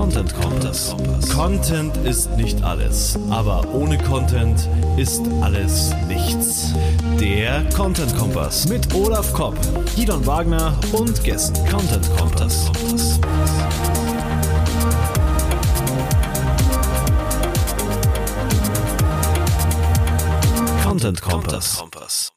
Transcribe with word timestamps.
Content 0.00 0.34
Kompass. 0.34 0.96
Content 1.30 1.94
ist 1.98 2.34
nicht 2.38 2.62
alles, 2.62 3.18
aber 3.28 3.62
ohne 3.74 3.98
Content 3.98 4.66
ist 4.96 5.20
alles 5.42 5.94
nichts. 6.08 6.72
Der 7.20 7.62
Content 7.76 8.16
Kompass 8.16 8.66
mit 8.66 8.94
Olaf 8.94 9.30
Kopp, 9.34 9.58
Gidon 9.94 10.26
Wagner 10.26 10.72
und 10.92 11.22
Gästen. 11.22 11.68
Content 11.68 12.08
Kompass. 12.16 12.72
Content 20.82 21.20
Kompass. 21.20 22.32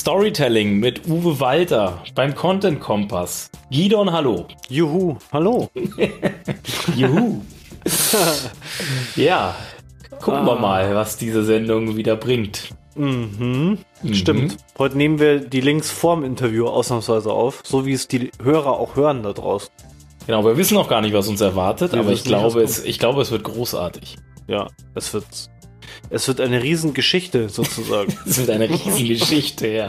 Storytelling 0.00 0.78
mit 0.78 1.08
Uwe 1.08 1.40
Walter 1.40 2.02
beim 2.14 2.34
Content 2.34 2.80
Kompass. 2.80 3.50
Gidon, 3.70 4.12
hallo. 4.12 4.46
Juhu, 4.68 5.16
hallo. 5.32 5.70
Juhu. 6.96 7.40
ja, 9.16 9.54
gucken 10.20 10.44
wir 10.44 10.52
Ah. 10.52 10.60
mal, 10.60 10.94
was 10.94 11.16
diese 11.16 11.42
Sendung 11.44 11.96
wieder 11.96 12.14
bringt. 12.14 12.74
Mhm. 12.94 13.78
Stimmt. 14.12 14.58
Heute 14.78 14.98
nehmen 14.98 15.18
wir 15.18 15.40
die 15.40 15.62
Links 15.62 15.90
vorm 15.90 16.24
Interview 16.24 16.66
ausnahmsweise 16.66 17.32
auf, 17.32 17.62
so 17.64 17.86
wie 17.86 17.94
es 17.94 18.06
die 18.06 18.30
Hörer 18.42 18.78
auch 18.78 18.96
hören 18.96 19.22
da 19.22 19.32
draußen. 19.32 19.70
Genau, 20.26 20.44
wir 20.44 20.58
wissen 20.58 20.74
noch 20.74 20.90
gar 20.90 21.00
nicht, 21.00 21.14
was 21.14 21.26
uns 21.26 21.40
erwartet, 21.40 21.92
Wir 21.94 22.00
aber 22.00 22.12
ich 22.12 22.22
glaube, 22.22 22.60
es, 22.62 22.84
ich 22.84 22.98
glaube, 22.98 23.22
es 23.22 23.30
wird 23.30 23.44
großartig. 23.44 24.16
Ja, 24.46 24.68
es 24.94 25.14
wird, 25.14 25.24
es 26.10 26.28
wird 26.28 26.40
eine 26.40 26.62
Riesengeschichte 26.62 27.48
sozusagen. 27.48 28.16
Es 28.26 28.38
wird 28.38 28.50
eine 28.50 28.68
Riesengeschichte, 28.68 29.68
ja. 29.68 29.88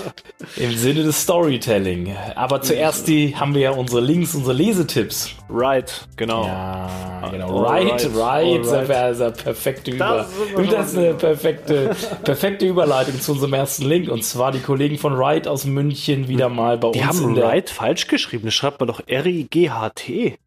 Im 0.56 0.76
Sinne 0.76 1.02
des 1.02 1.22
Storytelling. 1.22 2.14
Aber 2.34 2.60
zuerst 2.62 3.08
die, 3.08 3.34
haben 3.36 3.54
wir 3.54 3.60
ja 3.62 3.70
unsere 3.72 4.00
Links, 4.00 4.34
unsere 4.34 4.54
Lesetipps. 4.54 5.30
right, 5.48 6.06
genau. 6.16 6.46
Ja, 6.46 7.28
genau. 7.30 7.64
Alright, 7.64 7.92
Right, 7.92 8.16
right. 8.16 8.60
Das 8.60 8.68
alright. 8.72 8.88
wäre 8.88 9.02
also 9.02 9.30
perfekte 9.30 9.90
Über 9.90 10.26
Das 10.58 10.70
das 10.70 10.88
ist 10.92 10.98
eine 10.98 11.14
perfekte, 11.14 11.96
perfekte 12.24 12.66
Überleitung 12.66 13.20
zu 13.20 13.32
unserem 13.32 13.52
ersten 13.54 13.84
Link. 13.86 14.08
Und 14.08 14.24
zwar 14.24 14.52
die 14.52 14.60
Kollegen 14.60 14.98
von 14.98 15.14
Right 15.14 15.46
aus 15.48 15.64
München 15.64 16.28
wieder 16.28 16.48
mal 16.48 16.78
bei 16.78 16.90
Die 16.92 17.00
uns 17.00 17.08
haben 17.08 17.28
in 17.30 17.34
der 17.34 17.44
right 17.44 17.70
falsch 17.70 18.06
geschrieben. 18.06 18.44
Das 18.46 18.54
schreibt 18.54 18.80
man 18.80 18.86
doch 18.88 19.00
R-I-G-H-T. 19.06 20.38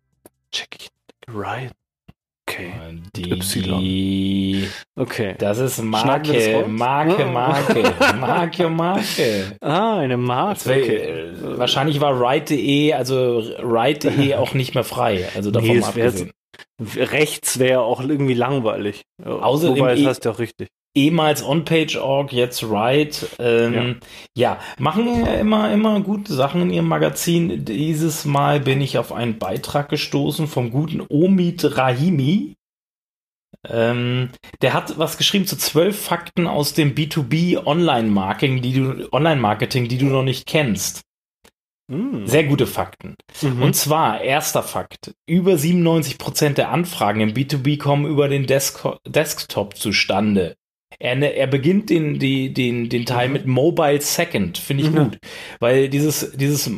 Check 0.52 0.68
ich. 0.80 0.90
Right. 1.34 1.72
Okay. 2.48 2.72
die, 3.16 4.68
Okay. 4.96 5.36
Das 5.40 5.58
ist 5.58 5.82
Marke, 5.82 6.34
das? 6.34 6.68
Marke, 6.68 7.24
Ah. 7.24 7.32
Marke, 7.32 7.94
Marke, 8.20 8.70
Marke. 8.70 9.58
Ah, 9.62 9.98
eine 9.98 10.18
Marke. 10.18 10.70
Okay. 10.70 10.96
äh, 10.98 11.58
Wahrscheinlich 11.58 12.00
war 12.02 12.20
right.de, 12.22 12.94
also 12.94 13.40
right.de 13.60 14.36
auch 14.36 14.54
nicht 14.54 14.76
mehr 14.76 14.84
frei. 14.84 15.28
Also 15.36 15.50
davon 15.50 15.70
Nee, 15.70 15.78
es 15.78 15.96
wär 15.96 16.06
abgesehen. 16.06 16.32
Rechts 16.80 17.58
wäre 17.60 17.82
auch 17.82 18.02
irgendwie 18.02 18.34
langweilig. 18.36 19.02
Außerdem 19.24 19.78
Wobei, 19.78 19.96
das 19.96 20.06
heißt 20.06 20.26
ja 20.26 20.32
auch 20.32 20.40
richtig. 20.40 20.70
Ehemals 20.96 21.44
OnPage.org, 21.44 22.34
jetzt 22.34 22.64
Right. 22.64 23.28
Ähm, 23.38 23.98
ja. 24.36 24.60
machen 24.80 25.26
ja 25.26 25.36
immer, 25.36 25.72
immer 25.72 26.00
gute 26.02 26.34
Sachen 26.34 26.62
in 26.62 26.70
ihrem 26.72 26.88
Magazin. 26.88 27.66
Dieses 27.66 28.26
Mal 28.26 28.62
bin 28.62 28.82
ich 28.82 28.98
auf 28.98 29.12
einen 29.12 29.38
Beitrag 29.38 29.90
gestoßen 29.90 30.48
vom 30.48 30.72
guten 30.72 31.02
Omid 31.08 31.78
Rahimi. 31.78 32.56
Ähm, 33.68 34.30
der 34.62 34.74
hat 34.74 34.98
was 34.98 35.18
geschrieben 35.18 35.48
zu 35.48 35.58
zwölf 35.58 36.00
Fakten 36.00 36.48
aus 36.48 36.74
dem 36.74 36.96
B2B 36.96 37.66
Online-Marketing, 37.66 38.62
die 38.62 38.74
du, 38.74 39.12
Online-Marketing, 39.12 39.88
die 39.88 39.98
du 39.98 40.06
noch 40.06 40.24
nicht 40.24 40.46
kennst. 40.46 41.02
Hm. 41.92 42.26
Sehr 42.26 42.46
gute 42.46 42.66
Fakten. 42.66 43.16
Mhm. 43.42 43.62
Und 43.62 43.76
zwar, 43.76 44.22
erster 44.22 44.64
Fakt, 44.64 45.14
über 45.28 45.54
97% 45.54 46.54
der 46.54 46.72
Anfragen 46.72 47.22
im 47.22 47.34
B2B 47.34 47.78
kommen 47.78 48.06
über 48.06 48.28
den 48.28 48.48
Desk 48.48 48.84
Desktop 49.06 49.78
zustande. 49.78 50.56
Er, 51.00 51.16
ne- 51.16 51.34
er 51.36 51.48
beginnt 51.48 51.90
den, 51.90 52.20
die, 52.20 52.54
den, 52.54 52.90
den 52.90 53.06
Teil 53.06 53.28
Mhm. 53.28 53.34
mit 53.34 53.46
Mobile 53.48 54.02
Second, 54.02 54.58
finde 54.58 54.84
ich 54.84 54.92
Mhm. 54.92 54.96
gut. 54.96 55.18
Weil 55.60 55.90
dieses, 55.90 56.32
dieses 56.38 56.70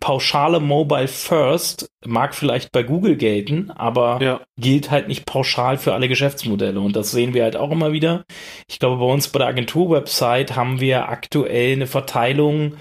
pauschale 0.00 0.60
Mobile 0.60 1.08
First 1.08 1.88
mag 2.06 2.34
vielleicht 2.34 2.72
bei 2.72 2.82
Google 2.82 3.16
gelten, 3.16 3.70
aber 3.70 4.18
ja. 4.22 4.40
gilt 4.60 4.90
halt 4.90 5.08
nicht 5.08 5.24
pauschal 5.26 5.78
für 5.78 5.94
alle 5.94 6.08
Geschäftsmodelle. 6.08 6.80
Und 6.80 6.96
das 6.96 7.10
sehen 7.10 7.34
wir 7.34 7.42
halt 7.44 7.56
auch 7.56 7.70
immer 7.70 7.92
wieder. 7.92 8.24
Ich 8.68 8.78
glaube, 8.78 8.98
bei 9.04 9.12
uns 9.12 9.28
bei 9.28 9.38
der 9.38 9.48
Agentur-Website 9.48 10.56
haben 10.56 10.80
wir 10.80 11.08
aktuell 11.08 11.72
eine 11.72 11.86
Verteilung 11.86 12.74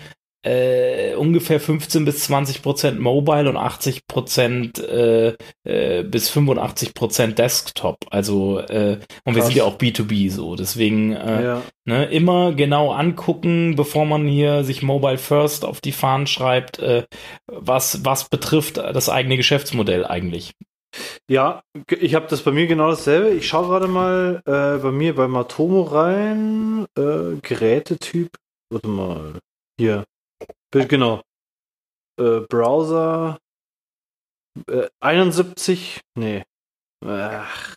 äh, 0.43 1.15
ungefähr 1.15 1.59
15 1.59 2.05
bis 2.05 2.25
20 2.25 2.61
Prozent 2.61 2.99
Mobile 2.99 3.49
und 3.49 3.57
80 3.57 4.07
Prozent 4.07 4.79
äh, 4.79 5.35
äh, 5.63 6.03
bis 6.03 6.29
85 6.29 6.93
Prozent 6.93 7.39
Desktop. 7.39 7.97
Also 8.09 8.59
äh, 8.59 8.99
und 9.23 9.35
wir 9.35 9.41
Krass. 9.41 9.47
sind 9.47 9.55
ja 9.55 9.63
auch 9.63 9.77
B2B 9.77 10.29
so. 10.29 10.55
Deswegen 10.55 11.13
äh, 11.13 11.43
ja. 11.43 11.61
ne, 11.85 12.05
immer 12.05 12.53
genau 12.53 12.91
angucken, 12.91 13.75
bevor 13.75 14.05
man 14.05 14.27
hier 14.27 14.63
sich 14.63 14.83
Mobile 14.83 15.17
First 15.17 15.65
auf 15.65 15.81
die 15.81 15.93
Fahnen 15.93 16.27
schreibt, 16.27 16.79
äh, 16.79 17.03
was 17.47 18.03
was 18.05 18.29
betrifft 18.29 18.77
das 18.77 19.09
eigene 19.09 19.37
Geschäftsmodell 19.37 20.05
eigentlich. 20.05 20.53
Ja, 21.27 21.63
ich 21.89 22.15
habe 22.15 22.27
das 22.27 22.43
bei 22.43 22.51
mir 22.51 22.67
genau 22.67 22.89
dasselbe. 22.89 23.29
Ich 23.29 23.47
schaue 23.47 23.67
gerade 23.67 23.87
mal 23.87 24.41
äh, 24.45 24.81
bei 24.81 24.91
mir 24.91 25.15
bei 25.15 25.27
Matomo 25.27 25.83
rein. 25.83 26.85
Äh, 26.97 27.39
Gerätetyp. 27.41 28.29
Warte 28.69 28.87
mal. 28.87 29.39
Hier. 29.79 30.03
Genau. 30.73 31.21
Äh, 32.19 32.41
Browser. 32.49 33.39
Äh, 34.67 34.87
71. 34.99 36.01
Nee. 36.15 36.43
Ach. 37.05 37.75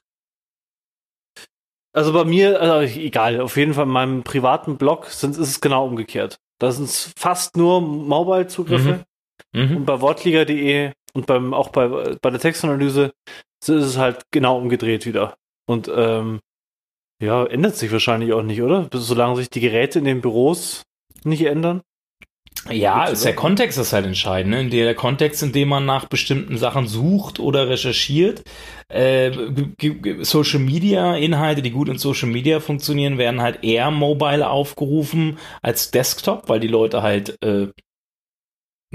Also 1.95 2.13
bei 2.13 2.25
mir, 2.25 2.61
also 2.61 2.99
egal, 2.99 3.41
auf 3.41 3.57
jeden 3.57 3.73
Fall 3.73 3.85
in 3.85 3.91
meinem 3.91 4.23
privaten 4.23 4.77
Blog 4.77 5.07
sind, 5.07 5.31
ist 5.31 5.49
es 5.49 5.61
genau 5.63 5.87
umgekehrt. 5.87 6.37
Da 6.59 6.71
sind 6.71 6.85
es 6.85 7.13
fast 7.17 7.57
nur 7.57 7.81
Mobile-Zugriffe. 7.81 9.05
Mhm. 9.53 9.79
Und 9.79 9.87
bei 9.87 10.01
wortliga.de 10.01 10.93
und 11.15 11.27
beim, 11.27 11.55
auch 11.55 11.71
bei, 11.71 11.89
bei 12.21 12.31
der 12.31 12.41
Textanalyse 12.41 13.13
ist 13.63 13.69
es 13.69 13.97
halt 13.97 14.25
genau 14.31 14.59
umgedreht 14.59 15.07
wieder. 15.07 15.37
Und 15.67 15.91
ähm, 15.95 16.41
ja, 17.23 17.47
ändert 17.47 17.77
sich 17.77 17.91
wahrscheinlich 17.91 18.33
auch 18.35 18.43
nicht, 18.43 18.61
oder? 18.61 18.89
Solange 18.93 19.37
sich 19.37 19.49
die 19.49 19.61
Geräte 19.61 19.99
in 19.99 20.05
den 20.05 20.21
Büros 20.21 20.83
nicht 21.25 21.47
ändern. 21.47 21.81
Ja, 22.71 23.07
ist 23.07 23.25
der 23.25 23.33
oder? 23.33 23.41
Kontext 23.41 23.79
ist 23.79 23.93
halt 23.93 24.07
entscheidend. 24.07 24.51
Ne? 24.51 24.69
Der 24.69 24.95
Kontext, 24.95 25.43
in 25.43 25.53
dem 25.53 25.69
man 25.69 25.87
nach 25.87 26.07
bestimmten 26.07 26.59
Sachen 26.59 26.87
sucht 26.87 27.39
oder 27.39 27.69
recherchiert. 27.69 28.43
Äh, 28.89 29.31
Social 30.23 30.61
Media 30.61 31.17
Inhalte, 31.17 31.63
die 31.63 31.71
gut 31.71 31.89
in 31.89 31.99
Social 31.99 32.29
Media 32.29 32.61
funktionieren, 32.61 33.19
werden 33.19 33.41
halt 33.41 33.63
eher 33.65 33.91
mobile 33.91 34.49
aufgerufen 34.49 35.39
als 35.63 35.91
Desktop, 35.91 36.49
weil 36.49 36.61
die 36.61 36.69
Leute 36.69 37.03
halt 37.03 37.41
äh, 37.43 37.69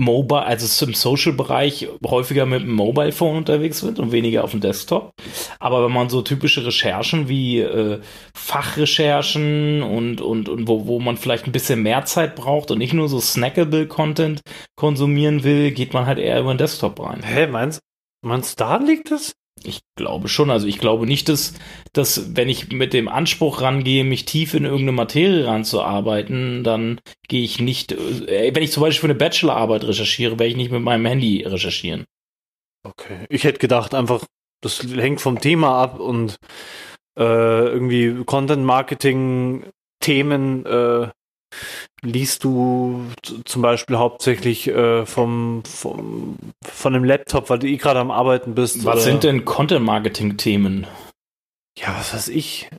mobile, 0.01 0.43
also 0.43 0.85
im 0.85 0.93
Social-Bereich 0.93 1.87
häufiger 2.05 2.45
mit 2.45 2.61
dem 2.63 2.73
Mobile 2.73 3.11
Phone 3.11 3.37
unterwegs 3.37 3.79
sind 3.79 3.99
und 3.99 4.11
weniger 4.11 4.43
auf 4.43 4.51
dem 4.51 4.59
Desktop. 4.59 5.13
Aber 5.59 5.85
wenn 5.85 5.93
man 5.93 6.09
so 6.09 6.21
typische 6.21 6.65
Recherchen 6.65 7.29
wie 7.29 7.59
äh, 7.59 7.99
Fachrecherchen 8.33 9.83
und, 9.83 10.19
und, 10.19 10.49
und 10.49 10.67
wo, 10.67 10.87
wo 10.87 10.99
man 10.99 11.17
vielleicht 11.17 11.45
ein 11.45 11.51
bisschen 11.51 11.83
mehr 11.83 12.03
Zeit 12.05 12.35
braucht 12.35 12.71
und 12.71 12.79
nicht 12.79 12.93
nur 12.93 13.07
so 13.07 13.19
snackable 13.19 13.87
Content 13.87 14.41
konsumieren 14.75 15.43
will, 15.43 15.71
geht 15.71 15.93
man 15.93 16.05
halt 16.05 16.19
eher 16.19 16.39
über 16.39 16.53
den 16.53 16.57
Desktop 16.57 16.99
rein. 16.99 17.23
Hä, 17.23 17.47
meinst 17.47 17.79
meinst 18.23 18.59
du, 18.59 18.63
da 18.63 18.77
liegt 18.77 19.11
es? 19.11 19.33
Ich 19.63 19.81
glaube 19.95 20.27
schon. 20.27 20.49
Also 20.49 20.67
ich 20.67 20.79
glaube 20.79 21.05
nicht, 21.05 21.29
dass, 21.29 21.53
dass 21.93 22.35
wenn 22.35 22.49
ich 22.49 22.71
mit 22.71 22.93
dem 22.93 23.07
Anspruch 23.07 23.61
rangehe, 23.61 24.03
mich 24.03 24.25
tief 24.25 24.53
in 24.53 24.65
irgendeine 24.65 24.93
Materie 24.93 25.45
ranzuarbeiten, 25.45 26.63
dann 26.63 26.99
gehe 27.27 27.43
ich 27.43 27.59
nicht, 27.59 27.91
äh, 27.91 28.51
wenn 28.55 28.63
ich 28.63 28.71
zum 28.71 28.81
Beispiel 28.81 29.01
für 29.01 29.07
eine 29.07 29.15
Bachelorarbeit 29.15 29.83
recherchiere, 29.83 30.39
werde 30.39 30.47
ich 30.47 30.55
nicht 30.55 30.71
mit 30.71 30.81
meinem 30.81 31.05
Handy 31.05 31.43
recherchieren. 31.43 32.05
Okay. 32.83 33.25
Ich 33.29 33.43
hätte 33.43 33.59
gedacht, 33.59 33.93
einfach, 33.93 34.25
das 34.61 34.81
hängt 34.83 35.21
vom 35.21 35.39
Thema 35.39 35.79
ab 35.81 35.99
und 35.99 36.37
äh, 37.17 37.23
irgendwie 37.23 38.23
Content-Marketing-Themen 38.23 40.65
äh, 40.65 41.09
liest 42.01 42.43
du 42.43 43.05
zum 43.45 43.61
Beispiel 43.61 43.97
hauptsächlich 43.97 44.67
äh, 44.67 45.05
vom, 45.05 45.63
vom 45.65 46.37
von 46.63 46.93
dem 46.93 47.03
Laptop, 47.03 47.49
weil 47.49 47.59
du 47.59 47.67
eh 47.67 47.77
gerade 47.77 47.99
am 47.99 48.11
Arbeiten 48.11 48.55
bist. 48.55 48.85
Was 48.85 48.95
oder- 48.95 49.01
sind 49.03 49.23
denn 49.23 49.45
Content-Marketing-Themen? 49.45 50.87
Ja, 51.79 51.95
was 51.97 52.13
weiß 52.13 52.27
ich. 52.27 52.69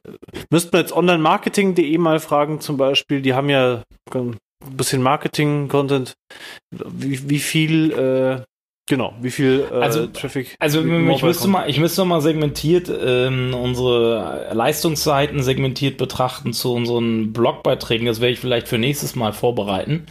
Müssten 0.51 0.73
wir 0.73 0.81
jetzt 0.81 0.93
online-marketing.de 0.93 1.97
mal 1.99 2.21
fragen 2.21 2.61
zum 2.61 2.77
Beispiel. 2.77 3.23
Die 3.23 3.33
haben 3.35 3.49
ja 3.49 3.83
ein 4.15 4.39
bisschen 4.77 5.03
Marketing-Content. 5.03 6.15
Wie, 6.71 7.29
wie 7.31 7.39
viel, 7.39 7.93
äh, 7.93 8.43
genau, 8.93 9.15
wie 9.23 9.31
viel 9.31 9.65
äh, 9.73 9.75
Also- 9.75 10.07
Traffic. 10.07 10.55
Also 10.59 10.81
ich 10.81 10.85
müsste 11.23 11.43
kommt. 11.43 11.53
mal, 11.53 11.71
ich 11.71 11.81
müsste 11.81 12.05
mal 12.05 12.21
segmentiert 12.21 12.91
ähm, 13.05 13.55
unsere 13.55 14.51
Leistungsseiten 14.53 15.43
segmentiert 15.43 15.97
betrachten 15.97 16.53
zu 16.53 16.75
unseren 16.75 17.33
Blogbeiträgen. 17.33 18.07
Das 18.07 18.21
werde 18.21 18.35
ich 18.35 18.39
vielleicht 18.39 18.69
für 18.69 18.77
nächstes 18.79 19.17
Mal 19.17 19.33
vorbereiten. 19.33 20.05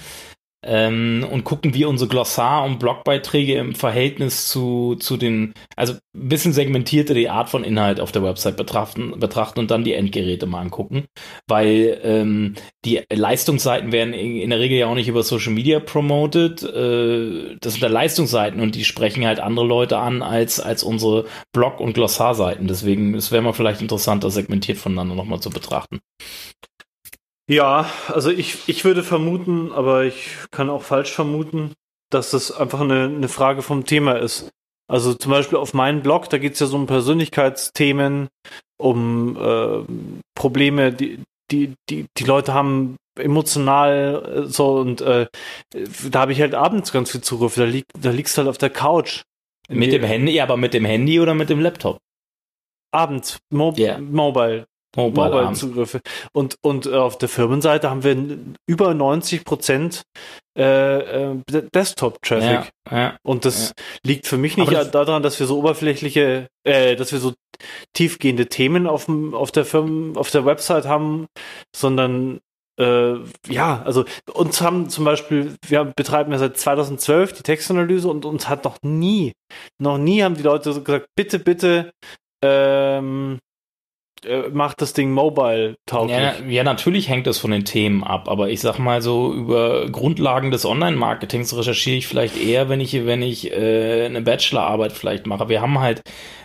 Ähm, 0.64 1.26
und 1.30 1.44
gucken, 1.44 1.74
wie 1.74 1.86
unsere 1.86 2.10
Glossar- 2.10 2.64
und 2.64 2.80
Blogbeiträge 2.80 3.56
im 3.56 3.74
Verhältnis 3.74 4.48
zu, 4.48 4.96
zu 4.96 5.18
den, 5.18 5.54
also 5.76 5.94
ein 5.94 6.30
bisschen 6.30 6.54
segmentierter 6.54 7.14
die 7.14 7.30
Art 7.30 7.50
von 7.50 7.64
Inhalt 7.64 8.00
auf 8.00 8.12
der 8.12 8.24
Website 8.24 8.58
betrachten, 8.58 9.20
betrachten 9.20 9.60
und 9.60 9.72
dann 9.72 9.84
die 9.84 9.94
Endgeräte 9.94 10.46
mal 10.46 10.62
angucken, 10.62 11.06
weil 11.48 12.00
ähm, 12.04 12.56
die 12.86 13.02
Leistungsseiten 13.12 13.92
werden 13.92 14.14
in, 14.14 14.50
der 14.50 14.60
Regel 14.60 14.78
ja 14.78 14.88
auch 14.88 14.96
nicht 14.96 15.08
über 15.08 15.24
Social 15.24 15.54
Media 15.54 15.80
promoted. 15.80 16.62
Äh, 16.64 17.58
das 17.60 17.74
sind 17.74 17.84
da 17.84 17.88
Leistungsseiten 17.88 18.62
und 18.62 18.76
die 18.76 18.86
sprechen 18.86 19.26
halt 19.26 19.40
andere 19.40 19.66
Leute 19.66 19.98
an 19.98 20.22
als, 20.22 20.60
als 20.60 20.84
unsere 20.84 21.26
Blog- 21.54 21.80
und 21.80 21.94
Glossarseiten. 21.94 22.68
Deswegen, 22.68 23.16
es 23.16 23.32
wäre 23.32 23.42
mal 23.42 23.54
vielleicht 23.54 23.82
interessant, 23.82 24.24
das 24.24 24.36
segmentiert 24.36 24.78
voneinander 24.78 25.16
nochmal 25.16 25.40
zu 25.40 25.50
betrachten. 25.50 26.02
Ja, 27.50 27.90
also 28.08 28.30
ich, 28.30 28.68
ich 28.68 28.86
würde 28.86 29.04
vermuten, 29.04 29.72
aber 29.72 30.06
ich 30.06 30.30
kann 30.52 30.70
auch 30.70 30.84
falsch 30.84 31.12
vermuten, 31.12 31.74
dass 32.10 32.32
das 32.32 32.52
einfach 32.52 32.82
eine, 32.82 33.06
eine 33.06 33.28
Frage 33.28 33.62
vom 33.62 33.86
Thema 33.86 34.14
ist. 34.14 34.50
Also 34.88 35.14
zum 35.14 35.32
Beispiel 35.32 35.58
auf 35.58 35.74
meinem 35.74 36.02
Blog, 36.02 36.30
da 36.30 36.38
geht 36.38 36.54
es 36.54 36.60
ja 36.60 36.68
so 36.68 36.76
um 36.76 36.86
Persönlichkeitsthemen, 36.86 38.28
um 38.78 39.38
äh, 39.38 39.84
Probleme, 40.36 40.92
die, 40.92 41.24
die, 41.50 41.74
die, 41.90 42.06
die 42.18 42.24
Leute 42.24 42.54
haben 42.54 42.98
emotional 43.18 44.44
äh, 44.46 44.48
so 44.48 44.80
und 44.80 45.02
äh, 45.02 45.28
da 46.10 46.20
habe 46.22 46.32
ich 46.32 46.42
halt 46.42 46.56
abends 46.56 46.92
ganz 46.92 47.12
viel 47.12 47.22
Zugriff. 47.22 47.56
Da, 47.56 47.64
lieg, 47.64 47.86
da 48.00 48.12
liegst 48.12 48.38
du 48.38 48.40
halt 48.40 48.50
auf 48.50 48.58
der 48.58 48.70
Couch. 48.70 49.24
Mit 49.70 49.94
dem 49.94 50.04
Handy, 50.04 50.42
aber 50.42 50.58
mit 50.58 50.74
dem 50.74 50.84
Handy 50.84 51.22
oder 51.22 51.34
mit 51.34 51.50
dem 51.50 51.62
Laptop? 51.62 52.00
Abends, 52.92 53.40
Mo 53.50 53.74
yeah. 53.78 54.00
Mobile. 54.00 54.66
Mobile-Zugriffe. 54.96 56.02
und, 56.34 56.58
und 56.62 56.86
äh, 56.86 56.96
auf 56.96 57.18
der 57.18 57.30
Firmenseite 57.30 57.90
haben 57.90 58.04
wir 58.04 58.40
über 58.68 58.94
90 58.94 59.46
Prozent 59.46 60.04
äh, 60.58 61.32
äh, 61.32 61.36
Desktop-Traffic. 61.48 62.72
Ja, 62.90 62.98
ja, 62.98 63.18
und 63.24 63.46
das 63.46 63.70
ja. 63.70 63.84
liegt 64.04 64.28
für 64.28 64.38
mich 64.38 64.58
nicht 64.58 64.72
das 64.72 64.92
daran, 64.92 65.24
dass 65.24 65.40
wir 65.40 65.48
so 65.48 65.58
oberflächliche, 65.58 66.48
äh, 66.66 66.96
dass 66.96 67.12
wir 67.12 67.20
so 67.20 67.34
tiefgehende 67.94 68.48
Themen 68.48 68.88
auf, 68.88 69.06
dem, 69.06 69.34
auf 69.34 69.52
der 69.52 69.66
Firmen, 69.66 70.18
auf 70.18 70.30
der 70.32 70.46
Website 70.46 70.86
haben, 70.86 71.28
sondern 71.74 72.42
äh, 72.80 73.16
ja, 73.48 73.82
also 73.84 74.06
uns 74.34 74.62
haben 74.62 74.90
zum 74.90 75.06
Beispiel, 75.06 75.56
wir 75.68 75.86
betreiben 75.86 76.32
ja 76.32 76.38
seit 76.38 76.58
2012 76.58 77.34
die 77.34 77.44
Textanalyse 77.44 78.10
und 78.10 78.26
uns 78.26 78.50
hat 78.50 78.64
noch 78.66 78.78
nie, 78.82 79.34
noch 79.80 79.98
nie 79.98 80.24
haben 80.24 80.36
die 80.36 80.44
Leute 80.44 80.74
so 80.74 80.82
gesagt, 80.82 81.08
bitte, 81.16 81.40
bitte, 81.40 81.92
ähm, 82.44 83.36
äh, 83.36 83.51
macht 84.52 84.82
das 84.82 84.94
Ding 84.94 85.12
mobile 85.12 85.76
tauglich. 85.86 86.18
Ja, 86.18 86.34
ja, 86.48 86.64
natürlich 86.64 87.10
hängt 87.10 87.28
das 87.28 87.40
von 87.40 87.52
den 87.52 87.66
Themen 87.66 88.04
ab, 88.04 88.30
aber 88.30 88.50
ich 88.50 88.62
sag 88.62 88.78
mal 88.80 89.02
so, 89.02 89.34
über 89.34 89.90
Grundlagen 89.90 90.52
des 90.52 90.66
Online-Marketings 90.66 91.56
recherchiere 91.56 91.98
ich 91.98 92.08
vielleicht 92.08 92.38
eher, 92.38 92.70
wenn 92.70 92.82
ich, 92.82 93.06
wenn 93.06 93.22
ich 93.22 93.52
äh, 93.52 94.06
eine 94.06 94.22
Bachelorarbeit 94.22 94.92
vielleicht 94.92 95.28
mache. 95.28 95.50
Wir 95.50 95.62
haben 95.62 95.80
halt 95.80 96.02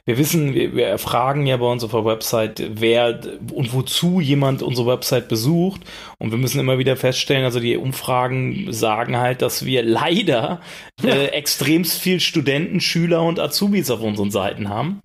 wir 0.07 0.19
wissen, 0.19 0.55
wir, 0.55 0.75
wir 0.77 0.87
erfragen 0.87 1.47
ja 1.47 1.57
bei 1.57 1.67
uns 1.67 1.83
auf 1.83 1.91
der 1.91 2.05
Website, 2.05 2.63
wer 2.75 3.19
und 3.53 3.75
wozu 3.75 4.21
jemand 4.21 4.63
unsere 4.63 4.87
Website 4.87 5.29
besucht. 5.29 5.81
Und 6.19 6.31
wir 6.31 6.39
müssen 6.39 6.61
immer 6.61 6.79
wieder 6.79 6.97
feststellen, 6.97 7.45
also 7.45 7.59
die 7.59 7.77
Umfragen 7.77 8.73
sagen 8.73 9.17
halt, 9.17 9.43
dass 9.43 9.65
wir 9.65 9.83
leider 9.83 10.61
ja. 11.03 11.09
äh, 11.09 11.27
extremst 11.27 12.01
viel 12.01 12.21
Studenten, 12.21 12.81
Schüler 12.81 13.23
und 13.23 13.41
Azubis 13.41 13.91
auf 13.91 14.01
unseren 14.01 14.31
Seiten 14.31 14.69
haben, 14.69 15.01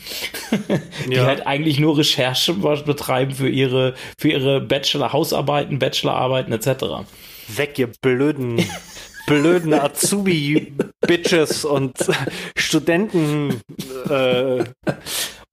die 1.09 1.15
ja. 1.15 1.25
halt 1.25 1.47
eigentlich 1.47 1.79
nur 1.79 1.97
Recherche 1.97 2.53
betreiben 2.53 3.31
für 3.31 3.49
ihre, 3.49 3.95
für 4.19 4.29
ihre 4.29 4.61
Bachelor-Hausarbeiten, 4.61 5.79
Bachelorarbeiten 5.79 6.53
etc. 6.53 7.07
Weg, 7.47 7.79
ihr 7.79 7.89
blöden 8.01 8.63
blöden 9.27 9.73
Azubi-Bitches 9.73 11.65
und 11.65 11.97
Studenten. 12.55 13.61
Äh, 14.09 14.63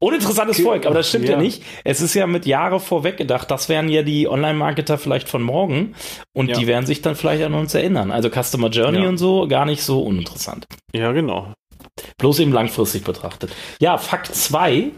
Uninteressantes 0.01 0.61
Volk, 0.61 0.87
aber 0.87 0.95
das 0.95 1.09
stimmt 1.09 1.25
ja. 1.25 1.33
ja. 1.33 1.39
nicht. 1.39 1.65
Es 1.83 2.01
ist 2.01 2.15
ja 2.15 2.29
mit 2.29 2.47
Jahre 2.47 2.79
vorweg 2.79 3.17
gedacht. 3.17 3.51
Das 3.51 3.69
wären 3.69 3.89
ja 3.89 4.03
die 4.03 4.29
Online-Marketer 4.29 4.97
vielleicht 4.97 5.29
von 5.29 5.43
morgen 5.43 5.97
und 6.33 6.51
ja. 6.51 6.57
die 6.57 6.69
werden 6.69 6.87
sich 6.87 7.03
dann 7.03 7.17
vielleicht 7.17 7.43
an 7.43 7.55
uns 7.55 7.75
erinnern. 7.75 8.13
Also 8.13 8.31
Customer 8.31 8.69
Journey 8.69 9.03
ja. 9.03 9.09
und 9.09 9.19
so, 9.19 9.49
gar 9.49 9.67
nicht 9.67 9.83
so 9.83 10.03
uninteressant. 10.03 10.67
Ja, 10.95 11.11
genau. 11.11 11.53
Bloß 12.19 12.39
eben 12.39 12.53
langfristig 12.53 13.03
betrachtet. 13.03 13.51
Ja, 13.81 13.99
Fakt 13.99 14.33
2. 14.33 14.93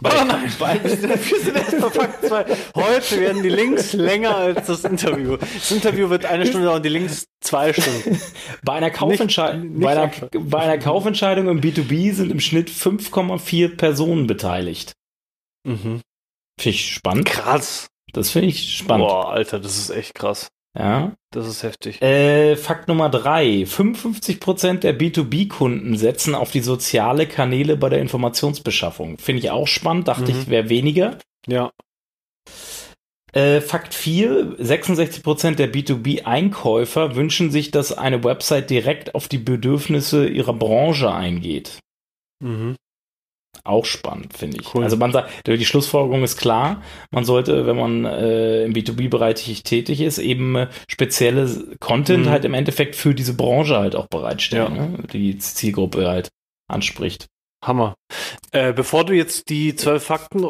Bei, 0.00 0.10
oh 0.20 0.24
nein, 0.24 0.52
bei, 0.58 0.82
wir 0.84 0.96
sind 0.96 1.56
erst 1.56 1.80
bei 1.80 1.90
Fakt 1.90 2.26
2. 2.26 2.44
Heute 2.74 3.20
werden 3.20 3.42
die 3.42 3.48
Links 3.48 3.92
länger 3.92 4.36
als 4.36 4.66
das 4.66 4.84
Interview. 4.84 5.36
Das 5.36 5.70
Interview 5.70 6.10
wird 6.10 6.24
eine 6.24 6.46
Stunde 6.46 6.66
dauern, 6.66 6.82
die 6.82 6.88
Links 6.88 7.26
zwei 7.40 7.72
Stunden. 7.72 8.20
bei, 8.64 8.74
einer 8.74 8.90
Kaufentscheidung, 8.90 9.80
bei, 9.80 9.92
einer, 9.92 10.10
bei 10.32 10.58
einer 10.58 10.78
Kaufentscheidung 10.78 11.48
im 11.48 11.60
B2B 11.60 12.12
sind 12.12 12.30
im 12.30 12.40
Schnitt 12.40 12.70
5,4 12.70 13.76
Personen 13.76 14.26
beteiligt. 14.26 14.92
Mhm. 15.64 16.00
Finde 16.58 16.76
ich 16.76 16.94
spannend. 16.94 17.26
Krass. 17.26 17.88
Das 18.12 18.30
finde 18.30 18.48
ich 18.48 18.76
spannend. 18.76 19.08
Boah, 19.08 19.32
Alter, 19.32 19.58
das 19.58 19.78
ist 19.78 19.90
echt 19.90 20.14
krass. 20.14 20.48
Ja. 20.78 21.12
Das 21.30 21.46
ist 21.46 21.62
heftig. 21.62 22.00
Äh, 22.00 22.56
Fakt 22.56 22.88
Nummer 22.88 23.10
drei. 23.10 23.64
55% 23.64 24.78
der 24.80 24.98
B2B-Kunden 24.98 25.96
setzen 25.96 26.34
auf 26.34 26.50
die 26.50 26.60
soziale 26.60 27.26
Kanäle 27.26 27.76
bei 27.76 27.88
der 27.88 28.00
Informationsbeschaffung. 28.00 29.18
Finde 29.18 29.40
ich 29.40 29.50
auch 29.50 29.66
spannend. 29.66 30.08
Dachte 30.08 30.32
mhm. 30.32 30.40
ich, 30.40 30.48
wäre 30.48 30.68
weniger. 30.68 31.18
Ja. 31.46 31.72
Äh, 33.32 33.60
Fakt 33.60 33.94
4. 33.94 34.58
66% 34.58 35.56
der 35.56 35.72
B2B-Einkäufer 35.72 37.16
wünschen 37.16 37.50
sich, 37.50 37.70
dass 37.70 37.96
eine 37.96 38.24
Website 38.24 38.70
direkt 38.70 39.14
auf 39.14 39.28
die 39.28 39.38
Bedürfnisse 39.38 40.26
ihrer 40.26 40.54
Branche 40.54 41.12
eingeht. 41.12 41.80
Mhm. 42.42 42.76
Auch 43.64 43.84
spannend, 43.84 44.36
finde 44.36 44.58
ich. 44.60 44.74
Cool. 44.74 44.82
Also 44.82 44.96
man 44.96 45.12
sagt, 45.12 45.46
die 45.46 45.64
Schlussfolgerung 45.64 46.24
ist 46.24 46.36
klar, 46.36 46.82
man 47.12 47.24
sollte, 47.24 47.64
wenn 47.66 47.76
man 47.76 48.04
äh, 48.04 48.64
im 48.64 48.72
B2B-Bereich 48.72 49.62
tätig 49.62 50.00
ist, 50.00 50.18
eben 50.18 50.56
äh, 50.56 50.68
spezielle 50.88 51.48
Content 51.78 52.26
mhm. 52.26 52.30
halt 52.30 52.44
im 52.44 52.54
Endeffekt 52.54 52.96
für 52.96 53.14
diese 53.14 53.34
Branche 53.34 53.78
halt 53.78 53.94
auch 53.94 54.08
bereitstellen, 54.08 54.74
ja. 54.74 54.86
ne? 54.86 55.04
die 55.12 55.38
Zielgruppe 55.38 56.08
halt 56.08 56.28
anspricht. 56.68 57.26
Hammer. 57.62 57.94
Äh, 58.50 58.72
bevor 58.72 59.04
du 59.04 59.14
jetzt 59.14 59.48
die 59.48 59.74
zwölf 59.76 60.04
Fakten, 60.04 60.44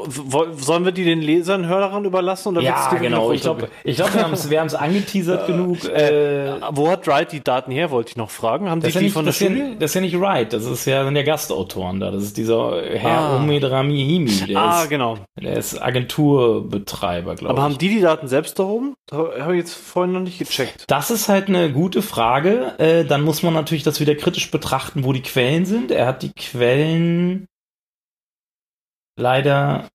sollen 0.56 0.84
wir 0.84 0.92
die 0.92 1.04
den 1.04 1.20
Lesern, 1.20 1.68
Hörern 1.68 2.04
überlassen? 2.04 2.48
Oder 2.48 2.62
ja, 2.62 2.92
genau. 2.94 3.30
Ich 3.30 3.42
glaube, 3.42 3.68
ich 3.84 3.96
glaub, 3.96 4.12
wir 4.14 4.24
haben 4.24 4.32
es 4.32 4.50
wir 4.50 4.60
angeteasert 4.60 5.48
äh, 5.48 5.52
genug. 5.52 5.84
Äh, 5.84 6.54
wo 6.70 6.88
hat 6.90 7.06
Wright 7.06 7.30
die 7.30 7.44
Daten 7.44 7.70
her, 7.70 7.90
wollte 7.90 8.10
ich 8.10 8.16
noch 8.16 8.30
fragen. 8.30 8.68
Haben 8.68 8.80
die 8.80 8.90
die 8.90 8.98
nicht, 8.98 9.12
von 9.12 9.24
der 9.24 9.32
Schule? 9.32 9.58
Ja, 9.58 9.74
das 9.78 9.90
ist 9.90 9.94
ja 9.94 10.00
nicht 10.00 10.18
Wright, 10.18 10.52
das 10.52 10.64
ist 10.64 10.84
ja, 10.86 11.04
sind 11.04 11.14
ja 11.14 11.22
Gastautoren 11.22 12.00
da. 12.00 12.10
Das 12.10 12.24
ist 12.24 12.36
dieser 12.36 12.82
Herr 12.82 13.18
ah. 13.18 13.36
Omid 13.36 13.64
Ramihimi. 13.64 14.46
Der 14.48 14.58
ah, 14.58 14.82
ist, 14.82 14.90
genau. 14.90 15.18
Der 15.40 15.56
ist 15.56 15.80
Agenturbetreiber, 15.80 17.36
glaube 17.36 17.44
ich. 17.44 17.50
Aber 17.50 17.62
haben 17.62 17.78
die 17.78 17.88
die 17.88 18.00
Daten 18.00 18.26
selbst 18.26 18.58
da 18.58 18.64
oben? 18.64 18.94
Habe 19.12 19.52
ich 19.52 19.58
jetzt 19.58 19.74
vorhin 19.74 20.12
noch 20.12 20.20
nicht 20.20 20.38
gecheckt. 20.38 20.86
Das 20.88 21.10
ist 21.10 21.28
halt 21.28 21.48
eine 21.48 21.70
gute 21.70 22.02
Frage. 22.02 22.72
Äh, 22.78 23.04
dann 23.04 23.22
muss 23.22 23.42
man 23.42 23.54
natürlich 23.54 23.84
das 23.84 24.00
wieder 24.00 24.14
kritisch 24.16 24.50
betrachten, 24.50 25.04
wo 25.04 25.12
die 25.12 25.22
Quellen 25.22 25.66
sind. 25.66 25.90
Er 25.90 26.06
hat 26.06 26.22
die 26.22 26.32
Quellen 26.32 27.01
leider. 29.16 29.88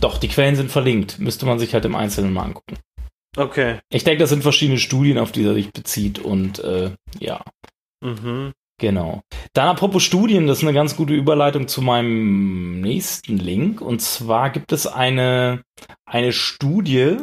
Doch, 0.00 0.18
die 0.18 0.28
Quellen 0.28 0.56
sind 0.56 0.70
verlinkt. 0.70 1.18
Müsste 1.18 1.46
man 1.46 1.58
sich 1.58 1.74
halt 1.74 1.84
im 1.84 1.96
Einzelnen 1.96 2.32
mal 2.32 2.44
angucken. 2.44 2.78
Okay. 3.36 3.80
Ich 3.90 4.04
denke, 4.04 4.20
das 4.20 4.30
sind 4.30 4.42
verschiedene 4.42 4.78
Studien, 4.78 5.18
auf 5.18 5.32
die 5.32 5.44
er 5.44 5.54
sich 5.54 5.72
bezieht 5.72 6.18
und 6.18 6.58
äh, 6.60 6.92
ja. 7.18 7.42
Mhm. 8.00 8.52
Genau. 8.80 9.22
Dann 9.54 9.68
apropos 9.68 10.04
Studien, 10.04 10.46
das 10.46 10.58
ist 10.58 10.64
eine 10.64 10.72
ganz 10.72 10.96
gute 10.96 11.12
Überleitung 11.12 11.66
zu 11.66 11.82
meinem 11.82 12.80
nächsten 12.80 13.36
Link. 13.36 13.80
Und 13.80 14.00
zwar 14.00 14.50
gibt 14.50 14.70
es 14.72 14.86
eine, 14.86 15.62
eine 16.06 16.32
Studie, 16.32 17.16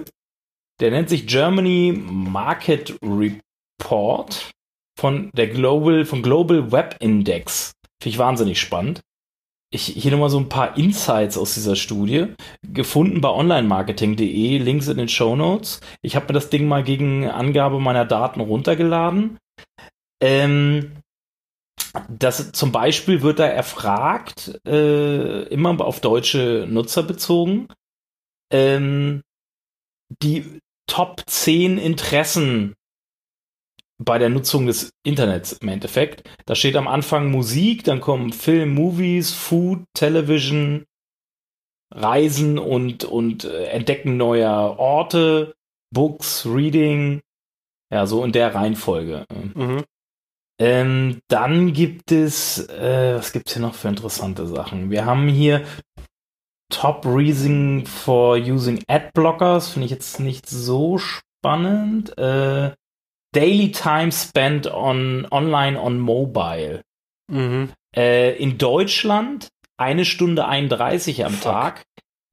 der 0.81 0.91
nennt 0.91 1.07
sich 1.07 1.27
Germany 1.27 1.93
Market 1.97 2.97
Report 3.01 4.51
von 4.99 5.29
der 5.33 5.47
Global, 5.47 6.03
von 6.03 6.21
Global 6.21 6.73
Web 6.73 6.97
Index. 6.99 7.73
Finde 8.01 8.13
ich 8.13 8.17
wahnsinnig 8.17 8.59
spannend. 8.59 9.01
Ich, 9.71 9.85
hier 9.85 10.11
nochmal 10.11 10.29
so 10.29 10.39
ein 10.39 10.49
paar 10.49 10.77
Insights 10.77 11.37
aus 11.37 11.55
dieser 11.55 11.75
Studie. 11.75 12.27
Gefunden 12.61 13.19
bei 13.19 13.29
onlinemarketing.de, 13.29 14.57
Links 14.59 14.87
in 14.87 14.97
den 14.97 15.09
Show 15.09 15.35
Notes. 15.35 15.81
Ich 16.01 16.15
habe 16.15 16.27
mir 16.27 16.33
das 16.33 16.49
Ding 16.49 16.67
mal 16.67 16.83
gegen 16.83 17.27
Angabe 17.27 17.79
meiner 17.79 18.05
Daten 18.05 18.39
runtergeladen. 18.41 19.37
Ähm, 20.21 20.93
das 22.09 22.51
zum 22.51 22.71
Beispiel 22.71 23.21
wird 23.21 23.39
da 23.39 23.47
erfragt, 23.47 24.59
äh, 24.67 25.43
immer 25.43 25.79
auf 25.81 25.99
deutsche 25.99 26.67
Nutzer 26.69 27.03
bezogen, 27.03 27.67
ähm, 28.51 29.21
die 30.21 30.59
Top 30.87 31.23
10 31.25 31.77
Interessen 31.77 32.75
bei 33.97 34.17
der 34.17 34.29
Nutzung 34.29 34.65
des 34.65 34.91
Internets 35.03 35.53
im 35.53 35.69
Endeffekt. 35.69 36.29
Da 36.45 36.55
steht 36.55 36.75
am 36.75 36.87
Anfang 36.87 37.31
Musik, 37.31 37.83
dann 37.83 38.01
kommen 38.01 38.33
Film, 38.33 38.73
Movies, 38.73 39.31
Food, 39.31 39.83
Television, 39.93 40.85
Reisen 41.93 42.59
und, 42.59 43.05
und 43.05 43.45
äh, 43.45 43.65
Entdecken 43.67 44.17
neuer 44.17 44.77
Orte, 44.77 45.55
Books, 45.93 46.45
Reading, 46.45 47.21
Ja, 47.91 48.05
so 48.05 48.23
in 48.25 48.31
der 48.31 48.53
Reihenfolge. 48.53 49.25
Mhm. 49.29 49.83
Ähm, 50.59 51.19
dann 51.27 51.73
gibt 51.73 52.11
es, 52.11 52.67
äh, 52.69 53.15
was 53.15 53.33
gibt's 53.33 53.53
hier 53.53 53.61
noch 53.61 53.75
für 53.75 53.89
interessante 53.89 54.47
Sachen? 54.47 54.89
Wir 54.89 55.05
haben 55.05 55.27
hier 55.27 55.65
Top 56.69 57.05
Reason 57.05 57.85
for 57.85 58.37
Using 58.37 58.83
Adblockers, 58.87 59.69
finde 59.69 59.85
ich 59.85 59.91
jetzt 59.91 60.19
nicht 60.19 60.49
so 60.49 60.97
spannend. 60.97 62.17
Äh, 62.17 62.71
Daily 63.35 63.71
Time 63.71 64.11
Spent 64.11 64.65
on 64.71 65.27
Online 65.29 65.79
on 65.79 65.99
Mobile. 65.99 66.81
Mhm. 67.29 67.69
Äh, 67.95 68.35
in 68.37 68.57
Deutschland 68.57 69.49
eine 69.77 70.05
Stunde 70.05 70.47
31 70.47 71.25
am 71.25 71.33
Fuck. 71.33 71.43
Tag. 71.43 71.83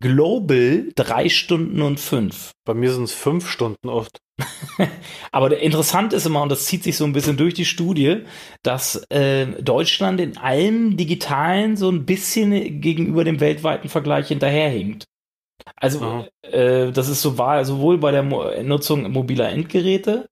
Global 0.01 0.89
drei 0.97 1.29
Stunden 1.29 1.81
und 1.81 2.01
fünf. 2.01 2.51
Bei 2.65 2.75
mir 2.75 2.93
sind 2.93 3.05
es 3.05 3.13
fünf 3.13 3.49
Stunden 3.49 3.89
oft. 3.89 4.19
Aber 5.33 5.57
interessant 5.57 6.13
ist 6.13 6.27
immer, 6.27 6.43
und 6.43 6.49
das 6.49 6.67
zieht 6.67 6.83
sich 6.83 6.97
so 6.97 7.05
ein 7.05 7.13
bisschen 7.13 7.37
durch 7.37 7.55
die 7.55 7.65
Studie, 7.65 8.23
dass 8.65 8.97
äh, 9.11 9.47
Deutschland 9.63 10.21
in 10.21 10.37
allem 10.39 10.97
Digitalen 10.97 11.77
so 11.77 11.89
ein 11.89 12.05
bisschen 12.05 12.81
gegenüber 12.81 13.23
dem 13.23 13.39
weltweiten 13.39 13.89
Vergleich 13.89 14.29
hinterherhinkt. 14.29 15.05
Also 15.77 16.01
Aha. 16.01 16.29
äh, 16.43 16.91
das 16.91 17.09
ist 17.09 17.23
so 17.23 17.39
wahr, 17.39 17.65
sowohl 17.65 17.99
bei 17.99 18.11
der 18.11 18.25
Mo 18.25 18.51
Nutzung 18.65 19.11
mobiler 19.13 19.51
Endgeräte, 19.51 20.27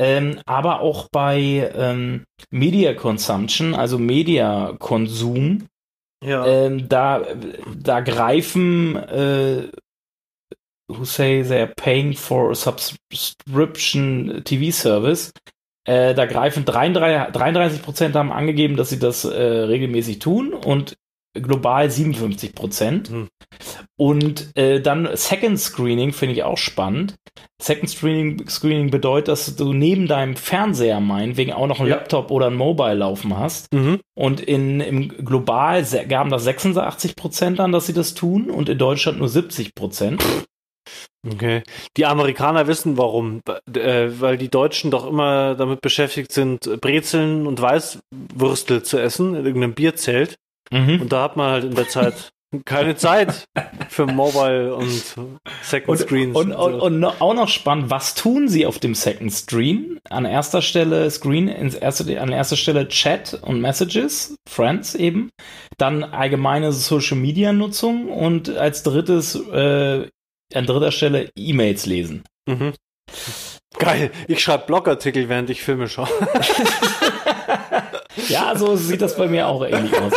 ähm, 0.00 0.40
aber 0.46 0.80
auch 0.80 1.08
bei 1.12 1.70
ähm, 1.74 2.24
Media 2.50 2.94
Consumption, 2.94 3.74
also 3.74 3.98
Mediakonsum. 3.98 5.66
Ja. 6.24 6.46
Ähm, 6.46 6.88
da, 6.88 7.22
da 7.76 8.00
greifen, 8.00 8.96
äh, 8.96 9.68
who 10.88 11.04
say 11.04 11.42
they're 11.42 11.66
paying 11.66 12.14
for 12.14 12.50
a 12.50 12.54
subscription 12.54 14.42
TV 14.44 14.72
service, 14.72 15.32
äh, 15.86 16.14
da 16.14 16.24
greifen 16.24 16.64
33, 16.64 17.32
33 17.34 17.82
Prozent 17.82 18.14
haben 18.14 18.32
angegeben, 18.32 18.76
dass 18.76 18.88
sie 18.88 18.98
das 18.98 19.24
äh, 19.24 19.42
regelmäßig 19.42 20.18
tun 20.18 20.54
und 20.54 20.96
global 21.34 21.90
57 21.90 22.54
Prozent. 22.54 23.08
Hm. 23.08 23.28
Und 23.96 24.56
äh, 24.56 24.80
dann 24.80 25.08
Second 25.14 25.58
Screening 25.58 26.12
finde 26.12 26.34
ich 26.34 26.42
auch 26.42 26.58
spannend. 26.58 27.14
Second 27.60 27.90
Screening, 27.90 28.48
Screening 28.48 28.90
bedeutet, 28.90 29.28
dass 29.28 29.54
du 29.56 29.72
neben 29.72 30.06
deinem 30.06 30.36
Fernseher 30.36 31.00
meinetwegen 31.00 31.52
auch 31.52 31.66
noch 31.66 31.78
einen 31.80 31.88
Ja. 31.88 31.96
Laptop 31.96 32.30
oder 32.30 32.46
ein 32.46 32.56
Mobile 32.56 32.94
laufen 32.94 33.36
hast. 33.38 33.72
mhm. 33.72 34.00
Und 34.14 34.40
in, 34.40 34.80
im 34.80 35.08
global 35.24 35.84
gaben 36.08 36.30
das 36.30 36.44
86 36.44 37.16
Prozent 37.16 37.60
an, 37.60 37.72
dass 37.72 37.86
sie 37.86 37.92
das 37.92 38.14
tun 38.14 38.50
und 38.50 38.68
in 38.68 38.78
Deutschland 38.78 39.18
nur 39.18 39.28
70 39.28 39.74
Prozent. 39.74 40.22
Okay. 41.26 41.62
Die 41.96 42.06
Amerikaner 42.06 42.66
wissen 42.66 42.96
warum, 42.96 43.42
äh, 43.74 44.08
weil 44.18 44.38
die 44.38 44.48
Deutschen 44.48 44.90
doch 44.90 45.06
immer 45.06 45.54
damit 45.54 45.82
beschäftigt 45.82 46.32
sind, 46.32 46.80
Brezeln 46.80 47.46
und 47.46 47.60
Weißwürstel 47.60 48.82
zu 48.82 48.98
essen 48.98 49.34
in 49.34 49.44
irgendeinem 49.44 49.74
Bierzelt. 49.74 50.36
Mhm. 50.70 51.02
Und 51.02 51.12
da 51.12 51.22
hat 51.24 51.36
man 51.36 51.50
halt 51.50 51.64
in 51.64 51.74
der 51.74 51.88
Zeit 51.88 52.30
keine 52.64 52.96
Zeit 52.96 53.44
für 53.90 54.06
Mobile 54.06 54.74
und 54.74 54.90
Second 55.62 55.88
Und, 55.88 55.98
Screens. 55.98 56.36
und, 56.36 56.50
und, 56.52 56.80
und 56.80 56.98
noch- 56.98 57.20
auch 57.20 57.32
noch 57.34 57.46
spannend, 57.48 57.90
was 57.90 58.16
tun 58.16 58.48
sie 58.48 58.66
auf 58.66 58.80
dem 58.80 58.96
Second 58.96 59.32
Screen? 59.32 60.00
An 60.10 60.24
erster 60.24 60.60
Stelle 60.60 61.08
Screen, 61.12 61.46
ins 61.46 61.76
erste, 61.76 62.20
an 62.20 62.32
erster 62.32 62.56
Stelle 62.56 62.88
Chat 62.88 63.34
und 63.42 63.60
Messages, 63.60 64.34
Friends 64.48 64.96
eben. 64.96 65.30
Dann 65.78 66.02
allgemeine 66.02 66.72
Social 66.72 67.16
Media 67.18 67.52
Nutzung 67.52 68.08
und 68.10 68.48
als 68.56 68.82
drittes, 68.82 69.36
äh, 69.36 70.08
an 70.52 70.66
dritter 70.66 70.90
Stelle 70.90 71.30
E-Mails 71.36 71.86
lesen. 71.86 72.24
Mhm. 72.48 72.72
Geil. 73.78 74.10
Ich 74.26 74.40
schreibe 74.42 74.66
Blogartikel, 74.66 75.28
während 75.28 75.50
ich 75.50 75.62
Filme 75.62 75.88
schaue. 75.88 76.08
Ja, 78.28 78.56
so 78.56 78.76
sieht 78.76 79.00
das 79.02 79.16
bei 79.16 79.28
mir 79.28 79.46
auch 79.46 79.64
ähnlich 79.64 79.96
aus. 79.98 80.12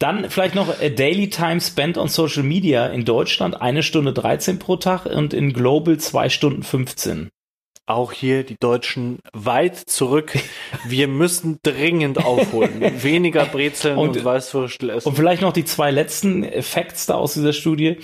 Dann 0.00 0.30
vielleicht 0.30 0.54
noch 0.54 0.80
äh, 0.80 0.90
Daily 0.90 1.28
Time 1.28 1.60
Spent 1.60 1.98
on 1.98 2.08
Social 2.08 2.42
Media 2.42 2.86
in 2.86 3.04
Deutschland 3.04 3.60
eine 3.60 3.82
Stunde 3.82 4.12
13 4.12 4.58
pro 4.58 4.76
Tag 4.76 5.06
und 5.06 5.34
in 5.34 5.52
Global 5.52 5.98
zwei 5.98 6.28
Stunden 6.30 6.62
15. 6.62 7.28
Auch 7.86 8.12
hier 8.12 8.44
die 8.44 8.56
Deutschen 8.58 9.18
weit 9.32 9.76
zurück. 9.76 10.32
Wir 10.86 11.06
müssen 11.06 11.58
dringend 11.62 12.24
aufholen. 12.24 12.80
Weniger 13.02 13.44
Brezeln 13.44 13.98
und, 13.98 14.16
Und- 14.16 14.24
Weißwürstel 14.24 14.90
essen. 14.90 15.08
Und 15.08 15.16
vielleicht 15.16 15.42
noch 15.42 15.52
die 15.52 15.64
zwei 15.64 15.90
letzten 15.90 16.44
Facts 16.62 17.06
da 17.06 17.16
aus 17.16 17.34
dieser 17.34 17.52
Studie. 17.52 17.98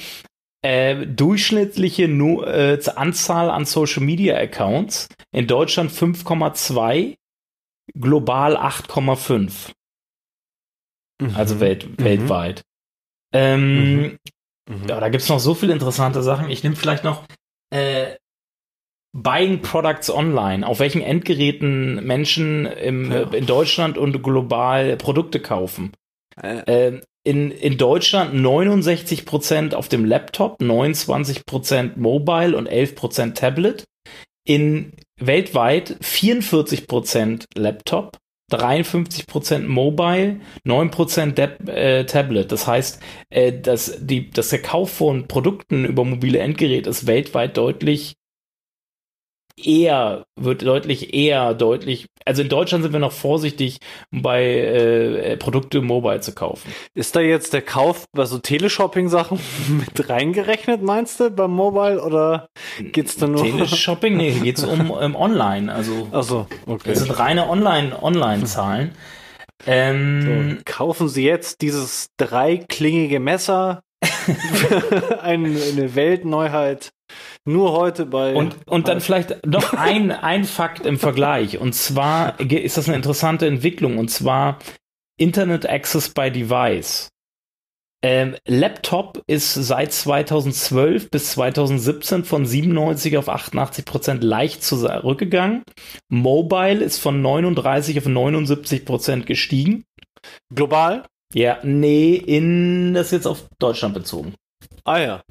Äh, 0.63 1.07
durchschnittliche 1.07 2.09
nu 2.09 2.43
äh, 2.43 2.79
Anzahl 2.97 3.49
an 3.49 3.65
Social 3.65 4.03
Media 4.03 4.37
Accounts 4.37 5.09
in 5.31 5.47
Deutschland 5.47 5.93
5,2, 5.93 7.15
global 7.95 8.57
8,5, 8.57 9.71
also 11.35 11.57
Mhm. 11.57 11.61
welt 11.61 11.89
Mhm. 11.99 12.05
weltweit. 12.05 12.63
Ähm, 13.33 14.01
Mhm. 14.03 14.19
Mhm. 14.69 14.89
Ja, 14.89 15.01
da 15.01 15.09
gibt's 15.09 15.29
noch 15.29 15.41
so 15.41 15.55
viele 15.55 15.73
interessante 15.73 16.23
Sachen. 16.23 16.51
Ich 16.51 16.63
nehme 16.63 16.77
vielleicht 16.77 17.05
noch 17.05 17.25
äh, 17.71 18.17
Buying 19.13 19.63
Products 19.63 20.11
Online. 20.11 20.67
Auf 20.67 20.79
welchen 20.79 21.01
Endgeräten 21.03 22.05
Menschen 22.07 22.67
im, 22.67 23.11
Ja. 23.11 23.23
äh, 23.31 23.37
in 23.39 23.47
Deutschland 23.47 23.97
und 23.99 24.23
global 24.23 24.97
Produkte 24.97 25.41
kaufen. 25.41 25.93
Äh, 26.41 26.63
Ähm, 26.67 27.03
in, 27.25 27.51
in 27.51 27.77
Deutschland 27.77 28.35
69% 28.35 29.75
auf 29.75 29.89
dem 29.89 30.05
Laptop, 30.05 30.61
29% 30.61 31.97
Mobile 31.97 32.57
und 32.57 32.69
11% 32.69 33.35
Tablet. 33.35 33.85
In 34.45 34.93
weltweit 35.19 35.97
44% 36.03 37.47
Laptop, 37.57 38.17
53% 38.51 39.67
Mobile, 39.67 40.41
9% 40.65 41.33
Dab, 41.33 41.69
äh, 41.69 42.05
Tablet. 42.05 42.53
Das 42.53 42.67
heißt, 42.67 43.01
äh, 43.31 43.53
dass, 43.53 43.99
die, 44.01 44.31
dass 44.31 44.51
der 44.51 44.63
Kauf 44.63 44.91
von 44.91 45.27
Produkten 45.27 45.85
über 45.85 46.05
mobile 46.05 46.39
Endgeräte 46.39 46.91
ist 46.91 47.07
weltweit 47.07 47.57
deutlich 47.57 48.17
eher, 49.59 50.27
wird 50.37 50.63
deutlich 50.63 51.15
eher 51.15 51.55
deutlich, 51.55 52.07
also 52.25 52.43
in 52.43 52.49
Deutschland 52.49 52.85
sind 52.85 52.93
wir 52.93 53.01
noch 53.01 53.13
vorsichtig, 53.13 53.79
bei 54.11 54.45
äh, 54.45 55.37
Produkte 55.37 55.81
mobile 55.81 56.21
zu 56.21 56.35
kaufen. 56.35 56.73
Ist 56.95 57.17
da 57.17 57.21
jetzt 57.21 57.53
der 57.53 57.63
Kauf 57.63 58.07
bei 58.13 58.25
so 58.27 58.39
Teleshopping-Sachen 58.39 59.39
mit 59.69 60.09
reingerechnet, 60.09 60.83
meinst 60.83 61.21
du, 61.21 61.31
beim 61.31 61.53
Mobile? 61.53 62.03
Oder 62.03 62.49
geht's 62.81 63.17
da 63.17 63.27
nur? 63.27 63.43
Teleshopping? 63.43 64.17
Nee, 64.17 64.33
geht's 64.33 64.65
um, 64.65 64.91
um 64.91 65.17
Online, 65.17 65.73
also 65.73 66.09
Achso, 66.13 66.47
okay. 66.67 66.91
das 66.91 67.01
sind 67.01 67.19
reine 67.19 67.49
Online, 67.49 68.01
Online-Zahlen. 68.03 68.93
Ähm, 69.67 70.59
So, 70.59 70.63
kaufen 70.67 71.09
Sie 71.09 71.25
jetzt 71.25 71.63
dieses 71.63 72.11
dreiklingige 72.19 73.21
Messer. 73.21 73.83
eine 75.23 75.95
Weltneuheit. 75.95 76.93
Nur 77.45 77.73
heute 77.73 78.07
bei. 78.07 78.35
Und, 78.35 78.57
und 78.67 78.89
dann 78.89 79.01
vielleicht 79.01 79.47
noch 79.47 79.73
ein, 79.73 80.11
ein 80.11 80.45
Fakt 80.45 80.87
im 80.87 80.99
Vergleich. 80.99 81.59
Und 81.59 81.75
zwar 81.75 82.41
ist 82.41 82.77
das 82.77 82.89
eine 82.89 82.97
interessante 82.97 83.47
Entwicklung. 83.47 83.99
Und 83.99 84.11
zwar 84.11 84.59
Internet 85.19 85.69
Access 85.69 86.11
by 86.11 86.31
Device. 86.31 87.09
Ähm, 88.03 88.37
Laptop 88.47 89.23
ist 89.27 89.55
seit 89.55 89.93
2012 89.93 91.11
bis 91.11 91.33
2017 91.33 92.25
von 92.25 92.45
97 92.45 93.17
auf 93.17 93.29
88 93.29 93.85
Prozent 93.85 94.23
leicht 94.23 94.63
zurückgegangen. 94.63 95.65
Mobile 96.09 96.85
ist 96.85 96.99
von 96.99 97.23
39 97.23 97.99
auf 97.99 98.07
79 98.07 98.85
Prozent 98.85 99.27
gestiegen. 99.27 99.85
global? 100.55 101.05
Ja, 101.35 101.59
nee, 101.63 102.15
in 102.15 102.95
das 102.95 103.07
ist 103.07 103.13
jetzt 103.13 103.27
auf 103.27 103.49
Deutschland 103.59 103.95
bezogen. 103.95 104.35
Ah 104.85 104.99
ja. 104.99 105.23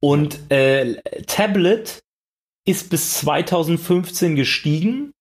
Und 0.00 0.50
äh, 0.50 0.96
Tablet 1.26 2.00
ist 2.66 2.90
bis 2.90 3.14
2015 3.18 4.36
gestiegen 4.36 5.12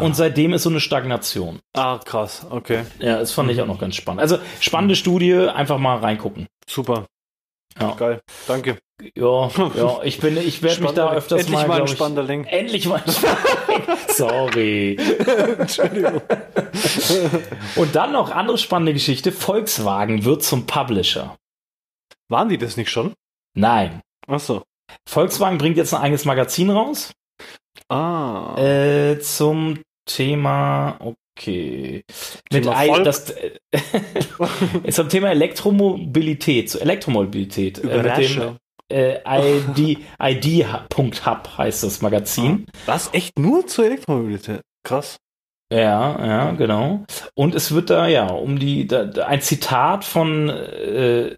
und 0.00 0.14
seitdem 0.14 0.52
ist 0.52 0.64
so 0.64 0.70
eine 0.70 0.80
Stagnation. 0.80 1.60
Ah, 1.74 1.98
krass. 2.04 2.46
Okay. 2.50 2.84
Ja, 2.98 3.18
das 3.18 3.32
fand 3.32 3.50
ich 3.50 3.60
auch 3.62 3.66
noch 3.66 3.78
ganz 3.78 3.96
spannend. 3.96 4.20
Also 4.20 4.38
spannende 4.60 4.96
Studie, 4.96 5.34
einfach 5.34 5.78
mal 5.78 5.96
reingucken. 5.96 6.46
Super. 6.66 7.06
Ja. 7.80 7.94
Geil. 7.94 8.20
Danke. 8.46 8.78
Ja, 9.16 9.48
ja, 9.76 10.02
ich 10.02 10.20
bin, 10.20 10.36
ich 10.36 10.62
werde 10.62 10.82
mich 10.82 10.90
da 10.92 11.12
öfters 11.12 11.40
Endlich 11.40 11.58
mal, 11.60 11.68
mal 11.68 11.78
ein 11.80 11.84
ich, 11.86 11.92
Spanderling. 11.92 12.44
endlich 12.44 12.86
mal. 12.86 13.02
Sorry. 14.08 14.98
Entschuldigung. 15.58 16.20
Und 17.76 17.94
dann 17.94 18.12
noch 18.12 18.30
andere 18.30 18.58
spannende 18.58 18.92
Geschichte. 18.92 19.32
Volkswagen 19.32 20.24
wird 20.24 20.42
zum 20.42 20.66
Publisher. 20.66 21.36
Waren 22.28 22.50
die 22.50 22.58
das 22.58 22.76
nicht 22.76 22.90
schon? 22.90 23.14
Nein. 23.54 24.02
Achso. 24.32 24.62
Volkswagen 25.08 25.58
bringt 25.58 25.76
jetzt 25.76 25.92
ein 25.94 26.00
eigenes 26.00 26.24
Magazin 26.24 26.70
raus. 26.70 27.12
Ah. 27.88 28.56
Äh, 28.56 29.20
zum 29.20 29.80
Thema, 30.06 30.98
okay. 31.00 32.04
Mit 32.50 32.64
Thema 32.64 32.76
ein, 32.76 33.04
das 33.04 33.30
äh, 33.30 34.90
zum 34.90 35.08
Thema 35.08 35.30
Elektromobilität, 35.30 36.70
zu 36.70 36.80
Elektromobilität. 36.80 37.78
Äh, 37.78 37.82
mit 37.82 37.92
dem, 37.92 38.00
Überraschung. 38.00 38.56
äh, 38.90 39.18
ID, 39.26 39.98
ID.hub 40.22 41.58
heißt 41.58 41.82
das 41.82 42.00
Magazin. 42.00 42.66
Was? 42.86 43.12
Echt 43.12 43.38
nur 43.38 43.66
zur 43.66 43.86
Elektromobilität? 43.86 44.62
Krass. 44.82 45.18
Ja, 45.72 46.26
ja, 46.26 46.50
genau. 46.52 47.04
Und 47.34 47.54
es 47.54 47.72
wird 47.72 47.88
da 47.90 48.06
ja 48.06 48.26
um 48.26 48.58
die 48.58 48.86
da, 48.86 49.08
ein 49.26 49.40
Zitat 49.40 50.04
von 50.04 50.50
äh, 50.50 51.34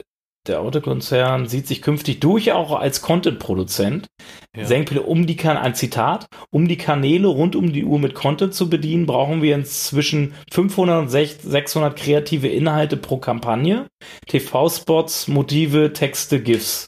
der 0.47 0.61
Autokonzern 0.61 1.47
sieht 1.47 1.67
sich 1.67 1.81
künftig 1.81 2.21
durch 2.21 2.53
auch 2.53 2.73
als 2.73 3.01
Content-Produzent. 3.01 4.07
Ja. 4.55 5.01
Um 5.05 5.27
die 5.27 5.37
kan 5.37 5.57
ein 5.57 5.75
Zitat, 5.75 6.27
um 6.51 6.69
die 6.69 6.77
Kanäle 6.77 7.29
rund 7.29 7.57
um 7.57 7.73
die 7.73 7.85
Uhr 7.85 7.99
mit 7.99 8.15
Content 8.15 8.55
zu 8.55 8.69
bedienen, 8.69 9.07
brauchen 9.07 9.43
wir 9.43 9.55
inzwischen 9.55 10.35
500 10.53 11.03
und 11.03 11.09
600 11.09 11.97
kreative 11.97 12.49
Inhalte 12.49 12.97
pro 12.97 13.17
Kampagne, 13.17 13.87
TV-Spots, 14.27 15.29
Motive, 15.29 15.93
Texte, 15.93 16.41
GIFs. 16.41 16.87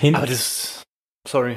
Hin 0.00 0.14
Aber 0.14 0.26
das, 0.26 0.84
sorry. 1.26 1.56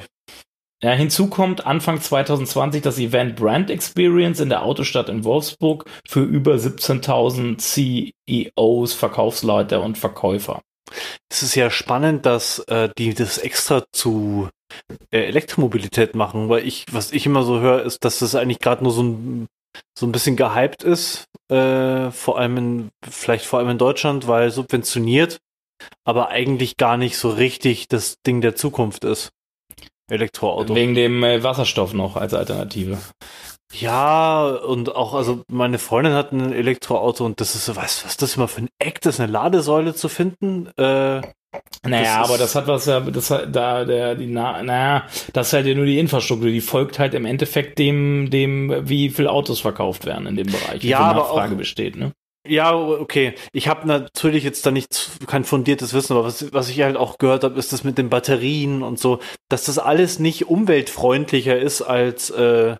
Ja, 0.81 0.91
hinzu 0.91 1.27
kommt 1.27 1.65
Anfang 1.65 1.99
2020 2.01 2.81
das 2.81 2.99
Event 2.99 3.35
Brand 3.35 3.69
Experience 3.69 4.39
in 4.39 4.47
der 4.47 4.63
Autostadt 4.63 5.09
in 5.09 5.25
Wolfsburg 5.25 5.85
für 6.07 6.23
über 6.23 6.55
17.000 6.55 7.57
CEOs, 7.57 8.93
Verkaufsleiter 8.93 9.83
und 9.83 9.97
Verkäufer. 9.97 10.61
Es 11.29 11.43
ist 11.43 11.55
ja 11.55 11.69
spannend, 11.69 12.25
dass 12.25 12.59
äh, 12.67 12.89
die 12.97 13.13
das 13.13 13.37
extra 13.37 13.83
zu 13.91 14.49
äh, 15.11 15.19
Elektromobilität 15.19 16.15
machen, 16.15 16.49
weil 16.49 16.67
ich, 16.67 16.85
was 16.91 17.11
ich 17.11 17.25
immer 17.25 17.43
so 17.43 17.59
höre, 17.59 17.83
ist, 17.83 18.03
dass 18.03 18.19
das 18.19 18.35
eigentlich 18.35 18.59
gerade 18.59 18.83
nur 18.83 18.93
so 18.93 19.03
ein 19.03 19.47
so 19.97 20.07
ein 20.07 20.11
bisschen 20.11 20.35
gehypt 20.35 20.83
ist, 20.83 21.25
äh, 21.49 22.09
vor 22.11 22.39
allem 22.39 22.57
in, 22.57 22.89
vielleicht 23.07 23.45
vor 23.45 23.59
allem 23.59 23.69
in 23.69 23.77
Deutschland, 23.77 24.27
weil 24.27 24.51
subventioniert, 24.51 25.39
aber 26.03 26.29
eigentlich 26.29 26.77
gar 26.77 26.97
nicht 26.97 27.17
so 27.17 27.29
richtig 27.29 27.87
das 27.87 28.15
Ding 28.25 28.41
der 28.41 28.55
Zukunft 28.55 29.03
ist. 29.03 29.29
Elektroauto. 30.09 30.75
Wegen 30.75 30.95
dem 30.95 31.23
äh, 31.23 31.43
Wasserstoff 31.43 31.93
noch 31.93 32.15
als 32.15 32.33
Alternative. 32.33 32.97
Ja, 33.73 34.47
und 34.47 34.95
auch, 34.95 35.13
also 35.13 35.43
meine 35.47 35.77
Freundin 35.77 36.13
hat 36.13 36.31
ein 36.31 36.51
Elektroauto 36.51 37.23
und 37.23 37.39
das 37.39 37.53
ist 37.55 37.65
so, 37.65 37.75
was, 37.75 38.03
was 38.03 38.11
ist 38.11 38.21
das 38.21 38.35
immer 38.35 38.47
für 38.47 38.61
ein 38.61 38.69
Eck, 38.79 39.01
das 39.01 39.19
eine 39.19 39.31
Ladesäule 39.31 39.93
zu 39.93 40.09
finden? 40.09 40.67
Äh, 40.77 41.21
naja, 41.83 42.19
das 42.19 42.29
aber 42.29 42.37
das 42.37 42.55
hat 42.55 42.67
was 42.67 42.85
ja, 42.85 42.99
das 42.99 43.31
hat 43.31 43.55
da 43.55 43.83
der 43.83 44.15
die 44.15 44.27
na, 44.27 44.61
naja, 44.61 45.05
das 45.33 45.47
ist 45.47 45.53
halt 45.53 45.65
ja 45.65 45.73
nur 45.73 45.85
die 45.85 45.97
Infrastruktur, 45.97 46.49
die 46.49 46.61
folgt 46.61 46.99
halt 46.99 47.13
im 47.13 47.25
Endeffekt 47.25 47.79
dem 47.79 48.29
dem 48.29 48.87
wie 48.87 49.09
viel 49.09 49.27
Autos 49.27 49.59
verkauft 49.59 50.05
werden 50.05 50.27
in 50.27 50.35
dem 50.35 50.47
Bereich, 50.47 50.83
wie 50.83 50.89
ja, 50.89 50.97
viel 51.09 51.19
Nachfrage 51.19 51.53
auch, 51.53 51.57
besteht, 51.57 51.95
ne? 51.95 52.11
Ja, 52.47 52.75
okay. 52.75 53.33
Ich 53.51 53.67
habe 53.67 53.87
natürlich 53.87 54.43
jetzt 54.43 54.65
da 54.65 54.71
nicht 54.71 55.09
kein 55.27 55.43
fundiertes 55.43 55.93
Wissen, 55.93 56.13
aber 56.13 56.25
was, 56.25 56.53
was 56.53 56.69
ich 56.69 56.81
halt 56.81 56.97
auch 56.97 57.17
gehört 57.17 57.43
habe, 57.43 57.59
ist 57.59 57.73
das 57.73 57.83
mit 57.83 57.97
den 57.97 58.09
Batterien 58.09 58.81
und 58.81 58.97
so, 58.99 59.19
dass 59.49 59.65
das 59.65 59.77
alles 59.77 60.19
nicht 60.19 60.47
umweltfreundlicher 60.47 61.57
ist 61.59 61.81
als 61.81 62.29
äh, 62.29 62.75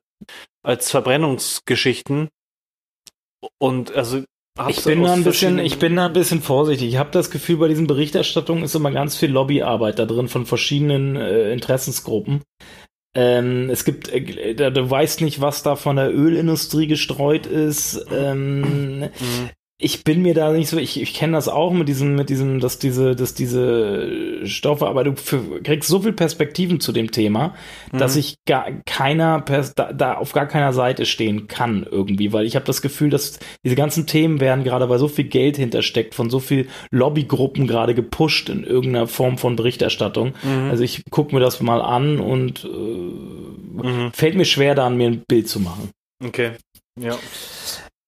als 0.64 0.92
Verbrennungsgeschichten. 0.92 2.30
Und 3.58 3.96
also 3.96 4.24
ich 4.68 4.84
bin 4.84 5.04
da 5.04 5.14
ein 5.14 5.24
bisschen, 5.24 5.60
ich 5.60 5.80
bin 5.80 5.96
da 5.96 6.08
ein 6.08 6.14
bisschen 6.14 6.42
vorsichtig. 6.42 6.90
Ich 6.90 6.98
habe 6.98 7.12
das 7.12 7.32
Gefühl, 7.32 7.58
bei 7.58 7.68
diesen 7.70 7.88
Berichterstattungen 7.88 8.64
ist 8.64 8.76
immer 8.76 8.92
ganz 8.92 9.16
viel 9.16 9.32
Lobbyarbeit 9.32 10.00
da 10.00 10.06
drin 10.06 10.28
von 10.28 10.46
verschiedenen 10.46 11.16
äh, 11.16 11.54
Interessensgruppen. 11.54 12.44
Ähm, 13.16 13.70
es 13.70 13.86
gibt, 13.86 14.10
äh, 14.10 14.72
du 14.72 14.90
weißt 14.90 15.22
nicht, 15.22 15.40
was 15.40 15.64
da 15.64 15.76
von 15.76 15.96
der 15.96 16.14
Ölindustrie 16.14 16.88
gestreut 16.88 17.46
ist. 17.46 18.06
Ähm, 18.12 19.00
mhm 19.00 19.50
ich 19.82 20.04
bin 20.04 20.22
mir 20.22 20.34
da 20.34 20.52
nicht 20.52 20.68
so, 20.68 20.78
ich, 20.78 21.02
ich 21.02 21.14
kenne 21.14 21.34
das 21.34 21.48
auch 21.48 21.72
mit 21.72 21.88
diesem, 21.88 22.16
mit 22.16 22.30
diesem, 22.30 22.60
dass 22.60 22.80
diese, 22.80 23.16
dass 23.16 23.34
diese 23.34 24.46
Stoffe, 24.46 24.86
aber 24.88 25.06
du 25.06 25.14
kriegst 25.14 25.90
so 25.90 26.02
viel 26.02 26.12
Perspektiven 26.12 26.82
zu 26.82 26.92
dem 26.92 27.12
Thema, 27.12 27.56
mhm. 27.94 27.98
dass 27.98 28.18
ich 28.18 28.36
gar 28.46 28.70
keiner 28.86 29.40
da, 29.40 29.94
da 29.94 30.14
auf 30.16 30.34
gar 30.34 30.48
keiner 30.48 30.74
Seite 30.74 31.06
stehen 31.06 31.48
kann 31.48 31.88
irgendwie, 31.90 32.34
weil 32.34 32.46
ich 32.46 32.58
habe 32.58 32.66
das 32.66 32.82
Gefühl, 32.82 33.10
dass 33.10 33.40
diese 33.64 33.78
ganzen 33.78 34.06
Themen 34.06 34.42
werden 34.42 34.66
gerade, 34.66 34.90
weil 34.90 35.00
so 35.00 35.08
viel 35.08 35.26
Geld 35.26 35.56
hintersteckt, 35.56 36.14
von 36.14 36.30
so 36.30 36.40
viel 36.40 36.68
Lobbygruppen 36.92 37.66
gerade 37.66 37.96
gepusht 37.96 38.50
in 38.50 38.66
irgendeiner 38.66 39.08
Form 39.08 39.38
von 39.38 39.56
Berichterstattung. 39.56 40.34
Mhm. 40.44 40.70
Also 40.70 40.84
ich 40.84 41.04
gucke 41.10 41.34
mir 41.34 41.42
das 41.42 41.62
mal 41.62 41.82
an 41.82 42.20
und 42.20 42.66
äh, 42.66 42.68
mhm. 42.68 44.12
fällt 44.12 44.36
mir 44.36 44.46
schwer, 44.46 44.76
da 44.76 44.88
an 44.88 44.98
mir 44.98 45.08
ein 45.08 45.24
Bild 45.26 45.48
zu 45.48 45.62
machen. 45.62 45.92
Okay. 46.22 46.52
Ja. 47.00 47.18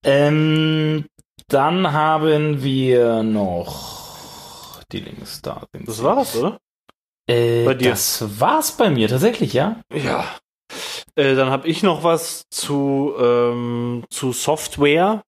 Ähm, 0.03 1.05
dann 1.51 1.91
haben 1.91 2.63
wir 2.63 3.23
noch 3.23 4.81
die 4.91 4.99
Links 4.99 5.41
da. 5.41 5.67
Das 5.73 6.01
war's, 6.03 6.35
oder? 6.35 6.59
Äh, 7.27 7.65
bei 7.65 7.73
dir? 7.73 7.91
Das 7.91 8.39
war's 8.39 8.71
bei 8.77 8.89
mir 8.89 9.07
tatsächlich, 9.07 9.53
ja. 9.53 9.81
Ja. 9.93 10.25
Äh, 11.15 11.35
dann 11.35 11.49
habe 11.49 11.67
ich 11.67 11.83
noch 11.83 12.03
was 12.03 12.43
zu, 12.49 13.13
ähm, 13.19 14.05
zu 14.09 14.31
Software. 14.31 15.23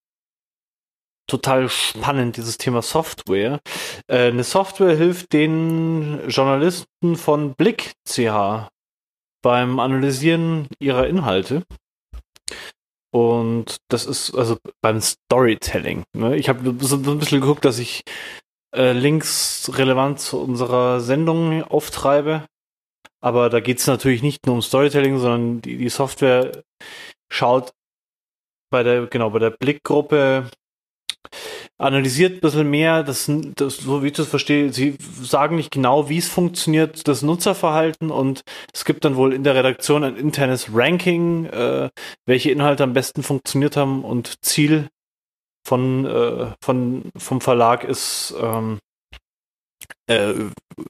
Total 1.26 1.68
spannend, 1.68 2.36
dieses 2.36 2.58
Thema 2.58 2.82
Software. 2.82 3.60
Äh, 4.06 4.28
eine 4.28 4.44
Software 4.44 4.96
hilft 4.96 5.32
den 5.32 6.28
Journalisten 6.28 7.16
von 7.16 7.54
Blick 7.54 7.92
CH 8.06 8.68
beim 9.42 9.78
Analysieren 9.78 10.68
ihrer 10.78 11.06
Inhalte. 11.06 11.64
Und 13.14 13.76
das 13.90 14.06
ist 14.06 14.34
also 14.34 14.56
beim 14.82 15.00
Storytelling. 15.00 16.02
Ne? 16.16 16.36
Ich 16.36 16.48
habe 16.48 16.74
so 16.80 16.96
ein 16.96 17.18
bisschen 17.20 17.40
geguckt, 17.40 17.64
dass 17.64 17.78
ich 17.78 18.02
äh, 18.74 18.90
Links 18.90 19.70
relevant 19.72 20.18
zu 20.18 20.40
unserer 20.42 20.98
Sendung 20.98 21.62
auftreibe. 21.62 22.46
Aber 23.20 23.50
da 23.50 23.60
geht 23.60 23.78
es 23.78 23.86
natürlich 23.86 24.22
nicht 24.22 24.46
nur 24.46 24.56
um 24.56 24.62
Storytelling, 24.62 25.18
sondern 25.18 25.62
die, 25.62 25.76
die 25.76 25.90
Software 25.90 26.64
schaut 27.30 27.72
bei 28.68 28.82
der, 28.82 29.06
genau, 29.06 29.30
bei 29.30 29.38
der 29.38 29.50
Blickgruppe 29.50 30.50
analysiert 31.78 32.34
ein 32.34 32.40
bisschen 32.40 32.70
mehr, 32.70 33.02
das, 33.02 33.30
das, 33.56 33.76
so 33.78 34.02
wie 34.02 34.08
ich 34.08 34.12
das 34.12 34.28
verstehe, 34.28 34.72
sie 34.72 34.96
sagen 35.22 35.56
nicht 35.56 35.70
genau, 35.70 36.08
wie 36.08 36.18
es 36.18 36.28
funktioniert, 36.28 37.06
das 37.08 37.22
Nutzerverhalten 37.22 38.10
und 38.10 38.42
es 38.72 38.84
gibt 38.84 39.04
dann 39.04 39.16
wohl 39.16 39.32
in 39.32 39.44
der 39.44 39.54
Redaktion 39.54 40.04
ein 40.04 40.16
internes 40.16 40.68
Ranking, 40.72 41.46
äh, 41.46 41.90
welche 42.26 42.50
Inhalte 42.50 42.84
am 42.84 42.92
besten 42.92 43.22
funktioniert 43.22 43.76
haben 43.76 44.04
und 44.04 44.44
Ziel 44.44 44.88
von, 45.66 46.06
äh, 46.06 46.46
von, 46.62 47.10
vom 47.16 47.40
Verlag 47.40 47.84
ist, 47.84 48.34
ähm, 48.40 48.78
äh, 50.06 50.34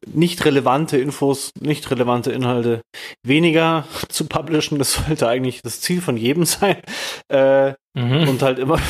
nicht 0.06 0.44
relevante 0.44 0.98
Infos, 0.98 1.52
nicht 1.60 1.90
relevante 1.90 2.32
Inhalte 2.32 2.82
weniger 3.22 3.86
zu 4.08 4.26
publishen. 4.26 4.78
Das 4.78 4.94
sollte 4.94 5.28
eigentlich 5.28 5.62
das 5.62 5.80
Ziel 5.80 6.00
von 6.00 6.16
jedem 6.16 6.44
sein. 6.46 6.82
Äh, 7.28 7.74
mhm. 7.94 8.28
Und 8.28 8.42
halt 8.42 8.58
immer 8.58 8.80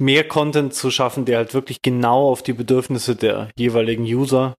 mehr 0.00 0.26
Content 0.26 0.74
zu 0.74 0.90
schaffen, 0.90 1.24
der 1.24 1.38
halt 1.38 1.54
wirklich 1.54 1.82
genau 1.82 2.30
auf 2.30 2.42
die 2.42 2.52
Bedürfnisse 2.52 3.16
der 3.16 3.50
jeweiligen 3.56 4.04
User 4.04 4.56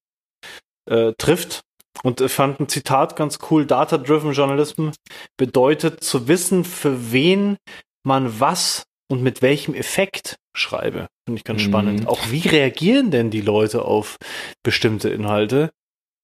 äh, 0.89 1.13
trifft. 1.17 1.61
Und 2.03 2.21
ich 2.21 2.31
fand 2.31 2.59
ein 2.59 2.69
Zitat 2.69 3.15
ganz 3.15 3.39
cool. 3.49 3.65
Data-Driven 3.65 4.33
Journalism 4.33 4.89
bedeutet 5.37 6.03
zu 6.03 6.27
wissen, 6.27 6.63
für 6.63 7.11
wen 7.11 7.57
man 8.03 8.39
was 8.39 8.85
und 9.09 9.21
mit 9.21 9.41
welchem 9.41 9.73
Effekt 9.73 10.37
schreibe. 10.55 11.07
Finde 11.25 11.39
ich 11.39 11.43
ganz 11.43 11.61
mhm. 11.61 11.67
spannend. 11.67 12.07
Auch 12.07 12.19
wie 12.29 12.47
reagieren 12.47 13.11
denn 13.11 13.29
die 13.29 13.41
Leute 13.41 13.83
auf 13.83 14.17
bestimmte 14.63 15.09
Inhalte? 15.09 15.71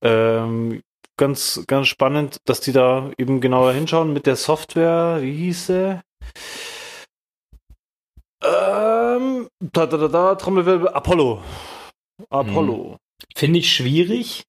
Ähm, 0.04 0.82
ganz, 1.18 1.64
ganz 1.68 1.88
spannend, 1.88 2.38
dass 2.46 2.62
die 2.62 2.72
da 2.72 3.12
eben 3.18 3.42
genauer 3.42 3.74
hinschauen 3.74 4.14
mit 4.14 4.26
der 4.26 4.36
Software. 4.36 5.18
Wie 5.22 5.34
hieß 5.34 5.68
sie? 5.68 6.02
Ähm, 8.44 9.48
da, 9.60 9.86
da, 9.86 9.98
da, 9.98 10.08
da, 10.08 10.36
Trommelwirbel, 10.36 10.90
Apollo. 10.90 11.42
Apollo. 12.30 12.94
Mhm. 12.94 12.98
Finde 13.36 13.60
ich 13.60 13.72
schwierig, 13.72 14.44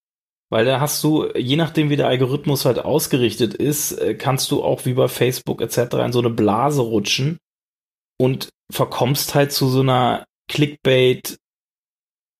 weil 0.50 0.64
da 0.64 0.80
hast 0.80 1.02
du, 1.04 1.30
je 1.34 1.56
nachdem 1.56 1.90
wie 1.90 1.96
der 1.96 2.08
Algorithmus 2.08 2.64
halt 2.64 2.78
ausgerichtet 2.78 3.54
ist, 3.54 3.92
äh, 3.92 4.14
kannst 4.14 4.50
du 4.50 4.62
auch 4.62 4.84
wie 4.84 4.94
bei 4.94 5.08
Facebook 5.08 5.60
etc. 5.60 5.94
in 6.04 6.12
so 6.12 6.18
eine 6.18 6.30
Blase 6.30 6.82
rutschen 6.82 7.38
und 8.18 8.50
verkommst 8.70 9.34
halt 9.34 9.52
zu 9.52 9.68
so 9.68 9.80
einer 9.80 10.26
Clickbait 10.50 11.38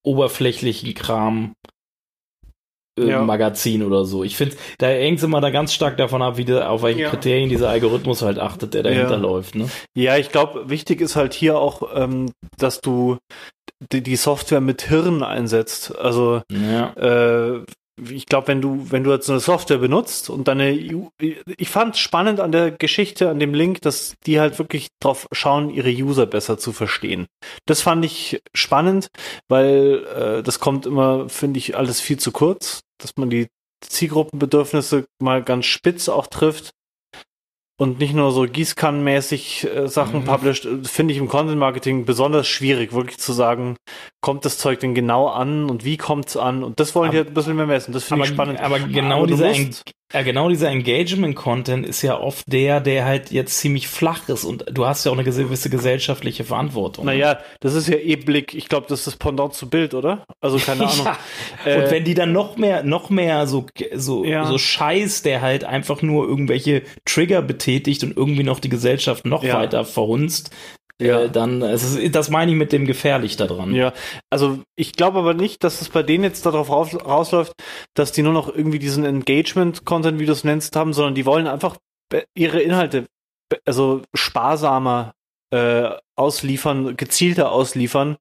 oberflächlichen 0.03 0.93
Kram 0.93 1.53
ja. 3.07 3.21
Magazin 3.21 3.83
oder 3.83 4.05
so. 4.05 4.23
Ich 4.23 4.35
finde, 4.35 4.55
da 4.77 4.87
hängt 4.87 5.19
es 5.19 5.23
immer 5.23 5.41
da 5.41 5.49
ganz 5.49 5.73
stark 5.73 5.97
davon 5.97 6.21
ab, 6.21 6.37
wie 6.37 6.45
der, 6.45 6.69
auf 6.69 6.83
welche 6.83 7.01
ja. 7.01 7.09
Kriterien 7.09 7.49
dieser 7.49 7.69
Algorithmus 7.69 8.21
halt 8.21 8.39
achtet, 8.39 8.73
der 8.73 8.83
dahinter 8.83 9.11
ja. 9.11 9.17
läuft. 9.17 9.55
Ne? 9.55 9.69
Ja, 9.95 10.17
ich 10.17 10.29
glaube, 10.29 10.69
wichtig 10.69 11.01
ist 11.01 11.15
halt 11.15 11.33
hier 11.33 11.57
auch, 11.57 11.83
ähm, 11.95 12.31
dass 12.57 12.81
du 12.81 13.17
die, 13.91 14.01
die 14.01 14.15
Software 14.15 14.61
mit 14.61 14.81
Hirn 14.81 15.23
einsetzt. 15.23 15.97
Also 15.97 16.41
äh, 16.51 17.59
ich 18.09 18.25
glaube, 18.25 18.47
wenn 18.47 18.61
du, 18.61 18.87
wenn 18.89 19.03
du 19.03 19.11
jetzt 19.11 19.29
eine 19.29 19.39
Software 19.39 19.77
benutzt 19.77 20.29
und 20.29 20.47
deine, 20.47 20.71
ich 20.71 21.69
fand 21.69 21.97
spannend 21.97 22.39
an 22.39 22.51
der 22.51 22.71
Geschichte, 22.71 23.29
an 23.29 23.39
dem 23.39 23.53
Link, 23.53 23.81
dass 23.81 24.15
die 24.25 24.39
halt 24.39 24.59
wirklich 24.59 24.89
drauf 24.99 25.27
schauen, 25.31 25.69
ihre 25.69 25.91
User 25.91 26.25
besser 26.25 26.57
zu 26.57 26.71
verstehen. 26.71 27.27
Das 27.65 27.81
fand 27.81 28.05
ich 28.05 28.41
spannend, 28.53 29.09
weil 29.47 30.05
äh, 30.15 30.43
das 30.43 30.59
kommt 30.59 30.85
immer, 30.85 31.29
finde 31.29 31.59
ich, 31.59 31.77
alles 31.77 32.01
viel 32.01 32.17
zu 32.17 32.31
kurz, 32.31 32.81
dass 32.97 33.17
man 33.17 33.29
die 33.29 33.47
Zielgruppenbedürfnisse 33.81 35.05
mal 35.21 35.43
ganz 35.43 35.65
spitz 35.65 36.09
auch 36.09 36.27
trifft 36.27 36.71
und 37.79 37.99
nicht 37.99 38.13
nur 38.13 38.31
so 38.31 38.43
gießkannenmäßig 38.43 39.67
äh, 39.73 39.87
Sachen 39.87 40.21
mhm. 40.21 40.25
published, 40.25 40.65
äh, 40.65 40.83
finde 40.83 41.13
ich 41.13 41.19
im 41.19 41.29
Content 41.29 41.57
Marketing 41.57 42.03
besonders 42.05 42.47
schwierig, 42.47 42.93
wirklich 42.93 43.17
zu 43.17 43.31
sagen, 43.31 43.77
kommt 44.21 44.45
das 44.45 44.57
Zeug 44.57 44.79
denn 44.79 44.93
genau 44.93 45.27
an 45.27 45.69
und 45.69 45.85
wie 45.85 45.97
kommt 45.97 46.27
es 46.27 46.37
an? 46.37 46.63
Und 46.63 46.79
das 46.79 46.95
wollen 46.95 47.09
aber, 47.09 47.17
halt 47.19 47.27
ein 47.29 47.33
bisschen 47.33 47.55
mehr 47.55 47.65
messen. 47.65 47.93
Das 47.93 48.03
finde 48.03 48.25
ich 48.25 48.31
spannend. 48.31 48.59
Aber 48.59 48.79
genau 48.79 49.19
aber 49.19 49.27
dieser 49.27 49.53
ja, 50.11 50.23
genau 50.23 50.49
dieser 50.49 50.69
Engagement-Content 50.69 51.85
ist 51.85 52.01
ja 52.01 52.19
oft 52.19 52.51
der, 52.51 52.81
der 52.81 53.05
halt 53.05 53.29
jetzt 53.29 53.59
ziemlich 53.59 53.87
flach 53.87 54.27
ist 54.27 54.43
und 54.43 54.65
du 54.71 54.87
hast 54.87 55.05
ja 55.05 55.11
auch 55.11 55.15
eine 55.15 55.23
gewisse 55.23 55.69
gesellschaftliche 55.69 56.43
Verantwortung. 56.43 57.05
Naja, 57.05 57.37
das 57.59 57.75
ist 57.75 57.87
ja 57.87 57.95
eh 57.95 58.15
Blick, 58.15 58.55
ich 58.55 58.69
glaube, 58.69 58.87
das 58.89 59.01
ist 59.01 59.07
das 59.07 59.15
Pendant 59.17 59.53
zu 59.53 59.69
Bild, 59.69 59.93
oder? 59.93 60.25
Also 60.41 60.57
keine 60.57 60.87
Ahnung. 60.89 61.05
ja. 61.05 61.17
Äh, 61.63 61.83
und 61.83 61.91
wenn 61.91 62.05
die 62.05 62.15
dann 62.15 62.31
noch 62.31 62.57
mehr, 62.57 62.81
noch 62.81 63.11
mehr 63.11 63.45
so, 63.45 63.67
so, 63.93 64.25
ja. 64.25 64.47
so 64.47 64.57
Scheiß, 64.57 65.21
der 65.21 65.41
halt 65.41 65.63
einfach 65.63 66.01
nur 66.01 66.27
irgendwelche 66.27 66.81
Trigger 67.05 67.43
betätigt 67.43 68.03
und 68.03 68.17
irgendwie 68.17 68.43
noch 68.43 68.59
die 68.59 68.69
Gesellschaft 68.69 69.25
noch 69.25 69.43
ja. 69.43 69.59
weiter 69.59 69.85
verhunzt, 69.85 70.49
ja. 71.01 71.21
Äh, 71.21 71.29
dann, 71.29 71.61
es 71.61 71.83
ist, 71.83 72.15
das 72.15 72.29
meine 72.29 72.51
ich 72.51 72.57
mit 72.57 72.71
dem 72.71 72.85
gefährlich 72.85 73.37
daran. 73.37 73.73
Ja, 73.73 73.93
also 74.29 74.59
ich 74.75 74.93
glaube 74.93 75.19
aber 75.19 75.33
nicht, 75.33 75.63
dass 75.63 75.81
es 75.81 75.89
bei 75.89 76.03
denen 76.03 76.23
jetzt 76.23 76.45
darauf 76.45 76.69
raus, 76.69 76.93
rausläuft, 76.93 77.53
dass 77.93 78.11
die 78.11 78.21
nur 78.21 78.33
noch 78.33 78.53
irgendwie 78.53 78.79
diesen 78.79 79.05
Engagement-Content, 79.05 80.19
wie 80.19 80.25
du 80.25 80.33
es 80.33 80.43
nennst, 80.43 80.75
haben, 80.75 80.93
sondern 80.93 81.15
die 81.15 81.25
wollen 81.25 81.47
einfach 81.47 81.77
ihre 82.35 82.59
Inhalte, 82.61 83.05
also 83.65 84.01
sparsamer 84.13 85.13
äh, 85.51 85.89
ausliefern, 86.15 86.97
gezielter 86.97 87.51
ausliefern. 87.51 88.17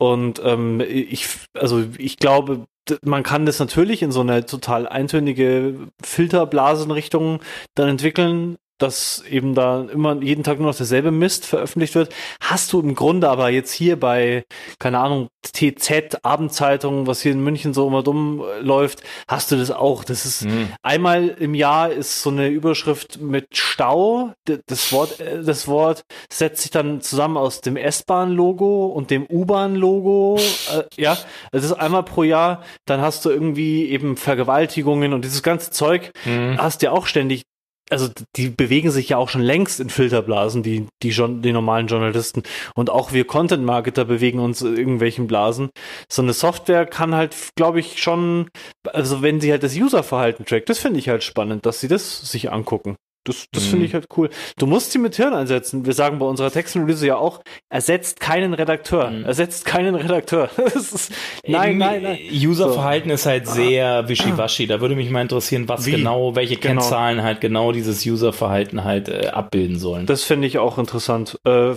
Und 0.00 0.40
ähm, 0.44 0.80
ich, 0.80 1.26
also 1.54 1.84
ich 1.98 2.18
glaube, 2.18 2.66
man 3.02 3.22
kann 3.22 3.46
das 3.46 3.58
natürlich 3.58 4.02
in 4.02 4.12
so 4.12 4.20
eine 4.20 4.46
total 4.46 4.88
eintönige 4.88 5.88
Filterblasenrichtung 6.02 7.40
dann 7.74 7.88
entwickeln, 7.88 8.56
dass 8.78 9.22
eben 9.28 9.54
da 9.54 9.82
immer 9.92 10.20
jeden 10.22 10.44
Tag 10.44 10.58
nur 10.58 10.68
noch 10.68 10.76
derselbe 10.76 11.10
Mist 11.10 11.46
veröffentlicht 11.46 11.94
wird. 11.94 12.14
Hast 12.40 12.72
du 12.72 12.80
im 12.80 12.94
Grunde 12.94 13.28
aber 13.28 13.50
jetzt 13.50 13.72
hier 13.72 13.98
bei, 13.98 14.44
keine 14.78 15.00
Ahnung, 15.00 15.28
TZ, 15.42 16.18
Abendzeitung, 16.22 17.06
was 17.06 17.20
hier 17.20 17.32
in 17.32 17.42
München 17.42 17.74
so 17.74 17.86
immer 17.86 18.02
dumm 18.02 18.40
äh, 18.42 18.60
läuft, 18.60 19.02
hast 19.28 19.50
du 19.50 19.56
das 19.56 19.70
auch. 19.70 20.04
Das 20.04 20.24
ist 20.24 20.44
mhm. 20.44 20.68
einmal 20.82 21.28
im 21.28 21.54
Jahr 21.54 21.90
ist 21.90 22.22
so 22.22 22.30
eine 22.30 22.48
Überschrift 22.48 23.20
mit 23.20 23.56
Stau. 23.56 24.32
Das 24.66 24.92
Wort, 24.92 25.20
äh, 25.20 25.42
das 25.42 25.68
Wort 25.68 26.04
setzt 26.30 26.62
sich 26.62 26.70
dann 26.70 27.00
zusammen 27.00 27.36
aus 27.36 27.60
dem 27.60 27.76
S-Bahn-Logo 27.76 28.86
und 28.86 29.10
dem 29.10 29.26
U-Bahn-Logo. 29.28 30.38
Äh, 30.72 30.84
ja, 31.00 31.16
das 31.52 31.64
ist 31.64 31.72
einmal 31.72 32.04
pro 32.04 32.22
Jahr. 32.22 32.62
Dann 32.86 33.00
hast 33.00 33.24
du 33.24 33.30
irgendwie 33.30 33.88
eben 33.88 34.16
Vergewaltigungen 34.16 35.12
und 35.12 35.24
dieses 35.24 35.42
ganze 35.42 35.70
Zeug. 35.70 36.12
Mhm. 36.24 36.58
Hast 36.58 36.82
ja 36.82 36.92
auch 36.92 37.06
ständig 37.06 37.42
also 37.90 38.08
die 38.36 38.48
bewegen 38.48 38.90
sich 38.90 39.10
ja 39.10 39.16
auch 39.16 39.28
schon 39.28 39.42
längst 39.42 39.80
in 39.80 39.90
Filterblasen, 39.90 40.62
die, 40.62 40.86
die, 41.02 41.10
die 41.10 41.52
normalen 41.52 41.86
Journalisten. 41.86 42.42
Und 42.74 42.90
auch 42.90 43.12
wir 43.12 43.26
Content-Marketer 43.26 44.04
bewegen 44.04 44.40
uns 44.40 44.62
in 44.62 44.76
irgendwelchen 44.76 45.26
Blasen. 45.26 45.70
So 46.10 46.22
eine 46.22 46.32
Software 46.32 46.86
kann 46.86 47.14
halt, 47.14 47.34
glaube 47.56 47.80
ich, 47.80 48.02
schon, 48.02 48.48
also 48.86 49.22
wenn 49.22 49.40
sie 49.40 49.50
halt 49.50 49.62
das 49.62 49.76
Userverhalten 49.76 50.44
trackt, 50.44 50.68
das 50.68 50.78
finde 50.78 50.98
ich 50.98 51.08
halt 51.08 51.24
spannend, 51.24 51.66
dass 51.66 51.80
sie 51.80 51.88
das 51.88 52.30
sich 52.30 52.50
angucken. 52.50 52.96
Das, 53.28 53.46
das 53.52 53.66
mhm. 53.66 53.70
finde 53.70 53.86
ich 53.86 53.94
halt 53.94 54.06
cool. 54.16 54.30
Du 54.56 54.66
musst 54.66 54.92
sie 54.92 54.98
mit 54.98 55.16
Hirn 55.16 55.34
einsetzen. 55.34 55.84
Wir 55.84 55.92
sagen 55.92 56.18
bei 56.18 56.26
unserer 56.26 56.50
Textanalyse 56.50 57.06
ja 57.06 57.16
auch, 57.16 57.42
ersetzt 57.68 58.20
keinen 58.20 58.54
Redakteur. 58.54 59.10
Mhm. 59.10 59.24
Ersetzt 59.24 59.64
keinen 59.64 59.94
Redakteur. 59.94 60.50
ist, 60.74 61.12
nein, 61.46 61.78
nein, 61.78 62.02
nein. 62.02 62.18
Userverhalten 62.32 63.10
so. 63.10 63.14
ist 63.14 63.26
halt 63.26 63.46
sehr 63.46 64.08
wischiwaschi. 64.08 64.66
Da 64.66 64.80
würde 64.80 64.96
mich 64.96 65.10
mal 65.10 65.22
interessieren, 65.22 65.68
was 65.68 65.86
Wie? 65.86 65.92
genau, 65.92 66.34
welche 66.34 66.56
genau. 66.56 66.80
Kennzahlen 66.80 67.22
halt 67.22 67.40
genau 67.40 67.72
dieses 67.72 68.04
Userverhalten 68.04 68.84
halt 68.84 69.08
äh, 69.08 69.28
abbilden 69.28 69.78
sollen. 69.78 70.06
Das 70.06 70.24
finde 70.24 70.46
ich 70.46 70.58
auch 70.58 70.78
interessant. 70.78 71.38
Äh, 71.44 71.74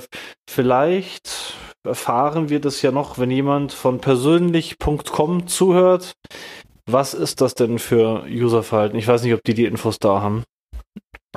vielleicht 0.49 1.55
erfahren 1.83 2.49
wir 2.49 2.61
das 2.61 2.81
ja 2.81 2.91
noch, 2.91 3.17
wenn 3.17 3.31
jemand 3.31 3.73
von 3.73 3.99
persönlich.com 3.99 5.47
zuhört. 5.47 6.13
Was 6.85 7.13
ist 7.13 7.41
das 7.41 7.55
denn 7.55 7.79
für 7.79 8.25
Userverhalten? 8.25 8.97
Ich 8.97 9.07
weiß 9.07 9.23
nicht, 9.23 9.33
ob 9.33 9.43
die 9.43 9.53
die 9.53 9.65
Infos 9.65 9.99
da 9.99 10.21
haben. 10.21 10.43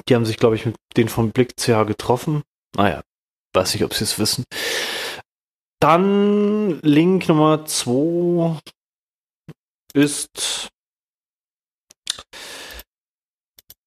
Die 0.09 0.15
haben 0.15 0.25
sich, 0.25 0.37
glaube 0.37 0.57
ich, 0.57 0.67
mit 0.67 0.77
denen 0.97 1.09
vom 1.09 1.31
Blick 1.31 1.57
CH 1.57 1.87
getroffen. 1.87 2.43
Naja, 2.77 3.03
weiß 3.55 3.75
nicht, 3.75 3.85
ob 3.85 3.95
sie 3.95 4.05
es 4.05 4.19
wissen. 4.19 4.45
Dann 5.81 6.81
Link 6.81 7.29
Nummer 7.29 7.65
2 7.65 8.59
ist 9.93 10.69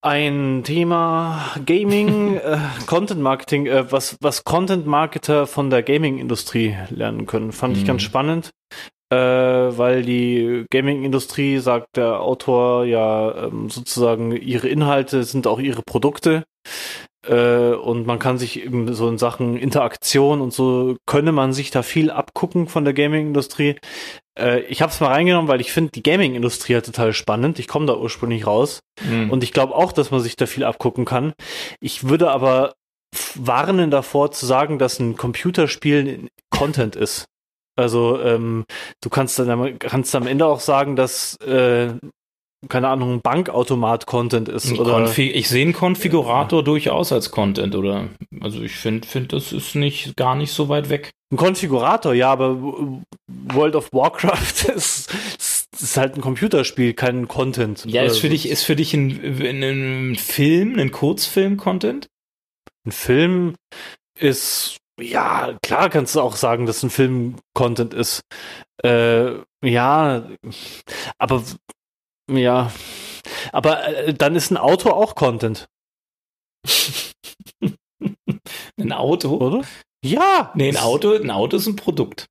ein 0.02 0.63
Thema 0.63 1.56
Gaming, 1.65 2.38
äh, 2.43 2.60
Content 2.86 3.22
Marketing, 3.22 3.65
äh, 3.65 3.91
was, 3.91 4.17
was 4.22 4.43
Content 4.43 4.86
Marketer 4.86 5.48
von 5.48 5.70
der 5.70 5.84
Gaming-Industrie 5.84 6.78
lernen 6.89 7.26
können. 7.26 7.52
Fand 7.52 7.76
mhm. 7.76 7.82
ich 7.82 7.88
ganz 7.88 8.02
mhm. 8.04 8.06
spannend 8.06 8.52
äh, 9.10 9.17
weil 9.17 10.04
die 10.04 10.65
Gaming-Industrie, 10.70 11.60
sagt 11.60 11.98
der 11.98 12.20
Autor, 12.20 12.86
ja 12.86 13.46
ähm, 13.46 13.70
sozusagen 13.70 14.36
ihre 14.36 14.67
Inhalte 14.67 15.24
sind 15.24 15.48
auch 15.48 15.60
ihre 15.60 15.82
Produkte. 15.82 16.43
Äh, 17.28 17.74
und 17.74 18.06
man 18.06 18.20
kann 18.20 18.38
sich 18.38 18.63
eben 18.63 18.93
so 18.93 19.08
in 19.10 19.17
Sachen 19.17 19.58
Interaktion 19.58 20.41
und 20.41 20.54
so, 20.54 20.98
könne 21.06 21.32
man 21.32 21.54
sich 21.54 21.72
da 21.72 21.84
viel 21.84 22.12
abgucken 22.12 22.67
von 22.67 22.86
der 22.86 22.93
Gaming-Industrie. 22.93 23.76
Äh, 24.38 24.62
ich 24.62 24.82
habe 24.82 24.91
es 24.91 25.00
mal 25.00 25.08
reingenommen, 25.08 25.48
weil 25.48 25.62
ich 25.62 25.72
finde 25.72 25.91
die 25.91 26.04
Gaming-Industrie 26.04 26.74
ja 26.74 26.82
total 26.82 27.13
spannend. 27.13 27.60
Ich 27.60 27.67
komme 27.67 27.86
da 27.86 27.96
ursprünglich 27.96 28.46
raus. 28.46 28.82
Mhm. 29.02 29.30
Und 29.30 29.43
ich 29.43 29.54
glaube 29.54 29.76
auch, 29.76 29.91
dass 29.91 30.12
man 30.12 30.22
sich 30.22 30.36
da 30.36 30.46
viel 30.46 30.63
abgucken 30.63 31.06
kann. 31.06 31.34
Ich 31.80 32.08
würde 32.08 32.30
aber 32.32 32.74
warnen 33.36 33.91
davor 33.91 34.32
zu 34.32 34.46
sagen, 34.46 34.80
dass 34.80 35.00
ein 35.00 35.15
Computerspiel 35.15 36.28
Content 36.50 36.96
ist. 36.96 37.26
Also 37.78 38.20
ähm, 38.22 38.66
du 39.02 39.10
kannst 39.10 39.40
dann 39.40 39.80
kannst 39.80 40.16
am 40.16 40.28
Ende 40.28 40.46
auch 40.46 40.60
sagen, 40.60 40.96
dass 40.96 41.38
äh, 41.38 41.94
keine 42.70 42.88
Ahnung, 42.90 43.22
Bankautomat-Content 43.22 44.50
ist. 44.50 44.78
Oder 44.78 45.06
ich 45.18 45.48
sehe 45.48 45.63
einen 45.63 45.74
Konfigurator 45.74 46.60
ja. 46.60 46.66
durchaus 46.66 47.12
als 47.12 47.30
Content, 47.30 47.76
oder? 47.76 48.10
Also 48.42 48.62
ich 48.62 48.76
finde, 48.76 49.08
find, 49.08 49.32
das 49.32 49.54
ist 49.54 49.76
nicht 49.76 50.16
gar 50.16 50.36
nicht 50.36 50.52
so 50.52 50.68
weit 50.68 50.90
weg. 50.90 51.12
Ein 51.32 51.38
Konfigurator, 51.38 52.13
ja, 52.13 52.32
aber 52.32 52.58
World 53.28 53.76
of 53.76 53.94
Warcraft 53.94 54.70
ist, 54.76 55.13
ist 55.38 55.98
halt 55.98 56.16
ein 56.16 56.22
Computerspiel, 56.22 56.94
kein 56.94 57.28
Content. 57.28 57.86
Ja, 57.86 58.04
ist 58.04 58.18
für 58.18 58.28
so. 58.28 58.32
dich, 58.32 58.50
ist 58.50 58.63
für 58.63 58.76
dich 58.76 58.94
ein, 58.94 59.22
ein, 59.42 60.12
ein 60.12 60.16
Film, 60.16 60.80
ein 60.80 60.92
Kurzfilm-Content? 60.92 62.08
Ein 62.86 62.92
Film 62.92 63.56
ist 64.20 64.78
ja, 64.99 65.57
klar 65.62 65.89
kannst 65.89 66.15
du 66.15 66.21
auch 66.21 66.36
sagen, 66.36 66.65
dass 66.65 66.83
ein 66.83 66.89
Film 66.89 67.36
Content 67.53 67.93
ist. 67.93 68.21
Äh, 68.83 69.36
ja, 69.63 70.27
aber 71.17 71.43
ja, 72.29 72.71
aber 73.51 73.88
äh, 73.88 74.13
dann 74.13 74.36
ist 74.36 74.51
ein 74.51 74.57
Auto 74.57 74.89
auch 74.89 75.15
Content. 75.15 75.67
ein 78.79 78.91
Auto, 78.91 79.38
oder? 79.38 79.63
Ja. 80.03 80.51
Nee, 80.55 80.69
ein 80.69 80.77
Auto, 80.77 81.13
ein 81.13 81.31
Auto 81.31 81.57
ist 81.57 81.67
ein 81.67 81.75
Produkt. 81.75 82.27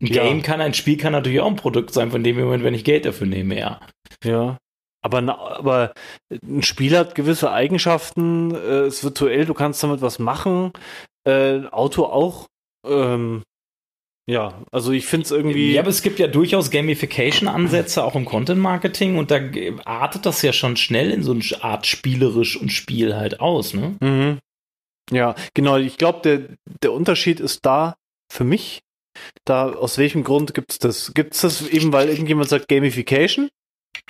Ein 0.00 0.06
ja. 0.06 0.22
Game 0.22 0.42
kann, 0.42 0.60
ein 0.60 0.74
Spiel 0.74 0.96
kann 0.96 1.12
natürlich 1.12 1.40
auch 1.40 1.48
ein 1.48 1.56
Produkt 1.56 1.92
sein, 1.92 2.10
von 2.10 2.22
dem 2.22 2.38
Moment, 2.38 2.62
wenn 2.62 2.74
ich 2.74 2.84
Geld 2.84 3.04
dafür 3.04 3.26
nehme, 3.26 3.58
ja. 3.58 3.80
Ja. 4.24 4.58
Aber, 5.00 5.18
aber 5.38 5.92
ein 6.30 6.62
Spiel 6.62 6.96
hat 6.96 7.14
gewisse 7.14 7.52
Eigenschaften, 7.52 8.54
äh, 8.54 8.86
ist 8.88 9.04
virtuell, 9.04 9.44
du 9.44 9.54
kannst 9.54 9.82
damit 9.82 10.00
was 10.02 10.18
machen. 10.18 10.72
Äh, 11.28 11.66
Auto 11.68 12.04
auch. 12.04 12.46
Ähm, 12.86 13.42
ja, 14.28 14.62
also 14.72 14.92
ich 14.92 15.06
finde 15.06 15.24
es 15.24 15.30
irgendwie. 15.30 15.72
Ja, 15.72 15.82
aber 15.82 15.90
es 15.90 16.02
gibt 16.02 16.18
ja 16.18 16.26
durchaus 16.26 16.70
Gamification-Ansätze 16.70 18.04
auch 18.04 18.14
im 18.14 18.24
Content-Marketing 18.24 19.16
und 19.16 19.30
da 19.30 19.40
artet 19.84 20.26
das 20.26 20.42
ja 20.42 20.52
schon 20.52 20.76
schnell 20.76 21.10
in 21.10 21.22
so 21.22 21.32
eine 21.32 21.42
Art 21.62 21.86
spielerisch 21.86 22.56
und 22.56 22.70
Spiel 22.70 23.16
halt 23.16 23.40
aus, 23.40 23.74
ne? 23.74 23.96
Mhm. 24.00 24.38
Ja, 25.10 25.34
genau. 25.54 25.76
Ich 25.78 25.96
glaube, 25.96 26.20
der, 26.22 26.56
der 26.82 26.92
Unterschied 26.92 27.40
ist 27.40 27.64
da 27.64 27.96
für 28.30 28.44
mich. 28.44 28.80
Da, 29.44 29.72
aus 29.72 29.98
welchem 29.98 30.24
Grund 30.24 30.54
gibt 30.54 30.72
es 30.72 30.78
das? 30.78 31.14
Gibt 31.14 31.34
es 31.34 31.40
das 31.40 31.66
eben, 31.66 31.92
weil 31.92 32.08
irgendjemand 32.08 32.48
sagt 32.48 32.68
Gamification? 32.68 33.48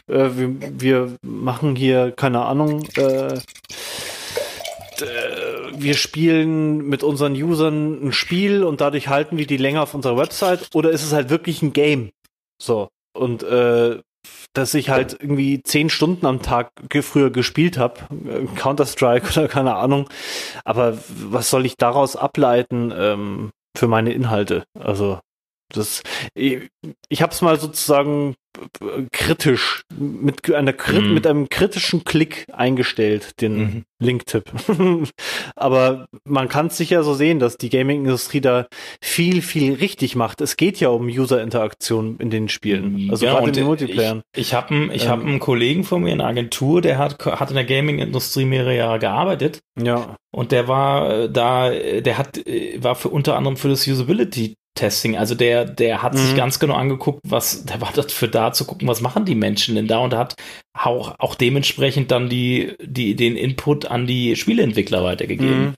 Äh, 0.08 0.30
wir, 0.34 0.80
wir, 0.80 1.16
machen 1.22 1.76
hier, 1.76 2.12
keine 2.12 2.44
Ahnung, 2.44 2.86
äh, 2.96 3.38
wir 5.80 5.94
spielen 5.94 6.88
mit 6.88 7.02
unseren 7.02 7.34
Usern 7.34 8.08
ein 8.08 8.12
Spiel 8.12 8.64
und 8.64 8.80
dadurch 8.80 9.08
halten 9.08 9.38
wir 9.38 9.46
die 9.46 9.56
länger 9.56 9.82
auf 9.82 9.94
unserer 9.94 10.16
Website 10.16 10.68
oder 10.74 10.90
ist 10.90 11.04
es 11.04 11.12
halt 11.12 11.30
wirklich 11.30 11.62
ein 11.62 11.72
Game? 11.72 12.10
So. 12.60 12.88
Und 13.12 13.42
äh, 13.42 14.00
dass 14.52 14.74
ich 14.74 14.90
halt 14.90 15.16
irgendwie 15.20 15.62
zehn 15.62 15.90
Stunden 15.90 16.26
am 16.26 16.42
Tag 16.42 16.70
früher 17.02 17.30
gespielt 17.30 17.78
habe, 17.78 18.00
äh, 18.28 18.46
Counter-Strike 18.56 19.30
oder 19.32 19.48
keine 19.48 19.76
Ahnung. 19.76 20.08
Aber 20.64 20.98
was 21.08 21.50
soll 21.50 21.66
ich 21.66 21.76
daraus 21.76 22.16
ableiten 22.16 22.92
ähm, 22.96 23.50
für 23.76 23.88
meine 23.88 24.12
Inhalte? 24.12 24.64
Also 24.78 25.20
Das, 25.70 26.02
ich 26.34 26.68
ich 27.08 27.22
habe 27.22 27.32
es 27.32 27.42
mal 27.42 27.58
sozusagen 27.58 28.34
kritisch 29.12 29.82
mit 29.96 30.52
einer 30.52 30.74
mhm. 30.88 31.14
mit 31.14 31.26
einem 31.26 31.48
kritischen 31.48 32.04
Klick 32.04 32.46
eingestellt, 32.52 33.40
den 33.40 33.58
mhm. 33.58 33.84
Link-Tipp. 34.00 34.50
Aber 35.56 36.06
man 36.24 36.48
kann 36.48 36.66
es 36.66 36.76
sicher 36.76 37.02
so 37.02 37.14
sehen, 37.14 37.38
dass 37.38 37.56
die 37.56 37.68
Gaming-Industrie 37.68 38.40
da 38.40 38.66
viel, 39.00 39.42
viel 39.42 39.74
richtig 39.74 40.16
macht. 40.16 40.40
Es 40.40 40.56
geht 40.56 40.80
ja 40.80 40.88
um 40.88 41.06
User-Interaktion 41.06 42.16
in 42.18 42.30
den 42.30 42.48
Spielen. 42.48 43.08
Also 43.10 43.26
ja, 43.26 43.34
gerade 43.34 43.48
in 43.48 43.54
den 43.54 43.64
Multiplayern. 43.64 44.22
Ich, 44.34 44.54
habe 44.54 44.74
einen, 44.74 44.90
ich 44.90 45.04
ähm, 45.04 45.10
hab 45.10 45.20
einen 45.20 45.38
Kollegen 45.38 45.84
von 45.84 46.02
mir 46.02 46.12
in 46.12 46.18
der 46.18 46.26
Agentur, 46.28 46.80
der 46.80 46.98
hat, 46.98 47.24
hat 47.24 47.50
in 47.50 47.56
der 47.56 47.64
Gaming-Industrie 47.64 48.44
mehrere 48.44 48.76
Jahre 48.76 48.98
gearbeitet. 48.98 49.60
Ja. 49.80 50.16
Und 50.34 50.52
der 50.52 50.68
war 50.68 51.10
äh, 51.10 51.30
da, 51.30 51.70
der 51.70 52.18
hat, 52.18 52.38
äh, 52.46 52.82
war 52.82 52.94
für 52.94 53.08
unter 53.08 53.36
anderem 53.36 53.56
für 53.56 53.68
das 53.68 53.86
Usability 53.86 54.54
Testing. 54.78 55.16
Also 55.16 55.34
der, 55.34 55.64
der 55.64 56.02
hat 56.02 56.14
mhm. 56.14 56.18
sich 56.18 56.36
ganz 56.36 56.58
genau 56.58 56.74
angeguckt, 56.74 57.20
was, 57.26 57.64
der 57.64 57.80
war 57.80 57.92
dafür 57.92 58.28
da 58.28 58.52
zu 58.52 58.64
gucken, 58.64 58.86
was 58.86 59.00
machen 59.00 59.24
die 59.24 59.34
Menschen 59.34 59.74
denn 59.74 59.88
da 59.88 59.98
und 59.98 60.14
hat 60.14 60.34
auch, 60.72 61.16
auch 61.18 61.34
dementsprechend 61.34 62.10
dann 62.10 62.28
die, 62.28 62.76
die, 62.80 63.16
den 63.16 63.36
Input 63.36 63.86
an 63.86 64.06
die 64.06 64.36
Spieleentwickler 64.36 65.02
weitergegeben. 65.02 65.66
Mhm. 65.66 65.74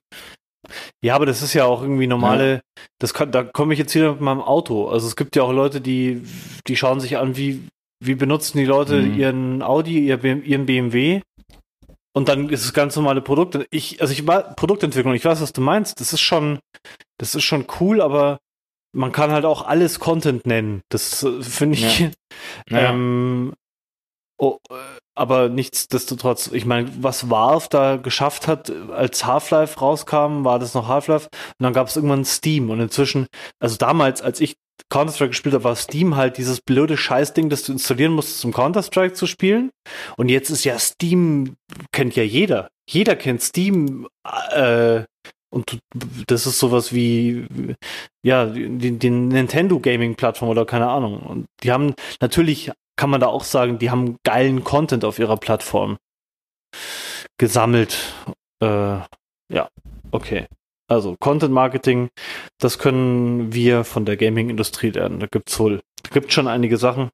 Ja, 1.03 1.17
aber 1.17 1.25
das 1.25 1.41
ist 1.41 1.55
ja 1.55 1.65
auch 1.65 1.83
irgendwie 1.83 2.07
normale, 2.07 2.53
ja. 2.53 2.61
das 3.01 3.15
kann, 3.15 3.33
da 3.33 3.43
komme 3.43 3.73
ich 3.73 3.79
jetzt 3.79 3.95
wieder 3.95 4.13
mit 4.13 4.21
meinem 4.21 4.43
Auto. 4.43 4.89
Also 4.89 5.07
es 5.07 5.17
gibt 5.17 5.35
ja 5.35 5.43
auch 5.43 5.53
Leute, 5.53 5.81
die, 5.81 6.23
die 6.67 6.77
schauen 6.77 7.01
sich 7.01 7.17
an, 7.17 7.37
wie, 7.37 7.67
wie 8.05 8.15
benutzen 8.15 8.59
die 8.59 8.67
Leute 8.67 9.01
mhm. 9.01 9.19
ihren 9.19 9.63
Audi, 9.63 10.07
ihren 10.09 10.67
BMW. 10.67 11.23
Und 12.13 12.29
dann 12.29 12.51
ist 12.51 12.65
es 12.65 12.75
ganz 12.75 12.95
normale 12.97 13.23
Produkte. 13.23 13.67
Ich, 13.71 14.03
also 14.03 14.13
ich 14.13 14.27
war 14.27 14.55
Produktentwicklung, 14.55 15.15
ich 15.15 15.25
weiß, 15.25 15.41
was 15.41 15.55
du 15.55 15.63
meinst. 15.63 16.01
Das 16.01 16.13
ist 16.13 16.21
schon, 16.21 16.59
das 17.19 17.35
ist 17.35 17.45
schon 17.45 17.67
cool, 17.81 18.03
aber 18.03 18.39
man 18.93 19.13
kann 19.13 19.31
halt 19.31 19.45
auch 19.45 19.67
alles 19.67 20.01
Content 20.01 20.47
nennen. 20.47 20.83
Das 20.89 21.23
äh, 21.23 21.43
finde 21.43 21.79
ich. 21.79 22.01
Ja. 22.01 22.11
Ähm, 22.71 23.53
oh, 24.39 24.59
aber 25.15 25.49
nichtsdestotrotz, 25.49 26.51
ich 26.53 26.65
meine, 26.65 26.91
was 27.03 27.29
Valve 27.29 27.67
da 27.69 27.97
geschafft 27.97 28.47
hat, 28.47 28.71
als 28.91 29.27
Half-Life 29.27 29.79
rauskam, 29.79 30.45
war 30.45 30.59
das 30.59 30.73
noch 30.73 30.89
Half-Life 30.89 31.27
und 31.27 31.65
dann 31.65 31.73
gab 31.73 31.89
es 31.89 31.97
irgendwann 31.97 32.25
Steam 32.25 32.71
und 32.71 32.81
inzwischen, 32.81 33.27
also 33.59 33.77
damals, 33.77 34.23
als 34.23 34.41
ich 34.41 34.55
Counter-Strike 34.89 35.31
gespielt 35.31 35.55
habe, 35.55 35.65
war 35.65 35.77
Steam 35.77 36.17
halt 36.17 36.39
dieses 36.39 36.61
blöde 36.61 36.97
Scheißding, 36.97 37.51
das 37.51 37.65
du 37.65 37.73
installieren 37.73 38.13
musst, 38.13 38.45
um 38.45 38.53
Counter-Strike 38.53 39.15
zu 39.15 39.27
spielen. 39.27 39.71
Und 40.17 40.29
jetzt 40.29 40.51
ist 40.51 40.65
ja 40.65 40.79
Steam, 40.79 41.57
kennt 41.93 42.17
ja 42.17 42.23
jeder. 42.23 42.71
Jeder 42.89 43.17
kennt 43.17 43.43
Steam, 43.43 44.09
äh, 44.51 45.03
und 45.51 45.81
das 46.27 46.47
ist 46.47 46.59
sowas 46.59 46.93
wie, 46.93 47.47
ja, 48.23 48.47
die, 48.47 48.99
die 48.99 49.11
Nintendo 49.11 49.81
Gaming 49.81 50.15
Plattform 50.15 50.49
oder 50.49 50.65
keine 50.65 50.89
Ahnung. 50.89 51.21
Und 51.21 51.47
die 51.63 51.73
haben, 51.73 51.95
natürlich 52.21 52.71
kann 52.97 53.11
man 53.11 53.21
da 53.21 53.27
auch 53.27 53.45
sagen, 53.45 53.79
die 53.79 53.91
haben 53.91 54.17
geilen 54.25 54.63
Content 54.63 55.05
auf 55.05 55.19
ihrer 55.19 55.37
Plattform 55.37 55.99
gesammelt. 57.39 58.15
Äh, 58.63 59.01
ja, 59.53 59.69
okay. 60.13 60.47
Also 60.87 61.17
Content 61.19 61.53
Marketing, 61.53 62.11
das 62.59 62.79
können 62.79 63.53
wir 63.53 63.85
von 63.85 64.05
der 64.05 64.17
Gaming-Industrie 64.17 64.91
lernen. 64.91 65.21
Da 65.21 65.27
gibt's 65.27 65.59
wohl, 65.59 65.81
da 66.03 66.11
gibt 66.11 66.33
schon 66.33 66.49
einige 66.49 66.77
Sachen. 66.77 67.11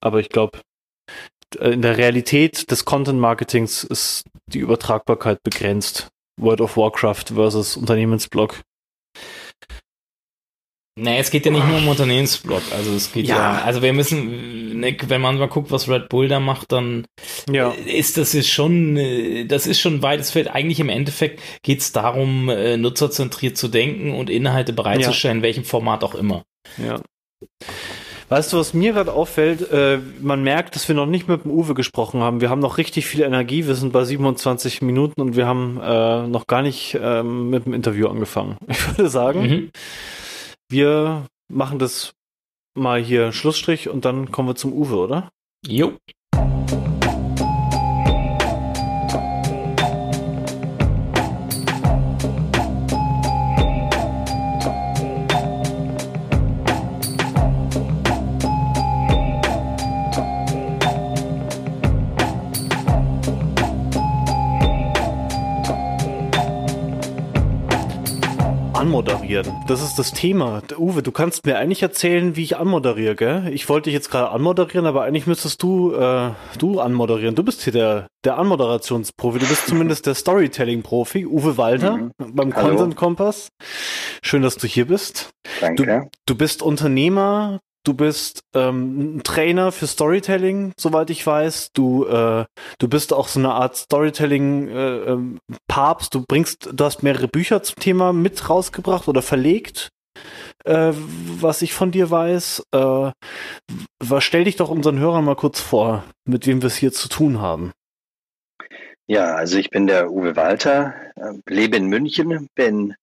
Aber 0.00 0.18
ich 0.18 0.30
glaube, 0.30 0.60
in 1.60 1.82
der 1.82 1.96
Realität 1.98 2.70
des 2.70 2.84
Content 2.84 3.20
Marketings 3.20 3.84
ist 3.84 4.24
die 4.46 4.58
Übertragbarkeit 4.58 5.42
begrenzt. 5.42 6.08
World 6.40 6.60
of 6.60 6.76
Warcraft 6.76 7.34
versus 7.34 7.76
Unternehmensblog. 7.76 8.62
Nee, 10.94 11.18
es 11.18 11.30
geht 11.30 11.46
ja 11.46 11.52
nicht 11.52 11.66
nur 11.66 11.78
um 11.78 11.88
Unternehmensblog. 11.88 12.60
Also 12.70 12.92
es 12.94 13.12
geht 13.12 13.26
ja, 13.26 13.36
ja 13.36 13.62
also 13.62 13.80
wir 13.80 13.94
müssen, 13.94 14.78
ne, 14.78 14.94
wenn 15.06 15.22
man 15.22 15.38
mal 15.38 15.48
guckt, 15.48 15.70
was 15.70 15.88
Red 15.88 16.10
Bull 16.10 16.28
da 16.28 16.38
macht, 16.38 16.70
dann 16.70 17.06
ja. 17.50 17.70
ist 17.70 18.18
das 18.18 18.34
ist 18.34 18.50
schon, 18.50 18.96
das 19.48 19.66
ist 19.66 19.80
schon 19.80 19.96
ein 19.96 20.02
weites 20.02 20.30
Feld. 20.30 20.48
Eigentlich 20.48 20.80
im 20.80 20.90
Endeffekt 20.90 21.40
geht 21.62 21.80
es 21.80 21.92
darum, 21.92 22.50
äh, 22.50 22.76
nutzerzentriert 22.76 23.56
zu 23.56 23.68
denken 23.68 24.12
und 24.12 24.28
Inhalte 24.28 24.74
bereitzustellen, 24.74 25.36
ja. 25.36 25.38
in 25.38 25.42
welchem 25.42 25.64
Format 25.64 26.04
auch 26.04 26.14
immer. 26.14 26.42
Ja. 26.76 27.00
Weißt 28.32 28.50
du, 28.50 28.56
was 28.56 28.72
mir 28.72 28.94
gerade 28.94 29.12
auffällt? 29.12 29.70
Äh, 29.70 29.98
man 30.22 30.42
merkt, 30.42 30.74
dass 30.74 30.88
wir 30.88 30.94
noch 30.94 31.04
nicht 31.04 31.28
mit 31.28 31.44
dem 31.44 31.50
Uwe 31.50 31.74
gesprochen 31.74 32.22
haben. 32.22 32.40
Wir 32.40 32.48
haben 32.48 32.60
noch 32.60 32.78
richtig 32.78 33.04
viel 33.04 33.20
Energie. 33.20 33.66
Wir 33.66 33.74
sind 33.74 33.92
bei 33.92 34.06
27 34.06 34.80
Minuten 34.80 35.20
und 35.20 35.36
wir 35.36 35.46
haben 35.46 35.78
äh, 35.78 36.26
noch 36.26 36.46
gar 36.46 36.62
nicht 36.62 36.94
äh, 36.94 37.22
mit 37.22 37.66
dem 37.66 37.74
Interview 37.74 38.08
angefangen. 38.08 38.56
Ich 38.68 38.88
würde 38.88 39.10
sagen, 39.10 39.42
mhm. 39.42 39.70
wir 40.70 41.26
machen 41.48 41.78
das 41.78 42.14
mal 42.74 43.02
hier 43.02 43.32
Schlussstrich 43.32 43.90
und 43.90 44.06
dann 44.06 44.32
kommen 44.32 44.48
wir 44.48 44.56
zum 44.56 44.72
Uwe, 44.72 44.96
oder? 44.96 45.28
Jo. 45.66 45.92
Anmoderieren. 68.92 69.50
Das 69.68 69.82
ist 69.82 69.98
das 69.98 70.12
Thema. 70.12 70.62
Uwe, 70.76 71.02
du 71.02 71.12
kannst 71.12 71.46
mir 71.46 71.56
eigentlich 71.56 71.82
erzählen, 71.82 72.36
wie 72.36 72.42
ich 72.42 72.58
anmoderiere, 72.58 73.16
gell? 73.16 73.50
Ich 73.50 73.70
wollte 73.70 73.84
dich 73.84 73.94
jetzt 73.94 74.10
gerade 74.10 74.28
anmoderieren, 74.28 74.84
aber 74.84 75.04
eigentlich 75.04 75.26
müsstest 75.26 75.62
du, 75.62 75.94
äh, 75.94 76.32
du 76.58 76.78
anmoderieren. 76.78 77.34
Du 77.34 77.42
bist 77.42 77.62
hier 77.62 77.72
der, 77.72 78.06
der 78.22 78.36
Anmoderationsprofi. 78.36 79.38
Du 79.38 79.46
bist 79.46 79.66
zumindest 79.66 80.04
der 80.04 80.14
Storytelling-Profi. 80.14 81.24
Uwe 81.24 81.56
Walter 81.56 81.96
mhm. 81.96 82.12
beim 82.18 82.54
Hallo. 82.54 82.68
Content 82.68 82.96
Kompass. 82.96 83.48
Schön, 84.22 84.42
dass 84.42 84.56
du 84.56 84.66
hier 84.66 84.86
bist. 84.86 85.30
Danke. 85.62 85.86
Du, 85.86 86.10
du 86.26 86.34
bist 86.36 86.60
Unternehmer, 86.60 87.60
Du 87.84 87.94
bist 87.94 88.44
ähm, 88.54 89.16
ein 89.16 89.24
Trainer 89.24 89.72
für 89.72 89.88
Storytelling, 89.88 90.72
soweit 90.78 91.10
ich 91.10 91.26
weiß. 91.26 91.72
Du, 91.72 92.06
äh, 92.06 92.44
du 92.78 92.88
bist 92.88 93.12
auch 93.12 93.26
so 93.26 93.40
eine 93.40 93.50
Art 93.52 93.76
Storytelling-Papst. 93.76 96.14
Äh, 96.14 96.18
ähm, 96.18 96.20
du 96.20 96.24
bringst, 96.28 96.68
du 96.72 96.84
hast 96.84 97.02
mehrere 97.02 97.26
Bücher 97.26 97.64
zum 97.64 97.74
Thema 97.76 98.12
mit 98.12 98.48
rausgebracht 98.48 99.08
oder 99.08 99.20
verlegt, 99.20 99.88
äh, 100.64 100.92
was 101.40 101.62
ich 101.62 101.72
von 101.72 101.90
dir 101.90 102.08
weiß. 102.10 102.62
Äh, 102.72 103.10
stell 104.20 104.44
dich 104.44 104.54
doch 104.56 104.70
unseren 104.70 105.00
Hörern 105.00 105.24
mal 105.24 105.34
kurz 105.34 105.60
vor, 105.60 106.04
mit 106.24 106.46
wem 106.46 106.62
wir 106.62 106.68
es 106.68 106.76
hier 106.76 106.92
zu 106.92 107.08
tun 107.08 107.40
haben. 107.40 107.72
Ja, 109.08 109.34
also 109.34 109.58
ich 109.58 109.70
bin 109.70 109.88
der 109.88 110.12
Uwe 110.12 110.36
Walter, 110.36 110.94
äh, 111.16 111.32
lebe 111.48 111.76
in 111.76 111.86
München, 111.86 112.46
bin 112.54 112.94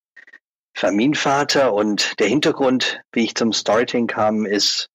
Familienvater 0.79 1.73
und 1.73 2.17
der 2.19 2.27
Hintergrund, 2.27 3.01
wie 3.11 3.25
ich 3.25 3.35
zum 3.35 3.51
Storytelling 3.51 4.07
kam, 4.07 4.45
ist 4.45 4.87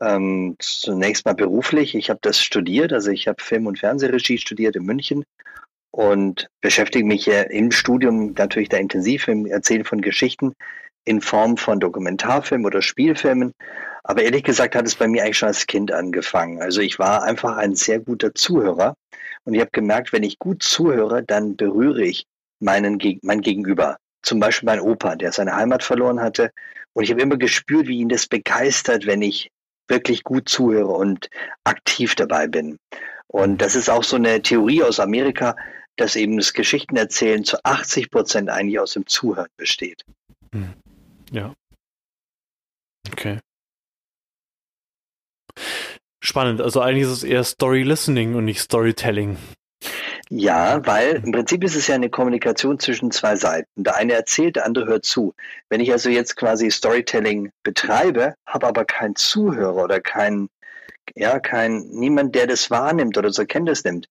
ähm, 0.00 0.56
zunächst 0.58 1.24
mal 1.24 1.36
beruflich. 1.36 1.94
Ich 1.94 2.10
habe 2.10 2.18
das 2.20 2.42
studiert, 2.42 2.92
also 2.92 3.12
ich 3.12 3.28
habe 3.28 3.40
Film- 3.40 3.68
und 3.68 3.78
Fernsehregie 3.78 4.38
studiert 4.38 4.74
in 4.74 4.82
München 4.82 5.22
und 5.92 6.48
beschäftige 6.60 7.04
mich 7.04 7.26
ja 7.26 7.42
im 7.42 7.70
Studium 7.70 8.32
natürlich 8.36 8.70
da 8.70 8.78
intensiv 8.78 9.28
im 9.28 9.46
Erzählen 9.46 9.84
von 9.84 10.00
Geschichten 10.00 10.52
in 11.04 11.20
Form 11.20 11.56
von 11.56 11.78
Dokumentarfilmen 11.78 12.66
oder 12.66 12.82
Spielfilmen. 12.82 13.52
Aber 14.02 14.22
ehrlich 14.22 14.42
gesagt 14.42 14.74
hat 14.74 14.86
es 14.86 14.96
bei 14.96 15.06
mir 15.06 15.22
eigentlich 15.22 15.38
schon 15.38 15.48
als 15.48 15.68
Kind 15.68 15.92
angefangen. 15.92 16.60
Also 16.60 16.80
ich 16.80 16.98
war 16.98 17.22
einfach 17.22 17.56
ein 17.56 17.76
sehr 17.76 18.00
guter 18.00 18.34
Zuhörer 18.34 18.94
und 19.44 19.54
ich 19.54 19.60
habe 19.60 19.70
gemerkt, 19.70 20.12
wenn 20.12 20.24
ich 20.24 20.40
gut 20.40 20.64
zuhöre, 20.64 21.22
dann 21.22 21.54
berühre 21.54 22.02
ich 22.02 22.26
meinen, 22.58 23.00
mein 23.22 23.42
Gegenüber 23.42 23.96
zum 24.22 24.40
Beispiel 24.40 24.66
mein 24.66 24.80
Opa, 24.80 25.16
der 25.16 25.32
seine 25.32 25.54
Heimat 25.54 25.82
verloren 25.82 26.20
hatte. 26.20 26.50
Und 26.92 27.04
ich 27.04 27.10
habe 27.10 27.22
immer 27.22 27.36
gespürt, 27.36 27.86
wie 27.86 27.98
ihn 27.98 28.08
das 28.08 28.26
begeistert, 28.26 29.06
wenn 29.06 29.22
ich 29.22 29.50
wirklich 29.88 30.24
gut 30.24 30.48
zuhöre 30.48 30.92
und 30.92 31.28
aktiv 31.64 32.14
dabei 32.14 32.46
bin. 32.46 32.78
Und 33.26 33.58
das 33.58 33.74
ist 33.74 33.88
auch 33.88 34.04
so 34.04 34.16
eine 34.16 34.42
Theorie 34.42 34.82
aus 34.82 35.00
Amerika, 35.00 35.56
dass 35.96 36.16
eben 36.16 36.36
das 36.36 36.52
Geschichtenerzählen 36.52 37.44
zu 37.44 37.62
80 37.64 38.10
Prozent 38.10 38.48
eigentlich 38.48 38.78
aus 38.78 38.94
dem 38.94 39.06
Zuhören 39.06 39.48
besteht. 39.56 40.04
Hm. 40.52 40.74
Ja. 41.30 41.54
Okay. 43.12 43.38
Spannend. 46.22 46.60
Also 46.60 46.80
eigentlich 46.80 47.04
ist 47.04 47.10
es 47.10 47.24
eher 47.24 47.44
Story 47.44 47.82
Listening 47.82 48.34
und 48.34 48.44
nicht 48.44 48.60
Storytelling. 48.60 49.36
Ja, 50.32 50.86
weil 50.86 51.16
im 51.24 51.32
Prinzip 51.32 51.64
ist 51.64 51.74
es 51.74 51.88
ja 51.88 51.96
eine 51.96 52.08
Kommunikation 52.08 52.78
zwischen 52.78 53.10
zwei 53.10 53.34
Seiten. 53.34 53.66
Der 53.74 53.96
eine 53.96 54.12
erzählt, 54.12 54.54
der 54.54 54.64
andere 54.64 54.86
hört 54.86 55.04
zu. 55.04 55.34
Wenn 55.68 55.80
ich 55.80 55.90
also 55.90 56.08
jetzt 56.08 56.36
quasi 56.36 56.70
Storytelling 56.70 57.50
betreibe, 57.64 58.34
habe 58.46 58.68
aber 58.68 58.84
keinen 58.84 59.16
Zuhörer 59.16 59.82
oder 59.82 60.00
kein, 60.00 60.48
ja, 61.16 61.40
kein, 61.40 61.80
niemand, 61.88 62.36
der 62.36 62.46
das 62.46 62.70
wahrnimmt 62.70 63.18
oder 63.18 63.32
zur 63.32 63.46
Kenntnis 63.46 63.82
nimmt, 63.82 64.08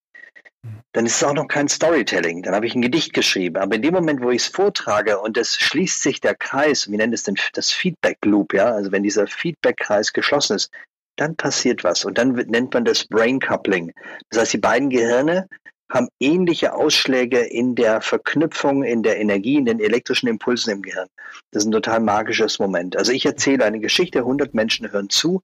dann 0.92 1.06
ist 1.06 1.16
es 1.16 1.24
auch 1.24 1.32
noch 1.32 1.48
kein 1.48 1.68
Storytelling. 1.68 2.42
Dann 2.42 2.54
habe 2.54 2.66
ich 2.66 2.74
ein 2.74 2.82
Gedicht 2.82 3.14
geschrieben. 3.14 3.56
Aber 3.56 3.76
in 3.76 3.82
dem 3.82 3.94
Moment, 3.94 4.20
wo 4.20 4.30
ich 4.30 4.42
es 4.42 4.48
vortrage 4.48 5.18
und 5.20 5.38
es 5.38 5.56
schließt 5.56 6.02
sich 6.02 6.20
der 6.20 6.34
Kreis, 6.34 6.90
wie 6.90 6.98
nennt 6.98 7.14
es 7.14 7.22
denn 7.22 7.36
das 7.54 7.72
Feedback 7.72 8.18
Loop, 8.26 8.52
ja, 8.52 8.66
also 8.66 8.92
wenn 8.92 9.02
dieser 9.02 9.26
Feedback-Kreis 9.26 10.12
geschlossen 10.12 10.56
ist, 10.56 10.70
dann 11.16 11.34
passiert 11.34 11.82
was. 11.82 12.04
Und 12.04 12.18
dann 12.18 12.32
nennt 12.32 12.74
man 12.74 12.84
das 12.84 13.06
Brain 13.06 13.40
Coupling. 13.40 13.94
Das 14.28 14.40
heißt, 14.40 14.52
die 14.52 14.58
beiden 14.58 14.90
Gehirne 14.90 15.48
haben 15.90 16.08
ähnliche 16.20 16.74
Ausschläge 16.74 17.40
in 17.40 17.74
der 17.74 18.00
Verknüpfung, 18.00 18.82
in 18.84 19.02
der 19.02 19.20
Energie, 19.20 19.56
in 19.56 19.64
den 19.64 19.80
elektrischen 19.80 20.28
Impulsen 20.28 20.72
im 20.72 20.82
Gehirn. 20.82 21.08
Das 21.50 21.62
ist 21.62 21.68
ein 21.68 21.72
total 21.72 22.00
magisches 22.00 22.58
Moment. 22.58 22.96
Also 22.96 23.12
ich 23.12 23.26
erzähle 23.26 23.64
eine 23.64 23.80
Geschichte, 23.80 24.20
100 24.20 24.54
Menschen 24.54 24.90
hören 24.90 25.10
zu 25.10 25.42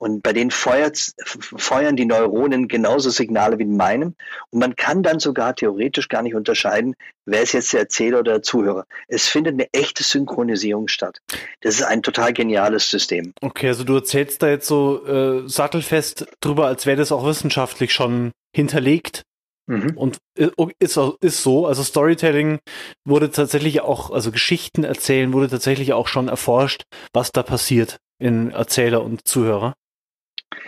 und 0.00 0.22
bei 0.22 0.32
denen 0.32 0.50
feuert, 0.50 1.12
feuern 1.26 1.94
die 1.94 2.06
Neuronen 2.06 2.68
genauso 2.68 3.10
Signale 3.10 3.58
wie 3.58 3.64
in 3.64 3.76
meinem. 3.76 4.14
Und 4.48 4.58
man 4.58 4.74
kann 4.74 5.02
dann 5.02 5.20
sogar 5.20 5.54
theoretisch 5.54 6.08
gar 6.08 6.22
nicht 6.22 6.34
unterscheiden, 6.34 6.94
wer 7.26 7.42
ist 7.42 7.52
jetzt 7.52 7.74
der 7.74 7.80
Erzähler 7.80 8.20
oder 8.20 8.32
der 8.32 8.42
Zuhörer. 8.42 8.86
Es 9.08 9.28
findet 9.28 9.52
eine 9.52 9.68
echte 9.72 10.02
Synchronisierung 10.02 10.88
statt. 10.88 11.20
Das 11.60 11.74
ist 11.74 11.82
ein 11.82 12.02
total 12.02 12.32
geniales 12.32 12.88
System. 12.88 13.34
Okay, 13.42 13.68
also 13.68 13.84
du 13.84 13.96
erzählst 13.96 14.42
da 14.42 14.48
jetzt 14.48 14.66
so 14.66 15.04
äh, 15.06 15.46
sattelfest 15.46 16.26
drüber, 16.40 16.66
als 16.66 16.86
wäre 16.86 16.96
das 16.96 17.12
auch 17.12 17.26
wissenschaftlich 17.26 17.92
schon 17.92 18.32
hinterlegt. 18.56 19.24
Mhm. 19.70 19.96
Und 19.96 20.18
äh, 20.36 20.48
ist, 20.80 20.98
ist 21.20 21.44
so, 21.44 21.66
also 21.66 21.84
Storytelling 21.84 22.58
wurde 23.04 23.30
tatsächlich 23.30 23.82
auch, 23.82 24.10
also 24.10 24.32
Geschichten 24.32 24.82
erzählen 24.82 25.32
wurde 25.32 25.48
tatsächlich 25.48 25.92
auch 25.92 26.08
schon 26.08 26.26
erforscht, 26.26 26.82
was 27.12 27.30
da 27.30 27.44
passiert 27.44 27.98
in 28.18 28.50
Erzähler 28.50 29.04
und 29.04 29.28
Zuhörer. 29.28 29.74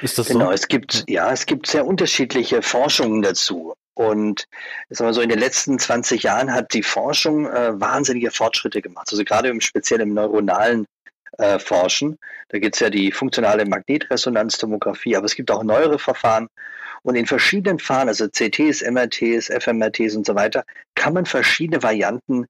Ist 0.02 0.18
das 0.18 0.28
genau, 0.28 0.46
so? 0.46 0.52
es 0.52 0.68
gibt, 0.68 1.04
ja, 1.08 1.32
es 1.32 1.46
gibt 1.46 1.66
sehr 1.66 1.84
unterschiedliche 1.84 2.62
Forschungen 2.62 3.22
dazu. 3.22 3.74
Und 3.94 4.44
sagen 4.88 5.08
wir 5.08 5.14
so, 5.14 5.20
in 5.20 5.28
den 5.28 5.40
letzten 5.40 5.80
20 5.80 6.22
Jahren 6.22 6.54
hat 6.54 6.72
die 6.72 6.84
Forschung 6.84 7.46
äh, 7.46 7.78
wahnsinnige 7.80 8.30
Fortschritte 8.30 8.80
gemacht. 8.82 9.08
Also 9.10 9.24
gerade 9.24 9.48
im 9.48 9.60
speziell 9.60 10.00
im 10.00 10.14
neuronalen 10.14 10.86
äh, 11.38 11.58
Forschen. 11.58 12.18
Da 12.50 12.60
gibt 12.60 12.76
es 12.76 12.80
ja 12.80 12.88
die 12.88 13.10
funktionale 13.10 13.66
Magnetresonanztomographie, 13.66 15.16
aber 15.16 15.26
es 15.26 15.34
gibt 15.34 15.50
auch 15.50 15.64
neuere 15.64 15.98
Verfahren. 15.98 16.46
Und 17.02 17.16
in 17.16 17.26
verschiedenen 17.26 17.78
Verfahren, 17.78 18.08
also 18.08 18.28
CTs, 18.28 18.82
MRTs, 18.82 19.50
FMRTs 19.50 20.14
und 20.14 20.26
so 20.26 20.34
weiter, 20.34 20.64
kann 20.94 21.14
man 21.14 21.26
verschiedene 21.26 21.82
Varianten 21.82 22.46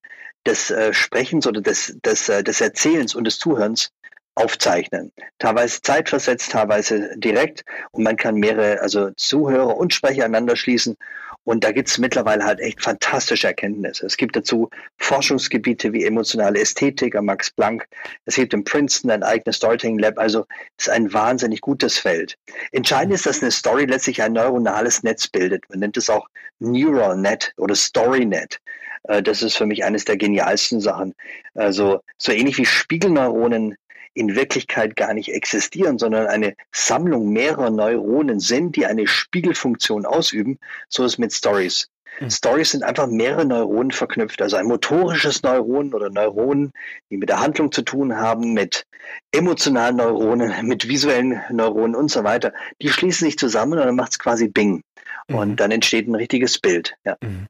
des 0.47 0.71
äh, 0.71 0.93
Sprechens 0.93 1.47
oder 1.47 1.61
des, 1.61 1.97
des, 2.05 2.29
äh, 2.29 2.43
des 2.43 2.61
Erzählens 2.61 3.15
und 3.15 3.25
des 3.25 3.39
Zuhörens 3.39 3.93
aufzeichnen. 4.35 5.13
Teilweise 5.39 5.83
zeitversetzt, 5.83 6.53
teilweise 6.53 7.17
direkt. 7.17 7.65
Und 7.91 8.05
man 8.05 8.17
kann 8.17 8.37
mehrere, 8.37 8.81
also 8.81 9.11
Zuhörer 9.11 9.77
und 9.77 9.93
Sprecher 9.93 10.25
aneinander 10.25 10.57
schließen. 10.57 10.97
Und 11.45 11.65
da 11.65 11.73
gibt 11.73 11.89
es 11.89 11.99
mittlerweile 11.99 12.45
halt 12.45 12.61
echt 12.61 12.83
fantastische 12.83 13.49
Erkenntnisse. 13.49 14.07
Es 14.07 14.17
gibt 14.17 14.37
dazu 14.37 14.71
Forschungsgebiete 14.99 15.93
wie 15.93 16.05
emotionale 16.05 16.61
Ästhetik 16.61 17.17
am 17.17 17.25
Max 17.27 17.51
Planck. 17.51 17.87
Es 18.27 18.37
gibt 18.37 18.55
in 18.55 18.65
Princeton 18.65 19.11
ein 19.11 19.23
eigenes 19.23 19.57
Storytelling 19.57 19.99
Lab. 19.99 20.19
Also 20.19 20.47
es 20.79 20.87
ist 20.87 20.93
ein 20.93 21.13
wahnsinnig 21.13 21.61
gutes 21.61 21.99
Feld. 21.99 22.37
Entscheidend 22.71 23.15
ist, 23.15 23.27
dass 23.27 23.43
eine 23.43 23.51
Story 23.51 23.87
letztlich 23.87 24.23
ein 24.23 24.33
neuronales 24.33 25.03
Netz 25.03 25.27
bildet. 25.27 25.69
Man 25.69 25.81
nennt 25.81 25.97
es 25.97 26.09
auch 26.09 26.29
Neural 26.61 27.17
Net 27.17 27.53
oder 27.57 27.75
Story 27.75 28.25
Net. 28.25 28.61
Äh, 29.05 29.23
das 29.23 29.43
ist 29.43 29.57
für 29.57 29.67
mich 29.67 29.85
eines 29.85 30.05
der 30.05 30.17
genialsten 30.17 30.81
Sachen. 30.81 31.15
Also 31.55 32.01
so 32.19 32.33
ähnlich 32.33 32.59
wie 32.59 32.67
Spiegelneuronen 32.67 33.77
in 34.15 34.35
Wirklichkeit 34.35 34.97
gar 34.97 35.15
nicht 35.15 35.31
existieren, 35.31 35.99
sondern 35.99 36.27
eine 36.27 36.55
Sammlung 36.73 37.33
mehrerer 37.33 37.71
Neuronen 37.71 38.41
sind, 38.41 38.77
die 38.77 38.87
eine 38.87 39.07
Spiegelfunktion 39.07 40.07
ausüben, 40.07 40.59
so 40.89 41.05
ist 41.05 41.19
mit 41.19 41.33
Stories. 41.33 41.89
Mhm. 42.21 42.31
Stories 42.31 42.71
sind 42.71 42.83
einfach 42.83 43.07
mehrere 43.07 43.45
Neuronen 43.45 43.91
verknüpft, 43.91 44.43
also 44.43 44.57
ein 44.57 44.67
motorisches 44.67 45.43
Neuron 45.43 45.95
oder 45.95 46.11
Neuronen, 46.11 46.73
die 47.11 47.17
mit 47.17 47.29
der 47.29 47.41
Handlung 47.41 47.73
zu 47.73 47.83
tun 47.83 48.17
haben, 48.17 48.53
mit 48.53 48.87
emotionalen 49.33 49.97
Neuronen, 49.97 50.53
mit 50.67 50.89
visuellen 50.89 51.41
Neuronen 51.51 51.95
und 51.95 52.11
so 52.11 52.25
weiter. 52.25 52.53
Die 52.81 52.89
schließen 52.89 53.27
sich 53.27 53.39
zusammen 53.39 53.79
und 53.79 53.87
dann 53.87 53.97
macht 53.97 54.13
es 54.13 54.19
quasi 54.19 54.49
Bing. 54.49 54.83
Und 55.29 55.51
mhm. 55.51 55.57
dann 55.57 55.71
entsteht 55.71 56.09
ein 56.09 56.15
richtiges 56.15 56.59
Bild. 56.59 56.97
Ja. 57.05 57.17
Mhm. 57.23 57.47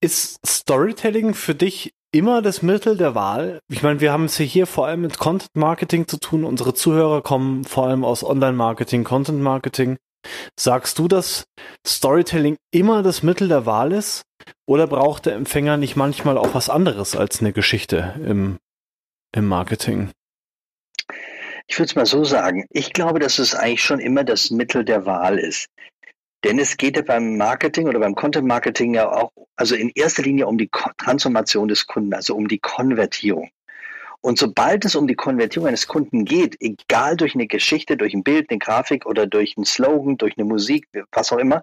Ist 0.00 0.38
Storytelling 0.46 1.34
für 1.34 1.54
dich 1.54 1.94
immer 2.16 2.42
das 2.42 2.62
Mittel 2.62 2.96
der 2.96 3.14
Wahl. 3.14 3.60
Ich 3.68 3.82
meine, 3.82 4.00
wir 4.00 4.12
haben 4.12 4.24
es 4.24 4.36
hier 4.36 4.66
vor 4.66 4.86
allem 4.86 5.02
mit 5.02 5.18
Content 5.18 5.54
Marketing 5.54 6.08
zu 6.08 6.18
tun. 6.18 6.44
Unsere 6.44 6.74
Zuhörer 6.74 7.22
kommen 7.22 7.64
vor 7.64 7.86
allem 7.86 8.04
aus 8.04 8.24
Online 8.24 8.54
Marketing, 8.54 9.04
Content 9.04 9.40
Marketing. 9.40 9.96
Sagst 10.58 10.98
du, 10.98 11.08
dass 11.08 11.44
Storytelling 11.86 12.56
immer 12.72 13.02
das 13.02 13.22
Mittel 13.22 13.48
der 13.48 13.66
Wahl 13.66 13.92
ist? 13.92 14.22
Oder 14.66 14.86
braucht 14.86 15.26
der 15.26 15.34
Empfänger 15.34 15.76
nicht 15.76 15.96
manchmal 15.96 16.38
auch 16.38 16.54
was 16.54 16.68
anderes 16.68 17.16
als 17.16 17.40
eine 17.40 17.52
Geschichte 17.52 18.14
im, 18.24 18.58
im 19.32 19.46
Marketing? 19.46 20.10
Ich 21.68 21.78
würde 21.78 21.90
es 21.90 21.96
mal 21.96 22.06
so 22.06 22.24
sagen. 22.24 22.64
Ich 22.70 22.92
glaube, 22.92 23.18
dass 23.18 23.38
es 23.38 23.54
eigentlich 23.54 23.82
schon 23.82 24.00
immer 24.00 24.24
das 24.24 24.50
Mittel 24.50 24.84
der 24.84 25.04
Wahl 25.04 25.38
ist. 25.38 25.66
Denn 26.44 26.58
es 26.58 26.76
geht 26.76 26.96
ja 26.96 27.02
beim 27.02 27.36
Marketing 27.36 27.88
oder 27.88 27.98
beim 27.98 28.14
Content 28.14 28.46
Marketing 28.46 28.94
ja 28.94 29.10
auch, 29.10 29.32
also 29.56 29.74
in 29.74 29.90
erster 29.94 30.22
Linie 30.22 30.46
um 30.46 30.58
die 30.58 30.70
Transformation 30.98 31.68
des 31.68 31.86
Kunden, 31.86 32.14
also 32.14 32.36
um 32.36 32.46
die 32.48 32.58
Konvertierung. 32.58 33.50
Und 34.20 34.38
sobald 34.38 34.84
es 34.84 34.96
um 34.96 35.06
die 35.06 35.14
Konvertierung 35.14 35.68
eines 35.68 35.86
Kunden 35.86 36.24
geht, 36.24 36.56
egal 36.60 37.16
durch 37.16 37.34
eine 37.34 37.46
Geschichte, 37.46 37.96
durch 37.96 38.12
ein 38.12 38.24
Bild, 38.24 38.50
eine 38.50 38.58
Grafik 38.58 39.06
oder 39.06 39.26
durch 39.26 39.56
einen 39.56 39.64
Slogan, 39.64 40.16
durch 40.16 40.36
eine 40.36 40.44
Musik, 40.44 40.88
was 41.12 41.32
auch 41.32 41.38
immer, 41.38 41.62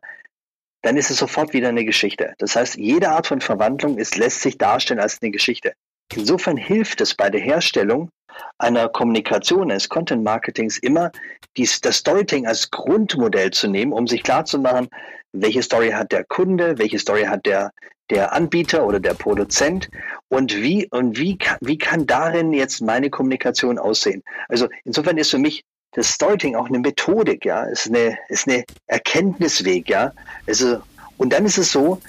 dann 0.82 0.98
ist 0.98 1.10
es 1.10 1.18
sofort 1.18 1.54
wieder 1.54 1.70
eine 1.70 1.86
Geschichte. 1.86 2.34
Das 2.38 2.56
heißt, 2.56 2.76
jede 2.76 3.10
Art 3.10 3.28
von 3.28 3.42
Verwandlung 3.42 3.98
ist, 3.98 4.18
lässt 4.18 4.42
sich 4.42 4.58
darstellen 4.58 5.00
als 5.00 5.22
eine 5.22 5.32
Geschichte. 5.32 5.74
Insofern 6.14 6.58
hilft 6.58 7.02
es 7.02 7.16
bei 7.16 7.30
der 7.30 7.42
Herstellung 7.42 8.10
einer 8.58 8.90
Kommunikation, 8.90 9.72
eines 9.72 9.90
Content 9.90 10.24
Marketings 10.24 10.78
immer, 10.78 11.12
dies, 11.58 11.82
das 11.82 11.98
Storytelling 11.98 12.48
als 12.48 12.72
Grundmodell 12.72 13.52
zu 13.52 13.68
nehmen, 13.68 13.94
um 13.94 14.08
sich 14.08 14.24
klarzumachen, 14.24 14.90
welche 15.34 15.64
Story 15.64 15.92
hat 15.92 16.12
der 16.12 16.24
Kunde, 16.24 16.78
welche 16.78 17.00
Story 17.00 17.24
hat 17.24 17.46
der, 17.46 17.72
der 18.10 18.34
Anbieter 18.34 18.86
oder 18.86 19.00
der 19.00 19.14
Produzent 19.14 19.90
und 20.30 20.56
wie 20.56 20.88
und 20.90 21.18
wie 21.18 21.38
kann, 21.38 21.58
wie 21.62 21.78
kann 21.78 22.06
darin 22.06 22.54
jetzt 22.54 22.82
meine 22.82 23.10
Kommunikation 23.10 23.80
aussehen. 23.80 24.24
Also 24.48 24.68
insofern 24.84 25.18
ist 25.18 25.32
für 25.32 25.40
mich 25.40 25.64
das 25.94 26.12
Storytelling 26.12 26.56
auch 26.56 26.68
eine 26.68 26.80
Methodik, 26.80 27.46
ja, 27.46 27.64
ist 27.64 27.88
eine 27.88 28.18
ist 28.30 28.48
eine 28.48 28.64
Erkenntnisweg, 28.88 29.90
ja. 29.90 30.12
Also, 30.48 30.80
und 31.18 31.34
dann 31.34 31.46
ist 31.46 31.58
es 31.58 31.72
so, 31.72 32.00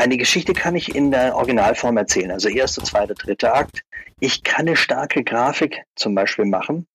eine 0.00 0.16
Geschichte 0.16 0.54
kann 0.54 0.74
ich 0.74 0.94
in 0.94 1.10
der 1.10 1.36
Originalform 1.36 1.96
erzählen, 1.96 2.30
also 2.30 2.48
erster, 2.48 2.82
zweiter, 2.82 3.14
dritter 3.14 3.54
Akt. 3.54 3.82
Ich 4.18 4.42
kann 4.42 4.66
eine 4.66 4.76
starke 4.76 5.22
Grafik 5.22 5.82
zum 5.94 6.14
Beispiel 6.14 6.46
machen 6.46 6.86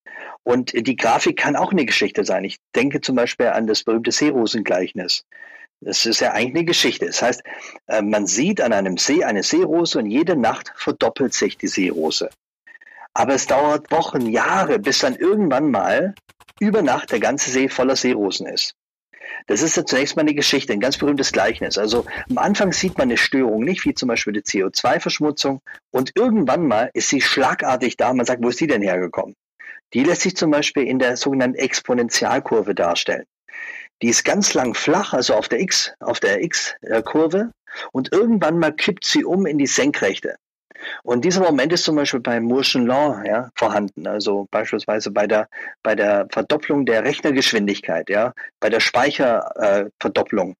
und 0.44 0.74
die 0.74 0.96
Grafik 0.96 1.38
kann 1.38 1.56
auch 1.56 1.72
eine 1.72 1.86
Geschichte 1.86 2.26
sein. 2.26 2.44
Ich 2.44 2.58
denke 2.76 3.02
zum 3.02 3.15
Beispiel 3.15 3.48
an 3.48 3.68
das 3.68 3.84
berühmte 3.84 4.12
Seerosengleichnis. 4.12 5.24
Das 5.82 6.06
ist 6.06 6.20
ja 6.20 6.32
eigentlich 6.32 6.56
eine 6.56 6.65
Geschichte. 6.65 7.06
Das 7.06 7.22
heißt, 7.22 7.44
äh, 7.88 8.02
man 8.02 8.26
sieht 8.26 8.60
an 8.60 8.74
einem 8.74 8.98
See 8.98 9.24
eine 9.24 9.44
Seerose 9.44 10.00
und 10.00 10.08
jede 10.08 10.36
Nacht 10.36 10.74
verdoppelt 10.76 11.34
sich 11.34 11.58
die 11.58 11.68
Seerose. 11.68 12.30
Aber 13.13 13.36
es 13.36 13.46
dauert 13.46 13.91
Wochen, 13.91 14.28
Jahre, 14.28 14.80
bis 14.80 15.00
dann 15.00 15.15
irgendwann 15.15 15.70
mal 15.70 16.15
über 16.60 16.82
Nacht 16.82 17.12
der 17.12 17.20
ganze 17.20 17.52
See 17.52 17.70
voller 17.70 17.96
Seerosen 17.96 18.48
ist. 18.48 18.76
Das 19.48 19.62
ist 19.62 19.78
ja 19.78 19.86
zunächst 19.86 20.16
mal 20.16 20.22
eine 20.22 20.34
Geschichte, 20.34 20.74
ein 20.74 20.80
ganz 20.80 20.98
berühmtes 20.98 21.32
Gleichnis. 21.32 21.78
Also 21.78 22.06
am 22.30 22.38
Anfang 22.38 22.72
sieht 22.72 22.98
man 22.98 23.10
eine 23.10 23.18
Störung 23.18 23.64
nicht, 23.64 23.86
wie 23.86 23.94
zum 23.94 24.08
Beispiel 24.08 24.34
die 24.34 24.42
CO2-Verschmutzung. 24.42 25.62
Und 25.92 26.12
irgendwann 26.16 26.68
mal 26.68 26.90
ist 26.94 27.10
sie 27.10 27.22
schlagartig 27.22 27.98
da. 27.98 28.14
Man 28.14 28.26
sagt, 28.26 28.44
wo 28.44 28.50
ist 28.50 28.60
die 28.60 28.68
denn 28.68 28.82
hergekommen? 28.82 29.36
Die 29.94 30.04
lässt 30.04 30.22
sich 30.22 30.36
zum 30.36 30.52
Beispiel 30.52 30.84
in 30.84 31.00
der 31.00 31.18
sogenannten 31.18 31.58
Exponentialkurve 31.58 32.76
darstellen. 32.76 33.26
Die 34.02 34.10
ist 34.10 34.26
ganz 34.26 34.54
lang 34.54 34.74
flach, 34.74 35.14
also 35.14 35.36
auf 35.36 35.48
der 35.48 35.62
X, 35.62 35.94
auf 36.00 36.20
der 36.20 36.44
X-Kurve. 36.44 37.52
Und 37.92 38.12
irgendwann 38.12 38.60
mal 38.60 38.74
kippt 38.74 39.06
sie 39.06 39.24
um 39.24 39.46
in 39.46 39.58
die 39.58 39.68
Senkrechte. 39.68 40.36
Und 41.04 41.26
dieser 41.26 41.41
Moment 41.41 41.74
ist 41.74 41.84
zum 41.84 41.95
Beispiel 41.95 42.19
bei 42.19 42.39
Moorschen 42.39 42.86
Law 42.86 43.21
ja, 43.26 43.50
vorhanden, 43.56 44.08
also 44.08 44.48
beispielsweise 44.52 45.12
bei 45.12 45.28
der, 45.28 45.48
bei 45.84 45.95
der 45.95 46.28
Verdopplung 46.32 46.86
der 46.86 47.04
Rechnergeschwindigkeit, 47.04 48.10
ja, 48.10 48.34
bei 48.60 48.69
der 48.69 48.80
Speicherverdopplung. 48.80 50.52
Äh, 50.52 50.56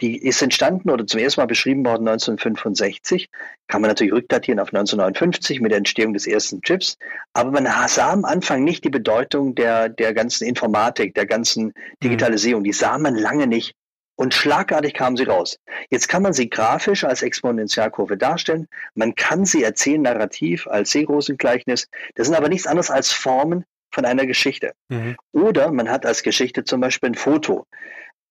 die 0.00 0.18
ist 0.18 0.42
entstanden 0.42 0.90
oder 0.90 1.06
zum 1.06 1.20
ersten 1.20 1.40
Mal 1.40 1.46
beschrieben 1.46 1.84
worden 1.84 2.08
1965, 2.08 3.30
kann 3.68 3.80
man 3.80 3.90
natürlich 3.90 4.12
rückdatieren 4.12 4.60
auf 4.60 4.68
1959 4.68 5.60
mit 5.60 5.70
der 5.70 5.78
Entstehung 5.78 6.12
des 6.12 6.26
ersten 6.26 6.60
Chips, 6.62 6.98
aber 7.32 7.50
man 7.50 7.66
sah 7.88 8.12
am 8.12 8.24
Anfang 8.24 8.64
nicht 8.64 8.84
die 8.84 8.90
Bedeutung 8.90 9.54
der, 9.54 9.88
der 9.88 10.14
ganzen 10.14 10.46
Informatik, 10.46 11.14
der 11.14 11.26
ganzen 11.26 11.66
mhm. 11.66 11.72
Digitalisierung, 12.02 12.64
die 12.64 12.72
sah 12.72 12.98
man 12.98 13.14
lange 13.14 13.46
nicht. 13.46 13.75
Und 14.16 14.32
schlagartig 14.32 14.94
kamen 14.94 15.16
sie 15.16 15.24
raus. 15.24 15.58
Jetzt 15.90 16.08
kann 16.08 16.22
man 16.22 16.32
sie 16.32 16.48
grafisch 16.48 17.04
als 17.04 17.22
Exponentialkurve 17.22 18.16
darstellen. 18.16 18.66
Man 18.94 19.14
kann 19.14 19.44
sie 19.44 19.62
erzählen 19.62 20.02
narrativ 20.02 20.66
als 20.66 20.90
Seerosengleichnis. 20.90 21.88
Das 22.14 22.26
sind 22.26 22.36
aber 22.36 22.48
nichts 22.48 22.66
anderes 22.66 22.90
als 22.90 23.12
Formen 23.12 23.64
von 23.90 24.06
einer 24.06 24.26
Geschichte. 24.26 24.72
Mhm. 24.88 25.16
Oder 25.32 25.70
man 25.70 25.90
hat 25.90 26.06
als 26.06 26.22
Geschichte 26.22 26.64
zum 26.64 26.80
Beispiel 26.80 27.10
ein 27.10 27.14
Foto. 27.14 27.66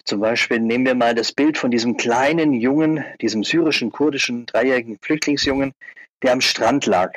Zum 0.06 0.20
Beispiel 0.20 0.60
nehmen 0.60 0.86
wir 0.86 0.96
mal 0.96 1.16
das 1.16 1.32
Bild 1.32 1.58
von 1.58 1.72
diesem 1.72 1.98
kleinen 1.98 2.54
Jungen, 2.54 3.04
diesem 3.22 3.44
syrischen, 3.44 3.92
kurdischen, 3.92 4.46
dreijährigen 4.46 5.00
Flüchtlingsjungen, 5.02 5.74
der 6.22 6.34
am 6.34 6.42
Strand 6.42 6.86
lag 6.86 7.14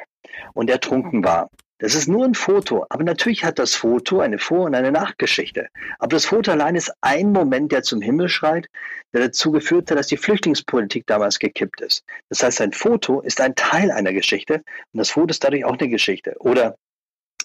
und 0.55 0.71
ertrunken 0.71 1.25
war. 1.25 1.51
Das 1.79 1.95
ist 1.95 2.09
nur 2.09 2.25
ein 2.25 2.35
Foto, 2.35 2.85
aber 2.89 3.05
natürlich 3.05 3.45
hat 3.45 3.61
das 3.61 3.77
Foto 3.77 4.21
eine 4.21 4.39
Vor- 4.39 4.67
und 4.67 4.75
eine 4.75 4.91
Nachgeschichte. 4.91 5.69
Aber 6.01 6.09
das 6.09 6.25
Foto 6.25 6.51
allein 6.51 6.75
ist 6.75 6.93
ein 7.03 7.31
Moment, 7.31 7.71
der 7.71 7.85
zum 7.85 8.01
Himmel 8.01 8.29
schreit, 8.29 8.69
der 9.13 9.21
dazu 9.23 9.53
geführt 9.53 9.91
hat, 9.91 9.99
dass 9.99 10.09
die 10.09 10.17
Flüchtlingspolitik 10.17 11.07
damals 11.07 11.39
gekippt 11.39 11.81
ist. 11.81 12.05
Das 12.31 12.43
heißt, 12.43 12.61
ein 12.61 12.73
Foto 12.73 13.21
ist 13.21 13.41
ein 13.41 13.55
Teil 13.55 13.93
einer 13.93 14.13
Geschichte 14.13 14.55
und 14.93 14.99
das 14.99 15.11
Foto 15.11 15.31
ist 15.31 15.45
dadurch 15.45 15.65
auch 15.65 15.79
eine 15.79 15.89
Geschichte. 15.89 16.35
Oder 16.41 16.77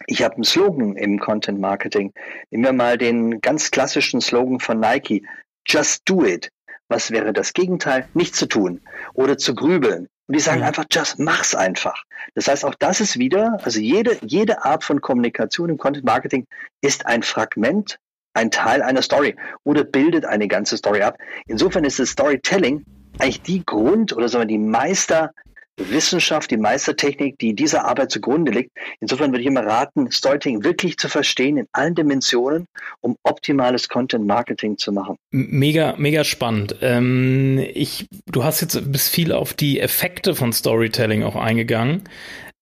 ich 0.07 0.23
habe 0.23 0.35
einen 0.35 0.43
Slogan 0.43 0.97
im 0.97 1.19
Content 1.19 1.59
Marketing. 1.59 2.11
Nehmen 2.49 2.63
wir 2.63 2.73
mal 2.73 2.97
den 2.97 3.39
ganz 3.39 3.69
klassischen 3.69 4.19
Slogan 4.19 4.59
von 4.59 4.79
Nike. 4.79 5.25
Just 5.67 6.01
do 6.09 6.25
it. 6.25 6.49
Was 6.89 7.11
wäre 7.11 7.33
das 7.33 7.53
Gegenteil? 7.53 8.07
Nicht 8.13 8.35
zu 8.35 8.47
tun 8.47 8.81
oder 9.13 9.37
zu 9.37 9.53
grübeln. 9.53 10.09
Und 10.27 10.35
die 10.35 10.39
sagen 10.39 10.59
mhm. 10.61 10.67
einfach, 10.67 10.85
just 10.91 11.19
mach's 11.19 11.53
einfach. 11.53 12.03
Das 12.35 12.47
heißt, 12.47 12.65
auch 12.65 12.75
das 12.75 13.01
ist 13.01 13.19
wieder, 13.19 13.57
also 13.63 13.79
jede, 13.79 14.17
jede 14.21 14.63
Art 14.63 14.83
von 14.83 15.01
Kommunikation 15.01 15.69
im 15.69 15.77
Content 15.77 16.05
Marketing 16.05 16.47
ist 16.81 17.05
ein 17.05 17.23
Fragment, 17.23 17.97
ein 18.33 18.49
Teil 18.49 18.81
einer 18.81 19.01
Story 19.01 19.35
oder 19.63 19.83
bildet 19.83 20.25
eine 20.25 20.47
ganze 20.47 20.77
Story 20.77 21.01
ab. 21.01 21.17
Insofern 21.47 21.83
ist 21.83 21.99
das 21.99 22.09
Storytelling 22.09 22.85
eigentlich 23.19 23.41
die 23.41 23.65
Grund 23.65 24.13
oder 24.13 24.29
sagen 24.29 24.43
wir 24.43 24.47
die 24.47 24.57
Meister 24.57 25.31
Wissenschaft, 25.77 26.51
die 26.51 26.57
Meistertechnik, 26.57 27.39
die 27.39 27.53
dieser 27.55 27.85
Arbeit 27.85 28.11
zugrunde 28.11 28.51
liegt. 28.51 28.71
Insofern 28.99 29.31
würde 29.31 29.41
ich 29.41 29.47
immer 29.47 29.65
raten, 29.65 30.11
Storytelling 30.11 30.63
wirklich 30.63 30.97
zu 30.97 31.09
verstehen 31.09 31.57
in 31.57 31.67
allen 31.71 31.95
Dimensionen, 31.95 32.67
um 33.01 33.17
optimales 33.23 33.89
Content 33.89 34.25
Marketing 34.25 34.77
zu 34.77 34.91
machen. 34.91 35.17
Mega, 35.31 35.95
mega 35.97 36.23
spannend. 36.23 36.75
Ähm, 36.81 37.59
ich, 37.73 38.07
du 38.27 38.43
hast 38.43 38.61
jetzt 38.61 38.91
bis 38.91 39.09
viel 39.09 39.31
auf 39.31 39.53
die 39.53 39.79
Effekte 39.79 40.35
von 40.35 40.53
Storytelling 40.53 41.23
auch 41.23 41.35
eingegangen. 41.35 42.03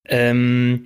Ähm, 0.06 0.86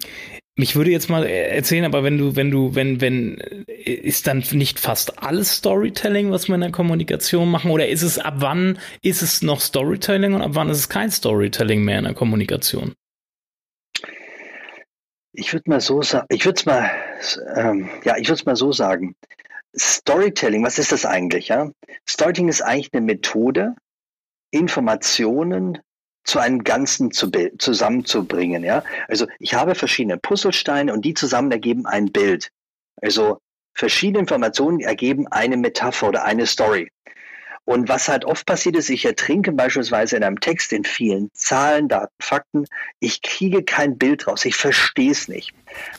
mich 0.58 0.76
würde 0.76 0.90
jetzt 0.90 1.10
mal 1.10 1.26
erzählen, 1.26 1.84
aber 1.84 2.04
wenn 2.04 2.18
du, 2.18 2.36
wenn 2.36 2.50
du, 2.50 2.76
wenn, 2.76 3.02
wenn, 3.02 3.36
ist 3.68 4.26
dann 4.26 4.44
nicht 4.52 4.80
fast 4.80 5.22
alles 5.22 5.56
Storytelling, 5.56 6.32
was 6.32 6.48
wir 6.48 6.56
in 6.56 6.62
der 6.62 6.72
Kommunikation 6.72 7.52
machen? 7.52 7.72
Oder 7.72 7.90
ist 7.90 8.04
es, 8.04 8.18
ab 8.18 8.36
wann 8.38 8.80
ist 9.02 9.22
es 9.22 9.42
noch 9.42 9.60
Storytelling 9.60 10.34
und 10.34 10.42
ab 10.42 10.52
wann 10.54 10.70
ist 10.70 10.78
es 10.78 10.90
kein 10.90 11.12
Storytelling 11.12 11.84
mehr 11.84 12.00
in 12.00 12.06
der 12.06 12.14
Kommunikation? 12.14 12.94
Ich 15.34 15.52
würde 15.52 15.70
mal 15.70 15.82
so 15.82 16.02
sagen, 16.02 16.28
ich 16.30 16.46
würde 16.46 16.58
es 16.58 16.66
mal, 16.66 16.90
ähm, 17.56 17.90
ja, 18.06 18.16
ich 18.16 18.28
würde 18.30 18.40
es 18.40 18.46
mal 18.46 18.56
so 18.56 18.72
sagen. 18.72 19.16
Storytelling, 19.78 20.64
was 20.64 20.80
ist 20.80 20.94
das 20.94 21.06
eigentlich? 21.06 21.50
Ja? 21.50 21.70
Storytelling 22.08 22.48
ist 22.48 22.62
eigentlich 22.62 22.94
eine 22.94 23.06
Methode, 23.06 23.76
Informationen 24.52 25.80
zu 26.26 26.40
einem 26.40 26.64
Ganzen 26.64 27.12
zu 27.12 27.30
zusammenzubringen. 27.58 28.64
Ja? 28.64 28.84
Also 29.08 29.28
ich 29.40 29.54
habe 29.54 29.76
verschiedene 29.76 30.18
Puzzlesteine 30.18 30.92
und 30.92 31.06
die 31.06 31.14
zusammen 31.14 31.52
ergeben 31.52 31.86
ein 31.86 32.12
Bild. 32.12 32.52
Also 33.02 33.40
verschiedene 33.74 34.20
Informationen 34.20 34.80
ergeben 34.80 35.28
eine 35.28 35.56
Metapher 35.56 36.10
oder 36.10 36.26
eine 36.26 36.46
Story. 36.48 36.92
Und 37.66 37.90
was 37.90 38.08
halt 38.08 38.26
oft 38.26 38.46
passiert 38.46 38.76
ist, 38.76 38.90
ich 38.90 39.06
ertrinke 39.06 39.52
beispielsweise 39.52 40.16
in 40.16 40.24
einem 40.24 40.40
Text 40.40 40.72
in 40.72 40.84
vielen 40.84 41.32
Zahlen, 41.34 41.88
Daten, 41.88 42.14
Fakten. 42.20 42.66
Ich 43.00 43.24
kriege 43.24 43.64
kein 43.64 43.98
Bild 43.98 44.28
raus. 44.28 44.46
Ich 44.46 44.56
verstehe 44.56 45.12
es 45.12 45.28
nicht. 45.28 45.52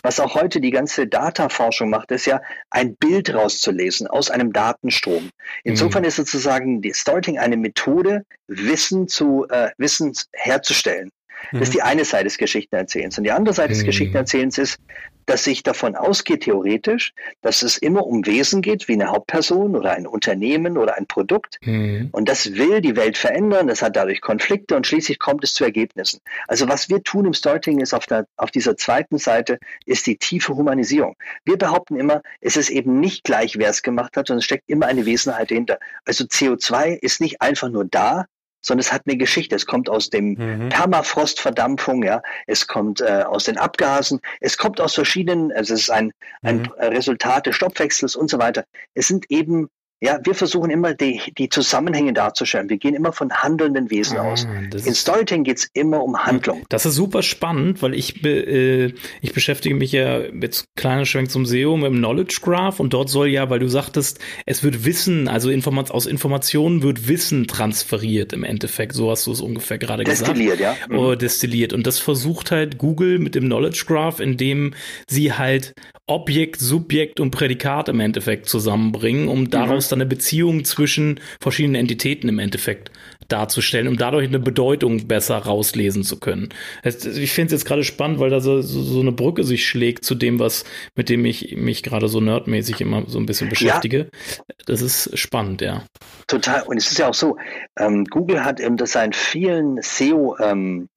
Was 0.03 0.21
auch 0.21 0.35
heute 0.35 0.61
die 0.61 0.71
ganze 0.71 1.09
Dataforschung 1.09 1.91
macht, 1.91 2.13
ist 2.13 2.27
ja, 2.27 2.41
ein 2.71 2.95
Bild 2.95 3.35
rauszulesen 3.35 4.07
aus 4.07 4.31
einem 4.31 4.53
Datenstrom. 4.53 5.31
Insofern 5.65 6.03
mhm. 6.03 6.09
ist 6.09 6.17
sozusagen 6.17 6.83
die 6.83 6.93
Storytelling 6.93 7.41
eine 7.41 7.57
Methode, 7.57 8.25
Wissen 8.47 9.09
zu, 9.09 9.47
äh, 9.49 9.71
Wissen 9.77 10.13
herzustellen. 10.33 11.11
Das 11.53 11.63
ist 11.63 11.75
die 11.75 11.83
eine 11.83 12.05
Seite 12.05 12.25
des 12.25 12.39
Geschichtenerzählens. 12.39 13.19
Und 13.19 13.25
die 13.25 13.33
andere 13.33 13.55
Seite 13.55 13.71
des 13.71 13.83
mhm. 13.83 13.87
Geschichtenerzählens 13.87 14.59
ist, 14.59 14.79
dass 15.27 15.45
sich 15.45 15.63
davon 15.63 15.97
ausgeht, 15.97 16.43
theoretisch, 16.43 17.13
dass 17.43 17.63
es 17.63 17.77
immer 17.77 18.07
um 18.07 18.25
Wesen 18.27 18.63
geht, 18.63 18.89
wie 18.89 18.95
eine 18.95 19.09
Hauptperson 19.09 19.77
oder 19.77 19.93
ein 19.93 20.07
Unternehmen 20.07 20.79
oder 20.79 20.97
ein 20.97 21.07
Produkt. 21.07 21.59
Mhm. 21.63 22.09
Und 22.13 22.29
das 22.29 22.55
will 22.55 22.81
die 22.81 22.97
Welt 22.97 23.19
verändern, 23.19 23.67
das 23.67 23.83
hat 23.83 23.97
dadurch 23.97 24.21
Konflikte 24.21 24.77
und 24.77 24.87
schließlich 24.87 25.19
kommt 25.19 25.45
es 25.45 25.55
zu 25.55 25.65
Ergebnissen. 25.65 26.21
Also 26.49 26.69
was 26.69 26.89
wir 26.89 27.03
tun 27.03 27.27
im 27.27 27.35
Storytelling 27.35 27.81
ist 27.81 27.93
auf, 27.93 28.07
der, 28.07 28.27
auf 28.37 28.51
dieser 28.51 28.77
zweiten 28.77 29.19
Seite, 29.19 29.59
ist 29.85 30.07
die 30.07 30.17
tiefe 30.17 30.55
Humanisierung. 30.57 31.17
Wir 31.45 31.59
behaupten 31.59 31.97
immer, 31.97 32.23
es 32.41 32.57
ist 32.57 32.71
eben 32.71 33.01
nicht 33.01 33.25
gleich, 33.25 33.59
wer 33.59 33.71
es 33.71 33.83
gemacht 33.83 34.17
hat, 34.17 34.29
sondern 34.29 34.39
es 34.39 34.45
steckt 34.45 34.69
immer 34.69 34.87
eine 34.87 35.07
Wesenheit 35.07 35.51
dahinter. 35.51 35.79
Also 36.05 36.25
CO2 36.25 36.97
ist 37.01 37.21
nicht 37.21 37.43
einfach 37.43 37.69
nur 37.69 37.85
da, 37.85 38.27
sondern 38.67 38.81
es 38.81 38.93
hat 38.93 39.03
eine 39.07 39.17
Geschichte. 39.17 39.55
Es 39.55 39.65
kommt 39.65 39.89
aus 39.89 40.11
dem 40.11 40.31
mhm. 40.31 40.69
Permafrostverdampfung, 40.71 42.03
ja, 42.03 42.21
es 42.47 42.67
kommt 42.67 43.01
äh, 43.01 43.25
aus 43.27 43.45
den 43.45 43.59
Abgasen, 43.59 44.21
es 44.41 44.59
kommt 44.59 44.81
aus 44.81 44.95
verschiedenen, 44.95 45.53
also 45.53 45.75
es 45.75 45.83
ist 45.83 45.91
ein, 45.91 46.13
ein 46.43 46.63
mhm. 46.63 46.73
Resultat 46.79 47.47
des 47.47 47.55
Stoffwechsels 47.55 48.17
und 48.17 48.29
so 48.29 48.39
weiter. 48.39 48.65
Es 48.95 49.07
sind 49.07 49.27
eben 49.31 49.69
ja, 50.01 50.19
wir 50.23 50.35
versuchen 50.35 50.71
immer 50.71 50.93
die, 50.93 51.23
die 51.39 51.49
Zusammenhänge 51.49 52.13
darzustellen. 52.13 52.69
Wir 52.69 52.77
gehen 52.77 52.95
immer 52.95 53.13
von 53.13 53.33
handelnden 53.33 53.91
Wesen 53.91 54.19
ah, 54.19 54.33
aus. 54.33 54.45
In 54.45 54.95
Storytelling 54.95 55.45
geht 55.45 55.59
es 55.59 55.71
immer 55.73 56.03
um 56.03 56.19
Handlung. 56.19 56.65
Das 56.69 56.85
ist 56.85 56.97
super 56.97 57.23
spannend, 57.23 57.81
weil 57.81 57.95
ich, 57.95 58.23
äh, 58.23 58.93
ich 59.23 59.33
beschäftige 59.33 59.75
mich 59.75 59.93
ja 59.93 60.31
mit 60.31 60.65
kleiner 60.77 61.07
Schwenk 61.07 61.31
zum 61.31 61.47
SEO 61.47 61.79
mit 61.79 61.87
dem 61.87 61.97
Knowledge 61.97 62.41
Graph 62.43 62.79
und 62.79 62.93
dort 62.93 63.09
soll 63.09 63.29
ja, 63.29 63.49
weil 63.49 63.59
du 63.59 63.69
sagtest, 63.69 64.19
es 64.45 64.63
wird 64.63 64.85
Wissen, 64.85 65.29
also 65.29 65.49
Informat 65.49 65.91
aus 65.91 66.05
Informationen 66.05 66.83
wird 66.83 67.09
Wissen 67.09 67.47
transferiert 67.47 68.35
im 68.35 68.45
Endeffekt. 68.45 68.93
So 68.93 69.11
hast 69.11 69.27
du 69.27 69.33
es 69.33 69.41
ungefähr 69.41 69.79
gerade 69.79 70.05
gesagt. 70.05 70.29
Destilliert, 70.29 70.61
ja. 70.61 70.77
Mhm. 70.91 70.99
Oh, 70.99 71.15
destilliert. 71.15 71.73
Und 71.73 71.87
das 71.87 71.99
versucht 71.99 72.51
halt 72.51 72.77
Google 72.77 73.19
mit 73.19 73.35
dem 73.35 73.45
Knowledge 73.45 73.85
Graph, 73.87 74.21
indem 74.21 74.75
sie 75.09 75.33
halt 75.33 75.75
Objekt, 76.09 76.61
Subjekt 76.61 77.19
und 77.19 77.33
Prädikat 77.33 77.89
im 77.89 77.99
Endeffekt 77.99 78.49
zusammenbringen, 78.49 79.27
um 79.27 79.51
daraus 79.51 79.87
mhm. 79.87 79.91
dann 79.91 80.01
eine 80.03 80.09
Beziehung 80.09 80.65
zwischen 80.65 81.19
verschiedenen 81.41 81.75
Entitäten 81.75 82.29
im 82.29 82.39
Endeffekt 82.39 82.93
darzustellen, 83.27 83.89
um 83.89 83.97
dadurch 83.97 84.29
eine 84.29 84.39
Bedeutung 84.39 85.09
besser 85.09 85.37
rauslesen 85.37 86.05
zu 86.05 86.21
können. 86.21 86.51
Ich 86.85 87.33
finde 87.33 87.47
es 87.47 87.61
jetzt 87.61 87.65
gerade 87.65 87.83
spannend, 87.83 88.21
weil 88.21 88.31
da 88.31 88.39
so, 88.39 88.63
so, 88.63 89.01
eine 89.01 89.11
Brücke 89.11 89.43
sich 89.43 89.67
schlägt 89.67 90.05
zu 90.05 90.15
dem, 90.15 90.39
was, 90.39 90.65
mit 90.95 91.09
dem 91.09 91.25
ich 91.25 91.57
mich 91.57 91.83
gerade 91.83 92.07
so 92.07 92.21
nerdmäßig 92.21 92.81
immer 92.81 93.03
so 93.09 93.19
ein 93.19 93.27
bisschen 93.27 93.49
beschäftige. 93.49 93.99
Ja. 93.99 94.55
Das 94.67 94.83
ist 94.83 95.19
spannend, 95.19 95.61
ja. 95.61 95.83
Total. 96.29 96.63
Und 96.63 96.77
es 96.77 96.91
ist 96.91 96.99
ja 96.99 97.09
auch 97.09 97.15
so, 97.15 97.37
ähm, 97.77 98.05
Google 98.05 98.45
hat 98.45 98.61
eben 98.61 98.77
das 98.77 98.95
in 98.95 99.13
vielen 99.13 99.83
SEO 99.83 100.37
ähm, 100.39 100.89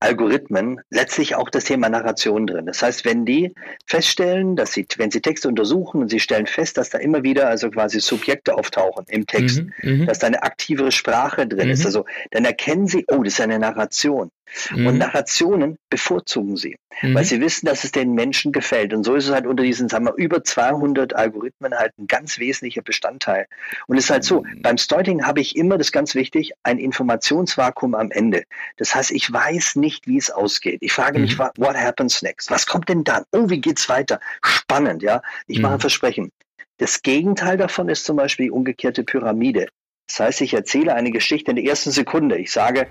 Algorithmen 0.00 0.80
letztlich 0.90 1.36
auch 1.36 1.48
das 1.48 1.64
Thema 1.64 1.88
Narration 1.88 2.46
drin. 2.46 2.66
Das 2.66 2.82
heißt, 2.82 3.04
wenn 3.04 3.24
die 3.24 3.54
feststellen, 3.86 4.54
dass 4.54 4.72
sie, 4.72 4.86
wenn 4.98 5.10
sie 5.10 5.22
Texte 5.22 5.48
untersuchen 5.48 6.02
und 6.02 6.10
sie 6.10 6.20
stellen 6.20 6.46
fest, 6.46 6.76
dass 6.76 6.90
da 6.90 6.98
immer 6.98 7.22
wieder 7.22 7.48
also 7.48 7.70
quasi 7.70 8.00
Subjekte 8.00 8.54
auftauchen 8.54 9.06
im 9.08 9.26
Text, 9.26 9.62
mhm, 9.62 9.72
mhm. 9.82 10.06
dass 10.06 10.18
da 10.18 10.26
eine 10.26 10.42
aktivere 10.42 10.92
Sprache 10.92 11.46
drin 11.46 11.66
mhm. 11.66 11.72
ist, 11.72 11.86
also 11.86 12.04
dann 12.30 12.44
erkennen 12.44 12.86
sie, 12.86 13.04
oh, 13.08 13.22
das 13.22 13.34
ist 13.34 13.40
eine 13.40 13.58
Narration. 13.58 14.30
Mhm. 14.70 14.86
Und 14.86 14.98
Narrationen 14.98 15.78
bevorzugen 15.90 16.56
sie, 16.56 16.76
mhm. 17.02 17.14
weil 17.14 17.24
sie 17.24 17.40
wissen, 17.40 17.66
dass 17.66 17.84
es 17.84 17.92
den 17.92 18.12
Menschen 18.12 18.52
gefällt. 18.52 18.94
Und 18.94 19.04
so 19.04 19.14
ist 19.14 19.26
es 19.26 19.32
halt 19.32 19.46
unter 19.46 19.62
diesen, 19.62 19.88
sagen 19.88 20.06
wir, 20.06 20.14
über 20.14 20.44
200 20.44 21.14
Algorithmen 21.14 21.74
halt 21.74 21.92
ein 21.98 22.06
ganz 22.06 22.38
wesentlicher 22.38 22.82
Bestandteil. 22.82 23.46
Und 23.86 23.96
es 23.96 24.04
ist 24.04 24.10
halt 24.10 24.24
so, 24.24 24.42
mhm. 24.42 24.62
beim 24.62 24.78
Storytelling 24.78 25.26
habe 25.26 25.40
ich 25.40 25.56
immer, 25.56 25.78
das 25.78 25.88
ist 25.88 25.92
ganz 25.92 26.14
wichtig, 26.14 26.52
ein 26.62 26.78
Informationsvakuum 26.78 27.94
am 27.94 28.10
Ende. 28.10 28.44
Das 28.76 28.94
heißt, 28.94 29.10
ich 29.10 29.32
weiß 29.32 29.76
nicht, 29.76 30.06
wie 30.06 30.18
es 30.18 30.30
ausgeht. 30.30 30.78
Ich 30.80 30.92
frage 30.92 31.18
mich, 31.18 31.38
mhm. 31.38 31.48
what 31.56 31.76
happens 31.76 32.22
next? 32.22 32.50
Was 32.50 32.66
kommt 32.66 32.88
denn 32.88 33.04
dann? 33.04 33.24
Oh, 33.32 33.48
wie 33.48 33.60
geht's 33.60 33.88
weiter? 33.88 34.20
Spannend, 34.42 35.02
ja. 35.02 35.22
Ich 35.46 35.60
mache 35.60 35.72
ein 35.72 35.78
mhm. 35.78 35.80
Versprechen. 35.80 36.32
Das 36.78 37.02
Gegenteil 37.02 37.56
davon 37.56 37.88
ist 37.88 38.04
zum 38.04 38.16
Beispiel 38.16 38.46
die 38.46 38.50
umgekehrte 38.50 39.02
Pyramide. 39.02 39.68
Das 40.08 40.20
heißt, 40.20 40.40
ich 40.42 40.54
erzähle 40.54 40.94
eine 40.94 41.10
Geschichte 41.10 41.50
in 41.50 41.56
der 41.56 41.64
ersten 41.64 41.90
Sekunde. 41.90 42.38
Ich 42.38 42.52
sage, 42.52 42.88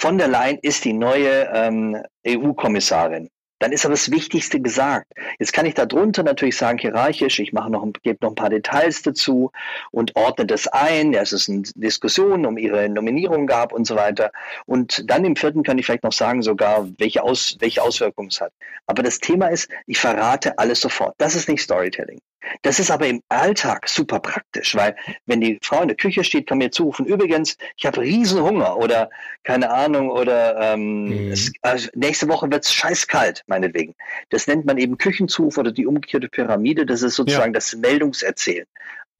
von 0.00 0.16
der 0.16 0.28
Leyen 0.28 0.58
ist 0.62 0.86
die 0.86 0.94
neue 0.94 1.50
ähm, 1.52 2.02
EU-Kommissarin. 2.26 3.28
Dann 3.58 3.70
ist 3.70 3.84
aber 3.84 3.92
das 3.92 4.10
Wichtigste 4.10 4.58
gesagt. 4.58 5.12
Jetzt 5.38 5.52
kann 5.52 5.66
ich 5.66 5.74
darunter 5.74 6.22
natürlich 6.22 6.56
sagen, 6.56 6.78
hierarchisch, 6.78 7.38
ich 7.38 7.52
mache 7.52 7.70
noch, 7.70 7.86
gebe 8.02 8.16
noch 8.22 8.30
ein 8.30 8.34
paar 8.34 8.48
Details 8.48 9.02
dazu 9.02 9.52
und 9.90 10.16
ordne 10.16 10.46
das 10.46 10.66
ein, 10.68 11.12
dass 11.12 11.32
es 11.32 11.50
eine 11.50 11.64
Diskussion 11.74 12.46
um 12.46 12.56
ihre 12.56 12.88
Nominierung 12.88 13.46
gab 13.46 13.74
und 13.74 13.86
so 13.86 13.94
weiter. 13.94 14.32
Und 14.64 15.04
dann 15.10 15.26
im 15.26 15.36
vierten 15.36 15.62
kann 15.62 15.76
ich 15.76 15.84
vielleicht 15.84 16.04
noch 16.04 16.14
sagen, 16.14 16.40
sogar, 16.40 16.88
welche, 16.96 17.22
Aus, 17.22 17.58
welche 17.60 17.82
Auswirkungen 17.82 18.28
es 18.28 18.40
hat. 18.40 18.54
Aber 18.86 19.02
das 19.02 19.18
Thema 19.18 19.48
ist, 19.48 19.68
ich 19.86 19.98
verrate 19.98 20.58
alles 20.58 20.80
sofort. 20.80 21.14
Das 21.18 21.34
ist 21.34 21.46
nicht 21.46 21.60
Storytelling. 21.60 22.20
Das 22.62 22.78
ist 22.78 22.90
aber 22.90 23.06
im 23.06 23.22
Alltag 23.28 23.88
super 23.88 24.20
praktisch, 24.20 24.74
weil 24.74 24.96
wenn 25.26 25.40
die 25.40 25.58
Frau 25.62 25.82
in 25.82 25.88
der 25.88 25.96
Küche 25.96 26.24
steht, 26.24 26.46
kann 26.46 26.58
mir 26.58 26.70
zurufen, 26.70 27.06
übrigens, 27.06 27.56
ich 27.76 27.86
habe 27.86 28.00
riesen 28.00 28.42
Hunger 28.42 28.76
oder 28.76 29.10
keine 29.44 29.70
Ahnung 29.70 30.10
oder 30.10 30.74
ähm, 30.74 31.04
mhm. 31.04 31.32
es, 31.32 31.52
also 31.62 31.88
nächste 31.94 32.28
Woche 32.28 32.50
wird 32.50 32.64
es 32.64 32.72
scheißkalt, 32.72 33.44
meinetwegen. 33.46 33.94
Das 34.30 34.46
nennt 34.46 34.66
man 34.66 34.78
eben 34.78 34.98
Küchenzuruf 34.98 35.58
oder 35.58 35.72
die 35.72 35.86
umgekehrte 35.86 36.28
Pyramide, 36.28 36.86
das 36.86 37.02
ist 37.02 37.16
sozusagen 37.16 37.52
ja. 37.52 37.58
das 37.58 37.74
Meldungserzählen. 37.76 38.66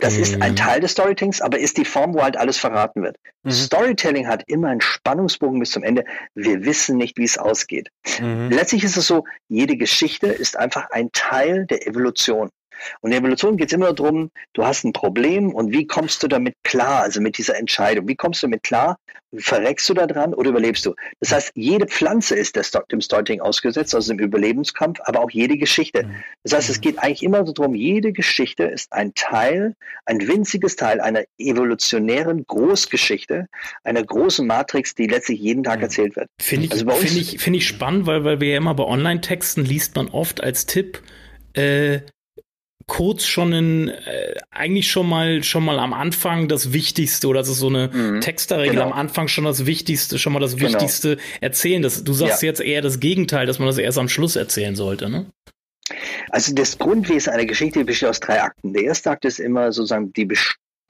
Das 0.01 0.17
mhm. 0.17 0.23
ist 0.23 0.43
ein 0.43 0.53
mhm. 0.53 0.57
Teil 0.57 0.81
des 0.81 0.93
Storytellings, 0.93 1.41
aber 1.41 1.59
ist 1.59 1.77
die 1.77 1.85
Form, 1.85 2.15
wo 2.15 2.23
halt 2.23 2.37
alles 2.37 2.59
verraten 2.59 3.03
wird. 3.03 3.17
Mhm. 3.43 3.51
Storytelling 3.51 4.27
hat 4.27 4.45
immer 4.47 4.69
einen 4.69 4.81
Spannungsbogen 4.81 5.61
bis 5.61 5.71
zum 5.71 5.83
Ende. 5.83 6.05
Wir 6.35 6.65
wissen 6.65 6.97
nicht, 6.97 7.19
wie 7.19 7.25
es 7.25 7.39
ausgeht. 7.39 7.91
Mhm. 8.21 8.49
Letztlich 8.51 8.85
ist 8.85 8.97
es 8.97 9.07
so, 9.07 9.25
jede 9.49 9.77
Geschichte 9.77 10.27
ist 10.27 10.57
einfach 10.57 10.91
ein 10.91 11.11
Teil 11.13 11.67
der 11.67 11.87
Evolution. 11.87 12.51
Und 13.01 13.11
in 13.11 13.13
der 13.13 13.21
Evolution 13.21 13.57
geht 13.57 13.69
es 13.69 13.73
immer 13.73 13.93
darum, 13.93 14.31
du 14.53 14.65
hast 14.65 14.85
ein 14.85 14.93
Problem 14.93 15.55
und 15.55 15.73
wie 15.73 15.87
kommst 15.87 16.23
du 16.23 16.29
damit 16.29 16.55
klar, 16.63 17.03
also 17.03 17.21
mit 17.21 17.39
dieser 17.39 17.57
Entscheidung. 17.57 18.09
Wie 18.09 18.17
kommst 18.17 18.43
du 18.43 18.47
damit 18.47 18.63
klar? 18.63 18.99
Verreckst 19.37 19.89
du 19.89 19.95
da 19.95 20.07
dran 20.07 20.35
oder 20.35 20.51
überlebst 20.51 20.85
du? 20.87 20.95
Das 21.21 21.33
heißt, 21.33 21.53
jede 21.55 21.87
Pflanze 21.87 22.35
ist 22.35 22.59
dem 22.91 23.01
Storytelling 23.01 23.41
ausgesetzt, 23.41 23.95
also 23.95 24.13
dem 24.13 24.19
Überlebenskampf, 24.19 24.99
aber 25.05 25.21
auch 25.21 25.31
jede 25.31 25.57
Geschichte. 25.57 26.11
Das 26.43 26.55
heißt, 26.55 26.71
es 26.71 26.79
mhm. 26.79 26.81
geht 26.83 26.99
eigentlich 26.99 27.23
immer 27.23 27.45
darum, 27.45 27.75
jede 27.75 28.13
Geschichte 28.13 28.65
ist 28.65 28.93
ein 28.93 29.15
Teil, 29.15 29.77
ein 30.05 30.27
winziges 30.27 30.77
Teil 30.77 31.01
einer 31.01 31.23
evolutionären 31.39 32.45
Großgeschichte, 32.47 33.47
einer 33.85 34.03
großen 34.03 34.47
Matrix, 34.47 34.95
die 34.95 35.07
letztlich 35.07 35.41
jeden 35.41 35.63
Tag 35.63 35.79
mhm. 35.79 35.85
erzählt 35.85 36.17
wird. 36.17 36.29
Finde 36.41 36.67
ich, 36.67 36.73
also 36.73 36.91
find 36.91 37.17
ich, 37.17 37.39
find 37.41 37.57
ich 37.57 37.69
spannend, 37.69 38.07
weil, 38.07 38.25
weil 38.25 38.41
wir 38.41 38.49
ja 38.49 38.57
immer 38.57 38.75
bei 38.75 38.85
Online-Texten 38.85 39.65
liest 39.65 39.95
man 39.95 40.09
oft 40.09 40.43
als 40.43 40.67
Tipp, 40.67 41.03
äh, 41.55 42.01
kurz 42.91 43.25
schon 43.25 43.53
in, 43.53 43.89
äh, 43.89 44.35
eigentlich 44.51 44.91
schon 44.91 45.09
mal, 45.09 45.45
schon 45.45 45.65
mal 45.65 45.79
am 45.79 45.93
Anfang 45.93 46.49
das 46.49 46.73
Wichtigste 46.73 47.29
oder 47.29 47.39
das 47.39 47.49
ist 47.49 47.59
so 47.59 47.69
eine 47.69 47.89
mhm. 47.89 48.21
Texterregel 48.21 48.75
genau. 48.75 48.87
am 48.87 48.93
Anfang 48.93 49.29
schon 49.29 49.45
das 49.45 49.65
Wichtigste, 49.65 50.19
schon 50.19 50.33
mal 50.33 50.41
das 50.41 50.57
genau. 50.57 50.71
Wichtigste 50.71 51.17
erzählen. 51.41 51.83
Das, 51.83 52.03
du 52.03 52.13
sagst 52.13 52.43
ja. 52.43 52.49
jetzt 52.49 52.61
eher 52.61 52.83
das 52.83 52.99
Gegenteil, 52.99 53.47
dass 53.47 53.61
man 53.61 53.69
das 53.69 53.79
erst 53.79 53.97
am 53.97 54.09
Schluss 54.09 54.35
erzählen 54.35 54.75
sollte, 54.75 55.09
ne? 55.09 55.27
Also 56.31 56.53
das 56.53 56.79
Grundwesen 56.79 57.33
einer 57.33 57.47
Geschichte 57.47 57.85
besteht 57.85 58.09
aus 58.09 58.19
drei 58.19 58.43
Akten. 58.43 58.73
Der 58.73 58.83
erste 58.83 59.11
Akt 59.13 59.25
ist 59.25 59.39
immer 59.39 59.73
sozusagen 59.73 60.13
die, 60.13 60.29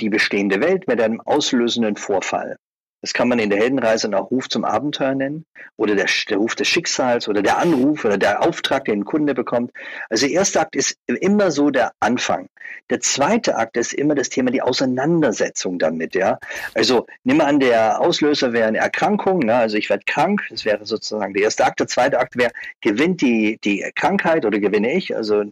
die 0.00 0.08
bestehende 0.08 0.60
Welt 0.62 0.88
mit 0.88 1.02
einem 1.02 1.20
auslösenden 1.20 1.96
Vorfall. 1.96 2.56
Das 3.02 3.14
kann 3.14 3.28
man 3.28 3.38
in 3.38 3.50
der 3.50 3.58
Heldenreise 3.58 4.10
auch 4.16 4.30
Ruf 4.30 4.48
zum 4.48 4.64
Abenteuer 4.64 5.14
nennen 5.14 5.46
oder 5.76 5.94
der, 5.94 6.06
der, 6.28 6.36
Ruf 6.36 6.54
des 6.54 6.68
Schicksals 6.68 7.28
oder 7.28 7.42
der 7.42 7.58
Anruf 7.58 8.04
oder 8.04 8.18
der 8.18 8.42
Auftrag, 8.42 8.84
den 8.84 9.00
ein 9.00 9.04
Kunde 9.04 9.34
bekommt. 9.34 9.72
Also 10.10 10.26
der 10.26 10.34
erste 10.34 10.60
Akt 10.60 10.76
ist 10.76 10.98
immer 11.06 11.50
so 11.50 11.70
der 11.70 11.92
Anfang. 12.00 12.48
Der 12.90 13.00
zweite 13.00 13.56
Akt 13.56 13.76
ist 13.76 13.94
immer 13.94 14.14
das 14.14 14.28
Thema 14.28 14.50
die 14.50 14.62
Auseinandersetzung 14.62 15.78
damit. 15.78 16.14
Ja, 16.14 16.38
also 16.74 17.06
nimm 17.24 17.38
mal 17.38 17.46
an, 17.46 17.60
der 17.60 18.00
Auslöser 18.00 18.52
wäre 18.52 18.68
eine 18.68 18.78
Erkrankung. 18.78 19.40
Ne? 19.40 19.54
Also 19.54 19.76
ich 19.76 19.88
werde 19.88 20.04
krank. 20.06 20.42
Das 20.50 20.64
wäre 20.64 20.84
sozusagen 20.84 21.32
der 21.34 21.44
erste 21.44 21.64
Akt. 21.64 21.80
Der 21.80 21.86
zweite 21.86 22.18
Akt 22.18 22.36
wäre 22.36 22.52
gewinnt 22.80 23.22
die 23.22 23.58
die 23.64 23.90
Krankheit 23.94 24.44
oder 24.44 24.58
gewinne 24.58 24.92
ich. 24.92 25.16
Also 25.16 25.44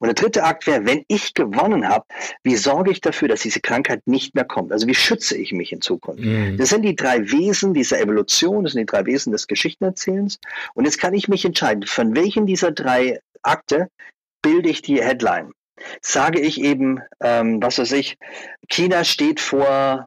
und 0.00 0.06
der 0.06 0.14
dritte 0.14 0.44
Akt 0.44 0.66
wäre, 0.66 0.86
wenn 0.86 1.04
ich 1.08 1.34
gewonnen 1.34 1.88
habe, 1.88 2.04
wie 2.42 2.56
sorge 2.56 2.90
ich 2.90 3.00
dafür, 3.00 3.28
dass 3.28 3.40
diese 3.40 3.60
Krankheit 3.60 4.06
nicht 4.06 4.34
mehr 4.34 4.44
kommt? 4.44 4.72
Also 4.72 4.86
wie 4.86 4.94
schütze 4.94 5.36
ich 5.36 5.52
mich 5.52 5.72
in 5.72 5.80
Zukunft? 5.80 6.22
Mhm. 6.22 6.56
Das 6.56 6.70
sind 6.70 6.82
die 6.82 6.96
drei 6.96 7.30
Wesen 7.30 7.74
dieser 7.74 8.00
Evolution, 8.00 8.64
das 8.64 8.72
sind 8.72 8.80
die 8.80 8.86
drei 8.86 9.06
Wesen 9.06 9.32
des 9.32 9.46
Geschichtenerzählens. 9.46 10.38
Und 10.74 10.84
jetzt 10.84 10.98
kann 10.98 11.14
ich 11.14 11.28
mich 11.28 11.44
entscheiden, 11.44 11.86
von 11.86 12.14
welchen 12.14 12.46
dieser 12.46 12.72
drei 12.72 13.20
Akte 13.42 13.88
bilde 14.42 14.68
ich 14.68 14.82
die 14.82 15.02
Headline? 15.02 15.52
Sage 16.00 16.40
ich 16.40 16.60
eben, 16.60 17.00
ähm, 17.20 17.60
was 17.60 17.78
weiß 17.78 17.92
ich, 17.92 18.16
China 18.68 19.04
steht 19.04 19.40
vor 19.40 20.06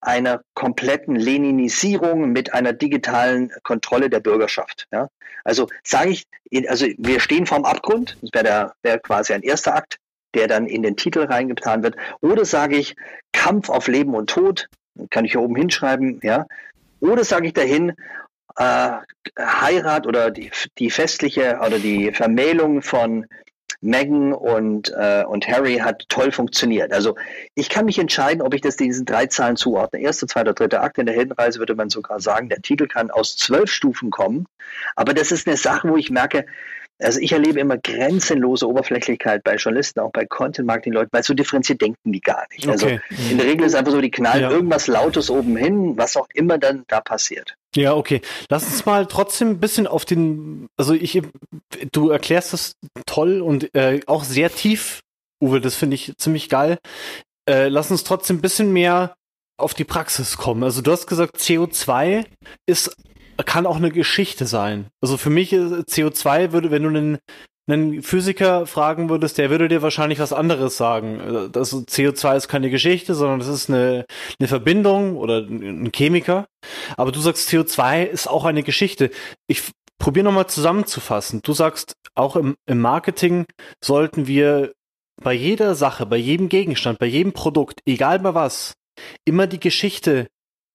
einer 0.00 0.42
kompletten 0.54 1.16
Leninisierung 1.16 2.30
mit 2.32 2.54
einer 2.54 2.72
digitalen 2.72 3.50
Kontrolle 3.62 4.10
der 4.10 4.20
Bürgerschaft. 4.20 4.86
Ja? 4.92 5.08
Also 5.44 5.68
sage 5.82 6.10
ich, 6.10 6.26
also 6.68 6.86
wir 6.98 7.20
stehen 7.20 7.46
vorm 7.46 7.64
Abgrund, 7.64 8.16
das 8.22 8.44
wäre 8.44 8.72
wär 8.82 8.98
quasi 8.98 9.32
ein 9.32 9.42
erster 9.42 9.74
Akt, 9.74 9.98
der 10.34 10.46
dann 10.46 10.66
in 10.66 10.82
den 10.82 10.96
Titel 10.96 11.20
reingetan 11.20 11.82
wird. 11.82 11.96
Oder 12.20 12.44
sage 12.44 12.76
ich 12.76 12.94
Kampf 13.32 13.68
auf 13.68 13.88
Leben 13.88 14.14
und 14.14 14.30
Tod, 14.30 14.68
kann 15.10 15.24
ich 15.24 15.32
hier 15.32 15.40
oben 15.40 15.56
hinschreiben, 15.56 16.20
ja. 16.22 16.46
Oder 17.00 17.24
sage 17.24 17.46
ich 17.46 17.54
dahin 17.54 17.94
äh, 18.56 18.90
Heirat 19.38 20.06
oder 20.06 20.30
die, 20.30 20.50
die 20.78 20.90
festliche 20.90 21.60
oder 21.64 21.78
die 21.78 22.12
Vermählung 22.12 22.82
von 22.82 23.26
Meghan 23.80 24.32
und, 24.32 24.92
äh, 24.96 25.24
und 25.24 25.46
Harry 25.46 25.76
hat 25.76 26.08
toll 26.08 26.32
funktioniert. 26.32 26.92
Also 26.92 27.16
ich 27.54 27.68
kann 27.68 27.84
mich 27.84 27.98
entscheiden, 27.98 28.42
ob 28.42 28.54
ich 28.54 28.60
das 28.60 28.76
diesen 28.76 29.06
drei 29.06 29.26
Zahlen 29.26 29.56
zuordne. 29.56 30.00
Erster, 30.00 30.26
zweiter, 30.26 30.52
dritter 30.52 30.82
Akt 30.82 30.98
in 30.98 31.06
der 31.06 31.14
Heldenreise 31.14 31.60
würde 31.60 31.76
man 31.76 31.88
sogar 31.88 32.20
sagen, 32.20 32.48
der 32.48 32.60
Titel 32.60 32.88
kann 32.88 33.10
aus 33.10 33.36
zwölf 33.36 33.70
Stufen 33.70 34.10
kommen. 34.10 34.46
Aber 34.96 35.14
das 35.14 35.30
ist 35.30 35.46
eine 35.46 35.56
Sache, 35.56 35.88
wo 35.88 35.96
ich 35.96 36.10
merke, 36.10 36.46
also 37.00 37.20
ich 37.20 37.32
erlebe 37.32 37.60
immer 37.60 37.78
grenzenlose 37.78 38.68
Oberflächlichkeit 38.68 39.44
bei 39.44 39.56
Journalisten, 39.56 40.00
auch 40.00 40.10
bei 40.10 40.26
Content-Marketing-Leuten, 40.26 41.10
weil 41.12 41.22
so 41.22 41.34
differenziert 41.34 41.80
denken 41.80 42.12
die 42.12 42.20
gar 42.20 42.46
nicht. 42.52 42.68
Also 42.68 42.86
okay. 42.86 43.00
Also 43.10 43.30
in 43.30 43.38
der 43.38 43.46
Regel 43.46 43.66
ist 43.66 43.74
einfach 43.74 43.92
so, 43.92 44.00
die 44.00 44.10
knallen 44.10 44.42
ja. 44.42 44.50
irgendwas 44.50 44.86
Lautes 44.86 45.30
oben 45.30 45.56
hin, 45.56 45.96
was 45.96 46.16
auch 46.16 46.28
immer 46.34 46.58
dann 46.58 46.84
da 46.88 47.00
passiert. 47.00 47.54
Ja, 47.76 47.94
okay. 47.94 48.20
Lass 48.48 48.64
uns 48.64 48.84
mal 48.86 49.06
trotzdem 49.06 49.50
ein 49.50 49.60
bisschen 49.60 49.86
auf 49.86 50.04
den, 50.04 50.68
also 50.76 50.94
ich, 50.94 51.20
du 51.92 52.10
erklärst 52.10 52.52
das 52.52 52.72
toll 53.06 53.40
und 53.40 53.74
äh, 53.74 54.00
auch 54.06 54.24
sehr 54.24 54.50
tief, 54.50 55.00
Uwe, 55.40 55.60
das 55.60 55.76
finde 55.76 55.94
ich 55.94 56.14
ziemlich 56.16 56.48
geil. 56.48 56.78
Äh, 57.48 57.68
lass 57.68 57.90
uns 57.90 58.04
trotzdem 58.04 58.38
ein 58.38 58.42
bisschen 58.42 58.72
mehr 58.72 59.14
auf 59.56 59.74
die 59.74 59.84
Praxis 59.84 60.36
kommen. 60.36 60.62
Also 60.62 60.82
du 60.82 60.90
hast 60.90 61.06
gesagt, 61.06 61.36
CO2 61.38 62.24
ist 62.66 62.96
kann 63.44 63.66
auch 63.66 63.76
eine 63.76 63.90
Geschichte 63.90 64.46
sein. 64.46 64.86
Also 65.00 65.16
für 65.16 65.30
mich 65.30 65.52
CO2 65.52 66.52
würde, 66.52 66.70
wenn 66.70 66.82
du 66.82 66.88
einen, 66.88 67.18
einen 67.68 68.02
Physiker 68.02 68.66
fragen 68.66 69.08
würdest, 69.08 69.38
der 69.38 69.50
würde 69.50 69.68
dir 69.68 69.82
wahrscheinlich 69.82 70.18
was 70.18 70.32
anderes 70.32 70.76
sagen. 70.76 71.20
Also 71.54 71.78
CO2 71.78 72.36
ist 72.36 72.48
keine 72.48 72.70
Geschichte, 72.70 73.14
sondern 73.14 73.40
es 73.40 73.48
ist 73.48 73.68
eine, 73.68 74.06
eine 74.38 74.48
Verbindung 74.48 75.16
oder 75.16 75.38
ein 75.38 75.90
Chemiker. 75.94 76.46
Aber 76.96 77.12
du 77.12 77.20
sagst, 77.20 77.48
CO2 77.48 78.04
ist 78.04 78.28
auch 78.28 78.44
eine 78.44 78.62
Geschichte. 78.62 79.10
Ich 79.46 79.70
probiere 79.98 80.24
nochmal 80.24 80.46
zusammenzufassen. 80.46 81.40
Du 81.42 81.52
sagst, 81.52 81.94
auch 82.14 82.36
im, 82.36 82.56
im 82.66 82.80
Marketing 82.80 83.46
sollten 83.82 84.26
wir 84.26 84.72
bei 85.20 85.32
jeder 85.32 85.74
Sache, 85.74 86.06
bei 86.06 86.16
jedem 86.16 86.48
Gegenstand, 86.48 86.98
bei 86.98 87.06
jedem 87.06 87.32
Produkt, 87.32 87.80
egal 87.86 88.20
bei 88.20 88.34
was, 88.34 88.74
immer 89.24 89.46
die 89.46 89.60
Geschichte 89.60 90.28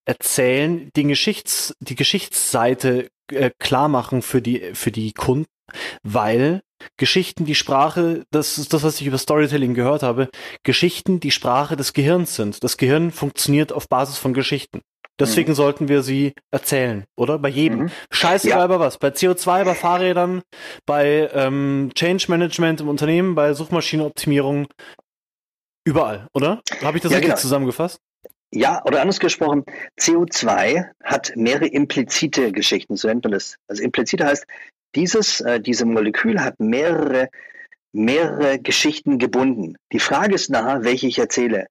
erzählen, 0.06 0.90
die 0.96 1.04
Geschichts, 1.04 1.76
die 1.80 1.96
Geschichtsseite 1.96 3.10
äh, 3.32 3.52
klar 3.60 3.88
machen 3.88 4.22
für 4.22 4.42
die, 4.42 4.74
für 4.74 4.92
die 4.92 5.14
Kunden, 5.14 5.48
weil 6.04 6.62
Geschichten 6.98 7.46
die 7.46 7.56
Sprache, 7.56 8.24
das 8.32 8.58
ist 8.58 8.74
das, 8.74 8.84
was 8.84 9.00
ich 9.00 9.08
über 9.08 9.18
Storytelling 9.18 9.74
gehört 9.74 10.04
habe, 10.04 10.30
Geschichten 10.64 11.20
die 11.20 11.32
Sprache 11.32 11.76
des 11.78 11.94
Gehirns 11.94 12.36
sind. 12.36 12.64
Das 12.64 12.78
Gehirn 12.78 13.12
funktioniert 13.12 13.72
auf 13.72 13.88
Basis 13.88 14.18
von 14.18 14.34
Geschichten. 14.34 14.82
Deswegen 15.20 15.52
mhm. 15.52 15.56
sollten 15.56 15.88
wir 15.88 16.02
sie 16.02 16.34
erzählen, 16.52 17.06
oder? 17.16 17.38
Bei 17.38 17.50
jedem. 17.50 17.84
Mhm. 17.84 17.92
Scheiße, 18.12 18.50
ja. 18.50 18.66
bei 18.66 18.80
was? 18.80 18.98
Bei 18.98 19.10
CO2, 19.10 19.64
bei 19.64 19.76
Fahrrädern, 19.76 20.42
bei 20.86 21.30
ähm, 21.34 21.92
Change 21.94 22.26
Management 22.30 22.82
im 22.82 22.90
Unternehmen, 22.90 23.36
bei 23.36 23.54
Suchmaschinenoptimierung, 23.54 24.68
überall, 25.86 26.28
oder? 26.34 26.62
Habe 26.82 26.98
ich 26.98 27.04
das 27.04 27.12
ja, 27.12 27.18
richtig 27.18 27.36
genau. 27.36 27.42
zusammengefasst? 27.42 28.00
Ja, 28.56 28.84
oder 28.86 29.02
anders 29.02 29.20
gesprochen, 29.20 29.64
CO2 30.00 30.86
hat 31.04 31.34
mehrere 31.36 31.66
implizite 31.66 32.52
Geschichten, 32.52 32.96
so 32.96 33.08
nennt 33.08 33.24
man 33.24 33.32
das. 33.32 33.56
Also 33.68 33.82
implizite 33.82 34.26
heißt, 34.28 34.46
dieses, 34.94 35.42
äh, 35.42 35.60
diese 35.60 35.86
Molekül 35.86 36.40
hat 36.40 36.60
mehrere, 36.60 37.30
mehrere 37.94 38.60
Geschichten 38.60 39.18
gebunden. 39.18 39.76
Die 39.92 40.00
Frage 40.00 40.36
ist 40.36 40.52
nachher, 40.52 40.84
welche 40.84 41.08
ich 41.08 41.18
erzähle. 41.18 41.66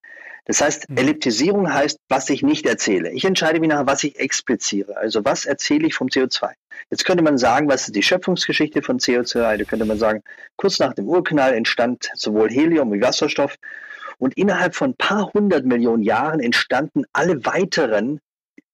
Das 0.47 0.61
heißt, 0.61 0.91
mhm. 0.91 0.97
Elliptisierung 0.97 1.73
heißt, 1.73 1.99
was 2.09 2.29
ich 2.31 2.43
nicht 2.43 2.67
erzähle. 2.67 3.13
Ich 3.13 3.25
entscheide 3.25 3.61
mich 3.61 3.69
nachher, 3.69 3.87
was 3.87 4.03
ich 4.03 4.19
expliziere. 4.19 4.97
Also 4.97 5.25
was 5.25 5.45
erzähle 5.45 5.87
ich 5.87 5.95
vom 5.95 6.09
CO2? 6.09 6.51
Jetzt 6.91 7.05
könnte 7.05 7.23
man 7.23 7.39
sagen, 7.39 7.69
was 7.69 7.87
ist 7.87 7.95
die 7.95 8.03
Schöpfungsgeschichte 8.03 8.83
von 8.83 8.99
CO2? 8.99 9.57
Da 9.57 9.65
könnte 9.65 9.85
man 9.85 9.99
sagen, 9.99 10.25
kurz 10.57 10.81
nach 10.81 10.95
dem 10.95 11.07
Urknall 11.07 11.55
entstand 11.55 12.11
sowohl 12.15 12.51
Helium 12.51 12.93
wie 12.93 13.01
Wasserstoff. 13.01 13.55
Und 14.19 14.37
innerhalb 14.37 14.75
von 14.75 14.91
ein 14.91 14.97
paar 14.97 15.33
hundert 15.33 15.65
Millionen 15.65 16.03
Jahren 16.03 16.41
entstanden 16.41 17.05
alle 17.13 17.45
weiteren 17.45 18.21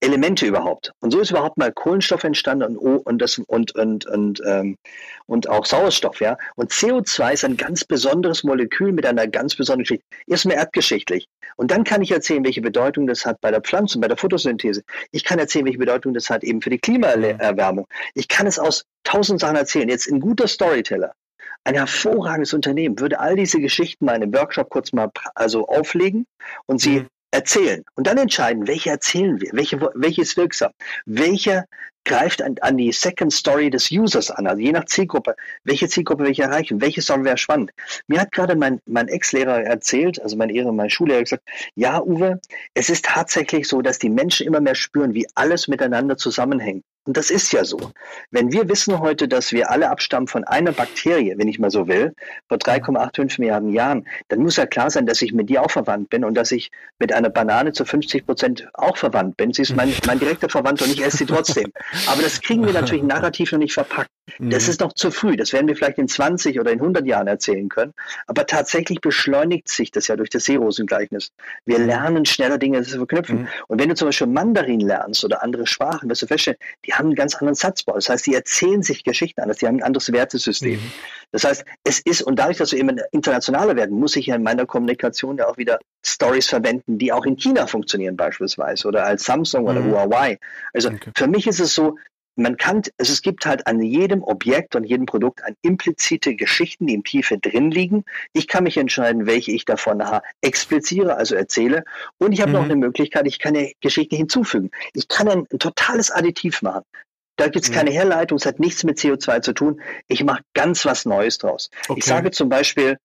Elemente 0.01 0.47
überhaupt. 0.47 0.93
Und 1.01 1.11
so 1.11 1.21
ist 1.21 1.31
überhaupt 1.31 1.59
mal 1.59 1.73
Kohlenstoff 1.73 2.23
entstanden 2.23 2.77
und, 2.77 2.99
und, 2.99 3.19
das, 3.21 3.39
und, 3.39 3.75
und, 3.75 4.07
und, 4.07 4.41
ähm, 4.47 4.77
und 5.27 5.49
auch 5.49 5.67
Sauerstoff. 5.67 6.21
Ja? 6.21 6.37
Und 6.55 6.71
CO2 6.71 7.33
ist 7.33 7.45
ein 7.45 7.57
ganz 7.57 7.85
besonderes 7.85 8.45
Molekül 8.45 8.93
mit 8.93 9.07
einer 9.07 9.27
ganz 9.27 9.57
besonderen 9.57 9.85
Geschichte. 9.85 10.05
Erstmal 10.27 10.57
erdgeschichtlich. 10.57 11.27
Und 11.57 11.73
dann 11.73 11.83
kann 11.83 12.03
ich 12.03 12.13
erzählen, 12.13 12.45
welche 12.45 12.61
Bedeutung 12.61 13.09
das 13.09 13.27
hat 13.27 13.41
bei 13.41 13.51
der 13.51 13.61
Pflanze, 13.61 13.99
bei 13.99 14.07
der 14.07 14.17
Photosynthese. 14.17 14.83
Ich 15.11 15.25
kann 15.25 15.41
erzählen, 15.41 15.65
welche 15.65 15.79
Bedeutung 15.79 16.15
das 16.15 16.31
hat 16.31 16.45
eben 16.45 16.63
für 16.63 16.71
die 16.71 16.79
Klimaerwärmung. 16.79 17.87
Ich 18.15 18.29
kann 18.29 18.47
es 18.47 18.59
aus 18.59 18.85
tausend 19.03 19.41
Sachen 19.41 19.57
erzählen. 19.57 19.89
Jetzt 19.89 20.09
ein 20.09 20.21
guter 20.21 20.47
Storyteller 20.47 21.13
ein 21.69 21.75
hervorragendes 21.75 22.55
Unternehmen 22.55 22.99
würde 22.99 23.21
all 23.21 23.37
diese 23.37 23.61
Geschichten 23.61 24.07
mal 24.07 24.17
in 24.17 24.23
einem 24.23 24.35
Workshop 24.35 24.71
kurz 24.71 24.93
mal 24.95 25.11
also 25.35 25.69
auflegen 25.69 26.27
und 26.65 26.81
sie 26.81 27.01
mhm. 27.01 27.07
erzählen 27.31 27.85
und 27.95 28.07
dann 28.07 28.17
entscheiden, 28.17 28.67
welche 28.67 28.89
erzählen 28.89 29.39
wir, 29.39 29.51
welche, 29.53 29.79
welche 29.95 30.23
ist 30.23 30.39
wirksam, 30.39 30.73
welche 31.05 31.67
greift 32.07 32.41
an, 32.41 32.57
an, 32.63 32.79
die 32.79 32.91
Second 32.91 33.35
Story 33.35 33.69
des 33.69 33.91
Users 33.91 34.31
an, 34.31 34.47
also 34.47 34.63
je 34.63 34.73
nach 34.73 34.87
Zielgruppe, 34.87 35.37
welche 35.65 35.89
Zielgruppe 35.89 36.25
welche 36.25 36.45
erreichen, 36.45 36.81
welche 36.81 37.03
Story 37.03 37.25
wäre 37.25 37.37
spannend. 37.37 37.71
Mir 38.07 38.23
hat 38.23 38.33
gerade 38.33 38.57
mein, 38.57 38.81
mein 38.87 39.09
Ex-Lehrer 39.09 39.63
erzählt, 39.63 40.23
also 40.23 40.39
mein 40.39 40.49
Ehre, 40.49 40.73
mein 40.73 40.89
Schullehrer 40.89 41.21
gesagt, 41.21 41.43
ja, 41.75 42.01
Uwe, 42.03 42.41
es 42.73 42.89
ist 42.89 43.05
tatsächlich 43.05 43.69
so, 43.69 43.83
dass 43.83 43.99
die 43.99 44.09
Menschen 44.09 44.47
immer 44.47 44.63
mehr 44.63 44.75
spüren, 44.75 45.13
wie 45.13 45.27
alles 45.35 45.69
miteinander 45.69 46.17
zusammenhängt. 46.17 46.83
Und 47.09 47.17
das 47.17 47.31
ist 47.31 47.55
ja 47.55 47.65
so. 47.65 47.79
Wenn 48.31 48.53
wir 48.53 48.69
wissen 48.69 49.01
heute, 49.01 49.29
dass 49.29 49.51
wir 49.51 49.71
alle 49.71 49.89
abstammen 49.89 50.29
von 50.29 50.45
einer 50.45 50.73
Bakterie, 50.73 51.33
wenn 51.39 51.49
ich 51.49 51.59
mal 51.59 51.71
so 51.71 51.89
will, 51.89 52.15
vor 52.49 52.59
3,85 52.59 53.41
Milliarden 53.41 53.71
Jahren, 53.71 54.07
dann 54.29 54.41
muss 54.41 54.57
ja 54.57 54.67
klar 54.67 54.91
sein, 54.91 55.07
dass 55.07 55.23
ich 55.23 55.33
mit 55.33 55.49
dir 55.49 55.63
auch 55.63 55.71
verwandt 55.71 56.11
bin 56.11 56.23
und 56.23 56.35
dass 56.35 56.53
ich 56.53 56.71
mit 56.99 57.15
einer 57.15 57.31
Banane 57.31 57.73
zu 57.73 57.87
50 57.87 58.27
Prozent 58.27 58.69
auch 58.75 58.99
verwandt 58.99 59.39
bin. 59.39 59.55
Sie 59.55 59.63
ist 59.63 59.75
mein, 59.75 59.91
mein 60.07 60.19
direkter 60.19 60.51
Verwandter 60.51 60.85
und 60.85 60.93
ich 60.93 61.03
esse 61.03 61.17
sie 61.17 61.25
trotzdem. 61.25 61.73
Aber 62.09 62.21
das 62.21 62.43
kriegen 62.43 62.67
wir 62.67 62.75
natürlich 62.75 63.03
narrativ 63.05 63.53
noch 63.53 63.59
nicht 63.59 63.73
verpackt. 63.73 64.11
Das 64.39 64.65
mhm. 64.65 64.71
ist 64.71 64.81
noch 64.81 64.93
zu 64.93 65.11
früh. 65.11 65.37
Das 65.37 65.55
werden 65.55 65.67
wir 65.67 65.77
vielleicht 65.77 65.97
in 65.97 66.09
20 66.09 66.61
oder 66.61 66.71
in 66.71 66.81
100 66.81 67.07
Jahren 67.07 67.27
erzählen 67.27 67.71
können. 67.71 67.95
Aber 68.27 68.47
tatsächlich 68.47 69.01
beschleunigt 69.01 69.69
sich 69.69 69.91
das 69.91 70.09
ja 70.09 70.17
durch 70.17 70.29
das 70.29 70.45
Seerosengleichnis. 70.45 71.33
Wir 71.65 71.79
mhm. 71.79 71.87
lernen 71.87 72.25
schneller 72.27 72.59
Dinge 72.59 72.83
zu 72.83 72.99
verknüpfen. 72.99 73.41
Mhm. 73.41 73.49
Und 73.69 73.81
wenn 73.81 73.89
du 73.89 73.95
zum 73.95 74.09
Beispiel 74.09 74.27
Mandarin 74.27 74.81
lernst 74.81 75.25
oder 75.25 75.43
andere 75.43 75.67
Sprachen, 75.67 76.11
wirst 76.11 76.21
du 76.21 76.27
feststellen, 76.27 76.59
die 76.85 76.93
haben 76.99 77.07
einen 77.07 77.15
ganz 77.15 77.35
anderen 77.35 77.55
Satzbau. 77.55 77.95
Das 77.95 78.09
heißt, 78.09 78.27
die 78.27 78.35
erzählen 78.35 78.83
sich 78.83 79.05
Geschichten 79.05 79.41
anders. 79.41 79.59
Die 79.59 79.67
haben 79.67 79.77
ein 79.77 79.83
anderes 79.83 80.13
Wertesystem. 80.13 80.75
Mhm. 80.81 80.93
Das 81.33 81.45
heißt, 81.45 81.65
es 81.85 82.01
ist, 82.01 82.23
und 82.23 82.39
dadurch, 82.39 82.59
dass 82.59 82.73
wir 82.73 82.79
immer 82.79 82.95
internationaler 83.13 83.77
werden, 83.77 83.99
muss 83.99 84.17
ich 84.17 84.27
ja 84.27 84.35
in 84.35 84.43
meiner 84.43 84.67
Kommunikation 84.67 85.39
ja 85.39 85.49
auch 85.49 85.57
wieder 85.57 85.79
Stories 86.05 86.49
verwenden, 86.49 86.99
die 86.99 87.13
auch 87.13 87.25
in 87.25 87.37
China 87.37 87.67
funktionieren 87.67 88.17
beispielsweise 88.17 88.89
oder 88.89 89.05
als 89.05 89.25
Samsung 89.25 89.67
oder 89.67 89.81
mhm. 89.81 89.93
Huawei. 89.93 90.39
Also 90.73 90.89
okay. 90.89 91.11
für 91.17 91.27
mich 91.27 91.47
ist 91.47 91.61
es 91.61 91.75
so, 91.75 91.97
man 92.39 92.57
kann, 92.57 92.83
also 92.99 93.13
es 93.13 93.23
gibt 93.23 93.47
halt 93.47 93.67
an 93.67 93.83
jedem 93.83 94.23
Objekt 94.23 94.77
und 94.77 94.85
jedem 94.85 95.07
Produkt 95.07 95.43
ein 95.45 95.57
implizite 95.63 96.35
Geschichten, 96.35 96.87
die 96.87 96.95
im 96.95 97.05
Tiefe 97.05 97.39
drin 97.39 97.71
liegen. 97.71 98.05
Ich 98.33 98.47
kann 98.47 98.65
mich 98.65 98.77
entscheiden, 98.77 99.27
welche 99.27 99.53
ich 99.53 99.65
davon 99.65 100.03
expliziere, 100.41 101.17
also 101.17 101.35
erzähle. 101.35 101.85
Und 102.19 102.33
ich 102.33 102.41
habe 102.41 102.51
mhm. 102.51 102.57
noch 102.57 102.65
eine 102.65 102.77
Möglichkeit, 102.77 103.27
ich 103.27 103.39
kann 103.39 103.55
ja 103.55 103.67
Geschichten 103.81 104.17
hinzufügen. 104.17 104.71
Ich 104.95 105.09
kann 105.09 105.29
ein, 105.29 105.47
ein 105.53 105.59
totales 105.59 106.11
Additiv 106.11 106.63
machen. 106.63 106.85
Da 107.39 107.47
gibt 107.47 107.65
es 107.65 107.71
keine 107.71 107.93
Herleitung, 107.93 108.37
es 108.37 108.47
hat 108.47 108.59
nichts 108.59 108.83
mit 108.83 108.99
CO2 108.99 109.43
zu 109.43 109.53
tun. 109.53 109.81
Ich 110.09 110.25
mache 110.25 110.43
ganz 110.55 110.85
was 110.85 111.05
Neues 111.05 111.39
draus. 111.39 111.71
Okay. 111.87 112.01
Ich 112.01 112.05
sage 112.05 112.33
zum 112.33 112.49
Beispiel, 112.49 112.99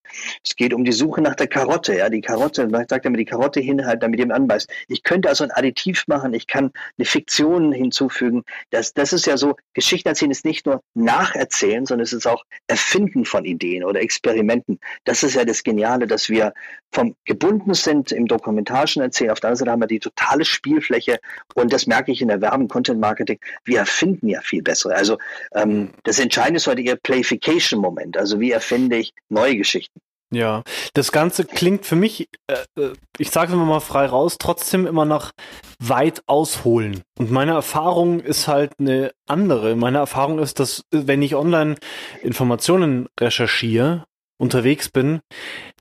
es 0.43 0.55
geht 0.55 0.73
um 0.73 0.83
die 0.83 0.91
Suche 0.91 1.21
nach 1.21 1.35
der 1.35 1.45
Karotte. 1.45 1.95
Ja, 1.95 2.09
die 2.09 2.21
Karotte, 2.21 2.67
man 2.67 2.87
sagt 2.87 3.05
damit 3.05 3.19
die 3.19 3.25
Karotte 3.25 3.59
hinhalten, 3.59 3.99
damit 3.99 4.19
jemand 4.19 4.39
anbeißt. 4.39 4.67
Ich 4.87 5.03
könnte 5.03 5.29
also 5.29 5.43
ein 5.43 5.51
Additiv 5.51 6.07
machen, 6.07 6.33
ich 6.33 6.47
kann 6.47 6.71
eine 6.97 7.05
Fiktion 7.05 7.71
hinzufügen. 7.71 8.43
Das, 8.71 8.95
das 8.95 9.13
ist 9.13 9.27
ja 9.27 9.37
so, 9.37 9.55
Geschichten 9.75 10.09
erzählen 10.09 10.31
ist 10.31 10.45
nicht 10.45 10.65
nur 10.65 10.81
Nacherzählen, 10.95 11.85
sondern 11.85 12.03
es 12.03 12.13
ist 12.13 12.25
auch 12.25 12.43
Erfinden 12.65 13.25
von 13.25 13.45
Ideen 13.45 13.83
oder 13.83 14.01
Experimenten. 14.01 14.79
Das 15.03 15.21
ist 15.21 15.35
ja 15.35 15.45
das 15.45 15.61
Geniale, 15.61 16.07
dass 16.07 16.29
wir 16.29 16.53
vom 16.91 17.15
gebunden 17.25 17.75
sind 17.75 18.11
im 18.11 18.27
dokumentarischen 18.27 19.03
Erzählen. 19.03 19.29
Auf 19.29 19.39
der 19.39 19.49
anderen 19.49 19.59
Seite 19.59 19.71
haben 19.71 19.81
wir 19.81 19.87
die 19.87 19.99
totale 19.99 20.43
Spielfläche 20.43 21.19
und 21.53 21.71
das 21.71 21.85
merke 21.85 22.11
ich 22.11 22.21
in 22.21 22.29
der 22.29 22.41
Werben, 22.41 22.67
Content 22.67 22.99
Marketing. 22.99 23.39
Wir 23.63 23.79
erfinden 23.79 24.22
finden 24.23 24.29
ja 24.29 24.41
viel 24.41 24.63
bessere. 24.63 24.95
Also 24.95 25.17
ähm, 25.53 25.91
das 26.03 26.19
Entscheidende 26.19 26.57
ist 26.57 26.67
heute 26.67 26.81
ihr 26.81 26.95
Playfication-Moment. 26.95 28.17
Also 28.17 28.39
wie 28.39 28.51
erfinde 28.51 28.97
ich 28.97 29.13
neue 29.29 29.57
Geschichten? 29.57 29.99
Ja, 30.31 30.63
das 30.93 31.11
Ganze 31.11 31.45
klingt 31.45 31.85
für 31.85 31.95
mich, 31.95 32.27
äh, 32.47 32.81
äh 32.81 32.93
ich 33.19 33.29
sage 33.29 33.49
es 33.49 33.53
immer 33.53 33.65
mal 33.65 33.81
frei 33.81 34.07
raus, 34.07 34.37
trotzdem 34.39 34.87
immer 34.87 35.05
nach 35.05 35.31
weit 35.79 36.23
ausholen. 36.25 37.03
Und 37.19 37.29
meine 37.29 37.51
Erfahrung 37.51 38.19
ist 38.19 38.47
halt 38.47 38.71
eine 38.79 39.11
andere. 39.27 39.75
Meine 39.75 39.99
Erfahrung 39.99 40.39
ist, 40.39 40.59
dass 40.59 40.85
wenn 40.89 41.21
ich 41.21 41.35
online 41.35 41.75
Informationen 42.23 43.09
recherchiere, 43.19 44.05
unterwegs 44.39 44.89
bin, 44.89 45.21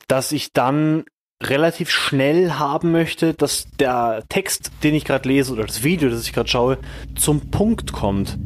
dass 0.06 0.32
ich 0.32 0.52
dann 0.52 1.04
relativ 1.48 1.90
schnell 1.90 2.52
haben 2.52 2.92
möchte, 2.92 3.34
dass 3.34 3.66
der 3.78 4.22
Text, 4.28 4.70
den 4.82 4.94
ich 4.94 5.04
gerade 5.04 5.28
lese 5.28 5.52
oder 5.52 5.64
das 5.64 5.82
Video, 5.82 6.08
das 6.08 6.24
ich 6.26 6.32
gerade 6.32 6.48
schaue, 6.48 6.78
zum 7.16 7.50
Punkt 7.50 7.92
kommt. 7.92 8.38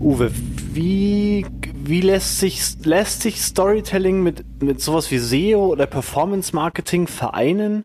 Uwe, 0.00 0.30
wie, 0.72 1.46
wie 1.74 2.00
lässt 2.00 2.40
sich, 2.40 2.62
lässt 2.84 3.22
sich 3.22 3.40
Storytelling 3.40 4.22
mit, 4.22 4.62
mit 4.62 4.80
sowas 4.80 5.10
wie 5.10 5.18
SEO 5.18 5.66
oder 5.66 5.86
Performance 5.86 6.54
Marketing 6.54 7.06
vereinen? 7.06 7.84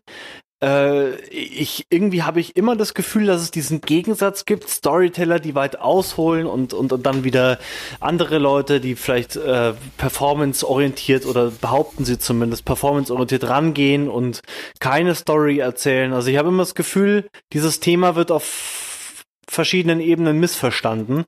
Äh, 0.62 1.16
ich 1.26 1.86
irgendwie 1.90 2.22
habe 2.22 2.40
ich 2.40 2.56
immer 2.56 2.76
das 2.76 2.94
Gefühl, 2.94 3.26
dass 3.26 3.42
es 3.42 3.50
diesen 3.50 3.80
Gegensatz 3.80 4.44
gibt, 4.44 4.68
Storyteller, 4.68 5.40
die 5.40 5.54
weit 5.54 5.78
ausholen 5.78 6.46
und 6.46 6.74
und, 6.74 6.92
und 6.92 7.06
dann 7.06 7.24
wieder 7.24 7.58
andere 8.00 8.38
Leute, 8.38 8.80
die 8.80 8.94
vielleicht 8.94 9.36
äh, 9.36 9.74
performance-orientiert 9.96 11.26
oder 11.26 11.50
behaupten 11.50 12.04
sie 12.04 12.18
zumindest 12.18 12.64
performance-orientiert 12.64 13.48
rangehen 13.48 14.08
und 14.08 14.42
keine 14.80 15.14
Story 15.14 15.58
erzählen. 15.58 16.12
Also 16.12 16.28
ich 16.28 16.36
habe 16.36 16.48
immer 16.48 16.62
das 16.62 16.74
Gefühl, 16.74 17.28
dieses 17.52 17.80
Thema 17.80 18.16
wird 18.16 18.30
auf 18.30 19.24
verschiedenen 19.48 20.00
Ebenen 20.00 20.38
missverstanden. 20.38 21.24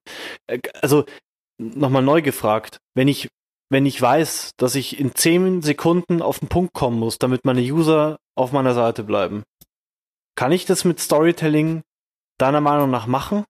Äh, 0.46 0.60
also 0.82 1.04
nochmal 1.58 2.02
neu 2.02 2.22
gefragt, 2.22 2.78
wenn 2.94 3.08
ich 3.08 3.28
wenn 3.70 3.86
ich 3.86 4.02
weiß, 4.02 4.52
dass 4.58 4.74
ich 4.74 5.00
in 5.00 5.14
zehn 5.14 5.62
Sekunden 5.62 6.20
auf 6.20 6.40
den 6.40 6.48
Punkt 6.48 6.74
kommen 6.74 6.98
muss, 6.98 7.18
damit 7.18 7.46
meine 7.46 7.62
User 7.62 8.18
auf 8.34 8.52
meiner 8.52 8.74
Seite 8.74 9.04
bleiben. 9.04 9.42
Kann 10.36 10.52
ich 10.52 10.64
das 10.64 10.84
mit 10.84 11.00
Storytelling 11.00 11.82
deiner 12.38 12.60
Meinung 12.60 12.90
nach 12.90 13.06
machen? 13.06 13.44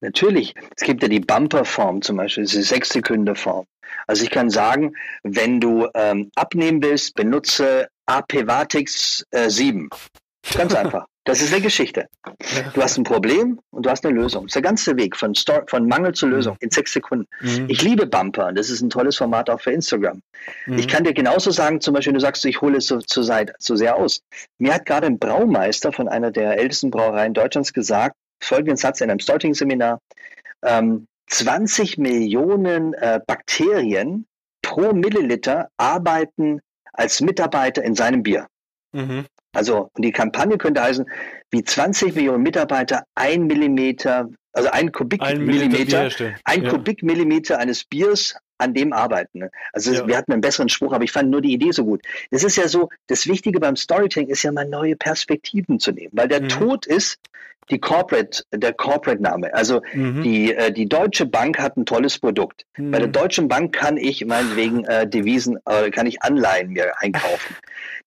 Natürlich. 0.00 0.54
Es 0.76 0.82
gibt 0.82 1.02
ja 1.02 1.08
die 1.08 1.20
Bumper-Form 1.20 2.02
zum 2.02 2.16
Beispiel, 2.16 2.44
diese 2.44 2.62
sechs 2.62 2.88
Sekunden 2.90 3.36
Form. 3.36 3.66
Also 4.06 4.24
ich 4.24 4.30
kann 4.30 4.50
sagen, 4.50 4.94
wenn 5.22 5.60
du 5.60 5.88
ähm, 5.94 6.30
abnehmen 6.34 6.82
willst, 6.82 7.14
benutze 7.14 7.88
AP-Vatix 8.06 9.24
äh, 9.30 9.50
7. 9.50 9.90
Ganz 10.54 10.74
einfach. 10.74 11.06
Das 11.30 11.40
ist 11.40 11.52
eine 11.52 11.62
Geschichte. 11.62 12.08
Du 12.74 12.82
hast 12.82 12.98
ein 12.98 13.04
Problem 13.04 13.60
und 13.70 13.86
du 13.86 13.90
hast 13.90 14.04
eine 14.04 14.18
Lösung. 14.18 14.46
Das 14.46 14.50
ist 14.50 14.54
der 14.56 14.62
ganze 14.62 14.96
Weg 14.96 15.16
von, 15.16 15.32
Story, 15.36 15.62
von 15.68 15.86
Mangel 15.86 16.12
zur 16.12 16.28
Lösung 16.28 16.56
in 16.58 16.70
sechs 16.70 16.92
Sekunden. 16.92 17.28
Mhm. 17.40 17.66
Ich 17.68 17.82
liebe 17.82 18.04
Bumper. 18.04 18.52
Das 18.52 18.68
ist 18.68 18.80
ein 18.80 18.90
tolles 18.90 19.16
Format 19.16 19.48
auch 19.48 19.60
für 19.60 19.70
Instagram. 19.70 20.22
Mhm. 20.66 20.78
Ich 20.78 20.88
kann 20.88 21.04
dir 21.04 21.14
genauso 21.14 21.52
sagen, 21.52 21.80
zum 21.80 21.94
Beispiel, 21.94 22.14
du 22.14 22.18
sagst, 22.18 22.44
ich 22.46 22.60
hole 22.60 22.78
es 22.78 22.86
so, 22.88 22.98
zu, 22.98 23.22
so 23.22 23.76
sehr 23.76 23.94
aus. 23.94 24.22
Mir 24.58 24.74
hat 24.74 24.86
gerade 24.86 25.06
ein 25.06 25.20
Braumeister 25.20 25.92
von 25.92 26.08
einer 26.08 26.32
der 26.32 26.58
ältesten 26.58 26.90
Brauereien 26.90 27.32
Deutschlands 27.32 27.72
gesagt, 27.72 28.16
folgenden 28.42 28.76
Satz 28.76 29.00
in 29.00 29.08
einem 29.08 29.20
Starting-Seminar. 29.20 30.00
Ähm, 30.64 31.06
20 31.28 31.96
Millionen 31.98 32.92
äh, 32.94 33.20
Bakterien 33.24 34.26
pro 34.62 34.92
Milliliter 34.92 35.68
arbeiten 35.76 36.60
als 36.92 37.20
Mitarbeiter 37.20 37.84
in 37.84 37.94
seinem 37.94 38.24
Bier. 38.24 38.48
Mhm. 38.90 39.26
Also, 39.52 39.90
und 39.94 40.04
die 40.04 40.12
Kampagne 40.12 40.58
könnte 40.58 40.82
heißen, 40.82 41.06
wie 41.50 41.64
20 41.64 42.14
Millionen 42.14 42.42
Mitarbeiter 42.42 43.04
ein 43.14 43.46
Millimeter, 43.46 44.28
also 44.52 44.70
ein 44.70 44.92
Kubikmillimeter, 44.92 46.02
ein, 46.02 46.36
ein 46.44 46.62
ja. 46.64 46.70
Kubikmillimeter 46.70 47.58
eines 47.58 47.84
Biers 47.84 48.36
an 48.58 48.74
dem 48.74 48.92
arbeiten. 48.92 49.40
Ne? 49.40 49.50
Also 49.72 49.92
ja. 49.92 50.06
wir 50.06 50.16
hatten 50.16 50.32
einen 50.32 50.42
besseren 50.42 50.68
Spruch, 50.68 50.92
aber 50.92 51.04
ich 51.04 51.12
fand 51.12 51.30
nur 51.30 51.40
die 51.40 51.52
Idee 51.52 51.72
so 51.72 51.84
gut. 51.84 52.02
Das 52.30 52.44
ist 52.44 52.56
ja 52.56 52.68
so, 52.68 52.90
das 53.06 53.26
Wichtige 53.26 53.58
beim 53.58 53.76
Storytelling 53.76 54.28
ist 54.28 54.42
ja 54.42 54.52
mal 54.52 54.68
neue 54.68 54.96
Perspektiven 54.96 55.80
zu 55.80 55.92
nehmen, 55.92 56.12
weil 56.12 56.28
der 56.28 56.42
mhm. 56.42 56.48
Tod 56.48 56.86
ist 56.86 57.18
die 57.70 57.78
Corporate, 57.78 58.44
der 58.52 58.72
Corporate-Name. 58.72 59.52
Also 59.54 59.82
mhm. 59.92 60.22
die, 60.22 60.54
äh, 60.54 60.72
die 60.72 60.88
Deutsche 60.88 61.26
Bank 61.26 61.58
hat 61.58 61.76
ein 61.76 61.86
tolles 61.86 62.18
Produkt. 62.18 62.66
Mhm. 62.76 62.90
Bei 62.90 62.98
der 62.98 63.08
Deutschen 63.08 63.48
Bank 63.48 63.74
kann 63.74 63.96
ich 63.96 64.24
meinetwegen 64.24 64.84
äh, 64.84 65.06
Devisen, 65.06 65.58
äh, 65.66 65.90
kann 65.90 66.06
ich 66.06 66.22
Anleihen 66.22 66.70
mir 66.70 66.92
einkaufen. 67.00 67.56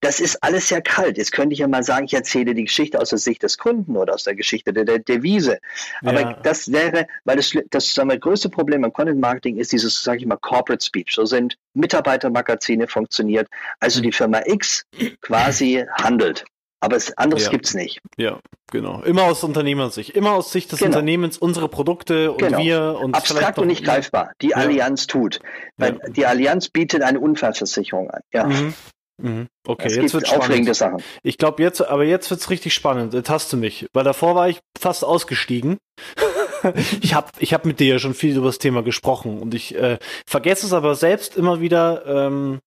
Das 0.01 0.19
ist 0.19 0.43
alles 0.43 0.69
ja 0.69 0.81
kalt. 0.81 1.17
Jetzt 1.17 1.31
könnte 1.31 1.53
ich 1.53 1.59
ja 1.59 1.67
mal 1.67 1.83
sagen, 1.83 2.05
ich 2.05 2.13
erzähle 2.13 2.53
die 2.53 2.65
Geschichte 2.65 2.99
aus 2.99 3.09
der 3.09 3.19
Sicht 3.19 3.41
des 3.41 3.57
Kunden 3.57 3.95
oder 3.95 4.13
aus 4.13 4.23
der 4.23 4.35
Geschichte 4.35 4.73
der, 4.73 4.83
der 4.83 4.99
Devise. 4.99 5.59
Aber 6.03 6.21
ja. 6.21 6.39
das 6.43 6.71
wäre, 6.71 7.07
weil 7.23 7.37
das, 7.37 7.53
das 7.69 7.93
sagen 7.93 8.09
wir, 8.09 8.19
größte 8.19 8.49
Problem 8.49 8.81
beim 8.81 8.91
Content 8.91 9.21
Marketing 9.21 9.57
ist 9.57 9.71
dieses, 9.71 10.03
sage 10.03 10.19
ich 10.19 10.25
mal, 10.25 10.37
Corporate 10.37 10.83
Speech. 10.83 11.13
So 11.13 11.25
sind 11.25 11.57
Mitarbeitermagazine 11.73 12.87
funktioniert. 12.87 13.47
Also 13.79 14.01
die 14.01 14.11
Firma 14.11 14.41
X 14.45 14.85
quasi 15.21 15.85
handelt. 16.01 16.43
Aber 16.83 16.97
es, 16.97 17.17
anderes 17.17 17.45
ja. 17.45 17.57
es 17.63 17.73
nicht. 17.73 18.01
Ja, 18.17 18.39
genau. 18.69 19.01
Immer 19.03 19.23
aus 19.23 19.41
Unternehmersicht. 19.45 20.09
Immer 20.09 20.33
aus 20.33 20.51
Sicht 20.51 20.69
des 20.69 20.79
genau. 20.79 20.89
Unternehmens, 20.89 21.37
unsere 21.37 21.69
Produkte 21.69 22.33
und 22.33 22.39
genau. 22.39 22.57
wir 22.57 22.99
und 22.99 23.15
Abstrakt 23.15 23.57
und 23.57 23.67
nicht 23.67 23.85
greifbar. 23.85 24.33
Die 24.41 24.49
ja. 24.49 24.57
Allianz 24.57 25.07
tut. 25.07 25.39
Weil 25.77 25.93
ja. 26.03 26.09
die 26.09 26.25
Allianz 26.25 26.67
bietet 26.67 27.01
eine 27.01 27.21
Unfallversicherung 27.21 28.11
an. 28.11 28.19
Ja. 28.33 28.47
Mhm. 28.47 28.73
Mhm. 29.21 29.47
Okay, 29.65 29.87
es 29.87 29.95
jetzt 29.95 30.13
wird 30.13 30.29
aufregende 30.35 30.73
Sachen. 30.73 31.01
Ich 31.21 31.37
glaube 31.37 31.63
jetzt, 31.63 31.79
aber 31.79 32.03
jetzt 32.03 32.29
wird's 32.29 32.49
richtig 32.49 32.73
spannend. 32.73 33.13
Jetzt 33.13 33.29
hast 33.29 33.53
du 33.53 33.55
mich, 33.55 33.87
weil 33.93 34.03
davor 34.03 34.35
war 34.35 34.49
ich 34.49 34.59
fast 34.77 35.05
ausgestiegen. 35.05 35.77
ich 37.01 37.13
habe 37.13 37.27
ich 37.39 37.53
hab 37.53 37.63
mit 37.63 37.79
dir 37.79 37.87
ja 37.87 37.99
schon 37.99 38.13
viel 38.13 38.35
über 38.35 38.47
das 38.47 38.57
Thema 38.59 38.83
gesprochen 38.83 39.39
und 39.39 39.53
ich 39.53 39.73
äh, 39.75 39.99
vergesse 40.27 40.65
es 40.65 40.73
aber 40.73 40.95
selbst 40.95 41.37
immer 41.37 41.61
wieder, 41.61 42.05
ähm, 42.05 42.59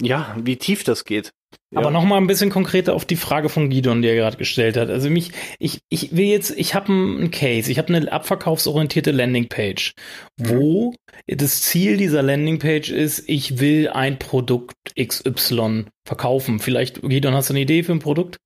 ja, 0.00 0.36
wie 0.42 0.56
tief 0.56 0.84
das 0.84 1.04
geht. 1.04 1.32
Aber 1.74 1.86
Ja. 1.86 1.90
noch 1.90 2.04
mal 2.04 2.16
ein 2.16 2.26
bisschen 2.26 2.50
konkreter 2.50 2.94
auf 2.94 3.04
die 3.04 3.16
Frage 3.16 3.48
von 3.48 3.70
Gidon, 3.70 4.02
die 4.02 4.08
er 4.08 4.16
gerade 4.16 4.36
gestellt 4.36 4.76
hat. 4.76 4.90
Also 4.90 5.08
mich, 5.10 5.32
ich, 5.58 5.80
ich 5.88 6.16
will 6.16 6.26
jetzt, 6.26 6.50
ich 6.56 6.74
habe 6.74 6.92
einen 6.92 7.30
Case, 7.30 7.70
ich 7.70 7.78
habe 7.78 7.94
eine 7.94 8.10
abverkaufsorientierte 8.10 9.10
Landingpage, 9.12 9.94
wo 10.36 10.94
das 11.26 11.62
Ziel 11.62 11.96
dieser 11.96 12.22
Landingpage 12.22 12.90
ist, 12.90 13.24
ich 13.28 13.60
will 13.60 13.88
ein 13.88 14.18
Produkt 14.18 14.74
XY 15.00 15.86
verkaufen. 16.04 16.58
Vielleicht, 16.58 17.02
Gidon, 17.02 17.34
hast 17.34 17.50
du 17.50 17.54
eine 17.54 17.60
Idee 17.60 17.82
für 17.82 17.92
ein 17.92 18.00
Produkt? 18.00 18.38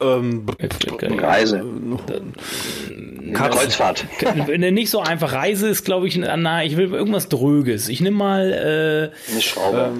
Ähm, 0.00 0.46
Reise. 1.00 1.62
Äh, 3.30 3.34
Kreuzfahrt. 3.34 4.06
Nicht 4.58 4.90
so 4.90 5.00
einfach. 5.00 5.32
Reise 5.32 5.68
ist, 5.68 5.84
glaube 5.84 6.08
ich, 6.08 6.16
na, 6.16 6.64
ich 6.64 6.76
will 6.76 6.92
irgendwas 6.92 7.28
Dröges. 7.28 7.88
Ich 7.88 8.00
nehme 8.00 8.16
mal 8.16 8.52
äh, 8.52 9.30
Eine 9.32 9.42
Schraube. 9.42 9.92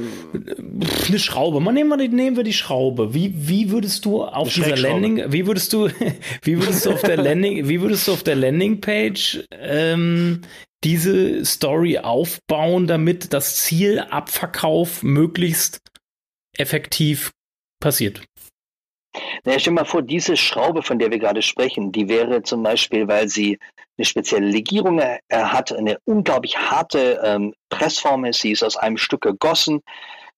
pf, 0.83 1.09
eine 1.09 1.19
Schraube. 1.19 1.61
Mal 1.61 1.73
nehmen 1.73 1.91
wir, 1.91 1.97
die, 1.97 2.09
nehmen 2.09 2.37
wir 2.37 2.45
die 2.45 2.53
Schraube. 2.53 3.15
Wie, 3.15 3.33
wie 3.37 3.71
würdest 3.71 4.05
du 4.05 4.25
auf 4.25 4.57
Eine 4.57 4.67
dieser. 4.75 4.77
Landing, 4.77 5.25
wie 5.33 5.47
würdest 5.47 5.73
du, 5.73 5.89
wie 6.43 6.59
würdest 6.59 6.87
du 6.87 6.91
auf 6.93 7.03
der 7.03 7.17
Landing, 7.17 7.69
wie 7.69 7.81
würdest 7.81 8.09
du 8.09 8.13
auf 8.13 8.23
der 8.23 8.37
Landingpage 8.37 9.45
ähm, 9.53 10.43
diese 10.85 11.45
Story 11.45 11.99
aufbauen, 11.99 12.87
damit 12.87 13.33
das 13.33 13.57
Ziel 13.57 14.01
Abverkauf 14.01 15.03
möglichst 15.03 15.81
effektiv 16.57 17.33
passiert? 17.81 18.23
Naja, 19.45 19.59
stell 19.59 19.73
dir 19.73 19.81
mal 19.81 19.85
vor, 19.85 20.03
diese 20.03 20.37
Schraube, 20.37 20.83
von 20.83 20.99
der 20.99 21.11
wir 21.11 21.19
gerade 21.19 21.43
sprechen, 21.43 21.93
die 21.93 22.09
wäre 22.09 22.43
zum 22.43 22.63
Beispiel, 22.63 23.09
weil 23.09 23.29
sie 23.29 23.59
eine 23.99 24.05
spezielle 24.05 24.47
Legierung 24.47 25.01
hat, 25.31 25.73
eine 25.73 25.99
unglaublich 26.05 26.57
harte 26.57 27.21
ähm, 27.23 27.55
Pressform 27.69 28.25
ist, 28.25 28.41
sie 28.41 28.53
ist 28.53 28.63
aus 28.63 28.77
einem 28.77 28.97
Stück 28.97 29.23
gegossen, 29.23 29.83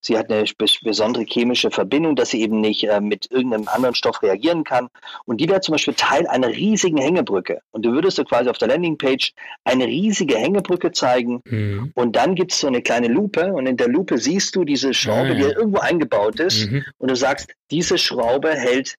sie 0.03 0.19
hat 0.19 0.31
eine 0.31 0.43
bes- 0.45 0.83
besondere 0.85 1.25
chemische 1.25 1.71
Verbindung, 1.71 2.15
dass 2.17 2.29
sie 2.31 2.43
eben 2.43 2.61
nicht 2.61 2.85
äh, 2.85 3.01
mit 3.01 3.31
irgendeinem 3.31 3.69
anderen 3.69 3.95
Stoff 3.95 4.21
reagieren 4.23 4.65
kann. 4.65 4.89
Und 5.25 5.41
die 5.41 5.49
wäre 5.49 5.61
zum 5.63 5.73
Beispiel 5.73 5.95
Teil 5.95 6.27
einer 6.27 6.49
riesigen 6.49 6.99
Hängebrücke. 6.99 7.61
Und 7.71 7.87
du 7.87 7.93
würdest 7.93 8.19
du 8.19 8.25
quasi 8.25 8.51
auf 8.51 8.59
der 8.59 8.69
Landingpage 8.69 9.33
eine 9.65 9.87
riesige 9.87 10.37
Hängebrücke 10.37 10.93
zeigen 10.93 11.41
Hm. 11.49 11.93
und 11.95 12.15
dann 12.17 12.35
gibt 12.35 12.53
es 12.53 12.61
so 12.61 12.67
eine 12.67 12.83
kleine 12.83 13.09
Lupe 13.09 13.53
und 13.55 13.67
in 13.67 13.79
der 13.79 13.89
Lupe 13.89 14.19
siehst 14.19 14.55
du 14.57 14.65
diese 14.65 14.93
Schraube, 14.93 15.31
Ah, 15.31 15.35
ja. 15.35 15.35
die 15.49 15.55
irgendwo 15.55 15.79
eingebaut 15.79 16.39
ist 16.41 16.69
Mhm. 16.71 16.85
und 16.99 17.11
du 17.11 17.17
sagst, 17.17 17.55
diese 17.71 17.97
Schraube 17.97 18.51
hält 18.51 18.97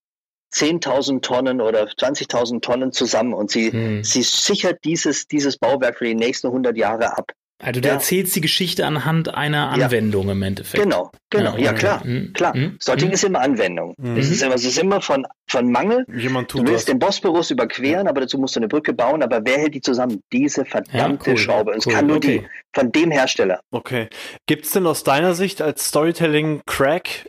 10.000 0.52 1.22
Tonnen 1.22 1.62
oder 1.62 1.88
20.000 1.88 2.62
Tonnen 2.62 2.92
zusammen 2.92 3.34
und 3.34 3.50
sie, 3.52 3.72
Hm. 3.72 4.04
sie 4.04 4.22
sichert 4.22 4.84
dieses, 4.86 5.28
dieses 5.28 5.58
Bauwerk 5.58 5.98
für 5.98 6.06
die 6.06 6.16
nächsten 6.16 6.48
100 6.48 6.78
Jahre 6.78 7.18
ab. 7.18 7.32
Also 7.64 7.80
du 7.82 7.88
Ja. 7.88 7.94
erzählst 7.96 8.36
die 8.36 8.42
Geschichte 8.42 8.86
anhand 8.86 9.34
einer 9.34 9.74
Ja. 9.78 9.86
Anwendung 9.86 10.30
im 10.30 10.42
Endeffekt. 10.44 10.84
Genau, 10.84 11.12
genau, 11.30 11.56
ja, 11.58 11.72
klar, 11.74 12.06
Mhm. 12.06 12.34
klar. 12.34 12.56
Mhm. 12.56 12.76
Sorting 12.80 13.08
Mhm. 13.08 13.14
ist 13.14 13.24
immer 13.24 13.40
Anwendung. 13.40 13.94
Mhm. 13.98 14.18
Es, 14.18 14.30
ist 14.30 14.42
immer, 14.44 14.56
es 14.56 14.66
ist 14.66 14.78
immer 14.78 15.02
von, 15.02 15.26
von 15.48 15.72
Mangel. 15.72 16.06
Jemand 16.14 16.52
Du 16.54 16.58
tut 16.60 16.68
willst 16.68 16.80
was. 16.82 16.86
den 16.86 17.00
Bosporus 17.00 17.52
überqueren, 17.52 18.08
aber 18.08 18.22
dazu 18.22 18.38
musst 18.38 18.56
du 18.56 18.60
eine 18.60 18.68
Brücke 18.68 18.94
bauen. 18.94 19.24
Aber 19.24 19.40
wer 19.46 19.58
hält 19.60 19.76
die 19.76 19.82
zusammen? 19.82 20.22
Diese 20.32 20.66
verdammte 20.66 21.32
cool, 21.32 21.38
Schraube. 21.38 21.72
Und 21.72 21.78
es 21.78 21.88
cool, 21.88 21.94
kann 21.94 22.08
nur 22.08 22.18
okay. 22.18 22.40
die 22.42 22.48
von 22.74 22.92
dem 22.92 23.12
Hersteller. 23.12 23.62
Okay. 23.72 24.10
Gibt 24.46 24.66
es 24.66 24.72
denn 24.72 24.86
aus 24.86 25.04
deiner 25.04 25.34
Sicht 25.34 25.62
als 25.62 25.88
Storytelling-Crack 25.88 27.28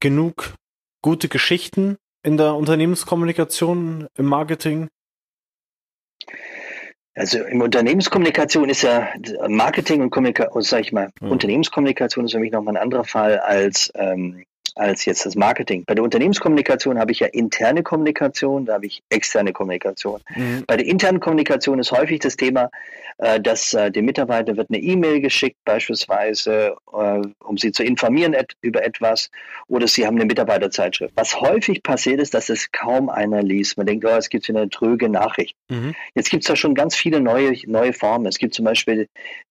genug 0.00 0.54
gute 1.02 1.28
Geschichten 1.28 1.96
in 2.22 2.36
der 2.36 2.54
Unternehmenskommunikation, 2.54 4.06
im 4.16 4.26
Marketing? 4.26 4.88
Also 7.14 7.42
im 7.42 7.60
Unternehmenskommunikation 7.60 8.70
ist 8.70 8.82
ja 8.82 9.08
Marketing 9.46 10.00
und 10.00 10.10
Kommunikation, 10.10 10.62
sag 10.62 10.80
ich 10.80 10.92
mal, 10.92 11.10
Mhm. 11.20 11.30
Unternehmenskommunikation 11.30 12.24
ist 12.24 12.32
für 12.32 12.38
mich 12.38 12.52
nochmal 12.52 12.76
ein 12.76 12.82
anderer 12.82 13.04
Fall 13.04 13.38
als, 13.38 13.92
ähm, 13.94 14.44
als 14.74 15.04
jetzt 15.04 15.26
das 15.26 15.34
Marketing. 15.36 15.84
Bei 15.84 15.94
der 15.94 16.04
Unternehmenskommunikation 16.04 16.98
habe 16.98 17.12
ich 17.12 17.20
ja 17.20 17.26
interne 17.26 17.82
Kommunikation, 17.82 18.64
da 18.64 18.74
habe 18.74 18.86
ich 18.86 19.02
externe 19.10 19.52
Kommunikation. 19.52 20.20
Mhm. 20.34 20.64
Bei 20.66 20.78
der 20.78 20.86
internen 20.86 21.20
Kommunikation 21.20 21.78
ist 21.78 21.92
häufig 21.92 22.20
das 22.20 22.36
Thema, 22.36 22.70
dass 23.18 23.74
äh, 23.74 23.90
dem 23.90 24.04
Mitarbeiter 24.04 24.56
wird 24.56 24.70
eine 24.70 24.78
E-Mail 24.78 25.20
geschickt, 25.20 25.58
beispielsweise, 25.64 26.74
äh, 26.92 27.20
um 27.40 27.56
sie 27.56 27.72
zu 27.72 27.82
informieren 27.82 28.34
et 28.34 28.52
über 28.60 28.84
etwas, 28.84 29.30
oder 29.68 29.86
sie 29.86 30.06
haben 30.06 30.16
eine 30.16 30.26
Mitarbeiterzeitschrift. 30.26 31.12
Was 31.16 31.40
häufig 31.40 31.82
passiert 31.82 32.20
ist, 32.20 32.34
dass 32.34 32.48
es 32.48 32.72
kaum 32.72 33.08
einer 33.08 33.42
liest. 33.42 33.76
Man 33.76 33.86
denkt, 33.86 34.04
oh, 34.04 34.16
es 34.16 34.28
gibt 34.28 34.46
hier 34.46 34.56
eine 34.56 34.68
tröge 34.68 35.08
Nachricht. 35.08 35.56
Mhm. 35.68 35.94
Jetzt 36.14 36.30
gibt 36.30 36.44
es 36.44 36.48
da 36.48 36.56
schon 36.56 36.74
ganz 36.74 36.94
viele 36.94 37.20
neue, 37.20 37.54
neue 37.66 37.92
Formen. 37.92 38.26
Es 38.26 38.38
gibt 38.38 38.54
zum 38.54 38.64
Beispiel, 38.64 39.08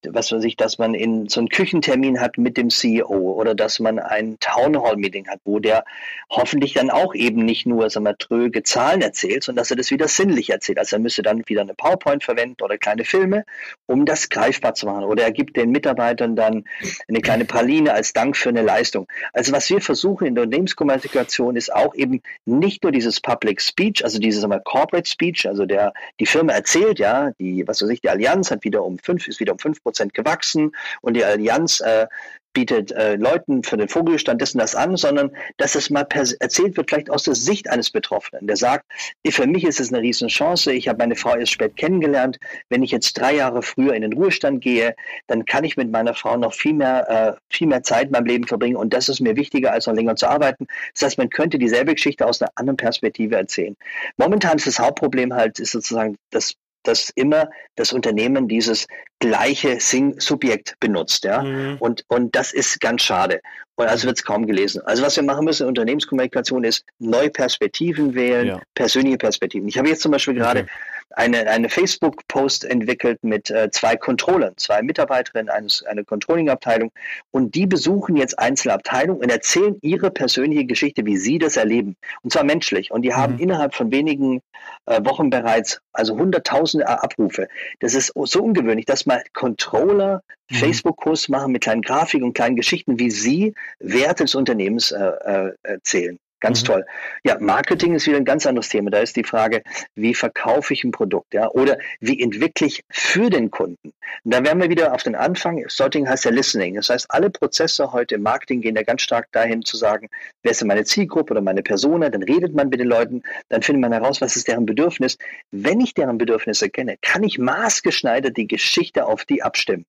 was 0.08 0.32
weiß 0.32 0.44
ich, 0.44 0.56
dass 0.58 0.78
man 0.78 0.94
in 0.94 1.28
so 1.30 1.40
einen 1.40 1.50
Küchentermin 1.50 2.20
hat 2.20 2.38
mit 2.38 2.58
dem 2.58 2.70
CEO 2.70 3.08
oder 3.08 3.56
dass 3.56 3.80
man 3.80 4.00
ein 4.00 4.38
Town 4.40 4.82
Hall 4.82 4.98
Meeting 4.98 5.28
hat, 5.28 5.40
wo 5.46 5.60
der 5.60 5.84
hoffentlich 6.30 6.74
dann 6.74 6.90
auch 6.90 7.16
eben 7.16 7.46
nicht 7.46 7.66
nur 7.66 7.90
sagen 7.90 8.06
wir, 8.06 8.18
tröge 8.18 8.64
Zahlen 8.64 9.02
erzählt, 9.02 9.44
sondern 9.44 9.62
dass 9.62 9.72
er 9.72 9.78
das 9.78 9.92
wieder 9.92 10.08
sinnlich 10.08 10.50
erzählt. 10.50 10.80
Also 10.80 10.96
er 10.96 11.00
müsste 11.00 11.22
dann 11.22 11.44
wieder 11.48 11.62
eine 11.62 11.74
PowerPoint 11.74 12.24
verwenden 12.24 12.62
oder 12.62 12.78
kleine 12.78 13.06
Filme, 13.06 13.44
um 13.86 14.06
das 14.06 14.30
greifbar 14.30 14.74
zu 14.74 14.86
machen. 14.86 15.04
Oder 15.04 15.24
er 15.24 15.32
gibt 15.32 15.58
den 15.58 15.72
Mitarbeitern 15.72 16.36
dann 16.36 16.66
eine 17.08 17.22
kleine 17.22 17.46
Praline 17.46 17.94
als 17.94 18.14
Dank 18.14 18.38
für 18.38 18.50
eine 18.50 18.62
Leistung. 18.62 19.08
Also 19.34 19.52
was 19.52 19.70
wir 19.70 19.82
versuchen 19.82 20.28
in 20.28 20.36
der 20.36 20.44
Unternehmenskommunikation 20.44 21.56
ist 21.56 21.74
auch 21.74 21.96
eben 21.96 22.22
nicht 22.46 22.84
nur 22.84 22.92
dieses 22.92 23.20
Public 23.20 23.62
Speech, 23.62 24.04
also 24.04 24.20
dieses 24.20 24.44
wir, 24.48 24.60
Corporate 24.60 25.10
Speech, 25.10 25.48
also 25.48 25.66
der 25.66 25.94
die 26.20 26.26
Firma 26.26 26.54
erzählt, 26.54 27.00
ja, 27.00 27.32
die, 27.40 27.68
was 27.68 27.82
weiß 27.82 27.90
ich, 27.90 28.02
die 28.02 28.10
Allianz 28.10 28.52
hat 28.52 28.64
wieder 28.64 28.84
um 28.84 28.98
fünf, 29.00 29.28
ist 29.28 29.40
wieder 29.40 29.54
um 29.54 29.60
fünf 29.60 29.82
Prozent 29.84 30.14
gewachsen 30.14 30.72
und 31.02 31.16
die 31.16 31.24
Allianz 31.24 31.80
äh, 31.82 32.08
bietet 32.54 32.92
äh, 32.92 33.16
Leuten 33.16 33.64
für 33.64 33.78
den 33.78 33.88
Vogelstand 33.88 34.42
das 34.42 34.54
und 34.54 34.60
das 34.60 34.76
an, 34.76 34.98
sondern 34.98 35.32
dass 35.58 35.76
es 35.76 35.90
mal 35.90 36.06
erzählt 36.40 36.78
wird, 36.78 36.90
vielleicht 36.90 37.10
aus 37.10 37.24
der 37.24 37.36
Sicht 37.36 37.70
eines 37.70 37.92
Betroffenen, 37.92 38.48
der 38.48 38.58
sagt, 38.58 38.86
für 39.30 39.48
mich 39.48 39.64
ist 39.64 39.80
es 39.80 39.94
eine 39.94 40.02
Riesenchance, 40.02 40.74
ich 40.74 40.88
habe 40.88 41.00
meine 41.00 41.16
Frau 41.16 41.36
erst 41.36 41.54
spät 41.54 41.78
kennengelernt, 41.78 42.38
wenn 42.70 42.84
ich 42.84 42.92
jetzt 42.92 43.14
drei 43.14 43.36
Jahre 43.36 43.62
früher 43.62 43.94
in 43.94 44.02
den 44.02 44.14
Ruhestand 44.14 44.62
gehe, 44.62 44.96
dann 45.28 45.46
kann 45.46 45.64
ich 45.64 45.78
mit 45.78 45.92
meiner 45.92 46.14
Frau 46.14 46.38
noch 46.38 46.54
viel 46.54 46.74
mehr, 46.74 47.10
äh, 47.10 47.40
viel 47.50 47.68
mehr 47.68 47.84
Zeit 47.84 48.08
in 48.08 48.12
meinem 48.12 48.26
Leben 48.26 48.48
verbringen 48.48 48.76
und 48.76 48.94
das 48.94 49.10
ist 49.10 49.22
mir 49.22 49.36
wichtiger, 49.36 49.72
als 49.72 49.88
noch 49.88 49.94
länger 49.94 50.16
zu 50.16 50.28
arbeiten. 50.28 50.68
Das 50.94 51.04
heißt, 51.04 51.18
man 51.18 51.30
könnte 51.30 51.58
dieselbe 51.58 51.94
Geschichte 51.94 52.26
aus 52.26 52.42
einer 52.42 52.52
anderen 52.56 52.78
Perspektive 52.78 53.36
erzählen. 53.36 53.76
Momentan 54.18 54.58
ist 54.58 54.68
das 54.68 54.80
Hauptproblem 54.80 55.34
halt, 55.34 55.60
ist 55.60 55.72
sozusagen, 55.72 56.18
dass 56.32 56.56
dass 56.84 57.10
immer 57.16 57.50
das 57.76 57.94
Unternehmen 57.94 58.48
dieses 58.48 58.88
gleiche 59.20 59.80
Sing-Subjekt 59.80 60.76
benutzt, 60.80 61.24
ja. 61.24 61.44
Mhm. 61.44 61.78
Und, 61.80 62.04
und 62.08 62.36
das 62.36 62.54
ist 62.54 62.80
ganz 62.82 63.02
schade. 63.04 63.40
Und 63.76 63.88
also 63.88 64.08
wird 64.08 64.18
es 64.18 64.24
kaum 64.24 64.46
gelesen. 64.48 64.82
Also 64.86 65.04
was 65.04 65.16
wir 65.16 65.24
machen 65.24 65.46
müssen 65.46 65.64
in 65.64 65.70
Unternehmenskommunikation 65.70 66.64
ist 66.64 66.86
neue 67.00 67.30
Perspektiven 67.30 68.14
wählen, 68.14 68.48
Ja. 68.48 68.62
persönliche 68.76 69.18
Perspektiven. 69.18 69.68
Ich 69.68 69.78
habe 69.78 69.90
jetzt 69.90 70.02
zum 70.02 70.12
Beispiel 70.12 70.34
gerade 70.36 70.62
Okay. 70.62 70.70
Eine, 71.16 71.48
eine 71.48 71.70
Facebook-Post 71.70 72.66
entwickelt 72.66 73.20
mit 73.24 73.50
äh, 73.50 73.70
zwei 73.72 73.96
Controllern, 73.96 74.54
zwei 74.58 74.82
Mitarbeiterinnen 74.82 75.50
eines, 75.50 75.84
einer 75.84 76.04
Controlling-Abteilung 76.04 76.92
und 77.32 77.56
die 77.56 77.68
besuchen 77.68 78.16
jetzt 78.16 78.38
einzelne 78.40 78.74
Abteilungen 78.74 79.22
und 79.22 79.30
erzählen 79.30 79.78
ihre 79.82 80.12
persönliche 80.12 80.66
Geschichte, 80.66 81.06
wie 81.06 81.18
sie 81.18 81.40
das 81.40 81.58
erleben. 81.58 81.96
Und 82.24 82.34
zwar 82.34 82.44
menschlich. 82.44 82.92
Und 82.92 83.04
die 83.04 83.14
haben 83.14 83.34
Mhm. 83.34 83.40
innerhalb 83.40 83.76
von 83.76 83.92
wenigen 83.92 84.42
äh, 84.86 85.04
Wochen 85.04 85.30
bereits 85.30 85.82
also 85.94 86.16
hunderttausende 86.18 86.88
Abrufe. 86.88 87.48
Das 87.80 87.94
ist 87.94 88.14
so 88.16 88.44
ungewöhnlich, 88.44 88.86
dass 88.86 89.06
mal 89.06 89.24
Controller 89.34 90.22
Mhm. 90.50 90.56
Facebook-Kurs 90.56 91.30
machen 91.30 91.54
mit 91.54 91.64
kleinen 91.64 91.82
Grafiken 91.82 92.26
und 92.26 92.34
kleinen 92.34 92.56
Geschichten, 92.58 93.00
wie 93.00 93.10
sie 93.10 93.54
Werte 93.80 94.24
des 94.26 94.36
Unternehmens 94.36 94.92
äh, 94.92 95.00
äh, 95.00 95.54
erzählen. 95.64 96.18
Ganz 96.42 96.62
Mhm. 96.64 96.66
toll. 96.66 96.86
Ja, 97.24 97.38
Marketing 97.40 97.94
ist 97.96 98.08
wieder 98.08 98.18
ein 98.18 98.26
ganz 98.26 98.46
anderes 98.46 98.68
Thema. 98.70 98.90
Da 98.90 99.00
ist 99.00 99.16
die 99.16 99.24
Frage, 99.24 99.62
wie 99.96 100.14
verkaufe 100.14 100.74
ich 100.74 100.84
ein 100.84 100.92
Produkt, 100.92 101.34
ja, 101.34 101.48
oder 101.50 101.78
wie 102.00 102.22
entwickle 102.22 102.68
ich 102.68 102.84
für 102.90 103.30
den 103.30 103.52
Kunden. 103.52 103.94
Und 104.24 104.34
da 104.34 104.44
wären 104.44 104.60
wir 104.60 104.70
wieder 104.70 104.94
auf 104.94 105.04
den 105.04 105.16
Anfang. 105.16 105.64
Sorting 105.68 106.10
heißt 106.10 106.26
ja 106.26 106.32
Listening. 106.32 106.76
Das 106.76 106.90
heißt, 106.90 107.06
alle 107.10 107.30
Prozesse 107.30 107.94
heute 107.94 108.16
im 108.16 108.24
Marketing 108.24 108.62
gehen 108.62 108.76
ja 108.76 108.84
ganz 108.84 109.04
stark 109.04 109.32
dahin 109.32 109.64
zu 109.64 109.78
sagen, 109.78 110.10
wer 110.44 110.52
ist 110.52 110.62
denn 110.62 110.68
meine 110.68 110.84
Zielgruppe 110.84 111.32
oder 111.32 111.42
meine 111.42 111.62
Persona? 111.64 112.10
Dann 112.10 112.24
redet 112.24 112.54
man 112.56 112.70
mit 112.70 112.80
den 112.80 112.88
Leuten, 112.88 113.24
dann 113.50 113.62
findet 113.62 113.82
man 113.82 113.94
heraus, 113.94 114.20
was 114.20 114.36
ist 114.36 114.48
deren 114.48 114.66
Bedürfnis. 114.66 115.18
Wenn 115.52 115.80
ich 115.80 115.94
deren 115.94 116.18
Bedürfnisse 116.18 116.70
kenne, 116.70 116.98
kann 117.02 117.24
ich 117.24 117.38
maßgeschneidert 117.38 118.36
die 118.36 118.48
Geschichte 118.48 119.06
auf 119.06 119.26
die 119.26 119.44
abstimmen. 119.44 119.86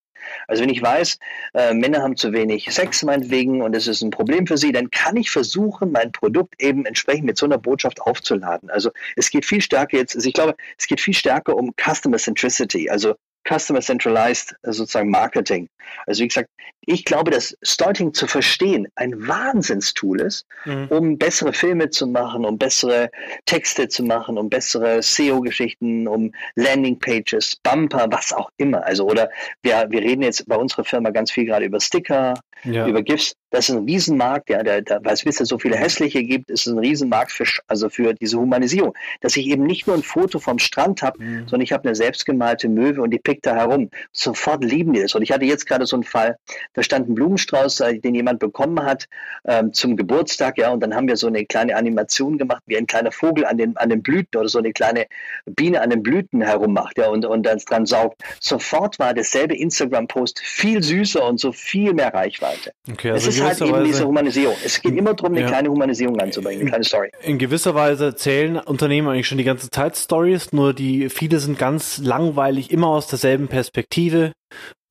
Also 0.49 0.63
wenn 0.63 0.71
ich 0.71 0.83
weiß, 0.83 1.19
äh, 1.55 1.75
Männer 1.75 2.03
haben 2.03 2.17
zu 2.17 2.33
wenig 2.33 2.73
Sex 2.73 3.03
meinetwegen 3.03 3.63
und 3.63 3.75
es 3.75 3.87
ist 3.87 4.03
ein 4.03 4.11
Problem 4.11 4.47
für 4.47 4.57
sie, 4.57 4.73
dann 4.73 4.91
kann 4.91 5.17
ich 5.17 5.31
versuchen, 5.31 5.93
mein 5.93 6.13
Produkt 6.13 6.61
eben 6.61 6.87
entsprechend 6.87 7.25
mit 7.25 7.39
so 7.39 7.47
einer 7.47 7.59
Botschaft 7.59 8.01
aufzuladen. 8.01 8.71
Also 8.71 8.91
es 9.17 9.31
geht 9.31 9.45
viel 9.45 9.61
stärker 9.61 9.97
jetzt, 9.97 10.15
also 10.15 10.27
ich 10.29 10.35
glaube, 10.35 10.55
es 10.79 10.87
geht 10.87 11.01
viel 11.01 11.15
stärker 11.15 11.57
um 11.57 11.73
Customer 11.77 12.19
Centricity, 12.19 12.91
also 12.91 13.15
Customer 13.49 13.81
Centralized 13.81 14.55
äh, 14.63 14.73
sozusagen 14.73 15.11
Marketing. 15.11 15.69
Also 16.07 16.23
wie 16.23 16.29
gesagt, 16.29 16.49
ich 16.85 17.05
glaube, 17.05 17.31
dass 17.31 17.57
Starting 17.63 18.13
zu 18.13 18.27
verstehen 18.27 18.89
ein 18.97 19.27
Wahnsinnstool 19.29 20.21
ist, 20.21 20.47
mhm. 20.65 20.87
um 20.89 21.19
bessere 21.19 21.53
Filme 21.53 21.91
zu 21.91 22.07
machen, 22.07 22.45
um 22.45 22.59
bessere 22.59 23.11
Texte 23.47 23.89
zu 23.89 24.03
machen, 24.03 24.37
um 24.37 24.51
bessere 24.51 25.03
SEO-Geschichten, 25.03 26.09
um 26.09 26.33
Landingpages, 26.57 27.57
Bumper, 27.63 28.09
was 28.11 28.33
auch 28.33 28.51
immer. 28.57 28.85
Also, 28.85 29.07
oder 29.07 29.31
wir, 29.63 29.87
wir 29.91 30.01
reden 30.01 30.23
jetzt 30.23 30.47
bei 30.49 30.57
unserer 30.57 30.85
Firma 30.85 31.11
ganz 31.11 31.31
viel 31.31 31.45
gerade 31.45 31.67
über 31.67 31.81
Sticker, 31.81 32.35
ja. 32.65 32.87
über 32.87 33.03
GIFs. 33.03 33.35
Das 33.51 33.69
ist 33.69 33.75
ein 33.75 33.85
Riesenmarkt, 33.85 34.49
ja, 34.49 34.63
der, 34.63 34.81
der, 34.81 35.05
weil 35.05 35.13
es 35.13 35.25
bisher 35.25 35.45
so 35.45 35.59
viele 35.59 35.77
hässliche 35.77 36.23
gibt, 36.23 36.51
ist 36.51 36.67
es 36.67 36.73
ein 36.73 36.79
Riesenmarkt 36.79 37.33
für, 37.33 37.45
also 37.67 37.91
für 37.91 38.15
diese 38.15 38.39
Humanisierung. 38.39 38.95
Dass 39.21 39.37
ich 39.37 39.47
eben 39.47 39.65
nicht 39.65 39.87
nur 39.87 39.97
ein 39.97 40.03
Foto 40.03 40.39
vom 40.39 40.59
Strand 40.59 41.03
habe, 41.03 41.23
mhm. 41.23 41.41
sondern 41.41 41.61
ich 41.61 41.73
habe 41.73 41.85
eine 41.85 41.95
selbstgemalte 41.95 42.69
Möwe 42.69 43.03
und 43.03 43.11
die 43.11 43.19
pickt 43.19 43.45
da 43.45 43.55
herum. 43.55 43.91
Sofort 44.13 44.65
lieben 44.65 44.95
die 44.95 45.03
das. 45.03 45.15
Und 45.15 45.23
ich 45.23 45.33
hatte 45.33 45.45
jetzt 45.45 45.67
gerade 45.67 45.87
so 45.87 45.97
einen 45.97 46.05
Fall, 46.05 46.37
da 46.75 46.83
stand 46.83 47.09
ein 47.09 47.15
Blumenstrauß, 47.15 47.81
äh, 47.81 47.99
den 47.99 48.15
jemand 48.15 48.39
bekommen 48.41 48.83
hat 48.83 49.09
ähm, 49.47 49.73
zum 49.73 49.97
Geburtstag, 49.97 50.59
ja, 50.59 50.71
und 50.71 50.81
dann 50.81 50.95
haben 50.95 51.09
wir 51.09 51.17
so 51.17 51.27
eine 51.27 51.45
kleine 51.45 51.77
Animation 51.77 52.39
gemacht, 52.39 52.63
wie 52.67 52.77
ein 52.77 52.87
kleiner 52.87 53.13
Vogel 53.13 53.45
an 53.45 53.59
den, 53.59 53.77
an 53.77 53.89
den 53.89 54.03
Blüten 54.03 54.39
oder 54.39 54.49
so 54.49 54.59
eine 54.59 54.73
kleine 54.73 55.07
Biene 55.47 55.81
an 55.81 55.91
den 55.91 56.03
Blüten 56.03 56.41
herummacht, 56.41 56.99
ja, 56.99 57.09
und, 57.09 57.25
und 57.25 57.45
dann 57.45 57.59
dran 57.59 57.87
saugt. 57.87 58.23
Sofort 58.41 58.99
war 58.99 59.15
dasselbe 59.15 59.57
Instagram-Post 59.57 60.41
viel 60.41 60.83
süßer 60.83 61.25
und 61.25 61.41
so 61.41 61.53
viel 61.53 61.93
mehr 61.93 62.13
Reichweite. 62.13 62.73
Okay, 62.91 63.11
also 63.11 63.29
es 63.29 63.37
ist 63.37 63.43
halt 63.43 63.61
eben 63.61 63.85
diese 63.85 64.07
Humanisierung. 64.07 64.57
Es 64.65 64.81
geht 64.81 64.97
immer 64.97 65.15
darum, 65.15 65.33
eine 65.33 65.43
ja. 65.43 65.49
kleine 65.49 65.71
Humanisierung 65.71 66.19
anzubringen, 66.21 66.61
eine 66.61 66.71
kleine 66.71 66.85
Story. 66.85 67.11
In 67.23 67.39
gewisser 67.39 67.75
Weise 67.75 68.07
erzählen 68.07 68.59
Unternehmen 68.59 69.09
eigentlich 69.09 69.29
schon 69.29 69.39
die 69.39 69.45
ganze 69.45 69.71
Zeit 69.71 69.97
Stories, 69.97 70.53
nur 70.53 70.75
die 70.75 71.09
viele 71.09 71.39
sind 71.39 71.59
ganz 71.59 71.99
langweilig, 71.99 72.71
immer 72.71 72.89
aus 72.89 73.07
derselben 73.07 73.49
Perspektive. 73.49 74.33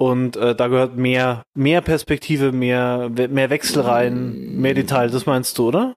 Und 0.01 0.35
äh, 0.35 0.55
da 0.55 0.67
gehört 0.67 0.97
mehr, 0.97 1.43
mehr 1.53 1.81
Perspektive, 1.81 2.51
mehr, 2.51 3.11
mehr 3.11 3.51
Wechsel 3.51 3.83
rein, 3.83 4.55
mehr 4.55 4.73
Detail. 4.73 5.11
Das 5.11 5.27
meinst 5.27 5.59
du, 5.59 5.67
oder? 5.67 5.93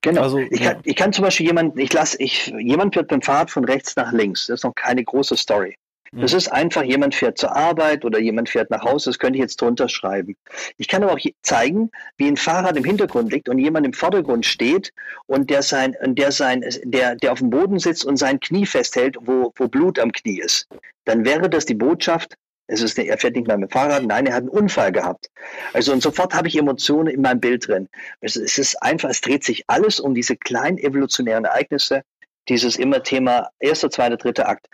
Genau. 0.00 0.22
Also, 0.22 0.38
ich, 0.38 0.60
kann, 0.60 0.74
ja. 0.74 0.80
ich 0.82 0.96
kann 0.96 1.12
zum 1.12 1.24
Beispiel 1.24 1.46
jemanden, 1.46 1.78
ich 1.78 1.92
lasse, 1.92 2.16
ich, 2.18 2.52
jemand 2.58 2.96
wird 2.96 3.06
beim 3.06 3.22
Fahrrad 3.22 3.52
von 3.52 3.64
rechts 3.64 3.94
nach 3.94 4.10
links. 4.10 4.48
Das 4.48 4.58
ist 4.58 4.64
noch 4.64 4.74
keine 4.74 5.04
große 5.04 5.36
Story. 5.36 5.76
Das 6.10 6.32
mhm. 6.32 6.38
ist 6.38 6.48
einfach, 6.48 6.82
jemand 6.82 7.14
fährt 7.14 7.38
zur 7.38 7.54
Arbeit 7.54 8.04
oder 8.04 8.18
jemand 8.18 8.48
fährt 8.48 8.70
nach 8.70 8.82
Hause, 8.82 9.10
das 9.10 9.20
könnte 9.20 9.36
ich 9.36 9.42
jetzt 9.42 9.60
drunter 9.60 9.88
schreiben. 9.88 10.34
Ich 10.76 10.88
kann 10.88 11.04
aber 11.04 11.12
auch 11.12 11.20
zeigen, 11.42 11.92
wie 12.16 12.26
ein 12.26 12.36
Fahrrad 12.36 12.76
im 12.76 12.84
Hintergrund 12.84 13.32
liegt 13.32 13.48
und 13.48 13.60
jemand 13.60 13.86
im 13.86 13.92
Vordergrund 13.92 14.46
steht 14.46 14.92
und 15.26 15.48
der 15.48 15.62
sein, 15.62 15.96
der 16.04 16.32
sein, 16.32 16.64
der, 16.82 17.14
der 17.14 17.30
auf 17.30 17.38
dem 17.38 17.50
Boden 17.50 17.78
sitzt 17.78 18.04
und 18.04 18.16
sein 18.16 18.40
Knie 18.40 18.66
festhält, 18.66 19.16
wo, 19.20 19.52
wo 19.54 19.68
Blut 19.68 20.00
am 20.00 20.10
Knie 20.10 20.40
ist. 20.40 20.66
Dann 21.04 21.24
wäre 21.24 21.48
das 21.48 21.66
die 21.66 21.74
Botschaft, 21.74 22.34
es 22.66 22.80
ist, 22.80 22.98
er 22.98 23.18
fährt 23.18 23.36
nicht 23.36 23.46
mehr 23.46 23.58
mit 23.58 23.70
dem 23.70 23.72
Fahrrad, 23.72 24.04
nein, 24.04 24.26
er 24.26 24.34
hat 24.34 24.42
einen 24.42 24.48
Unfall 24.48 24.92
gehabt. 24.92 25.30
Also 25.72 25.92
und 25.92 26.02
sofort 26.02 26.34
habe 26.34 26.48
ich 26.48 26.56
Emotionen 26.56 27.08
in 27.08 27.20
meinem 27.20 27.40
Bild 27.40 27.68
drin. 27.68 27.88
Es, 28.20 28.36
es 28.36 28.58
ist 28.58 28.82
einfach, 28.82 29.10
es 29.10 29.20
dreht 29.20 29.44
sich 29.44 29.64
alles 29.66 30.00
um 30.00 30.14
diese 30.14 30.36
kleinen 30.36 30.78
evolutionären 30.78 31.44
Ereignisse, 31.44 32.02
dieses 32.48 32.76
immer 32.76 33.02
Thema 33.02 33.50
erster, 33.58 33.90
zweiter, 33.90 34.16
dritter 34.16 34.48
Akt 34.48 34.68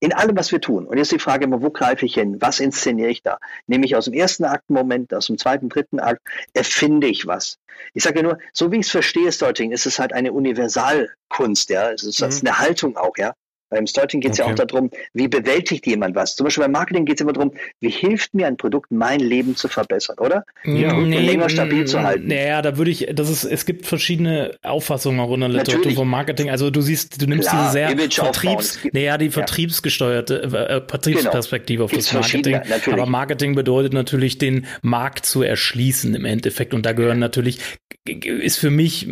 in 0.00 0.12
allem, 0.12 0.36
was 0.36 0.52
wir 0.52 0.60
tun. 0.60 0.86
Und 0.86 0.98
jetzt 0.98 1.12
die 1.12 1.18
Frage 1.18 1.44
immer, 1.44 1.62
wo 1.62 1.70
greife 1.70 2.04
ich 2.04 2.14
hin? 2.14 2.36
Was 2.40 2.60
inszeniere 2.60 3.08
ich 3.08 3.22
da? 3.22 3.38
Nehme 3.66 3.86
ich 3.86 3.96
aus 3.96 4.04
dem 4.04 4.14
ersten 4.14 4.44
Aktenmoment, 4.44 5.14
aus 5.14 5.26
dem 5.26 5.38
zweiten, 5.38 5.68
dritten 5.68 6.00
Akt, 6.00 6.22
erfinde 6.52 7.06
ich 7.06 7.26
was? 7.26 7.58
Ich 7.94 8.02
sage 8.02 8.18
ja 8.18 8.22
nur, 8.22 8.38
so 8.52 8.70
wie 8.70 8.76
ich 8.76 8.86
es 8.86 8.90
verstehe, 8.90 9.32
Starting, 9.32 9.72
ist 9.72 9.86
es 9.86 9.98
halt 9.98 10.12
eine 10.12 10.32
Universalkunst, 10.32 11.70
ja. 11.70 11.90
Es 11.90 12.02
ist, 12.02 12.20
mhm. 12.20 12.48
eine 12.48 12.58
Haltung 12.58 12.96
auch, 12.96 13.16
ja. 13.16 13.32
Beim 13.68 13.86
Starting 13.86 14.20
geht 14.20 14.32
es 14.32 14.40
okay. 14.40 14.50
ja 14.50 14.54
auch 14.54 14.66
darum, 14.66 14.90
wie 15.12 15.26
bewältigt 15.28 15.86
jemand 15.86 16.14
was. 16.14 16.36
Zum 16.36 16.44
Beispiel 16.44 16.62
beim 16.62 16.72
Marketing 16.72 17.04
geht 17.04 17.16
es 17.16 17.20
immer 17.22 17.32
darum, 17.32 17.52
wie 17.80 17.90
hilft 17.90 18.32
mir 18.34 18.46
ein 18.46 18.56
Produkt, 18.56 18.92
mein 18.92 19.18
Leben 19.18 19.56
zu 19.56 19.68
verbessern, 19.68 20.16
oder? 20.18 20.44
Ja, 20.64 20.92
nee, 20.94 21.18
länger 21.18 21.48
stabil 21.48 21.84
zu 21.84 22.00
halten. 22.00 22.28
Naja, 22.28 22.62
da 22.62 22.78
würde 22.78 22.90
ich, 22.90 23.08
das 23.12 23.28
ist, 23.28 23.44
es 23.44 23.66
gibt 23.66 23.86
verschiedene 23.86 24.56
Auffassungen 24.62 25.18
auch 25.20 25.32
in 25.34 25.40
der 25.40 25.48
Literatur 25.48 25.78
Natürlich. 25.78 25.98
vom 25.98 26.08
Marketing. 26.08 26.50
Also 26.50 26.70
du 26.70 26.80
siehst, 26.80 27.20
du 27.20 27.26
nimmst 27.26 27.48
Klar, 27.48 27.62
diese 27.62 27.72
sehr 27.72 27.90
Image 27.90 28.14
Vertriebs, 28.14 28.78
naja, 28.92 29.18
die 29.18 29.30
vertriebsgesteuerte 29.30 30.42
äh, 30.42 30.80
Vertriebsperspektive 30.86 31.78
genau. 31.78 31.84
auf 31.86 31.92
das 31.92 32.12
Marketing. 32.12 32.60
Aber 32.92 33.06
Marketing 33.06 33.54
bedeutet 33.54 33.92
natürlich, 33.92 34.38
den 34.38 34.66
Markt 34.82 35.26
zu 35.26 35.42
erschließen 35.42 36.14
im 36.14 36.24
Endeffekt. 36.24 36.72
Und 36.72 36.86
da 36.86 36.92
gehören 36.92 37.18
natürlich, 37.18 37.58
ist 38.04 38.58
für 38.58 38.70
mich, 38.70 39.08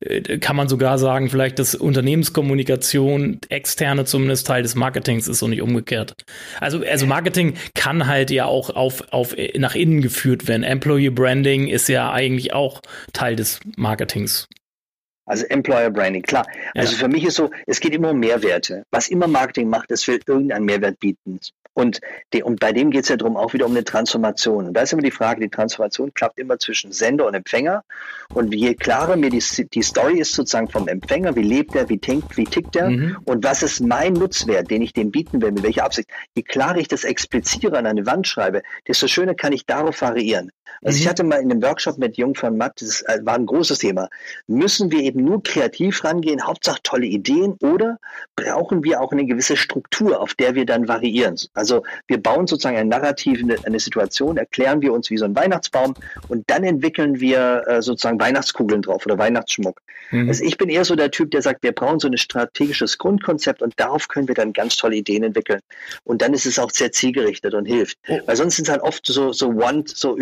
äh, 0.00 0.38
kann 0.38 0.56
man 0.56 0.68
sogar 0.68 0.98
sagen, 0.98 1.28
vielleicht 1.28 1.58
das 1.58 1.74
Unternehmenskommunikation 1.74 3.40
externe 3.58 4.04
zumindest 4.04 4.46
Teil 4.46 4.62
des 4.62 4.74
Marketings 4.74 5.26
ist 5.28 5.42
und 5.42 5.50
nicht 5.50 5.62
umgekehrt. 5.62 6.14
Also, 6.60 6.82
also 6.84 7.06
Marketing 7.06 7.54
kann 7.74 8.06
halt 8.06 8.30
ja 8.30 8.46
auch 8.46 8.70
auf, 8.70 9.12
auf 9.12 9.34
nach 9.56 9.74
innen 9.74 10.00
geführt 10.00 10.46
werden. 10.46 10.62
Employee 10.62 11.10
Branding 11.10 11.66
ist 11.66 11.88
ja 11.88 12.10
eigentlich 12.12 12.52
auch 12.52 12.80
Teil 13.12 13.36
des 13.36 13.60
Marketings. 13.76 14.48
Also 15.28 15.44
Employer 15.46 15.90
Branding, 15.90 16.22
klar. 16.22 16.46
Also 16.74 16.92
ja. 16.92 16.98
für 17.00 17.08
mich 17.08 17.22
ist 17.24 17.34
so, 17.34 17.50
es 17.66 17.80
geht 17.80 17.92
immer 17.92 18.10
um 18.12 18.18
Mehrwerte. 18.18 18.84
Was 18.90 19.08
immer 19.08 19.26
Marketing 19.26 19.68
macht, 19.68 19.90
es 19.90 20.08
will 20.08 20.20
irgendeinen 20.26 20.64
Mehrwert 20.64 20.98
bieten. 21.00 21.38
Und, 21.78 22.00
die, 22.32 22.42
und 22.42 22.58
bei 22.58 22.72
dem 22.72 22.90
geht 22.90 23.04
es 23.04 23.08
ja 23.08 23.16
darum 23.16 23.36
auch 23.36 23.52
wieder 23.52 23.64
um 23.64 23.70
eine 23.70 23.84
Transformation. 23.84 24.66
Und 24.66 24.74
da 24.74 24.80
ist 24.80 24.92
immer 24.92 25.02
die 25.02 25.12
Frage, 25.12 25.40
die 25.40 25.48
Transformation 25.48 26.12
klappt 26.12 26.40
immer 26.40 26.58
zwischen 26.58 26.90
Sender 26.90 27.24
und 27.24 27.34
Empfänger. 27.34 27.84
Und 28.34 28.52
je 28.52 28.74
klarer 28.74 29.14
mir 29.14 29.30
die, 29.30 29.40
die 29.72 29.82
Story 29.82 30.18
ist 30.18 30.32
sozusagen 30.32 30.68
vom 30.68 30.88
Empfänger, 30.88 31.36
wie 31.36 31.44
lebt 31.44 31.76
er, 31.76 31.88
wie 31.88 31.98
tickt, 31.98 32.36
wie 32.36 32.46
tickt 32.46 32.74
er 32.74 32.90
mhm. 32.90 33.18
und 33.26 33.44
was 33.44 33.62
ist 33.62 33.78
mein 33.78 34.14
Nutzwert, 34.14 34.68
den 34.72 34.82
ich 34.82 34.92
dem 34.92 35.12
bieten 35.12 35.40
will, 35.40 35.52
mit 35.52 35.62
welcher 35.62 35.84
Absicht. 35.84 36.08
Je 36.34 36.42
klarer 36.42 36.78
ich 36.78 36.88
das 36.88 37.04
expliziere 37.04 37.78
an 37.78 37.86
eine 37.86 38.06
Wand 38.06 38.26
schreibe, 38.26 38.62
desto 38.88 39.06
schöner 39.06 39.36
kann 39.36 39.52
ich 39.52 39.64
darauf 39.64 40.02
variieren. 40.02 40.50
Also 40.82 40.96
mhm. 40.96 41.02
ich 41.02 41.08
hatte 41.08 41.24
mal 41.24 41.40
in 41.40 41.50
einem 41.50 41.62
Workshop 41.62 41.98
mit 41.98 42.16
Jungfern 42.16 42.56
Matt, 42.56 42.80
das 42.80 43.02
äh, 43.02 43.18
war 43.22 43.34
ein 43.34 43.46
großes 43.46 43.78
Thema. 43.78 44.08
Müssen 44.46 44.90
wir 44.90 45.00
eben 45.00 45.24
nur 45.24 45.42
kreativ 45.42 46.04
rangehen, 46.04 46.44
Hauptsache 46.44 46.80
tolle 46.82 47.06
Ideen, 47.06 47.56
oder 47.60 47.98
brauchen 48.36 48.84
wir 48.84 49.00
auch 49.00 49.12
eine 49.12 49.26
gewisse 49.26 49.56
Struktur, 49.56 50.20
auf 50.20 50.34
der 50.34 50.54
wir 50.54 50.66
dann 50.66 50.88
variieren? 50.88 51.36
Also 51.54 51.82
wir 52.06 52.22
bauen 52.22 52.46
sozusagen 52.46 52.76
ein 52.76 52.88
Narrativ, 52.88 53.42
eine, 53.42 53.56
eine 53.64 53.80
Situation, 53.80 54.36
erklären 54.36 54.82
wir 54.82 54.92
uns 54.92 55.10
wie 55.10 55.16
so 55.16 55.24
ein 55.24 55.34
Weihnachtsbaum 55.34 55.94
und 56.28 56.44
dann 56.48 56.64
entwickeln 56.64 57.20
wir 57.20 57.64
äh, 57.66 57.82
sozusagen 57.82 58.20
Weihnachtskugeln 58.20 58.82
drauf 58.82 59.04
oder 59.06 59.18
Weihnachtsschmuck. 59.18 59.80
Mhm. 60.10 60.28
Also 60.28 60.44
ich 60.44 60.56
bin 60.56 60.68
eher 60.68 60.84
so 60.84 60.96
der 60.96 61.10
Typ, 61.10 61.30
der 61.30 61.42
sagt, 61.42 61.62
wir 61.62 61.72
brauchen 61.72 62.00
so 62.00 62.08
ein 62.08 62.16
strategisches 62.16 62.98
Grundkonzept 62.98 63.62
und 63.62 63.74
darauf 63.76 64.08
können 64.08 64.28
wir 64.28 64.34
dann 64.34 64.52
ganz 64.52 64.76
tolle 64.76 64.96
Ideen 64.96 65.22
entwickeln. 65.22 65.60
Und 66.04 66.22
dann 66.22 66.32
ist 66.32 66.46
es 66.46 66.58
auch 66.58 66.70
sehr 66.70 66.92
zielgerichtet 66.92 67.54
und 67.54 67.66
hilft. 67.66 67.98
Oh. 68.08 68.20
Weil 68.26 68.36
sonst 68.36 68.56
sind 68.56 68.68
es 68.68 68.70
halt 68.70 68.82
oft 68.82 69.06
so, 69.06 69.32
so 69.32 69.48
One, 69.48 69.84
so 69.86 70.16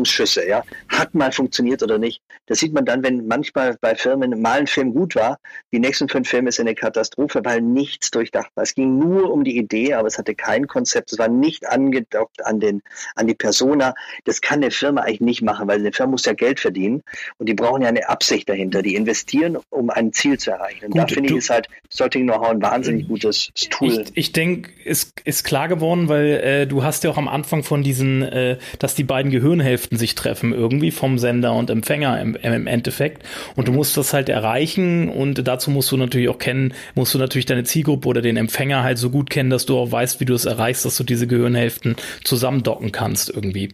Überraschungsschüsse, 0.00 0.48
ja. 0.48 0.64
Hat 0.88 1.14
mal 1.14 1.32
funktioniert 1.32 1.82
oder 1.82 1.98
nicht. 1.98 2.22
Das 2.46 2.58
sieht 2.58 2.72
man 2.72 2.84
dann, 2.84 3.02
wenn 3.02 3.26
manchmal 3.26 3.76
bei 3.80 3.94
Firmen 3.94 4.40
mal 4.40 4.60
ein 4.60 4.66
Film 4.66 4.92
gut 4.92 5.14
war, 5.14 5.38
die 5.72 5.78
nächsten 5.78 6.08
fünf 6.08 6.28
Filme 6.28 6.48
ist 6.48 6.60
eine 6.60 6.74
Katastrophe, 6.74 7.40
weil 7.44 7.60
nichts 7.60 8.10
durchdacht 8.10 8.50
war. 8.54 8.64
Es 8.64 8.74
ging 8.74 8.98
nur 8.98 9.32
um 9.32 9.44
die 9.44 9.56
Idee, 9.56 9.94
aber 9.94 10.08
es 10.08 10.18
hatte 10.18 10.34
kein 10.34 10.66
Konzept. 10.66 11.12
Es 11.12 11.18
war 11.18 11.28
nicht 11.28 11.68
angedockt 11.68 12.44
an 12.44 12.60
den, 12.60 12.82
an 13.14 13.26
die 13.26 13.34
Persona. 13.34 13.94
Das 14.24 14.40
kann 14.40 14.60
eine 14.62 14.70
Firma 14.70 15.02
eigentlich 15.02 15.20
nicht 15.20 15.42
machen, 15.42 15.68
weil 15.68 15.78
eine 15.78 15.92
Firma 15.92 16.12
muss 16.12 16.24
ja 16.24 16.32
Geld 16.32 16.60
verdienen 16.60 17.02
und 17.38 17.48
die 17.48 17.54
brauchen 17.54 17.82
ja 17.82 17.88
eine 17.88 18.08
Absicht 18.08 18.48
dahinter. 18.48 18.82
Die 18.82 18.94
investieren, 18.94 19.58
um 19.70 19.90
ein 19.90 20.12
Ziel 20.12 20.38
zu 20.38 20.50
erreichen. 20.50 20.86
Und 20.86 20.92
Gut, 20.92 21.02
da 21.02 21.06
finde 21.06 21.30
ich, 21.30 21.36
ist 21.36 21.50
halt 21.50 21.68
Sorting 21.88 22.24
Know-how 22.24 22.50
ein 22.50 22.62
wahnsinnig 22.62 23.06
gutes 23.08 23.52
Tool. 23.70 24.02
Ich, 24.02 24.10
ich 24.14 24.32
denke, 24.32 24.70
ist, 24.84 25.20
ist 25.24 25.44
klar 25.44 25.68
geworden, 25.68 26.08
weil 26.08 26.26
äh, 26.26 26.66
du 26.66 26.82
hast 26.82 27.04
ja 27.04 27.10
auch 27.10 27.18
am 27.18 27.28
Anfang 27.28 27.62
von 27.62 27.82
diesen, 27.82 28.22
äh, 28.22 28.58
dass 28.78 28.94
die 28.94 29.04
beiden 29.04 29.30
Gehirnhälften 29.30 29.89
sich 29.90 30.14
treffen, 30.14 30.52
irgendwie 30.52 30.90
vom 30.90 31.18
Sender 31.18 31.52
und 31.54 31.68
Empfänger 31.68 32.20
im, 32.20 32.36
im 32.36 32.66
Endeffekt. 32.66 33.24
Und 33.56 33.68
du 33.68 33.72
musst 33.72 33.96
das 33.96 34.12
halt 34.12 34.28
erreichen 34.28 35.08
und 35.08 35.46
dazu 35.46 35.70
musst 35.70 35.90
du 35.90 35.96
natürlich 35.96 36.28
auch 36.28 36.38
kennen, 36.38 36.74
musst 36.94 37.14
du 37.14 37.18
natürlich 37.18 37.46
deine 37.46 37.64
Zielgruppe 37.64 38.08
oder 38.08 38.22
den 38.22 38.36
Empfänger 38.36 38.82
halt 38.82 38.98
so 38.98 39.10
gut 39.10 39.30
kennen, 39.30 39.50
dass 39.50 39.66
du 39.66 39.76
auch 39.78 39.90
weißt, 39.90 40.20
wie 40.20 40.24
du 40.24 40.34
es 40.34 40.44
erreichst, 40.44 40.84
dass 40.84 40.96
du 40.96 41.04
diese 41.04 41.26
Gehirnhälften 41.26 41.96
zusammendocken 42.24 42.92
kannst 42.92 43.30
irgendwie. 43.30 43.70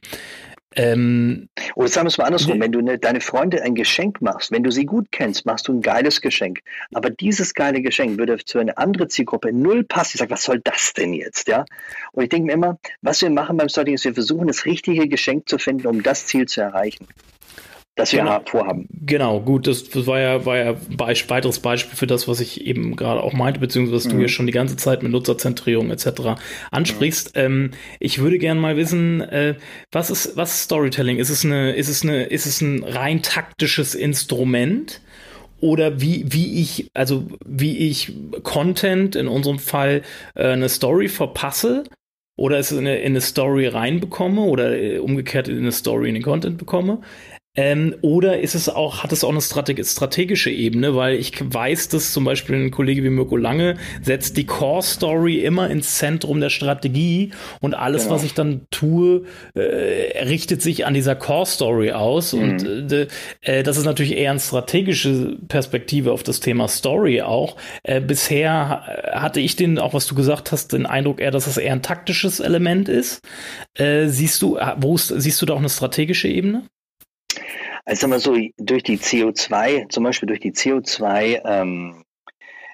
Ähm, 0.76 1.48
Oder 1.74 1.88
sagen 1.88 2.04
wir 2.04 2.08
es 2.08 2.18
mal 2.18 2.24
andersrum, 2.24 2.60
wenn 2.60 2.70
du 2.70 2.82
ne, 2.82 2.98
deine 2.98 3.22
Freunde 3.22 3.62
ein 3.62 3.74
Geschenk 3.74 4.20
machst, 4.20 4.52
wenn 4.52 4.62
du 4.62 4.70
sie 4.70 4.84
gut 4.84 5.06
kennst, 5.10 5.46
machst 5.46 5.68
du 5.68 5.72
ein 5.72 5.80
geiles 5.80 6.20
Geschenk. 6.20 6.60
Aber 6.92 7.08
dieses 7.08 7.54
geile 7.54 7.80
Geschenk 7.80 8.18
würde 8.18 8.36
zu 8.44 8.58
einer 8.58 8.76
anderen 8.76 9.08
Zielgruppe 9.08 9.52
null 9.52 9.84
passen. 9.84 10.12
Ich 10.14 10.18
sage, 10.20 10.30
was 10.30 10.44
soll 10.44 10.60
das 10.62 10.92
denn 10.92 11.14
jetzt? 11.14 11.48
Ja? 11.48 11.64
Und 12.12 12.24
ich 12.24 12.28
denke 12.28 12.46
mir 12.46 12.52
immer, 12.52 12.78
was 13.00 13.22
wir 13.22 13.30
machen 13.30 13.56
beim 13.56 13.70
Starting 13.70 13.94
ist, 13.94 14.04
wir 14.04 14.14
versuchen, 14.14 14.46
das 14.46 14.66
richtige 14.66 15.08
Geschenk 15.08 15.48
zu 15.48 15.58
finden, 15.58 15.86
um 15.86 16.02
das 16.02 16.26
Ziel 16.26 16.46
zu 16.46 16.60
erreichen 16.60 17.06
das 17.96 18.12
wir 18.12 18.20
genau. 18.20 18.40
vorhaben. 18.44 18.86
Genau, 18.90 19.40
gut, 19.40 19.66
das, 19.66 19.88
das 19.88 20.06
war 20.06 20.20
ja, 20.20 20.44
war 20.44 20.58
ja 20.58 20.70
ein 20.72 20.98
weiteres 20.98 21.60
Beispiel 21.60 21.96
für 21.96 22.06
das, 22.06 22.28
was 22.28 22.40
ich 22.40 22.66
eben 22.66 22.94
gerade 22.94 23.22
auch 23.22 23.32
meinte, 23.32 23.58
beziehungsweise 23.58 23.96
was 23.96 24.04
mhm. 24.04 24.18
du 24.18 24.22
ja 24.22 24.28
schon 24.28 24.46
die 24.46 24.52
ganze 24.52 24.76
Zeit 24.76 25.02
mit 25.02 25.12
Nutzerzentrierung 25.12 25.90
etc. 25.90 26.38
ansprichst. 26.70 27.34
Mhm. 27.34 27.42
Ähm, 27.42 27.70
ich 27.98 28.18
würde 28.18 28.38
gerne 28.38 28.60
mal 28.60 28.76
wissen, 28.76 29.22
äh, 29.22 29.54
was 29.90 30.10
ist, 30.10 30.36
was 30.36 30.54
ist 30.54 30.62
Storytelling? 30.64 31.18
Ist 31.18 31.30
es 31.30 31.44
eine, 31.44 31.72
ist 31.72 31.88
es 31.88 32.02
eine, 32.02 32.24
ist 32.24 32.44
es 32.44 32.60
ein 32.60 32.84
rein 32.84 33.22
taktisches 33.22 33.94
Instrument? 33.94 35.00
Oder 35.58 36.02
wie, 36.02 36.26
wie 36.28 36.60
ich, 36.60 36.90
also 36.92 37.26
wie 37.46 37.78
ich 37.78 38.12
Content, 38.42 39.16
in 39.16 39.26
unserem 39.26 39.58
Fall 39.58 40.02
äh, 40.34 40.48
eine 40.48 40.68
Story 40.68 41.08
verpasse, 41.08 41.84
oder 42.36 42.58
es 42.58 42.70
in 42.70 42.80
eine, 42.80 42.98
in 42.98 43.12
eine 43.12 43.20
Story 43.22 43.66
reinbekomme 43.66 44.42
oder 44.42 44.76
äh, 44.76 44.98
umgekehrt 44.98 45.48
in 45.48 45.56
eine 45.58 45.72
Story 45.72 46.08
in 46.08 46.14
den 46.14 46.22
Content 46.22 46.58
bekomme. 46.58 47.00
Ähm, 47.56 47.94
oder 48.02 48.40
ist 48.40 48.54
es 48.54 48.68
auch, 48.68 49.02
hat 49.02 49.12
es 49.12 49.24
auch 49.24 49.30
eine 49.30 49.40
strategische 49.40 50.50
Ebene, 50.50 50.94
weil 50.94 51.16
ich 51.16 51.32
weiß, 51.42 51.88
dass 51.88 52.12
zum 52.12 52.24
Beispiel 52.24 52.56
ein 52.56 52.70
Kollege 52.70 53.02
wie 53.02 53.10
Mirko 53.10 53.36
Lange 53.36 53.76
setzt 54.02 54.36
die 54.36 54.44
Core 54.44 54.82
Story 54.82 55.40
immer 55.40 55.70
ins 55.70 55.96
Zentrum 55.96 56.40
der 56.40 56.50
Strategie 56.50 57.30
und 57.60 57.74
alles, 57.74 58.04
genau. 58.04 58.14
was 58.14 58.24
ich 58.24 58.34
dann 58.34 58.66
tue, 58.70 59.24
äh, 59.54 60.24
richtet 60.24 60.60
sich 60.60 60.86
an 60.86 60.94
dieser 60.94 61.16
Core 61.16 61.46
Story 61.46 61.92
aus. 61.92 62.32
Mhm. 62.32 62.42
Und 62.42 62.92
äh, 62.92 63.06
äh, 63.40 63.62
das 63.62 63.78
ist 63.78 63.84
natürlich 63.84 64.16
eher 64.16 64.30
eine 64.30 64.40
strategische 64.40 65.38
Perspektive 65.48 66.12
auf 66.12 66.22
das 66.22 66.40
Thema 66.40 66.68
Story 66.68 67.22
auch. 67.22 67.56
Äh, 67.82 68.00
bisher 68.00 68.82
hatte 69.12 69.40
ich 69.40 69.56
den, 69.56 69.78
auch 69.78 69.94
was 69.94 70.06
du 70.06 70.14
gesagt 70.14 70.52
hast, 70.52 70.72
den 70.72 70.84
Eindruck 70.84 71.20
eher, 71.20 71.30
dass 71.30 71.46
es 71.46 71.56
eher 71.56 71.72
ein 71.72 71.82
taktisches 71.82 72.40
Element 72.40 72.88
ist. 72.88 73.20
Äh, 73.74 74.08
siehst 74.08 74.42
du, 74.42 74.58
wo 74.76 74.94
ist, 74.94 75.08
siehst 75.08 75.40
du 75.40 75.46
da 75.46 75.54
auch 75.54 75.58
eine 75.58 75.68
strategische 75.68 76.28
Ebene? 76.28 76.62
Also 77.88 78.00
sagen 78.00 78.12
wir 78.14 78.18
so, 78.18 78.36
durch 78.58 78.82
die 78.82 78.98
CO2, 78.98 79.88
zum 79.90 80.02
Beispiel 80.02 80.26
durch 80.26 80.40
die 80.40 80.50
CO2 80.50 81.40
ähm, 81.44 82.04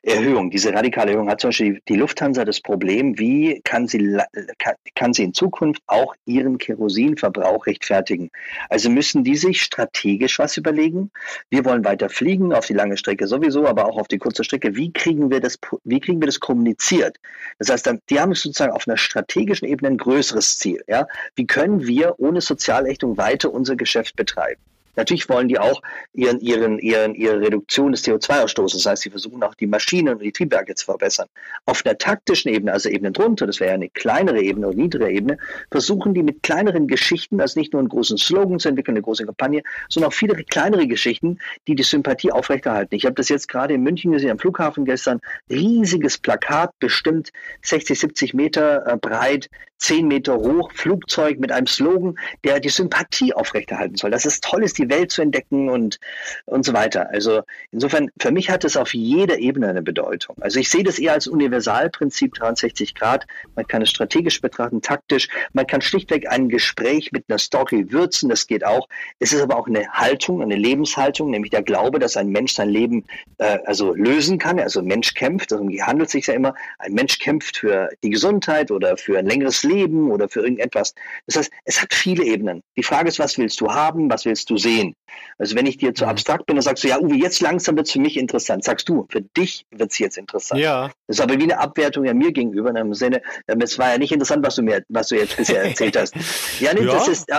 Erhöhung, 0.02 0.50
diese 0.50 0.72
radikale 0.72 1.10
Erhöhung 1.10 1.28
hat 1.28 1.42
zum 1.42 1.48
Beispiel 1.48 1.82
die 1.86 1.96
Lufthansa 1.96 2.46
das 2.46 2.62
Problem, 2.62 3.18
wie 3.18 3.60
kann 3.62 3.86
sie, 3.86 4.18
kann, 4.58 4.74
kann 4.94 5.12
sie 5.12 5.24
in 5.24 5.34
Zukunft 5.34 5.82
auch 5.86 6.14
ihren 6.24 6.56
Kerosinverbrauch 6.56 7.66
rechtfertigen? 7.66 8.30
Also 8.70 8.88
müssen 8.88 9.22
die 9.22 9.36
sich 9.36 9.60
strategisch 9.60 10.38
was 10.38 10.56
überlegen. 10.56 11.10
Wir 11.50 11.66
wollen 11.66 11.84
weiter 11.84 12.08
fliegen, 12.08 12.54
auf 12.54 12.64
die 12.64 12.72
lange 12.72 12.96
Strecke 12.96 13.26
sowieso, 13.26 13.66
aber 13.66 13.84
auch 13.84 13.98
auf 13.98 14.08
die 14.08 14.18
kurze 14.18 14.44
Strecke. 14.44 14.76
Wie 14.76 14.94
kriegen 14.94 15.30
wir 15.30 15.40
das, 15.40 15.58
wie 15.84 16.00
kriegen 16.00 16.22
wir 16.22 16.26
das 16.26 16.40
kommuniziert? 16.40 17.18
Das 17.58 17.68
heißt, 17.68 17.88
die 18.08 18.18
haben 18.18 18.34
sozusagen 18.34 18.72
auf 18.72 18.88
einer 18.88 18.96
strategischen 18.96 19.68
Ebene 19.68 19.90
ein 19.90 19.98
größeres 19.98 20.58
Ziel. 20.58 20.82
Ja? 20.88 21.06
Wie 21.36 21.46
können 21.46 21.86
wir 21.86 22.18
ohne 22.18 22.40
Sozialächtung 22.40 23.18
weiter 23.18 23.52
unser 23.52 23.76
Geschäft 23.76 24.16
betreiben? 24.16 24.62
Natürlich 24.96 25.28
wollen 25.28 25.48
die 25.48 25.58
auch 25.58 25.80
ihren, 26.12 26.40
ihren, 26.40 26.78
ihren, 26.78 27.14
ihre 27.14 27.40
Reduktion 27.40 27.92
des 27.92 28.04
CO2-Ausstoßes. 28.04 28.74
Das 28.74 28.86
heißt, 28.86 29.02
sie 29.02 29.10
versuchen 29.10 29.42
auch 29.42 29.54
die 29.54 29.66
Maschinen 29.66 30.14
und 30.14 30.22
die 30.22 30.32
Triebwerke 30.32 30.74
zu 30.74 30.84
verbessern. 30.84 31.28
Auf 31.64 31.84
einer 31.84 31.96
taktischen 31.96 32.52
Ebene, 32.52 32.72
also 32.72 32.88
Ebene 32.88 33.12
drunter, 33.12 33.46
das 33.46 33.60
wäre 33.60 33.70
ja 33.70 33.74
eine 33.74 33.88
kleinere 33.88 34.40
Ebene 34.40 34.68
oder 34.68 34.76
niedrige 34.76 35.10
Ebene, 35.10 35.38
versuchen 35.70 36.14
die 36.14 36.22
mit 36.22 36.42
kleineren 36.42 36.88
Geschichten, 36.88 37.40
also 37.40 37.58
nicht 37.58 37.72
nur 37.72 37.80
einen 37.80 37.88
großen 37.88 38.18
Slogan 38.18 38.58
zu 38.58 38.68
entwickeln, 38.68 38.96
eine 38.96 39.02
große 39.02 39.24
Kampagne, 39.24 39.62
sondern 39.88 40.10
auch 40.10 40.14
viele 40.14 40.34
kleinere 40.44 40.86
Geschichten, 40.86 41.38
die 41.66 41.74
die 41.74 41.82
Sympathie 41.82 42.32
aufrechterhalten. 42.32 42.94
Ich 42.94 43.04
habe 43.04 43.14
das 43.14 43.28
jetzt 43.28 43.48
gerade 43.48 43.74
in 43.74 43.82
München 43.82 44.12
gesehen, 44.12 44.30
am 44.30 44.38
Flughafen 44.38 44.84
gestern, 44.84 45.20
riesiges 45.50 46.18
Plakat, 46.18 46.78
bestimmt 46.78 47.30
60, 47.62 47.98
70 47.98 48.34
Meter 48.34 48.86
äh, 48.86 48.96
breit, 48.96 49.48
10 49.82 50.06
Meter 50.06 50.36
hoch, 50.36 50.70
Flugzeug 50.72 51.40
mit 51.40 51.50
einem 51.50 51.66
Slogan, 51.66 52.14
der 52.44 52.60
die 52.60 52.68
Sympathie 52.68 53.34
aufrechterhalten 53.34 53.96
soll. 53.96 54.12
Das 54.12 54.24
ist 54.24 54.44
toll 54.44 54.62
ist, 54.62 54.78
die 54.82 54.90
Welt 54.90 55.12
zu 55.12 55.22
entdecken 55.22 55.68
und, 55.68 55.98
und 56.44 56.64
so 56.64 56.72
weiter. 56.72 57.10
Also 57.10 57.42
insofern, 57.70 58.10
für 58.20 58.30
mich 58.30 58.50
hat 58.50 58.64
es 58.64 58.76
auf 58.76 58.94
jeder 58.94 59.38
Ebene 59.38 59.68
eine 59.68 59.82
Bedeutung. 59.82 60.36
Also 60.40 60.60
ich 60.60 60.70
sehe 60.70 60.82
das 60.82 60.98
eher 60.98 61.12
als 61.12 61.26
Universalprinzip 61.26 62.34
63 62.34 62.94
Grad. 62.94 63.26
Man 63.54 63.66
kann 63.66 63.82
es 63.82 63.90
strategisch 63.90 64.40
betrachten, 64.40 64.82
taktisch. 64.82 65.28
Man 65.52 65.66
kann 65.66 65.80
schlichtweg 65.80 66.28
ein 66.28 66.48
Gespräch 66.48 67.12
mit 67.12 67.24
einer 67.28 67.38
Story 67.38 67.90
würzen, 67.90 68.28
das 68.28 68.46
geht 68.46 68.64
auch. 68.64 68.88
Es 69.18 69.32
ist 69.32 69.40
aber 69.40 69.56
auch 69.56 69.66
eine 69.66 69.88
Haltung, 69.92 70.42
eine 70.42 70.56
Lebenshaltung, 70.56 71.30
nämlich 71.30 71.50
der 71.50 71.62
Glaube, 71.62 71.98
dass 71.98 72.16
ein 72.16 72.28
Mensch 72.28 72.54
sein 72.54 72.68
Leben 72.68 73.04
äh, 73.38 73.58
also 73.64 73.94
lösen 73.94 74.38
kann. 74.38 74.58
Also 74.58 74.80
ein 74.80 74.86
Mensch 74.86 75.14
kämpft, 75.14 75.52
also 75.52 75.64
handelt 75.64 76.10
sich 76.10 76.26
ja 76.26 76.34
immer, 76.34 76.54
ein 76.78 76.92
Mensch 76.92 77.18
kämpft 77.18 77.58
für 77.58 77.90
die 78.02 78.10
Gesundheit 78.10 78.70
oder 78.70 78.96
für 78.96 79.18
ein 79.18 79.26
längeres 79.26 79.62
Leben 79.62 80.10
oder 80.10 80.28
für 80.28 80.40
irgendetwas. 80.40 80.94
Das 81.26 81.36
heißt, 81.36 81.52
es 81.64 81.80
hat 81.80 81.94
viele 81.94 82.24
Ebenen. 82.24 82.62
Die 82.76 82.82
Frage 82.82 83.08
ist, 83.08 83.18
was 83.18 83.38
willst 83.38 83.60
du 83.60 83.72
haben, 83.72 84.10
was 84.10 84.24
willst 84.24 84.50
du 84.50 84.56
sehen? 84.56 84.71
Sehen. 84.72 84.94
Also 85.38 85.56
wenn 85.56 85.66
ich 85.66 85.76
dir 85.76 85.94
zu 85.94 86.04
mhm. 86.04 86.10
abstrakt 86.10 86.46
bin, 86.46 86.56
dann 86.56 86.62
sagst 86.62 86.84
du, 86.84 86.88
ja, 86.88 87.00
Uwe, 87.00 87.14
jetzt 87.14 87.40
langsam 87.40 87.76
wird 87.76 87.86
es 87.86 87.92
für 87.92 88.00
mich 88.00 88.16
interessant. 88.16 88.64
Sagst 88.64 88.88
du, 88.88 89.06
für 89.10 89.22
dich 89.22 89.66
wird 89.70 89.90
es 89.90 89.98
jetzt 89.98 90.18
interessant. 90.18 90.60
Ja. 90.60 90.90
Das 91.06 91.18
ist 91.18 91.20
aber 91.20 91.38
wie 91.38 91.44
eine 91.44 91.58
Abwertung 91.58 92.04
ja 92.04 92.14
mir 92.14 92.32
gegenüber 92.32 92.70
in 92.70 92.76
einem 92.76 92.94
Sinne, 92.94 93.22
es 93.46 93.78
war 93.78 93.92
ja 93.92 93.98
nicht 93.98 94.12
interessant, 94.12 94.44
was 94.44 94.56
du 94.56 94.62
mir, 94.62 94.84
was 94.88 95.08
du 95.08 95.16
jetzt 95.16 95.36
bisher 95.36 95.62
erzählt 95.62 95.96
hast. 95.96 96.14
Ja, 96.60 96.72
nee, 96.74 96.84
ja. 96.84 96.92
das 96.92 97.08
ist, 97.08 97.30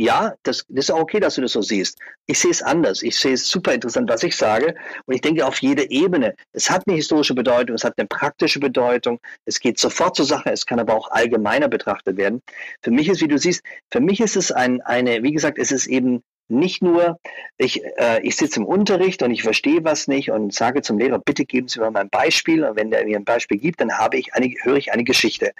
ja, 0.00 0.34
das, 0.44 0.64
das 0.68 0.84
ist 0.84 0.90
auch 0.92 1.00
okay, 1.00 1.18
dass 1.18 1.34
du 1.34 1.40
das 1.40 1.52
so 1.52 1.60
siehst. 1.60 1.98
Ich 2.26 2.38
sehe 2.38 2.52
es 2.52 2.62
anders. 2.62 3.02
Ich 3.02 3.18
sehe 3.18 3.32
es 3.32 3.48
super 3.48 3.74
interessant, 3.74 4.08
was 4.08 4.22
ich 4.22 4.36
sage. 4.36 4.76
Und 5.06 5.14
ich 5.14 5.20
denke 5.20 5.44
auf 5.44 5.60
jede 5.60 5.90
Ebene. 5.90 6.36
Es 6.52 6.70
hat 6.70 6.84
eine 6.86 6.94
historische 6.94 7.34
Bedeutung, 7.34 7.74
es 7.74 7.82
hat 7.82 7.94
eine 7.96 8.06
praktische 8.06 8.60
Bedeutung. 8.60 9.18
Es 9.44 9.58
geht 9.58 9.80
sofort 9.80 10.14
zur 10.14 10.24
Sache. 10.24 10.52
Es 10.52 10.66
kann 10.66 10.78
aber 10.78 10.94
auch 10.94 11.10
allgemeiner 11.10 11.66
betrachtet 11.66 12.16
werden. 12.16 12.42
Für 12.80 12.92
mich 12.92 13.08
ist, 13.08 13.20
wie 13.20 13.26
du 13.26 13.38
siehst, 13.38 13.64
für 13.90 14.00
mich 14.00 14.20
ist 14.20 14.36
es 14.36 14.52
ein, 14.52 14.80
eine, 14.82 15.24
wie 15.24 15.32
gesagt, 15.32 15.58
es 15.58 15.72
ist 15.72 15.88
eben 15.88 16.22
nicht 16.48 16.82
nur, 16.82 17.18
ich, 17.56 17.82
äh, 17.96 18.20
ich 18.22 18.36
sitze 18.36 18.60
im 18.60 18.66
Unterricht 18.66 19.22
und 19.22 19.30
ich 19.30 19.42
verstehe 19.42 19.84
was 19.84 20.08
nicht 20.08 20.30
und 20.30 20.54
sage 20.54 20.82
zum 20.82 20.98
Lehrer, 20.98 21.18
bitte 21.18 21.44
geben 21.44 21.68
Sie 21.68 21.78
mir 21.78 21.90
mal 21.90 22.00
ein 22.00 22.10
Beispiel. 22.10 22.64
Und 22.64 22.76
wenn 22.76 22.90
der 22.90 23.04
mir 23.04 23.16
ein 23.16 23.24
Beispiel 23.24 23.58
gibt, 23.58 23.80
dann 23.80 23.92
habe 23.92 24.18
ich 24.18 24.34
eine, 24.34 24.52
höre 24.62 24.76
ich 24.76 24.92
eine 24.92 25.04
Geschichte. 25.04 25.52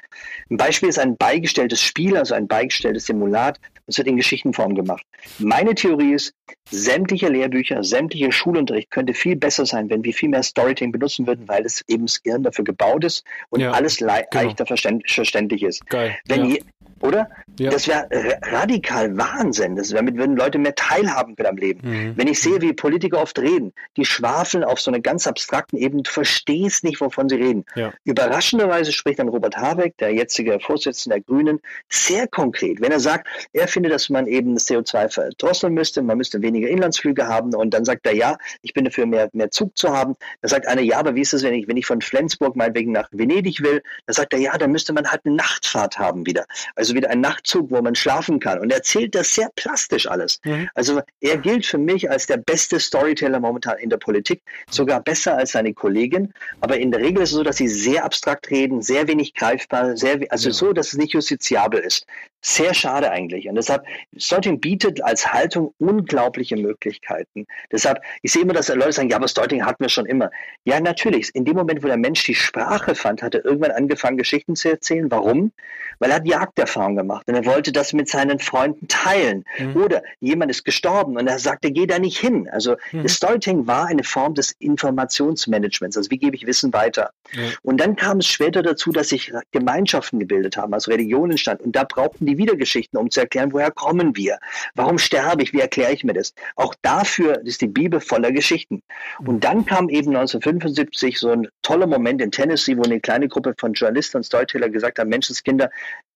Ein 0.51 0.57
Beispiel 0.57 0.89
ist 0.89 0.99
ein 0.99 1.17
beigestelltes 1.17 1.81
Spiel, 1.81 2.17
also 2.17 2.35
ein 2.35 2.49
beigestelltes 2.49 3.07
Simulat. 3.07 3.61
Das 3.87 3.99
wird 3.99 4.09
in 4.09 4.17
Geschichtenform 4.17 4.75
gemacht. 4.75 5.05
Meine 5.39 5.75
Theorie 5.75 6.13
ist, 6.13 6.35
sämtliche 6.71 7.29
Lehrbücher, 7.29 7.83
sämtlicher 7.83 8.33
Schulunterricht 8.33 8.91
könnte 8.91 9.15
viel 9.15 9.37
besser 9.37 9.65
sein, 9.67 9.89
wenn 9.91 10.05
wir 10.05 10.13
viel 10.13 10.29
mehr 10.29 10.43
Storytelling 10.43 10.93
benutzen 10.93 11.27
würden, 11.27 11.49
weil 11.49 11.65
es 11.65 11.83
eben 11.89 12.07
das 12.07 12.23
Gehirn 12.23 12.43
dafür 12.43 12.65
gebaut 12.65 13.05
ist 13.05 13.25
und 13.49 13.61
ja, 13.61 13.71
alles 13.73 14.01
le 14.01 14.25
genau. 14.31 14.45
leichter 14.45 14.67
verständlich 14.67 15.63
ist. 15.63 15.87
Geil. 15.87 16.17
Wenn, 16.27 16.45
ja. 16.45 16.57
je, 16.57 16.63
oder? 17.01 17.29
Ja. 17.59 17.71
Das 17.71 17.89
wäre 17.89 18.09
radikal 18.43 19.17
Wahnsinn. 19.17 19.77
Das, 19.77 19.89
damit 19.89 20.17
würden 20.17 20.37
Leute 20.37 20.59
mehr 20.59 20.75
teilhaben 20.75 21.35
können 21.35 21.49
am 21.49 21.57
Leben. 21.57 21.81
Mhm. 21.83 22.13
Wenn 22.17 22.29
ich 22.29 22.41
sehe, 22.41 22.61
wie 22.61 22.73
Politiker 22.73 23.21
oft 23.21 23.39
reden, 23.39 23.73
die 23.97 24.05
schwafeln 24.05 24.63
auf 24.63 24.81
so 24.81 24.91
einer 24.91 25.01
ganz 25.01 25.27
abstrakten 25.27 25.77
Ebene, 25.79 26.03
du 26.03 26.11
verstehst 26.11 26.85
nicht, 26.85 27.01
wovon 27.01 27.29
sie 27.29 27.37
reden. 27.37 27.65
Ja. 27.75 27.93
Überraschenderweise 28.05 28.93
spricht 28.93 29.19
dann 29.19 29.29
Robert 29.29 29.57
Habeck, 29.57 29.97
der 29.99 30.13
jetzige 30.13 30.61
Vorsitzende 30.61 31.17
der 31.17 31.25
Grünen, 31.25 31.61
sehr 31.89 32.29
konkret. 32.29 32.81
Wenn 32.81 32.93
er 32.93 33.01
sagt, 33.01 33.27
er 33.53 33.67
findet, 33.67 33.93
dass 33.93 34.09
man 34.09 34.27
eben 34.27 34.55
das 34.55 34.69
CO2 34.69 35.11
verdrosseln 35.11 35.75
müsste, 35.75 36.03
man 36.03 36.19
müsste 36.19 36.43
weniger 36.43 36.69
Inlandsflüge 36.69 37.27
haben 37.27 37.55
und 37.55 37.75
dann 37.75 37.85
sagt 37.85 38.07
er, 38.07 38.15
ja, 38.15 38.37
ich 38.63 38.73
bin 38.73 38.85
dafür, 38.85 39.07
mehr, 39.07 39.29
mehr 39.33 39.51
Zug 39.51 39.77
zu 39.77 39.91
haben. 39.91 40.15
Da 40.43 40.49
sagt 40.49 40.67
einer, 40.67 40.83
ja, 40.83 40.99
aber 40.99 41.15
wie 41.15 41.23
ist 41.23 41.35
es, 41.35 41.43
wenn 41.43 41.55
ich, 41.55 41.69
wenn 41.69 41.77
ich 41.77 41.87
von 41.87 42.01
Flensburg 42.01 42.57
meinetwegen 42.57 42.93
nach 42.93 43.09
Venedig 43.13 43.63
will? 43.63 43.83
Da 44.07 44.13
sagt 44.13 44.33
er, 44.33 44.39
ja, 44.39 44.57
dann 44.57 44.71
müsste 44.71 44.93
man 44.93 45.11
halt 45.11 45.23
eine 45.25 45.35
Nachtfahrt 45.37 45.99
haben 45.99 46.27
wieder. 46.27 46.45
Also 46.75 46.88
also 46.89 46.97
wieder 46.97 47.11
ein 47.11 47.21
Nachtzug, 47.21 47.71
wo 47.71 47.83
man 47.83 47.95
schlafen 47.95 48.41
kann. 48.41 48.59
Und 48.59 48.71
er 48.71 48.79
erzählt 48.79 49.15
das 49.15 49.35
sehr 49.35 49.51
plastisch 49.57 50.09
alles. 50.09 50.41
Mhm. 50.45 50.71
Also 50.75 51.03
er 51.21 51.37
gilt 51.37 51.67
für 51.67 51.77
mich 51.77 52.11
als 52.11 52.27
der 52.27 52.39
beste 52.39 52.81
Storyteller 52.81 53.41
momentan 53.41 53.77
in 53.79 53.91
der 53.91 53.99
Politik, 53.99 54.41
sogar 54.71 55.01
besser 55.03 55.37
als 55.37 55.53
seine 55.53 55.75
Kollegin. 55.75 56.33
Aber 56.61 56.79
in 56.79 56.91
der 56.91 57.01
Regel 57.01 57.23
ist 57.23 57.31
es 57.31 57.37
so, 57.37 57.43
dass 57.43 57.59
sie 57.59 57.69
sehr 57.69 58.05
abstrakt 58.05 58.51
reden, 58.51 58.81
sehr 58.81 59.07
wenig 59.07 59.35
greifbar, 59.35 59.97
sehr, 59.97 60.21
also 60.31 60.49
ja. 60.49 60.55
so, 60.55 60.73
dass 60.73 60.89
es 60.89 60.95
nicht 60.95 61.13
justiziabel 61.13 61.81
ist. 61.81 62.07
Sehr 62.41 62.73
schade 62.73 63.11
eigentlich. 63.11 63.49
Und 63.49 63.57
deshalb, 63.57 63.85
Storytelling 64.17 64.61
bietet 64.61 65.03
als 65.03 65.33
Haltung 65.33 65.75
unglaubliche 65.79 66.57
Möglichkeiten. 66.57 67.47
Deshalb, 67.73 68.01
ich 68.23 68.33
sehe 68.33 68.43
immer, 68.43 68.53
dass 68.53 68.69
Leute 68.69 68.93
sagen, 68.93 69.11
ja, 69.11 69.17
aber 69.17 69.27
Storytelling 69.27 69.65
hatten 69.65 69.83
wir 69.83 69.89
schon 69.89 70.07
immer. 70.07 70.31
Ja, 70.65 70.79
natürlich. 70.79 71.35
In 71.35 71.45
dem 71.45 71.57
Moment, 71.57 71.83
wo 71.83 71.89
der 71.89 71.97
Mensch 71.97 72.23
die 72.25 72.37
Sprache 72.37 72.95
fand, 72.95 73.23
hat 73.23 73.35
er 73.35 73.45
irgendwann 73.45 73.73
angefangen, 73.73 74.17
Geschichten 74.17 74.55
zu 74.55 74.71
erzählen. 74.71 75.11
Warum? 75.11 75.51
Weil 75.99 76.11
er 76.11 76.17
hat 76.17 76.29
Jagderfahrung 76.29 76.95
gemacht 76.95 77.27
und 77.27 77.35
er 77.35 77.45
wollte 77.45 77.73
das 77.73 77.93
mit 77.93 78.09
seinen 78.09 78.39
Freunden 78.39 78.87
teilen. 78.87 79.45
Mhm. 79.59 79.77
Oder 79.77 80.03
jemand 80.21 80.53
ist 80.53 80.65
gestorben 80.65 81.17
und 81.17 81.27
er 81.27 81.41
sagte, 81.41 81.73
geh 81.73 81.89
da 81.89 81.99
nicht 81.99 82.19
hin. 82.19 82.49
Also 82.53 82.77
mhm. 82.93 83.03
das 83.03 83.15
Storytelling 83.15 83.67
war 83.67 83.87
eine 83.87 84.05
Form 84.05 84.35
des 84.35 84.53
Informationsmanagements. 84.61 85.97
Also 85.97 86.09
wie 86.13 86.19
gebe 86.19 86.37
ich 86.37 86.47
Wissen 86.47 86.73
weiter? 86.73 87.11
Mhm. 87.35 87.41
Und 87.63 87.81
dann 87.81 87.97
kam 87.97 88.19
es 88.19 88.29
später 88.29 88.63
dazu, 88.63 88.93
dass 88.93 89.09
sich 89.09 89.33
Gemeinschaften 89.51 90.21
gebildet 90.21 90.57
haben, 90.57 90.73
also 90.73 90.93
Religionen 90.93 91.33
entstanden. 91.33 91.65
Und 91.65 91.75
da 91.75 91.83
brauchten 91.83 92.28
die 92.29 92.39
wieder 92.39 92.57
Geschichten, 92.57 92.97
um 92.97 93.11
zu 93.11 93.21
erklären, 93.21 93.53
woher 93.53 93.71
kommen 93.71 94.17
wir? 94.17 94.39
Warum 94.75 94.99
sterbe 94.99 95.43
ich? 95.43 95.53
Wie 95.53 95.61
erkläre 95.61 95.93
ich 95.93 96.05
mir 96.05 96.13
das? 96.13 96.35
Auch 96.57 96.75
dafür 96.83 97.41
ist 97.45 97.61
die 97.61 97.67
Bibel 97.67 98.01
voller 98.01 98.33
Geschichten. 98.33 98.83
Und 99.19 99.37
mhm. 99.37 99.41
dann 99.41 99.67
kam 99.67 99.89
eben 99.89 100.15
1975 100.15 101.19
so 101.19 101.31
ein 101.31 101.49
toller 101.63 101.87
Moment 101.87 102.21
in 102.21 102.31
Tennessee, 102.31 102.77
wo 102.77 102.83
eine 102.83 103.01
kleine 103.01 103.29
Gruppe 103.29 103.55
von 103.59 103.73
Journalisten 103.73 104.19
und 104.19 104.25
Storyteller 104.25 104.69
gesagt 104.69 104.99
haben, 104.99 105.09
Menschenskinder, 105.09 105.71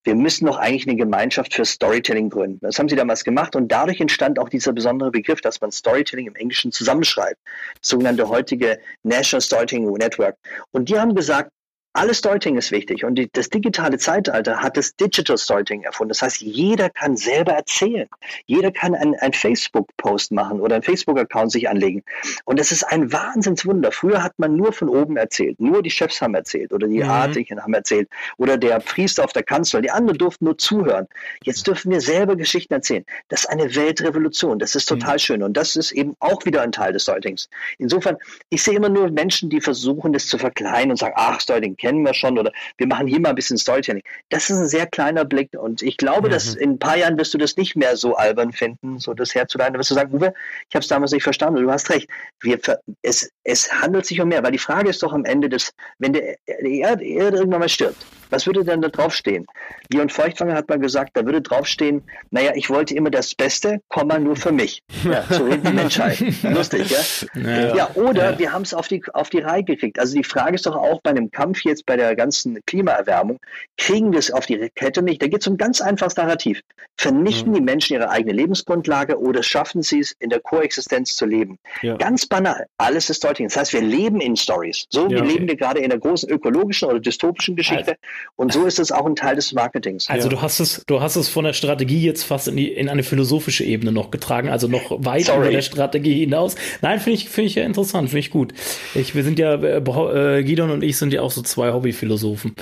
wir 0.04 0.14
müssen 0.14 0.46
doch 0.46 0.56
eigentlich 0.56 0.86
eine 0.86 0.96
Gemeinschaft 0.96 1.54
für 1.54 1.64
Storytelling 1.64 2.28
gründen. 2.28 2.58
Das 2.60 2.78
haben 2.78 2.88
sie 2.88 2.96
damals 2.96 3.24
gemacht 3.24 3.54
und 3.56 3.70
dadurch 3.70 4.00
entstand 4.00 4.38
auch 4.38 4.48
dieser 4.48 4.72
besondere 4.72 5.10
Begriff, 5.10 5.40
dass 5.40 5.60
man 5.60 5.70
Storytelling 5.70 6.26
im 6.26 6.34
Englischen 6.34 6.72
zusammenschreibt, 6.72 7.38
das 7.80 7.88
sogenannte 7.88 8.28
heutige 8.28 8.78
National 9.02 9.40
Storytelling 9.40 9.90
Network. 9.92 10.36
Und 10.72 10.88
die 10.88 10.98
haben 10.98 11.14
gesagt, 11.14 11.50
alles 11.94 12.18
Storytelling 12.18 12.56
ist 12.56 12.72
wichtig 12.72 13.04
und 13.04 13.16
die, 13.16 13.28
das 13.30 13.50
digitale 13.50 13.98
Zeitalter 13.98 14.62
hat 14.62 14.76
das 14.76 14.96
Digital 14.96 15.36
Storytelling 15.36 15.82
erfunden. 15.82 16.08
Das 16.08 16.22
heißt, 16.22 16.40
jeder 16.40 16.88
kann 16.88 17.16
selber 17.16 17.52
erzählen. 17.52 18.08
Jeder 18.46 18.72
kann 18.72 18.94
einen, 18.94 19.32
Facebook-Post 19.32 20.32
machen 20.32 20.60
oder 20.60 20.76
einen 20.76 20.84
Facebook-Account 20.84 21.52
sich 21.52 21.68
anlegen. 21.68 22.02
Und 22.44 22.58
das 22.58 22.72
ist 22.72 22.84
ein 22.84 23.12
Wahnsinnswunder. 23.12 23.92
Früher 23.92 24.22
hat 24.22 24.38
man 24.38 24.56
nur 24.56 24.72
von 24.72 24.88
oben 24.88 25.16
erzählt. 25.16 25.60
Nur 25.60 25.82
die 25.82 25.90
Chefs 25.90 26.20
haben 26.22 26.34
erzählt 26.34 26.72
oder 26.72 26.86
die 26.86 27.02
mhm. 27.02 27.10
Artigen 27.10 27.62
haben 27.62 27.74
erzählt 27.74 28.08
oder 28.38 28.56
der 28.56 28.78
Priester 28.80 29.24
auf 29.24 29.32
der 29.32 29.42
Kanzel. 29.42 29.82
Die 29.82 29.90
anderen 29.90 30.18
durften 30.18 30.46
nur 30.46 30.56
zuhören. 30.56 31.08
Jetzt 31.44 31.66
dürfen 31.66 31.90
wir 31.90 32.00
selber 32.00 32.36
Geschichten 32.36 32.72
erzählen. 32.72 33.04
Das 33.28 33.40
ist 33.40 33.46
eine 33.46 33.74
Weltrevolution. 33.74 34.58
Das 34.58 34.74
ist 34.74 34.86
total 34.86 35.14
mhm. 35.14 35.18
schön. 35.18 35.42
Und 35.42 35.56
das 35.56 35.76
ist 35.76 35.92
eben 35.92 36.16
auch 36.20 36.44
wieder 36.46 36.62
ein 36.62 36.72
Teil 36.72 36.92
des 36.92 37.02
Storytellings. 37.02 37.48
Insofern, 37.78 38.16
ich 38.48 38.62
sehe 38.62 38.74
immer 38.74 38.88
nur 38.88 39.10
Menschen, 39.10 39.50
die 39.50 39.60
versuchen, 39.60 40.12
das 40.12 40.26
zu 40.26 40.38
verkleinern 40.38 40.92
und 40.92 40.96
sagen, 40.98 41.14
ach, 41.16 41.40
Storytelling 41.40 41.76
kennen 41.82 42.04
wir 42.04 42.14
schon 42.14 42.38
oder 42.38 42.52
wir 42.78 42.86
machen 42.86 43.08
hier 43.08 43.20
mal 43.20 43.30
ein 43.30 43.34
bisschen 43.34 43.58
Storytelling. 43.58 44.02
Das 44.30 44.48
ist 44.48 44.56
ein 44.56 44.68
sehr 44.68 44.86
kleiner 44.86 45.24
Blick 45.24 45.50
und 45.58 45.82
ich 45.82 45.96
glaube, 45.96 46.28
mhm. 46.28 46.32
dass 46.32 46.54
in 46.54 46.70
ein 46.70 46.78
paar 46.78 46.96
Jahren 46.96 47.18
wirst 47.18 47.34
du 47.34 47.38
das 47.38 47.56
nicht 47.56 47.74
mehr 47.76 47.96
so 47.96 48.14
albern 48.14 48.52
finden, 48.52 48.98
so 48.98 49.12
das 49.14 49.34
herzuleiten. 49.34 49.74
Da 49.74 49.80
wirst 49.80 49.90
du 49.90 49.94
sagen, 49.94 50.14
Uwe, 50.14 50.32
ich 50.68 50.74
habe 50.74 50.82
es 50.82 50.88
damals 50.88 51.12
nicht 51.12 51.24
verstanden 51.24 51.58
und 51.58 51.64
du 51.64 51.72
hast 51.72 51.90
recht. 51.90 52.08
Wir, 52.40 52.58
es, 53.02 53.30
es 53.42 53.70
handelt 53.72 54.06
sich 54.06 54.20
um 54.20 54.28
mehr, 54.28 54.42
weil 54.44 54.52
die 54.52 54.58
Frage 54.58 54.90
ist 54.90 55.02
doch 55.02 55.12
am 55.12 55.24
Ende, 55.24 55.48
dass 55.48 55.72
wenn 55.98 56.12
der, 56.12 56.36
die 56.62 56.80
Erde, 56.80 57.04
Erde 57.04 57.38
irgendwann 57.38 57.60
mal 57.60 57.68
stirbt, 57.68 58.06
was 58.32 58.46
würde 58.46 58.64
denn 58.64 58.80
da 58.80 58.88
draufstehen? 58.88 59.46
Leon 59.92 60.08
Feuchtwanger 60.08 60.54
hat 60.54 60.68
mal 60.68 60.78
gesagt, 60.78 61.10
da 61.14 61.24
würde 61.24 61.42
draufstehen, 61.42 62.02
naja, 62.30 62.52
ich 62.54 62.70
wollte 62.70 62.94
immer 62.94 63.10
das 63.10 63.34
Beste, 63.34 63.80
Komma 63.88 64.18
nur 64.18 64.36
für 64.36 64.52
mich. 64.52 64.82
Ja, 65.04 65.24
so 65.28 65.44
redet 65.44 65.66
die 65.66 65.72
Menschheit. 65.72 66.18
Lustig, 66.42 66.90
ja? 66.90 67.40
Ja, 67.40 67.76
ja 67.76 67.90
oder 67.94 68.32
ja. 68.32 68.38
wir 68.38 68.52
haben 68.52 68.62
es 68.62 68.72
auf 68.72 68.88
die, 68.88 69.02
auf 69.12 69.30
die 69.30 69.40
Reihe 69.40 69.62
gekriegt. 69.64 69.98
Also 69.98 70.16
die 70.16 70.24
Frage 70.24 70.54
ist 70.54 70.66
doch 70.66 70.76
auch 70.76 71.00
bei 71.02 71.10
einem 71.10 71.30
Kampf 71.30 71.64
jetzt 71.64 71.86
bei 71.86 71.96
der 71.96 72.16
ganzen 72.16 72.58
Klimaerwärmung, 72.66 73.38
kriegen 73.76 74.12
wir 74.12 74.18
es 74.18 74.30
auf 74.30 74.46
die 74.46 74.70
Kette 74.74 75.02
nicht? 75.02 75.20
Da 75.22 75.26
geht 75.26 75.42
es 75.42 75.46
um 75.46 75.56
ganz 75.56 75.80
einfaches 75.80 76.16
Narrativ. 76.16 76.60
Vernichten 76.96 77.50
mhm. 77.50 77.56
die 77.56 77.60
Menschen 77.60 77.94
ihre 77.94 78.10
eigene 78.10 78.32
Lebensgrundlage 78.32 79.20
oder 79.20 79.42
schaffen 79.42 79.82
sie 79.82 80.00
es, 80.00 80.12
in 80.18 80.30
der 80.30 80.40
Koexistenz 80.40 81.16
zu 81.16 81.26
leben? 81.26 81.58
Ja. 81.82 81.96
Ganz 81.96 82.26
banal. 82.26 82.66
Alles 82.78 83.10
ist 83.10 83.24
deutlich. 83.24 83.48
Das 83.48 83.56
heißt, 83.56 83.72
wir 83.72 83.82
leben 83.82 84.20
in 84.20 84.36
Stories. 84.36 84.86
So 84.88 85.10
wie 85.10 85.14
leben 85.16 85.48
wir 85.48 85.56
gerade 85.56 85.80
in 85.80 85.90
der 85.90 85.98
großen 85.98 86.28
ökologischen 86.30 86.88
oder 86.88 87.00
dystopischen 87.00 87.56
Geschichte. 87.56 87.96
Und 88.36 88.52
so 88.52 88.66
ist 88.66 88.78
es 88.78 88.92
auch 88.92 89.06
ein 89.06 89.16
Teil 89.16 89.36
des 89.36 89.52
Marketings. 89.52 90.08
Also 90.08 90.28
ja. 90.28 90.34
du 90.34 90.42
hast 90.42 90.60
es, 90.60 90.84
du 90.86 91.00
hast 91.00 91.16
es 91.16 91.28
von 91.28 91.44
der 91.44 91.52
Strategie 91.52 92.02
jetzt 92.02 92.24
fast 92.24 92.48
in, 92.48 92.56
die, 92.56 92.68
in 92.68 92.88
eine 92.88 93.02
philosophische 93.02 93.64
Ebene 93.64 93.92
noch 93.92 94.10
getragen, 94.10 94.48
also 94.48 94.68
noch 94.68 94.90
weit 95.04 95.26
Sorry. 95.26 95.40
über 95.40 95.50
der 95.50 95.62
Strategie 95.62 96.20
hinaus. 96.20 96.56
Nein, 96.80 97.00
finde 97.00 97.18
ich, 97.18 97.28
finde 97.28 97.48
ich 97.48 97.54
ja 97.54 97.64
interessant, 97.64 98.08
finde 98.10 98.20
ich 98.20 98.30
gut. 98.30 98.52
Ich, 98.94 99.14
wir 99.14 99.24
sind 99.24 99.38
ja, 99.38 99.54
äh, 99.54 99.78
äh, 99.78 100.42
Gidon 100.42 100.70
und 100.70 100.82
ich 100.82 100.96
sind 100.96 101.12
ja 101.12 101.22
auch 101.22 101.30
so 101.30 101.42
zwei 101.42 101.72
Hobbyphilosophen. 101.72 102.54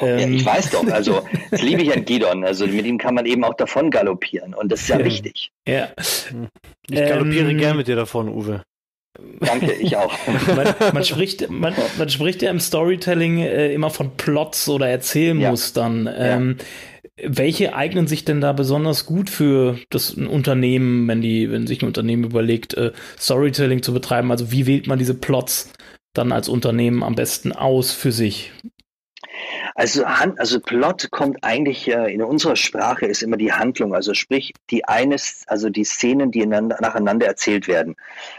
Ja, 0.00 0.16
ich 0.16 0.22
ähm. 0.22 0.44
weiß 0.44 0.70
doch, 0.70 0.86
also 0.90 1.22
das 1.50 1.62
liebe 1.62 1.82
ich 1.82 1.92
an 1.92 2.04
Gidon. 2.04 2.44
Also 2.44 2.66
mit 2.66 2.86
ihm 2.86 2.98
kann 2.98 3.14
man 3.14 3.26
eben 3.26 3.44
auch 3.44 3.54
davon 3.54 3.90
galoppieren 3.90 4.54
und 4.54 4.72
das 4.72 4.82
ist 4.82 4.88
ja, 4.88 4.98
ja. 4.98 5.04
wichtig. 5.04 5.50
Ja. 5.66 5.88
Ich 6.88 6.96
galoppiere 6.96 7.50
ähm, 7.50 7.58
gern 7.58 7.76
mit 7.76 7.88
dir 7.88 7.96
davon, 7.96 8.28
Uwe. 8.28 8.62
Danke, 9.40 9.72
ich 9.72 9.96
auch. 9.96 10.12
man, 10.56 10.74
man, 10.94 11.04
spricht, 11.04 11.50
man, 11.50 11.74
man, 11.98 12.08
spricht 12.08 12.42
ja 12.42 12.50
im 12.50 12.60
Storytelling 12.60 13.38
äh, 13.38 13.72
immer 13.72 13.90
von 13.90 14.16
Plots 14.16 14.68
oder 14.68 14.88
Erzählmustern. 14.88 16.06
Ja. 16.06 16.36
Ähm, 16.36 16.56
ja. 16.58 17.28
Welche 17.28 17.74
eignen 17.74 18.06
sich 18.06 18.24
denn 18.24 18.40
da 18.40 18.52
besonders 18.52 19.04
gut 19.04 19.28
für 19.28 19.78
das 19.90 20.12
Unternehmen, 20.14 21.06
wenn 21.08 21.20
die, 21.20 21.50
wenn 21.50 21.66
sich 21.66 21.82
ein 21.82 21.86
Unternehmen 21.86 22.24
überlegt, 22.24 22.74
äh, 22.74 22.92
Storytelling 23.18 23.82
zu 23.82 23.92
betreiben? 23.92 24.30
Also 24.30 24.50
wie 24.50 24.66
wählt 24.66 24.86
man 24.86 24.98
diese 24.98 25.14
Plots 25.14 25.70
dann 26.14 26.32
als 26.32 26.48
Unternehmen 26.48 27.02
am 27.02 27.14
besten 27.14 27.52
aus 27.52 27.92
für 27.92 28.12
sich? 28.12 28.52
Also, 29.74 30.04
also 30.04 30.60
Plot 30.60 31.10
kommt 31.10 31.38
eigentlich 31.42 31.88
äh, 31.88 32.12
in 32.12 32.22
unserer 32.22 32.56
Sprache 32.56 33.06
ist 33.06 33.22
immer 33.22 33.36
die 33.36 33.52
Handlung, 33.52 33.94
also 33.94 34.14
sprich 34.14 34.52
die 34.70 34.84
eines, 34.84 35.44
also 35.46 35.70
die 35.70 35.84
Szenen, 35.84 36.30
die 36.30 36.44
nacheinander 36.46 37.26
erzählt 37.26 37.68
werden. 37.68 37.96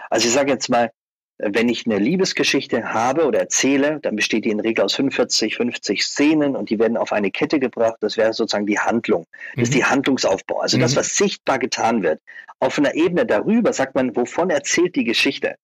Also 0.10 0.28
ich 0.28 0.34
sage 0.34 0.52
jetzt 0.52 0.70
mal, 0.70 0.92
wenn 1.40 1.68
ich 1.68 1.86
eine 1.86 1.98
Liebesgeschichte 1.98 2.94
habe 2.94 3.26
oder 3.26 3.40
erzähle, 3.40 4.00
dann 4.02 4.16
besteht 4.16 4.46
die 4.46 4.50
in 4.50 4.58
der 4.58 4.66
Regel 4.66 4.86
aus 4.86 4.94
45, 4.94 5.56
50 5.56 6.04
Szenen 6.04 6.56
und 6.56 6.70
die 6.70 6.80
werden 6.80 6.96
auf 6.96 7.12
eine 7.12 7.32
Kette 7.32 7.60
gebracht. 7.60 7.98
Das 8.02 8.18
wäre 8.18 8.34
sozusagen 8.34 8.68
die 8.68 8.80
Handlung. 8.80 9.26
Das 9.52 9.56
mhm. 9.56 9.64
ist 9.64 9.74
die 9.74 9.86
Handlungsaufbau. 9.86 10.60
Also 10.60 10.78
mhm. 10.78 10.82
das, 10.82 10.96
was 10.96 11.18
sichtbar 11.18 11.60
getan 11.60 12.04
wird. 12.04 12.22
Auf 12.60 12.78
einer 12.78 12.94
Ebene 12.94 13.26
darüber 13.26 13.74
sagt 13.74 13.96
man, 13.96 14.16
wovon 14.16 14.52
erzählt 14.52 14.96
die 14.96 15.04
Geschichte? 15.04 15.56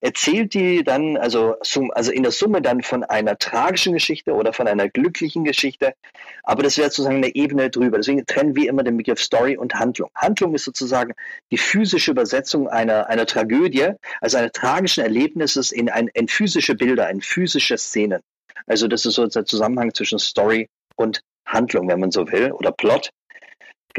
Erzählt 0.00 0.54
die 0.54 0.82
dann, 0.84 1.16
also, 1.16 1.56
also 1.92 2.12
in 2.12 2.22
der 2.22 2.32
Summe 2.32 2.62
dann 2.62 2.82
von 2.82 3.04
einer 3.04 3.38
tragischen 3.38 3.92
Geschichte 3.92 4.32
oder 4.32 4.52
von 4.52 4.68
einer 4.68 4.88
glücklichen 4.88 5.44
Geschichte. 5.44 5.94
Aber 6.42 6.62
das 6.62 6.78
wäre 6.78 6.90
sozusagen 6.90 7.16
eine 7.16 7.34
Ebene 7.34 7.70
drüber. 7.70 7.98
Deswegen 7.98 8.24
trennen 8.26 8.56
wir 8.56 8.68
immer 8.68 8.82
den 8.82 8.96
Begriff 8.96 9.20
Story 9.20 9.56
und 9.56 9.74
Handlung. 9.74 10.10
Handlung 10.14 10.54
ist 10.54 10.64
sozusagen 10.64 11.12
die 11.50 11.58
physische 11.58 12.10
Übersetzung 12.10 12.68
einer, 12.68 13.08
einer 13.08 13.26
Tragödie, 13.26 13.92
also 14.20 14.38
eines 14.38 14.52
tragischen 14.52 15.02
Erlebnisses 15.02 15.72
in, 15.72 15.88
ein, 15.88 16.08
in 16.14 16.28
physische 16.28 16.74
Bilder, 16.74 17.08
in 17.10 17.20
physische 17.20 17.78
Szenen. 17.78 18.20
Also 18.66 18.88
das 18.88 19.06
ist 19.06 19.14
so 19.14 19.26
der 19.26 19.44
Zusammenhang 19.44 19.94
zwischen 19.94 20.18
Story 20.18 20.68
und 20.96 21.20
Handlung, 21.46 21.88
wenn 21.88 22.00
man 22.00 22.10
so 22.10 22.30
will, 22.30 22.52
oder 22.52 22.72
Plot. 22.72 23.10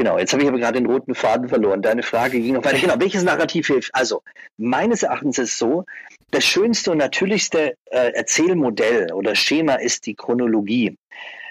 Genau, 0.00 0.16
jetzt 0.16 0.32
habe 0.32 0.42
ich 0.42 0.48
aber 0.48 0.58
gerade 0.58 0.80
den 0.80 0.86
roten 0.86 1.14
Faden 1.14 1.50
verloren. 1.50 1.82
Deine 1.82 2.02
Frage 2.02 2.40
ging 2.40 2.54
noch 2.54 2.64
weiter. 2.64 2.78
Genau, 2.78 2.94
welches 2.98 3.22
Narrativ 3.22 3.66
hilft? 3.66 3.94
Also, 3.94 4.22
meines 4.56 5.02
Erachtens 5.02 5.36
ist 5.36 5.50
es 5.50 5.58
so, 5.58 5.84
das 6.30 6.42
schönste 6.42 6.92
und 6.92 6.96
natürlichste 6.96 7.76
äh, 7.90 8.12
Erzählmodell 8.14 9.12
oder 9.12 9.34
Schema 9.34 9.74
ist 9.74 10.06
die 10.06 10.14
Chronologie. 10.14 10.96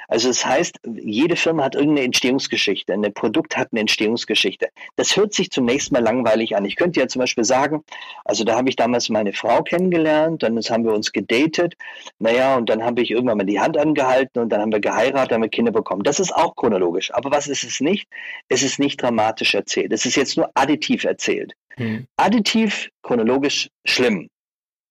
Also 0.10 0.28
das 0.28 0.43
heißt, 0.43 0.80
jede 0.95 1.36
Firma 1.36 1.64
hat 1.64 1.76
irgendeine 1.76 2.05
Entstehungsgeschichte, 2.05 2.93
ein 2.93 3.14
Produkt 3.14 3.55
hat 3.55 3.70
eine 3.72 3.82
Entstehungsgeschichte. 3.82 4.70
Das 4.95 5.16
hört 5.16 5.36
sich 5.36 5.51
zunächst 5.51 5.91
mal 5.91 6.01
langweilig 6.01 6.57
an. 6.57 6.66
Ich 6.66 6.76
könnte 6.76 6.99
ja 6.99 7.07
zum 7.07 7.20
Beispiel 7.20 7.43
sagen, 7.43 7.84
also 8.26 8.43
da 8.43 8.55
habe 8.57 8.70
ich 8.70 8.76
damals 8.76 9.10
meine 9.10 9.34
Frau 9.34 9.62
kennengelernt, 9.62 10.41
dann 10.41 10.57
haben 10.57 10.84
wir 10.84 10.93
uns 10.93 11.12
gedatet, 11.12 11.76
naja, 12.18 12.57
und 12.57 12.70
dann 12.70 12.84
habe 12.84 13.01
ich 13.01 13.12
irgendwann 13.12 13.38
mal 13.38 13.43
die 13.43 13.60
Hand 13.60 13.78
angehalten 13.78 14.41
und 14.41 14.49
dann 14.49 14.62
haben 14.62 14.72
wir 14.72 14.80
geheiratet, 14.80 15.32
haben 15.32 15.43
wir 15.43 15.49
Kinder 15.49 15.72
bekommen. 15.72 16.01
Das 16.01 16.20
ist 16.20 16.36
auch 16.36 16.55
chronologisch. 16.55 17.14
Aber 17.14 17.30
was 17.30 17.47
ist 17.47 17.64
es 17.64 17.80
nicht? 17.80 18.07
Es 18.49 18.64
ist 18.64 18.80
nicht 18.80 19.01
dramatisch 19.01 19.53
erzählt. 19.53 19.93
Es 19.93 20.07
ist 20.07 20.16
jetzt 20.16 20.38
nur 20.38 20.49
additiv 20.55 21.03
erzählt. 21.03 21.53
Hm. 21.76 22.07
Additiv, 22.18 22.89
chronologisch 23.03 23.70
schlimm. 23.86 24.30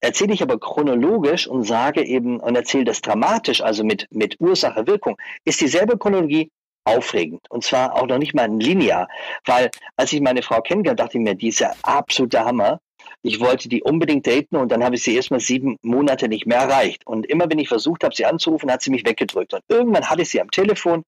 Erzähle 0.00 0.34
ich 0.34 0.42
aber 0.42 0.58
chronologisch 0.58 1.46
und 1.46 1.64
sage 1.64 2.04
eben 2.04 2.38
und 2.40 2.54
erzähle 2.54 2.84
das 2.84 3.00
dramatisch, 3.00 3.60
also 3.60 3.84
mit, 3.84 4.06
mit 4.10 4.36
Ursache, 4.40 4.86
Wirkung, 4.86 5.16
ist 5.44 5.60
dieselbe 5.60 5.98
Chronologie 5.98 6.50
aufregend. 6.84 7.40
Und 7.50 7.64
zwar 7.64 7.94
auch 7.94 8.06
noch 8.06 8.18
nicht 8.18 8.34
mal 8.34 8.48
linear. 8.48 9.08
Weil 9.44 9.70
als 9.96 10.12
ich 10.12 10.20
meine 10.20 10.42
Frau 10.42 10.60
kennengelernt, 10.60 11.00
dachte 11.00 11.18
ich 11.18 11.24
mir, 11.24 11.34
die 11.34 11.48
ist 11.48 11.60
ja 11.60 11.72
absoluter 11.82 12.44
Hammer. 12.44 12.80
Ich 13.22 13.40
wollte 13.40 13.68
die 13.68 13.82
unbedingt 13.82 14.26
daten 14.26 14.56
und 14.56 14.70
dann 14.70 14.84
habe 14.84 14.94
ich 14.94 15.02
sie 15.02 15.16
erstmal 15.16 15.40
sieben 15.40 15.76
Monate 15.82 16.28
nicht 16.28 16.46
mehr 16.46 16.58
erreicht. 16.58 17.06
Und 17.06 17.26
immer 17.26 17.50
wenn 17.50 17.58
ich 17.58 17.68
versucht 17.68 18.04
habe, 18.04 18.14
sie 18.14 18.24
anzurufen, 18.24 18.70
hat 18.70 18.82
sie 18.82 18.90
mich 18.90 19.04
weggedrückt. 19.04 19.54
Und 19.54 19.62
irgendwann 19.68 20.08
hatte 20.08 20.22
ich 20.22 20.30
sie 20.30 20.40
am 20.40 20.50
Telefon 20.50 21.04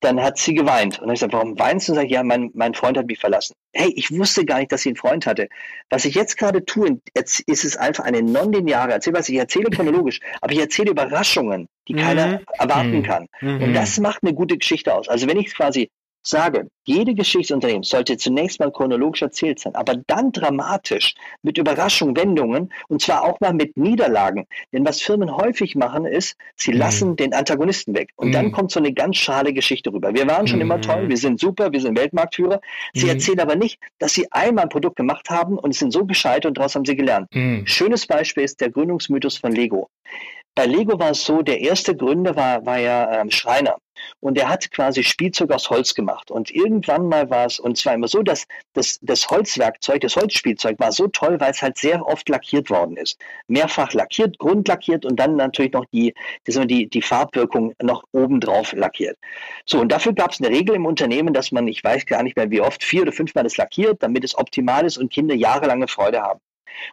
dann 0.00 0.22
hat 0.22 0.38
sie 0.38 0.54
geweint. 0.54 0.98
Und 0.98 1.00
dann 1.00 1.08
habe 1.08 1.14
ich 1.14 1.20
gesagt, 1.20 1.32
warum 1.32 1.58
weinst 1.58 1.88
du? 1.88 1.92
Und 1.92 1.96
sag, 1.96 2.08
ja, 2.08 2.22
mein, 2.22 2.50
mein 2.54 2.74
Freund 2.74 2.96
hat 2.96 3.06
mich 3.06 3.18
verlassen. 3.18 3.54
Hey, 3.72 3.92
ich 3.96 4.16
wusste 4.16 4.44
gar 4.44 4.58
nicht, 4.58 4.70
dass 4.70 4.82
sie 4.82 4.90
einen 4.90 4.96
Freund 4.96 5.26
hatte. 5.26 5.48
Was 5.90 6.04
ich 6.04 6.14
jetzt 6.14 6.36
gerade 6.36 6.64
tue, 6.64 7.00
ist 7.14 7.64
es 7.64 7.76
einfach 7.76 8.04
eine 8.04 8.22
nonlineare 8.22 8.92
Erzählung. 8.92 9.20
Ich 9.26 9.34
erzähle 9.34 9.70
chronologisch, 9.70 10.20
aber 10.40 10.52
ich 10.52 10.60
erzähle 10.60 10.90
Überraschungen, 10.90 11.68
die 11.88 11.94
mhm. 11.94 11.98
keiner 11.98 12.40
erwarten 12.58 12.98
mhm. 12.98 13.02
kann. 13.02 13.26
Mhm. 13.40 13.62
Und 13.62 13.74
das 13.74 13.98
macht 13.98 14.22
eine 14.22 14.34
gute 14.34 14.56
Geschichte 14.56 14.94
aus. 14.94 15.08
Also 15.08 15.26
wenn 15.26 15.38
ich 15.38 15.54
quasi 15.54 15.90
sage, 16.22 16.68
jede 16.84 17.14
Geschichtsunternehmen 17.14 17.82
sollte 17.82 18.16
zunächst 18.16 18.60
mal 18.60 18.72
chronologisch 18.72 19.22
erzählt 19.22 19.60
sein, 19.60 19.74
aber 19.74 19.94
dann 20.06 20.32
dramatisch 20.32 21.14
mit 21.42 21.58
Überraschungen, 21.58 22.16
Wendungen 22.16 22.72
und 22.88 23.02
zwar 23.02 23.24
auch 23.24 23.40
mal 23.40 23.52
mit 23.52 23.76
Niederlagen. 23.76 24.46
Denn 24.72 24.86
was 24.86 25.02
Firmen 25.02 25.36
häufig 25.36 25.74
machen, 25.74 26.06
ist, 26.06 26.36
sie 26.56 26.72
mhm. 26.72 26.78
lassen 26.78 27.16
den 27.16 27.34
Antagonisten 27.34 27.94
weg. 27.94 28.10
Und 28.16 28.28
mhm. 28.28 28.32
dann 28.32 28.52
kommt 28.52 28.70
so 28.70 28.80
eine 28.80 28.92
ganz 28.92 29.16
schale 29.16 29.52
Geschichte 29.52 29.92
rüber. 29.92 30.14
Wir 30.14 30.26
waren 30.26 30.46
schon 30.46 30.58
mhm. 30.58 30.62
immer 30.62 30.80
toll, 30.80 31.08
wir 31.08 31.16
sind 31.16 31.38
super, 31.40 31.72
wir 31.72 31.80
sind 31.80 31.98
Weltmarktführer. 31.98 32.60
Sie 32.94 33.04
mhm. 33.04 33.10
erzählen 33.10 33.40
aber 33.40 33.56
nicht, 33.56 33.78
dass 33.98 34.14
sie 34.14 34.30
einmal 34.32 34.64
ein 34.64 34.70
Produkt 34.70 34.96
gemacht 34.96 35.28
haben 35.30 35.58
und 35.58 35.74
sind 35.74 35.92
so 35.92 36.04
gescheitert 36.06 36.46
und 36.46 36.58
daraus 36.58 36.74
haben 36.74 36.84
sie 36.84 36.96
gelernt. 36.96 37.28
Mhm. 37.34 37.66
Schönes 37.66 38.06
Beispiel 38.06 38.44
ist 38.44 38.60
der 38.60 38.70
Gründungsmythos 38.70 39.38
von 39.38 39.52
Lego. 39.52 39.90
Bei 40.58 40.66
Lego 40.66 40.98
war 40.98 41.12
es 41.12 41.24
so, 41.24 41.42
der 41.42 41.60
erste 41.60 41.94
Gründer 41.94 42.34
war, 42.34 42.66
war 42.66 42.78
ja 42.78 43.20
ähm, 43.20 43.30
Schreiner. 43.30 43.76
Und 44.18 44.36
er 44.36 44.48
hat 44.48 44.68
quasi 44.72 45.04
Spielzeug 45.04 45.52
aus 45.52 45.70
Holz 45.70 45.94
gemacht. 45.94 46.32
Und 46.32 46.50
irgendwann 46.50 47.06
mal 47.06 47.30
war 47.30 47.46
es, 47.46 47.60
und 47.60 47.78
zwar 47.78 47.94
immer 47.94 48.08
so, 48.08 48.24
dass 48.24 48.44
das, 48.72 48.98
das 49.00 49.30
Holzwerkzeug, 49.30 50.00
das 50.00 50.16
Holzspielzeug 50.16 50.80
war 50.80 50.90
so 50.90 51.06
toll, 51.06 51.38
weil 51.38 51.52
es 51.52 51.62
halt 51.62 51.78
sehr 51.78 52.04
oft 52.04 52.28
lackiert 52.28 52.70
worden 52.70 52.96
ist. 52.96 53.20
Mehrfach 53.46 53.92
lackiert, 53.92 54.40
grundlackiert 54.40 55.04
und 55.04 55.14
dann 55.20 55.36
natürlich 55.36 55.74
noch 55.74 55.84
die, 55.92 56.12
die, 56.44 56.88
die 56.88 57.02
Farbwirkung 57.02 57.72
noch 57.80 58.02
obendrauf 58.10 58.72
lackiert. 58.72 59.16
So, 59.64 59.78
und 59.78 59.92
dafür 59.92 60.12
gab 60.12 60.32
es 60.32 60.40
eine 60.40 60.48
Regel 60.48 60.74
im 60.74 60.86
Unternehmen, 60.86 61.34
dass 61.34 61.52
man, 61.52 61.68
ich 61.68 61.84
weiß 61.84 62.04
gar 62.06 62.24
nicht 62.24 62.36
mehr 62.36 62.50
wie 62.50 62.62
oft, 62.62 62.82
vier 62.82 63.02
oder 63.02 63.12
fünfmal 63.12 63.44
das 63.44 63.58
lackiert, 63.58 64.02
damit 64.02 64.24
es 64.24 64.36
optimal 64.36 64.84
ist 64.84 64.98
und 64.98 65.12
Kinder 65.12 65.36
jahrelange 65.36 65.86
Freude 65.86 66.20
haben. 66.20 66.40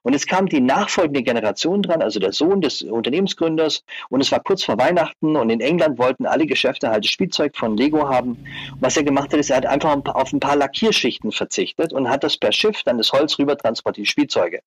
Und 0.04 0.14
jetzt 0.14 0.28
kam 0.28 0.48
die 0.48 0.62
nachfolgende 0.62 1.24
Generation 1.24 1.82
dran, 1.82 2.02
also 2.02 2.20
der 2.20 2.32
Sohn 2.32 2.62
des 2.62 2.82
Unternehmensgründers. 2.82 3.84
Und 4.10 4.22
es 4.22 4.32
war 4.32 4.40
kurz 4.40 4.64
vor 4.64 4.78
Weihnachten 4.78 5.36
und 5.36 5.50
in 5.50 5.62
England 5.62 5.98
wollten 5.98 6.26
alle 6.26 6.46
Geschäfte 6.46 6.90
halt 6.90 7.06
Spielzeug 7.06 7.56
von 7.56 7.78
Lego 7.78 8.10
haben. 8.10 8.46
Was 8.80 8.98
er 8.98 9.04
gemacht 9.04 9.32
hat, 9.32 9.40
ist, 9.40 9.50
er 9.50 9.58
hat 9.58 9.66
einfach 9.66 9.96
auf 10.06 10.34
ein 10.34 10.40
paar 10.40 10.56
Lackierschichten 10.56 11.32
verzichtet 11.32 11.94
und 11.94 12.10
hat 12.10 12.24
das 12.24 12.38
per 12.38 12.52
Schiff 12.52 12.84
dann 12.84 12.98
das 12.98 13.12
Holz 13.12 13.38
rüber 13.40 13.58
transportiert, 13.58 14.08
Spielzeuge. 14.08 14.62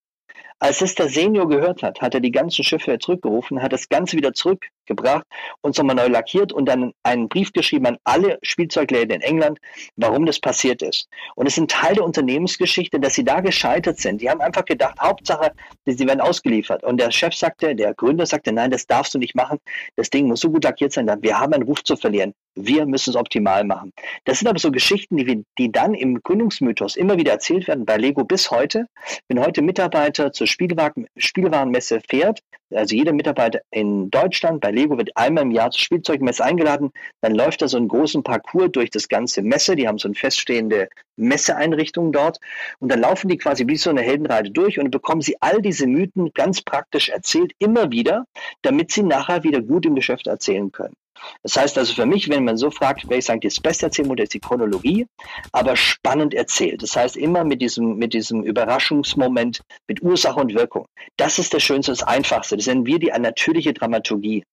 Als 0.60 0.82
es 0.82 0.96
der 0.96 1.08
Senior 1.08 1.48
gehört 1.48 1.84
hat, 1.84 2.00
hat 2.00 2.14
er 2.14 2.20
die 2.20 2.32
ganzen 2.32 2.64
Schiffe 2.64 2.98
zurückgerufen, 2.98 3.62
hat 3.62 3.72
das 3.72 3.88
Ganze 3.88 4.16
wieder 4.16 4.32
zurückgebracht 4.32 5.24
und 5.60 5.78
nochmal 5.78 5.94
neu 5.94 6.08
lackiert 6.08 6.52
und 6.52 6.66
dann 6.66 6.92
einen 7.04 7.28
Brief 7.28 7.52
geschrieben 7.52 7.86
an 7.86 7.98
alle 8.02 8.38
Spielzeugläden 8.42 9.14
in 9.14 9.20
England, 9.20 9.60
warum 9.94 10.26
das 10.26 10.40
passiert 10.40 10.82
ist. 10.82 11.08
Und 11.36 11.46
es 11.46 11.58
ein 11.58 11.68
Teil 11.68 11.94
der 11.94 12.04
Unternehmensgeschichte, 12.04 12.98
dass 12.98 13.14
sie 13.14 13.24
da 13.24 13.40
gescheitert 13.40 13.98
sind. 13.98 14.20
Die 14.20 14.28
haben 14.28 14.40
einfach 14.40 14.64
gedacht, 14.64 14.98
Hauptsache, 15.00 15.52
sie 15.86 16.06
werden 16.06 16.20
ausgeliefert. 16.20 16.82
Und 16.82 16.98
der 16.98 17.12
Chef 17.12 17.34
sagte, 17.34 17.76
der 17.76 17.94
Gründer 17.94 18.26
sagte, 18.26 18.52
nein, 18.52 18.72
das 18.72 18.86
darfst 18.86 19.14
du 19.14 19.18
nicht 19.18 19.36
machen. 19.36 19.58
Das 19.94 20.10
Ding 20.10 20.26
muss 20.26 20.40
so 20.40 20.50
gut 20.50 20.64
lackiert 20.64 20.92
sein, 20.92 21.08
wir 21.20 21.38
haben 21.38 21.52
einen 21.52 21.62
Ruf 21.62 21.84
zu 21.84 21.94
verlieren. 21.94 22.34
Wir 22.60 22.86
müssen 22.86 23.10
es 23.10 23.16
optimal 23.16 23.64
machen. 23.64 23.92
Das 24.24 24.40
sind 24.40 24.48
aber 24.48 24.58
so 24.58 24.72
Geschichten, 24.72 25.16
die, 25.16 25.44
die 25.58 25.70
dann 25.70 25.94
im 25.94 26.20
Gründungsmythos 26.22 26.96
immer 26.96 27.16
wieder 27.16 27.32
erzählt 27.32 27.68
werden, 27.68 27.86
bei 27.86 27.96
Lego 27.96 28.24
bis 28.24 28.50
heute. 28.50 28.86
Wenn 29.28 29.38
heute 29.38 29.62
Mitarbeiter 29.62 30.32
zur 30.32 30.48
Spielwagen, 30.48 31.06
Spielwarenmesse 31.16 32.00
fährt, 32.08 32.40
also 32.74 32.96
jeder 32.96 33.12
Mitarbeiter 33.12 33.60
in 33.70 34.10
Deutschland 34.10 34.60
bei 34.60 34.70
Lego 34.70 34.98
wird 34.98 35.16
einmal 35.16 35.44
im 35.44 35.52
Jahr 35.52 35.70
zur 35.70 35.80
Spielzeugmesse 35.80 36.44
eingeladen, 36.44 36.90
dann 37.20 37.34
läuft 37.34 37.62
da 37.62 37.68
so 37.68 37.76
einen 37.76 37.88
großen 37.88 38.22
Parcours 38.22 38.72
durch 38.72 38.90
das 38.90 39.08
ganze 39.08 39.42
Messe. 39.42 39.76
Die 39.76 39.86
haben 39.86 39.98
so 39.98 40.08
eine 40.08 40.16
feststehende 40.16 40.88
Messeeinrichtung 41.16 42.12
dort 42.12 42.38
und 42.80 42.90
dann 42.90 43.00
laufen 43.00 43.28
die 43.28 43.38
quasi 43.38 43.66
wie 43.68 43.76
so 43.76 43.90
eine 43.90 44.02
Heldenreite 44.02 44.50
durch 44.50 44.78
und 44.78 44.90
bekommen 44.90 45.20
sie 45.20 45.36
all 45.40 45.62
diese 45.62 45.86
Mythen 45.86 46.32
ganz 46.34 46.60
praktisch 46.60 47.08
erzählt, 47.08 47.52
immer 47.58 47.92
wieder, 47.92 48.24
damit 48.62 48.90
sie 48.90 49.02
nachher 49.02 49.44
wieder 49.44 49.62
gut 49.62 49.86
im 49.86 49.94
Geschäft 49.94 50.26
erzählen 50.26 50.72
können. 50.72 50.94
Das 51.42 51.56
heißt 51.56 51.78
also 51.78 51.94
für 51.94 52.06
mich, 52.06 52.28
wenn 52.28 52.44
man 52.44 52.56
so 52.56 52.70
fragt, 52.70 53.04
würde 53.04 53.18
ich 53.18 53.24
sagen, 53.24 53.40
das 53.40 53.60
beste 53.60 53.86
Erzählmodell 53.86 54.24
ist 54.24 54.34
die 54.34 54.40
Chronologie, 54.40 55.06
aber 55.52 55.76
spannend 55.76 56.34
erzählt. 56.34 56.82
Das 56.82 56.96
heißt 56.96 57.16
immer 57.16 57.44
mit 57.44 57.62
diesem, 57.62 57.96
mit 57.96 58.12
diesem 58.14 58.42
Überraschungsmoment, 58.42 59.62
mit 59.86 60.02
Ursache 60.02 60.40
und 60.40 60.54
Wirkung. 60.54 60.86
Das 61.16 61.38
ist 61.38 61.54
das 61.54 61.62
Schönste, 61.62 61.92
das 61.92 62.02
Einfachste. 62.02 62.56
Das 62.56 62.66
nennen 62.66 62.86
wir 62.86 62.98
die 62.98 63.12
natürliche 63.18 63.72
Dramaturgie. 63.72 64.44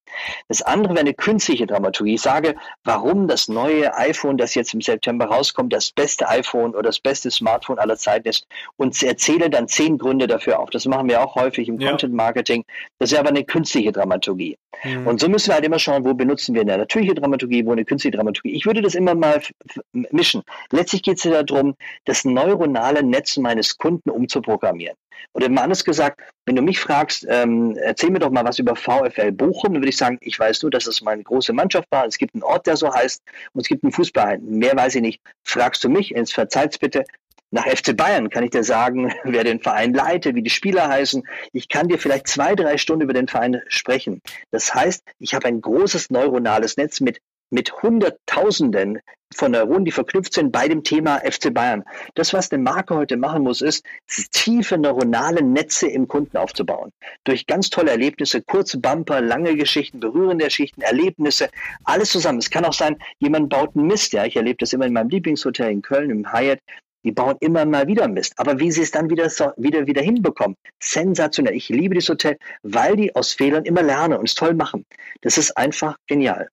Das 0.48 0.62
andere 0.62 0.94
wäre 0.94 1.02
eine 1.02 1.14
künstliche 1.14 1.68
Dramaturgie. 1.68 2.16
Ich 2.16 2.22
sage, 2.22 2.56
warum 2.84 3.28
das 3.28 3.48
neue 3.48 3.96
iPhone, 3.96 4.38
das 4.38 4.56
jetzt 4.56 4.74
im 4.74 4.82
September 4.82 5.26
rauskommt, 5.26 5.74
das 5.74 5.92
beste 5.92 6.28
iPhone 6.28 6.72
oder 6.72 6.84
das 6.84 7.00
beste 7.00 7.32
Smartphone 7.32 7.80
aller 7.80 7.98
Zeiten 7.98 8.28
ist 8.30 8.48
und 8.78 9.02
erzähle 9.04 9.50
dann 9.50 9.68
zehn 9.68 9.98
Gründe 9.98 10.28
dafür 10.28 10.60
auf. 10.60 10.70
Das 10.70 10.86
machen 10.86 11.10
wir 11.10 11.22
auch 11.22 11.36
häufig 11.36 11.68
im 11.68 11.80
ja. 11.80 11.90
Content 11.90 12.14
Marketing. 12.14 12.64
Das 13.00 13.12
ist 13.12 13.18
aber 13.18 13.30
eine 13.30 13.44
künstliche 13.44 13.92
Dramaturgie. 13.92 14.58
Mhm. 14.84 15.08
Und 15.08 15.20
so 15.20 15.30
müssen 15.30 15.50
wir 15.50 15.56
halt 15.56 15.66
immer 15.66 15.80
schauen, 15.80 16.06
wo 16.06 16.14
benutzen 16.14 16.55
wir 16.56 16.62
eine 16.62 16.78
natürliche 16.78 17.14
Dramaturgie, 17.14 17.66
wo 17.66 17.72
eine 17.72 17.86
künstliche 17.86 18.18
Dramaturgie. 18.18 18.56
Ich 18.56 18.66
würde 18.66 18.82
das 18.82 18.96
immer 18.96 19.14
mal 19.14 19.42
mischen. 19.92 20.42
Letztlich 20.72 21.04
geht 21.04 21.18
es 21.18 21.24
ja 21.24 21.44
darum, 21.44 21.76
das 22.06 22.26
neuronale 22.26 23.04
Netz 23.04 23.38
meines 23.38 23.78
Kunden 23.78 24.10
umzuprogrammieren. 24.10 24.98
Oder 25.34 25.50
mal 25.50 25.64
anders 25.64 25.84
gesagt, 25.84 26.22
wenn 26.46 26.56
du 26.56 26.62
mich 26.62 26.80
fragst, 26.80 27.26
ähm, 27.30 27.76
erzähl 27.78 28.10
mir 28.10 28.20
doch 28.20 28.30
mal 28.30 28.46
was 28.46 28.60
über 28.60 28.76
VfL 28.76 29.32
Bochum, 29.32 29.74
dann 29.74 29.82
würde 29.82 29.90
ich 29.90 29.98
sagen, 29.98 30.18
ich 30.22 30.40
weiß 30.40 30.62
nur, 30.62 30.72
dass 30.72 30.88
es 30.88 31.02
meine 31.02 31.24
große 31.24 31.54
Mannschaft 31.54 31.88
war. 31.92 32.06
Es 32.06 32.18
gibt 32.18 32.36
einen 32.36 32.44
Ort, 32.44 32.68
der 32.68 32.78
so 32.78 32.94
heißt, 32.94 33.22
und 33.54 33.62
es 33.62 33.68
gibt 33.68 33.84
einen 33.84 33.92
Fußball. 33.92 34.40
Mehr 34.40 34.76
weiß 34.76 34.96
ich 34.96 35.02
nicht. 35.02 35.22
Fragst 35.44 35.84
du 35.84 35.90
mich, 35.90 36.10
jetzt 36.12 36.34
verzeiht's 36.34 36.78
bitte, 36.78 37.04
nach 37.56 37.66
FC 37.66 37.96
Bayern 37.96 38.30
kann 38.30 38.44
ich 38.44 38.52
dir 38.52 38.64
sagen, 38.64 39.14
wer 39.24 39.44
den 39.44 39.62
Verein 39.62 39.94
leitet, 39.94 40.36
wie 40.36 40.44
die 40.44 40.50
Spieler 40.50 40.90
heißen. 40.90 41.24
Ich 41.54 41.70
kann 41.70 41.88
dir 41.88 41.98
vielleicht 41.98 42.28
zwei, 42.28 42.54
drei 42.54 42.78
Stunden 42.78 43.04
über 43.04 43.14
den 43.14 43.28
Verein 43.28 43.62
sprechen. 43.68 44.22
Das 44.52 44.76
heißt, 44.76 45.04
ich 45.20 45.34
habe 45.34 45.48
ein 45.48 45.62
großes 45.62 46.10
neuronales 46.10 46.78
Netz 46.78 47.00
mit 47.00 47.20
mit 47.52 47.72
Hunderttausenden 47.82 49.00
von 49.34 49.52
Neuronen, 49.52 49.86
die 49.86 49.92
verknüpft 49.92 50.34
sind 50.34 50.52
bei 50.52 50.68
dem 50.68 50.84
Thema 50.84 51.20
FC 51.20 51.54
Bayern. 51.54 51.84
Das, 52.16 52.34
was 52.34 52.50
der 52.50 52.60
Marke 52.60 52.96
heute 52.96 53.18
machen 53.18 53.44
muss, 53.44 53.62
ist, 53.62 53.86
tiefe 54.32 54.78
neuronale 54.78 55.44
Netze 55.44 55.88
im 55.88 56.08
Kunden 56.08 56.38
aufzubauen. 56.38 56.92
Durch 57.24 57.46
ganz 57.46 57.70
tolle 57.70 57.92
Erlebnisse, 57.92 58.42
kurze 58.42 58.80
Bumper, 58.80 59.22
lange 59.22 59.56
Geschichten, 59.56 60.00
berührende 60.00 60.46
Geschichten, 60.46 60.82
Erlebnisse, 60.82 61.50
alles 61.84 62.12
zusammen. 62.12 62.40
Es 62.40 62.50
kann 62.50 62.66
auch 62.66 62.74
sein, 62.74 62.98
jemand 63.20 63.50
baut 63.50 63.76
einen 63.76 63.88
Mist. 63.88 64.14
Ja, 64.14 64.26
ich 64.26 64.36
erlebe 64.36 64.58
das 64.60 64.74
immer 64.74 64.86
in 64.86 64.94
meinem 64.94 65.10
Lieblingshotel 65.10 65.72
in 65.72 65.82
Köln, 65.82 66.10
im 66.10 66.32
Hyatt. 66.32 66.60
Die 67.06 67.12
bauen 67.12 67.38
immer 67.40 67.66
mal 67.66 67.88
wieder 67.88 68.08
Mist. 68.10 68.34
Aber 68.38 68.60
wie 68.60 68.72
sie 68.72 68.82
es 68.82 68.92
dann 68.92 69.10
wieder, 69.10 69.30
wieder, 69.58 69.88
wieder 69.88 70.02
hinbekommen, 70.02 70.58
sensationell. 70.82 71.56
Ich 71.56 71.70
liebe 71.70 71.94
dieses 71.94 72.10
Hotel, 72.10 72.38
weil 72.64 72.98
die 72.98 73.16
aus 73.16 73.32
Fehlern 73.32 73.64
immer 73.64 73.84
lernen 73.84 74.18
und 74.18 74.28
es 74.28 74.36
toll 74.36 74.56
machen. 74.56 74.86
Das 75.22 75.38
ist 75.38 75.56
einfach 75.56 75.98
genial. 76.08 76.50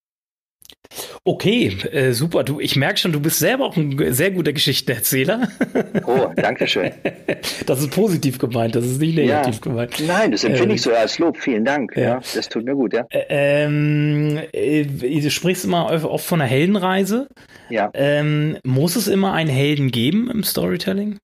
Okay, 1.24 1.68
äh, 1.92 2.12
super. 2.12 2.42
Du, 2.44 2.60
ich 2.60 2.76
merke 2.76 2.98
schon, 2.98 3.12
du 3.12 3.20
bist 3.20 3.38
selber 3.38 3.64
auch 3.64 3.76
ein 3.76 4.12
sehr 4.12 4.30
guter 4.30 4.52
Geschichtenerzähler. 4.52 5.48
Oh, 6.06 6.32
danke 6.36 6.66
schön. 6.66 6.92
Das 7.66 7.80
ist 7.80 7.90
positiv 7.90 8.38
gemeint, 8.38 8.74
das 8.74 8.84
ist 8.84 9.00
nicht 9.00 9.14
negativ 9.14 9.56
ja. 9.56 9.60
gemeint. 9.60 10.02
Nein, 10.06 10.32
das 10.32 10.44
empfinde 10.44 10.72
äh, 10.72 10.74
ich 10.74 10.82
so 10.82 10.92
als 10.92 11.18
Lob. 11.18 11.36
Vielen 11.38 11.64
Dank. 11.64 11.96
Ja. 11.96 12.02
ja 12.02 12.20
das 12.34 12.48
tut 12.48 12.64
mir 12.64 12.74
gut, 12.74 12.92
ja. 12.92 13.06
Ähm, 13.10 14.40
äh, 14.52 14.84
du 14.84 15.30
sprichst 15.30 15.64
immer 15.64 15.90
oft 16.04 16.24
von 16.24 16.40
einer 16.40 16.50
Heldenreise. 16.50 17.28
Ja. 17.68 17.90
Ähm, 17.94 18.58
muss 18.64 18.96
es 18.96 19.06
immer 19.06 19.32
einen 19.32 19.50
Helden 19.50 19.90
geben 19.90 20.30
im 20.30 20.42
Storytelling? 20.42 21.18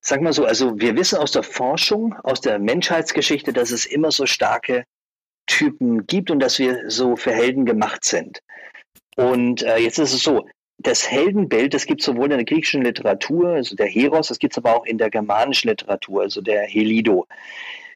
Sag 0.00 0.20
mal 0.20 0.32
so, 0.32 0.44
also 0.44 0.78
wir 0.78 0.96
wissen 0.96 1.18
aus 1.18 1.32
der 1.32 1.42
Forschung, 1.42 2.14
aus 2.22 2.40
der 2.40 2.58
Menschheitsgeschichte, 2.58 3.52
dass 3.52 3.70
es 3.70 3.86
immer 3.86 4.10
so 4.10 4.26
starke 4.26 4.84
Typen 5.46 6.06
gibt 6.06 6.30
und 6.30 6.40
dass 6.40 6.58
wir 6.58 6.88
so 6.88 7.16
für 7.16 7.32
Helden 7.32 7.64
gemacht 7.64 8.04
sind. 8.04 8.40
Und 9.20 9.62
äh, 9.62 9.76
jetzt 9.76 9.98
ist 9.98 10.14
es 10.14 10.22
so, 10.22 10.46
das 10.78 11.10
Heldenbild, 11.10 11.74
das 11.74 11.84
gibt 11.84 12.00
es 12.00 12.06
sowohl 12.06 12.24
in 12.24 12.38
der 12.38 12.44
griechischen 12.44 12.82
Literatur, 12.82 13.50
also 13.50 13.76
der 13.76 13.86
Heros, 13.86 14.28
das 14.28 14.38
gibt 14.38 14.54
es 14.54 14.58
aber 14.58 14.76
auch 14.76 14.86
in 14.86 14.96
der 14.96 15.10
germanischen 15.10 15.68
Literatur, 15.68 16.22
also 16.22 16.40
der 16.40 16.62
Helido. 16.62 17.26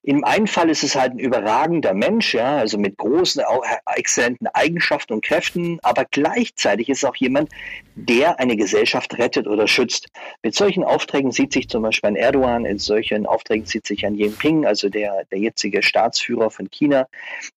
Im 0.06 0.22
einen 0.22 0.46
Fall 0.46 0.68
ist 0.68 0.82
es 0.84 0.96
halt 0.96 1.14
ein 1.14 1.18
überragender 1.18 1.94
Mensch, 1.94 2.34
ja, 2.34 2.58
also 2.58 2.76
mit 2.76 2.98
großen, 2.98 3.42
auch 3.42 3.64
exzellenten 3.96 4.46
Eigenschaften 4.48 5.14
und 5.14 5.24
Kräften, 5.24 5.78
aber 5.82 6.04
gleichzeitig 6.04 6.90
ist 6.90 6.98
es 6.98 7.04
auch 7.04 7.16
jemand, 7.16 7.48
der 7.94 8.38
eine 8.38 8.58
Gesellschaft 8.58 9.16
rettet 9.16 9.46
oder 9.46 9.66
schützt. 9.66 10.08
Mit 10.42 10.54
solchen 10.54 10.84
Aufträgen 10.84 11.32
sieht 11.32 11.54
sich 11.54 11.70
zum 11.70 11.82
Beispiel 11.82 12.08
ein 12.08 12.16
Erdogan, 12.16 12.66
in 12.66 12.78
solchen 12.78 13.24
Aufträgen 13.24 13.64
sieht 13.64 13.86
sich 13.86 14.04
ein 14.04 14.14
Jinping, 14.14 14.66
also 14.66 14.90
der, 14.90 15.24
der 15.30 15.38
jetzige 15.38 15.82
Staatsführer 15.82 16.50
von 16.50 16.70
China. 16.70 17.08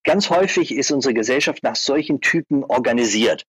Ganz 0.02 0.30
häufig 0.30 0.74
ist 0.74 0.90
unsere 0.90 1.12
Gesellschaft 1.12 1.62
nach 1.62 1.76
solchen 1.76 2.22
Typen 2.22 2.64
organisiert. 2.64 3.44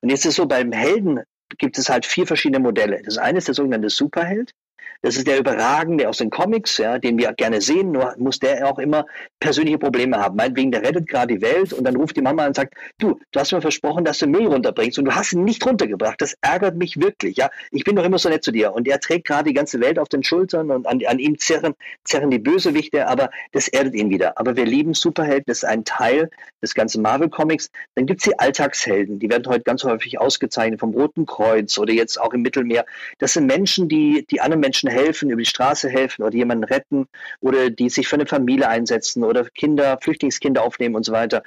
Und 0.00 0.10
jetzt 0.10 0.20
ist 0.20 0.26
es 0.26 0.36
so, 0.36 0.46
beim 0.46 0.70
Helden 0.70 1.24
gibt 1.58 1.76
es 1.76 1.88
halt 1.88 2.06
vier 2.06 2.26
verschiedene 2.26 2.60
Modelle. 2.60 3.02
Das 3.02 3.18
eine 3.18 3.38
ist 3.38 3.48
der 3.48 3.54
sogenannte 3.54 3.90
Superheld. 3.90 4.52
Das 5.04 5.16
ist 5.18 5.26
der 5.26 5.38
Überragende 5.38 6.08
aus 6.08 6.16
den 6.16 6.30
Comics, 6.30 6.78
ja, 6.78 6.98
den 6.98 7.18
wir 7.18 7.30
gerne 7.34 7.60
sehen, 7.60 7.92
nur 7.92 8.14
muss 8.16 8.38
der 8.38 8.66
auch 8.66 8.78
immer 8.78 9.04
persönliche 9.38 9.76
Probleme 9.76 10.16
haben. 10.16 10.34
Meinetwegen, 10.34 10.72
der 10.72 10.80
rettet 10.80 11.08
gerade 11.08 11.34
die 11.34 11.42
Welt 11.42 11.74
und 11.74 11.84
dann 11.84 11.94
ruft 11.94 12.16
die 12.16 12.22
Mama 12.22 12.46
und 12.46 12.56
sagt, 12.56 12.72
du, 12.96 13.20
du 13.30 13.38
hast 13.38 13.52
mir 13.52 13.60
versprochen, 13.60 14.06
dass 14.06 14.20
du 14.20 14.26
Müll 14.26 14.46
runterbringst 14.46 14.98
und 14.98 15.04
du 15.04 15.14
hast 15.14 15.34
ihn 15.34 15.44
nicht 15.44 15.64
runtergebracht. 15.66 16.22
Das 16.22 16.34
ärgert 16.40 16.76
mich 16.76 16.98
wirklich, 16.98 17.36
ja. 17.36 17.50
Ich 17.70 17.84
bin 17.84 17.96
doch 17.96 18.04
immer 18.04 18.16
so 18.16 18.30
nett 18.30 18.44
zu 18.44 18.50
dir. 18.50 18.72
Und 18.72 18.88
er 18.88 18.98
trägt 18.98 19.26
gerade 19.26 19.44
die 19.44 19.52
ganze 19.52 19.78
Welt 19.78 19.98
auf 19.98 20.08
den 20.08 20.24
Schultern 20.24 20.70
und 20.70 20.86
an, 20.86 21.02
an 21.06 21.18
ihm 21.18 21.38
zerren, 21.38 21.74
zerren 22.04 22.30
die 22.30 22.38
Bösewichte, 22.38 23.06
aber 23.06 23.28
das 23.52 23.68
erdet 23.68 23.94
ihn 23.94 24.08
wieder. 24.08 24.38
Aber 24.38 24.56
wir 24.56 24.64
lieben 24.64 24.94
Superhelden, 24.94 25.44
das 25.48 25.58
ist 25.58 25.64
ein 25.64 25.84
Teil 25.84 26.30
des 26.62 26.74
ganzen 26.74 27.02
Marvel-Comics. 27.02 27.70
Dann 27.94 28.06
gibt 28.06 28.22
es 28.22 28.24
die 28.30 28.38
Alltagshelden, 28.38 29.18
die 29.18 29.28
werden 29.28 29.46
heute 29.48 29.64
ganz 29.64 29.84
häufig 29.84 30.18
ausgezeichnet 30.18 30.80
vom 30.80 30.94
Roten 30.94 31.26
Kreuz 31.26 31.76
oder 31.76 31.92
jetzt 31.92 32.18
auch 32.18 32.32
im 32.32 32.40
Mittelmeer. 32.40 32.86
Das 33.18 33.34
sind 33.34 33.44
Menschen, 33.44 33.86
die, 33.90 34.24
die 34.30 34.40
anderen 34.40 34.60
Menschen 34.60 34.93
helfen, 34.94 35.30
über 35.30 35.42
die 35.42 35.46
Straße 35.46 35.90
helfen 35.90 36.22
oder 36.22 36.34
jemanden 36.34 36.64
retten 36.64 37.06
oder 37.40 37.70
die 37.70 37.90
sich 37.90 38.08
für 38.08 38.16
eine 38.16 38.26
Familie 38.26 38.68
einsetzen 38.68 39.24
oder 39.24 39.44
Kinder, 39.44 39.98
Flüchtlingskinder 40.00 40.62
aufnehmen 40.62 40.94
und 40.94 41.04
so 41.04 41.12
weiter. 41.12 41.42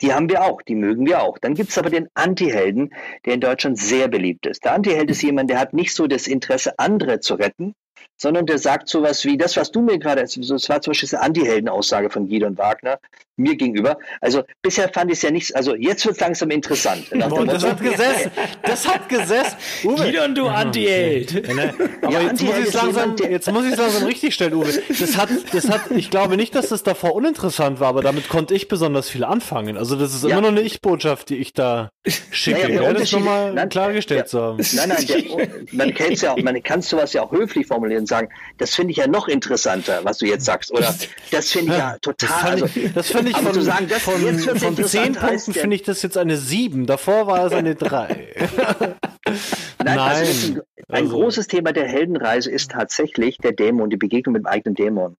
Die 0.00 0.12
haben 0.12 0.28
wir 0.28 0.42
auch, 0.42 0.62
die 0.62 0.74
mögen 0.74 1.06
wir 1.06 1.22
auch. 1.22 1.38
Dann 1.38 1.54
gibt 1.54 1.70
es 1.70 1.78
aber 1.78 1.90
den 1.90 2.08
Antihelden, 2.14 2.92
der 3.24 3.34
in 3.34 3.40
Deutschland 3.40 3.78
sehr 3.78 4.08
beliebt 4.08 4.46
ist. 4.46 4.64
Der 4.64 4.72
Antiheld 4.72 5.10
ist 5.10 5.22
jemand, 5.22 5.50
der 5.50 5.60
hat 5.60 5.74
nicht 5.74 5.94
so 5.94 6.06
das 6.06 6.26
Interesse, 6.26 6.78
andere 6.78 7.20
zu 7.20 7.34
retten, 7.34 7.74
sondern 8.16 8.46
der 8.46 8.58
sagt 8.58 8.88
sowas 8.88 9.24
wie 9.24 9.36
das, 9.36 9.56
was 9.56 9.70
du 9.70 9.80
mir 9.80 9.98
gerade, 9.98 10.22
das 10.22 10.38
war 10.38 10.80
zum 10.80 10.92
Beispiel 10.92 11.08
eine 11.12 11.22
Anti-Helden-Aussage 11.22 12.10
von 12.10 12.28
Gideon 12.28 12.56
Wagner 12.56 12.98
mir 13.36 13.56
gegenüber. 13.56 13.98
Also 14.20 14.42
bisher 14.62 14.88
fand 14.88 15.10
ich 15.10 15.18
es 15.18 15.22
ja 15.22 15.30
nicht, 15.30 15.56
also 15.56 15.74
jetzt 15.74 16.04
wird 16.04 16.16
es 16.16 16.20
langsam 16.20 16.50
interessant. 16.50 17.08
Boah, 17.10 17.44
das 17.46 17.64
hat 17.64 17.80
gesessen, 17.80 18.30
das 18.62 18.86
hat 18.86 19.08
gesessen. 19.08 19.56
Uwe. 19.84 20.04
Gideon, 20.04 20.34
du 20.34 20.46
Anti-Held. 20.46 21.48
Aber 22.02 22.12
ja, 22.12 22.20
jetzt, 22.20 22.30
Anti 22.30 22.44
muss 22.44 22.58
ich 22.58 22.74
langsam, 22.74 23.16
jetzt 23.16 23.52
muss 23.52 23.66
ich 23.66 23.76
langsam 23.76 24.04
richtig 24.04 24.34
stellen, 24.34 24.54
Uwe. 24.54 24.72
Das 24.88 25.16
hat, 25.16 25.30
das 25.52 25.68
hat, 25.68 25.90
ich 25.90 26.10
glaube 26.10 26.36
nicht, 26.36 26.54
dass 26.54 26.68
das 26.68 26.82
davor 26.82 27.14
uninteressant 27.14 27.80
war, 27.80 27.88
aber 27.88 28.02
damit 28.02 28.28
konnte 28.28 28.54
ich 28.54 28.68
besonders 28.68 29.08
viel 29.08 29.24
anfangen. 29.24 29.76
Also 29.76 29.96
das 29.96 30.14
ist 30.14 30.24
ja. 30.24 30.30
immer 30.30 30.42
noch 30.42 30.48
eine 30.48 30.60
Ich-Botschaft, 30.60 31.30
die 31.30 31.36
ich 31.36 31.52
da 31.54 31.90
schicke. 32.06 32.68
Naja, 32.68 32.82
ja, 32.82 32.92
das 32.92 33.12
nochmal 33.12 33.68
klargestellt 33.68 34.20
ja, 34.20 34.26
zu 34.26 34.40
haben. 34.40 34.64
Nein, 34.74 34.88
nein, 34.88 35.06
der, 35.06 35.48
man, 35.72 35.92
ja, 36.14 36.36
man 36.42 36.62
kann 36.62 36.82
sowas 36.82 37.12
ja 37.12 37.22
auch 37.22 37.32
höflich 37.32 37.66
formulieren 37.66 37.91
formulieren 37.92 38.02
und 38.02 38.06
sagen, 38.06 38.28
das 38.58 38.74
finde 38.74 38.92
ich 38.92 38.98
ja 38.98 39.06
noch 39.06 39.28
interessanter, 39.28 40.00
was 40.04 40.18
du 40.18 40.26
jetzt 40.26 40.44
sagst. 40.44 40.72
Oder 40.72 40.94
das 41.30 41.50
finde 41.50 41.72
ich 41.72 41.78
ja 41.78 41.96
total. 42.00 42.60
Das 42.60 42.70
fand 42.70 42.76
ich, 42.76 42.92
das 42.92 43.10
fand 43.10 43.28
ich 43.28 43.36
von, 43.36 43.54
zu 43.54 43.62
sagen, 43.62 43.88
das, 43.88 44.02
von, 44.02 44.24
jetzt 44.24 44.48
von 44.48 44.76
zehn 44.84 45.14
Punkten 45.14 45.52
finde 45.52 45.76
ich 45.76 45.82
das 45.82 46.02
jetzt 46.02 46.16
eine 46.16 46.36
sieben. 46.36 46.86
Davor 46.86 47.26
war 47.26 47.46
es 47.46 47.52
eine 47.52 47.74
drei. 47.74 48.28
Nein, 49.84 49.96
Nein. 49.96 49.98
Also 49.98 50.52
ein, 50.52 50.60
ein 50.88 51.04
also. 51.04 51.16
großes 51.16 51.46
Thema 51.46 51.72
der 51.72 51.86
Heldenreise 51.86 52.50
ist 52.50 52.70
tatsächlich 52.70 53.38
der 53.38 53.52
Dämon, 53.52 53.90
die 53.90 53.96
Begegnung 53.96 54.34
mit 54.34 54.42
dem 54.42 54.46
eigenen 54.46 54.74
Dämon. 54.74 55.16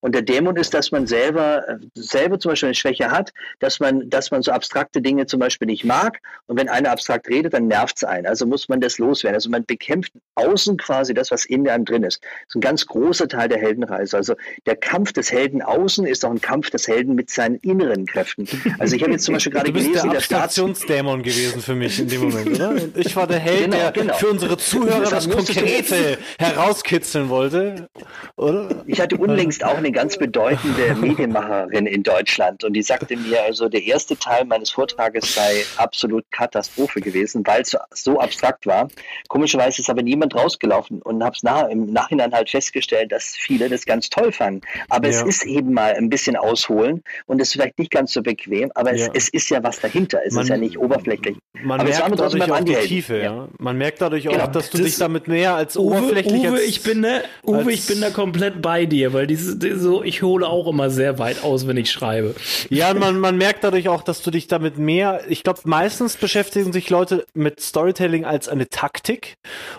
Und 0.00 0.14
der 0.14 0.22
Dämon 0.22 0.56
ist, 0.56 0.74
dass 0.74 0.92
man 0.92 1.06
selber, 1.06 1.78
selber 1.94 2.38
zum 2.38 2.52
Beispiel 2.52 2.68
eine 2.68 2.74
Schwäche 2.74 3.10
hat, 3.10 3.32
dass 3.58 3.80
man, 3.80 4.08
dass 4.08 4.30
man 4.30 4.42
so 4.42 4.52
abstrakte 4.52 5.02
Dinge 5.02 5.26
zum 5.26 5.40
Beispiel 5.40 5.66
nicht 5.66 5.84
mag. 5.84 6.20
Und 6.46 6.58
wenn 6.58 6.68
einer 6.68 6.90
abstrakt 6.90 7.28
redet, 7.28 7.54
dann 7.54 7.66
nervt 7.66 7.96
es 7.96 8.04
einen. 8.04 8.26
Also 8.26 8.46
muss 8.46 8.68
man 8.68 8.80
das 8.80 8.98
loswerden. 8.98 9.34
Also 9.34 9.50
man 9.50 9.64
bekämpft 9.64 10.12
außen 10.36 10.76
quasi 10.76 11.14
das, 11.14 11.30
was 11.30 11.44
in 11.44 11.68
einem 11.68 11.84
drin 11.84 12.04
ist. 12.04 12.22
Das 12.22 12.48
ist 12.48 12.54
ein 12.54 12.60
ganz 12.60 12.86
großer 12.86 13.26
Teil 13.26 13.48
der 13.48 13.58
Heldenreise. 13.58 14.16
Also 14.16 14.34
der 14.66 14.76
Kampf 14.76 15.12
des 15.12 15.32
Helden 15.32 15.62
außen 15.62 16.06
ist 16.06 16.24
auch 16.24 16.30
ein 16.30 16.40
Kampf 16.40 16.70
des 16.70 16.86
Helden 16.86 17.14
mit 17.14 17.30
seinen 17.30 17.56
inneren 17.56 18.06
Kräften. 18.06 18.48
Also 18.78 18.94
ich 18.94 19.02
habe 19.02 19.12
jetzt 19.12 19.24
zum 19.24 19.34
Beispiel 19.34 19.52
gerade 19.52 19.72
gelesen, 19.72 19.92
der 19.92 20.18
Abstraktionsdämon 20.18 21.22
gewesen 21.22 21.60
für 21.60 21.74
mich 21.74 21.98
in 21.98 22.08
dem 22.08 22.22
Moment, 22.22 22.54
oder? 22.54 22.76
Ich 22.94 23.16
war 23.16 23.26
der 23.26 23.38
Held, 23.38 23.64
genau, 23.64 23.76
der 23.76 23.92
genau. 23.92 24.14
für 24.14 24.28
unsere 24.28 24.56
Zuhörer 24.56 25.10
das 25.10 25.28
Konkrete 25.28 26.18
herauskitzeln 26.38 27.28
wollte, 27.28 27.88
oder? 28.36 28.84
Ich 28.86 29.00
hatte 29.00 29.16
unlängst 29.16 29.64
auch 29.64 29.76
eine 29.76 29.87
eine 29.88 29.96
ganz 29.96 30.16
bedeutende 30.16 30.94
Medienmacherin 31.00 31.86
in 31.86 32.02
Deutschland 32.02 32.62
und 32.64 32.74
die 32.74 32.82
sagte 32.82 33.16
mir, 33.16 33.42
also 33.42 33.68
der 33.68 33.82
erste 33.82 34.16
Teil 34.16 34.44
meines 34.44 34.70
Vortrages 34.70 35.34
sei 35.34 35.64
absolut 35.76 36.24
Katastrophe 36.30 37.00
gewesen, 37.00 37.42
weil 37.46 37.62
es 37.62 37.76
so 37.92 38.20
abstrakt 38.20 38.66
war. 38.66 38.88
Komischerweise 39.28 39.80
ist 39.80 39.90
aber 39.90 40.02
niemand 40.02 40.34
rausgelaufen 40.34 41.00
und 41.02 41.22
habe 41.24 41.34
es 41.34 41.42
nach, 41.42 41.68
im 41.68 41.86
Nachhinein 41.86 42.32
halt 42.32 42.50
festgestellt, 42.50 43.12
dass 43.12 43.34
viele 43.36 43.68
das 43.68 43.86
ganz 43.86 44.10
toll 44.10 44.32
fanden. 44.32 44.60
Aber 44.88 45.08
ja. 45.08 45.20
es 45.20 45.22
ist 45.22 45.46
eben 45.46 45.72
mal 45.72 45.94
ein 45.94 46.10
bisschen 46.10 46.36
ausholen 46.36 47.02
und 47.26 47.40
es 47.40 47.48
ist 47.48 47.54
vielleicht 47.54 47.78
nicht 47.78 47.90
ganz 47.90 48.12
so 48.12 48.22
bequem, 48.22 48.70
aber 48.74 48.94
ja. 48.94 49.06
es, 49.06 49.10
es, 49.14 49.28
ist 49.30 49.50
ja 49.50 49.62
was 49.62 49.80
dahinter. 49.80 50.20
Es 50.24 50.34
man, 50.34 50.42
ist 50.42 50.50
ja 50.50 50.56
nicht 50.56 50.78
oberflächlich. 50.78 51.36
Man 51.62 51.80
aber 51.80 51.88
merkt 51.88 52.20
dadurch 52.20 52.52
auch 52.52 52.60
die 52.60 52.74
Tiefe, 52.74 53.18
ja. 53.18 53.48
Man 53.58 53.78
merkt 53.78 54.00
dadurch 54.00 54.24
genau. 54.24 54.44
auch, 54.44 54.52
dass 54.52 54.70
du 54.70 54.78
das 54.78 54.86
dich 54.86 54.96
damit 54.98 55.28
mehr 55.28 55.54
als 55.54 55.76
Uwe, 55.76 55.98
oberflächlich 55.98 56.48
Uwe, 56.48 56.60
ich 56.60 56.82
bin 56.82 57.02
da, 57.02 57.20
Uwe, 57.46 57.72
ich 57.72 57.86
bin 57.86 58.00
da 58.00 58.10
komplett 58.10 58.60
bei 58.60 58.86
dir, 58.86 59.12
weil 59.12 59.26
dieses, 59.26 59.58
so, 59.78 60.02
ich 60.02 60.22
hole 60.22 60.46
auch 60.46 60.66
immer 60.68 60.90
sehr 60.90 61.18
weit 61.18 61.42
aus, 61.42 61.66
wenn 61.66 61.76
ich 61.76 61.90
schreibe. 61.90 62.34
Ja, 62.70 62.92
man, 62.94 63.18
man 63.18 63.36
merkt 63.36 63.64
dadurch 63.64 63.88
auch, 63.88 64.02
dass 64.02 64.22
du 64.22 64.30
dich 64.30 64.46
damit 64.46 64.78
mehr, 64.78 65.22
ich 65.28 65.42
glaube, 65.42 65.60
meistens 65.64 66.16
beschäftigen 66.16 66.72
sich 66.72 66.90
Leute 66.90 67.24
mit 67.34 67.60
Storytelling 67.60 68.24
als 68.24 68.48
eine 68.48 68.68
Taktik 68.68 69.34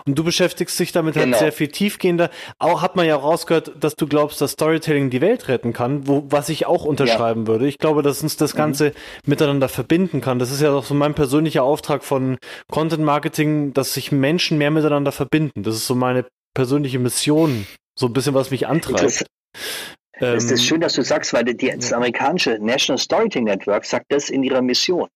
und 0.06 0.18
du 0.18 0.24
beschäftigst 0.24 0.78
dich 0.78 0.92
damit 0.92 1.16
halt 1.16 1.26
genau. 1.26 1.36
halt 1.36 1.44
sehr 1.44 1.52
viel 1.52 1.68
tiefgehender. 1.68 2.30
Auch 2.58 2.82
hat 2.82 2.96
man 2.96 3.06
ja 3.06 3.16
rausgehört, 3.16 3.72
dass 3.80 3.96
du 3.96 4.06
glaubst, 4.06 4.40
dass 4.40 4.52
Storytelling 4.52 5.10
die 5.10 5.20
Welt 5.20 5.48
retten 5.48 5.72
kann, 5.72 6.06
wo, 6.06 6.24
was 6.28 6.48
ich 6.48 6.66
auch 6.66 6.84
unterschreiben 6.84 7.42
ja. 7.42 7.46
würde. 7.48 7.66
Ich 7.66 7.78
glaube, 7.78 8.02
dass 8.02 8.22
uns 8.22 8.36
das 8.36 8.54
mhm. 8.54 8.58
Ganze 8.58 8.84
mhm. 8.86 8.92
miteinander 9.26 9.68
verbinden 9.68 10.20
kann. 10.20 10.38
Das 10.38 10.50
ist 10.50 10.60
ja 10.60 10.72
auch 10.72 10.84
so 10.84 10.94
mein 10.94 11.14
persönlicher 11.14 11.62
Auftrag 11.62 12.04
von 12.04 12.38
Content 12.70 13.04
Marketing, 13.04 13.72
dass 13.72 13.94
sich 13.94 14.12
Menschen 14.12 14.58
mehr 14.58 14.70
miteinander 14.70 15.12
verbinden. 15.12 15.62
Das 15.62 15.74
ist 15.74 15.86
so 15.86 15.94
meine 15.94 16.24
persönliche 16.54 16.98
Mission, 16.98 17.66
so 17.98 18.06
ein 18.06 18.12
bisschen 18.12 18.34
was 18.34 18.50
mich 18.50 18.66
antreibt. 18.66 19.24
Es 20.12 20.44
ist 20.44 20.50
ähm, 20.50 20.58
schön, 20.58 20.80
dass 20.80 20.94
du 20.94 21.02
sagst, 21.02 21.32
weil 21.32 21.44
die, 21.44 21.70
das 21.70 21.92
amerikanische 21.92 22.58
National 22.60 22.98
Storytelling 22.98 23.46
Network 23.46 23.84
sagt 23.84 24.06
das 24.10 24.28
in 24.28 24.42
ihrer 24.42 24.60
Mission. 24.60 25.08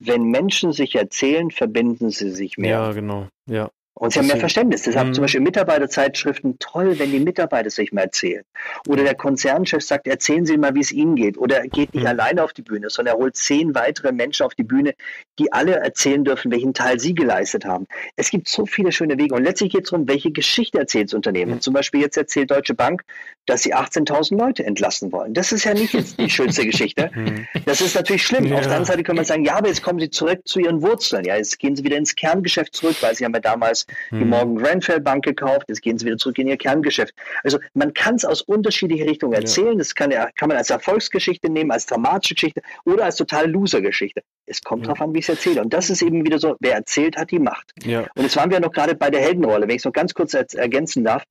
Wenn 0.00 0.24
Menschen 0.24 0.72
sich 0.72 0.96
erzählen, 0.96 1.50
verbinden 1.50 2.10
sie 2.10 2.30
sich 2.30 2.58
mehr. 2.58 2.70
Ja, 2.70 2.92
genau. 2.92 3.28
Ja. 3.46 3.70
Und 3.98 4.12
sie 4.12 4.20
haben 4.20 4.28
mehr 4.28 4.36
Verständnis. 4.36 4.82
Deshalb 4.82 5.08
mhm. 5.08 5.14
zum 5.14 5.22
Beispiel 5.22 5.40
Mitarbeiterzeitschriften 5.40 6.58
toll, 6.60 6.98
wenn 6.98 7.10
die 7.10 7.18
Mitarbeiter 7.18 7.68
sich 7.68 7.92
mal 7.92 8.02
erzählen. 8.02 8.44
Oder 8.86 9.02
der 9.02 9.16
Konzernchef 9.16 9.82
sagt, 9.82 10.06
erzählen 10.06 10.46
Sie 10.46 10.56
mal, 10.56 10.74
wie 10.74 10.80
es 10.80 10.92
Ihnen 10.92 11.16
geht. 11.16 11.36
Oder 11.36 11.58
er 11.58 11.68
geht 11.68 11.94
nicht 11.94 12.02
mhm. 12.02 12.08
alleine 12.08 12.44
auf 12.44 12.52
die 12.52 12.62
Bühne, 12.62 12.90
sondern 12.90 13.16
er 13.16 13.18
holt 13.18 13.36
zehn 13.36 13.74
weitere 13.74 14.12
Menschen 14.12 14.46
auf 14.46 14.54
die 14.54 14.62
Bühne, 14.62 14.94
die 15.40 15.52
alle 15.52 15.76
erzählen 15.76 16.22
dürfen, 16.22 16.52
welchen 16.52 16.74
Teil 16.74 17.00
sie 17.00 17.14
geleistet 17.14 17.64
haben. 17.64 17.86
Es 18.14 18.30
gibt 18.30 18.48
so 18.48 18.66
viele 18.66 18.92
schöne 18.92 19.18
Wege. 19.18 19.34
Und 19.34 19.42
letztlich 19.42 19.72
geht 19.72 19.84
es 19.84 19.90
darum, 19.90 20.06
welche 20.06 20.30
Geschichte 20.30 20.78
erzählt 20.78 21.08
das 21.08 21.14
Unternehmen. 21.14 21.54
Mhm. 21.54 21.60
Zum 21.60 21.74
Beispiel 21.74 22.00
jetzt 22.00 22.16
erzählt 22.16 22.52
Deutsche 22.52 22.74
Bank, 22.74 23.02
dass 23.46 23.62
sie 23.62 23.74
18.000 23.74 24.38
Leute 24.38 24.64
entlassen 24.64 25.10
wollen. 25.10 25.34
Das 25.34 25.50
ist 25.50 25.64
ja 25.64 25.74
nicht 25.74 25.94
jetzt 25.94 26.18
die 26.18 26.30
schönste 26.30 26.64
Geschichte. 26.64 27.10
Mhm. 27.18 27.46
Das 27.64 27.80
ist 27.80 27.94
natürlich 27.96 28.22
schlimm. 28.22 28.44
Ja. 28.44 28.56
Auf 28.56 28.60
der 28.60 28.70
anderen 28.70 28.84
Seite 28.84 29.02
kann 29.02 29.16
man 29.16 29.24
sagen, 29.24 29.44
ja, 29.44 29.56
aber 29.56 29.68
jetzt 29.68 29.82
kommen 29.82 29.98
sie 29.98 30.10
zurück 30.10 30.40
zu 30.44 30.60
ihren 30.60 30.82
Wurzeln. 30.82 31.24
Ja, 31.24 31.36
jetzt 31.36 31.58
gehen 31.58 31.74
sie 31.74 31.82
wieder 31.82 31.96
ins 31.96 32.14
Kerngeschäft 32.14 32.76
zurück, 32.76 32.96
weil 33.00 33.14
sie 33.14 33.24
haben 33.24 33.32
ja 33.32 33.40
damals 33.40 33.86
hm. 34.10 34.18
die 34.18 34.24
Morgan 34.24 34.56
Grenfell 34.56 35.00
Bank 35.00 35.24
gekauft, 35.24 35.66
jetzt 35.68 35.82
gehen 35.82 35.98
sie 35.98 36.06
wieder 36.06 36.16
zurück 36.16 36.38
in 36.38 36.48
ihr 36.48 36.56
Kerngeschäft. 36.56 37.14
Also 37.42 37.58
man 37.74 37.92
kann 37.94 38.16
es 38.16 38.24
aus 38.24 38.42
unterschiedlichen 38.42 39.08
Richtungen 39.08 39.34
erzählen. 39.34 39.72
Ja. 39.72 39.78
Das 39.78 39.94
kann, 39.94 40.10
kann 40.10 40.48
man 40.48 40.56
als 40.56 40.70
Erfolgsgeschichte 40.70 41.50
nehmen, 41.50 41.70
als 41.70 41.86
dramatische 41.86 42.34
Geschichte 42.34 42.62
oder 42.84 43.04
als 43.04 43.16
totale 43.16 43.46
Loser-Geschichte. 43.48 44.22
Es 44.48 44.62
kommt 44.62 44.82
ja. 44.82 44.92
darauf 44.92 45.02
an, 45.02 45.14
wie 45.14 45.18
ich 45.18 45.28
es 45.28 45.34
erzähle. 45.34 45.60
Und 45.60 45.72
das 45.72 45.90
ist 45.90 46.02
eben 46.02 46.24
wieder 46.24 46.38
so, 46.38 46.56
wer 46.60 46.74
erzählt, 46.74 47.16
hat 47.16 47.30
die 47.30 47.38
Macht. 47.38 47.72
Ja. 47.84 48.06
Und 48.14 48.22
jetzt 48.22 48.36
waren 48.36 48.50
wir 48.50 48.60
noch 48.60 48.72
gerade 48.72 48.94
bei 48.94 49.10
der 49.10 49.20
Heldenrolle, 49.20 49.62
wenn 49.62 49.74
ich 49.74 49.82
es 49.82 49.84
noch 49.84 49.92
ganz 49.92 50.14
kurz 50.14 50.34
ergänzen 50.34 51.04
darf. 51.04 51.24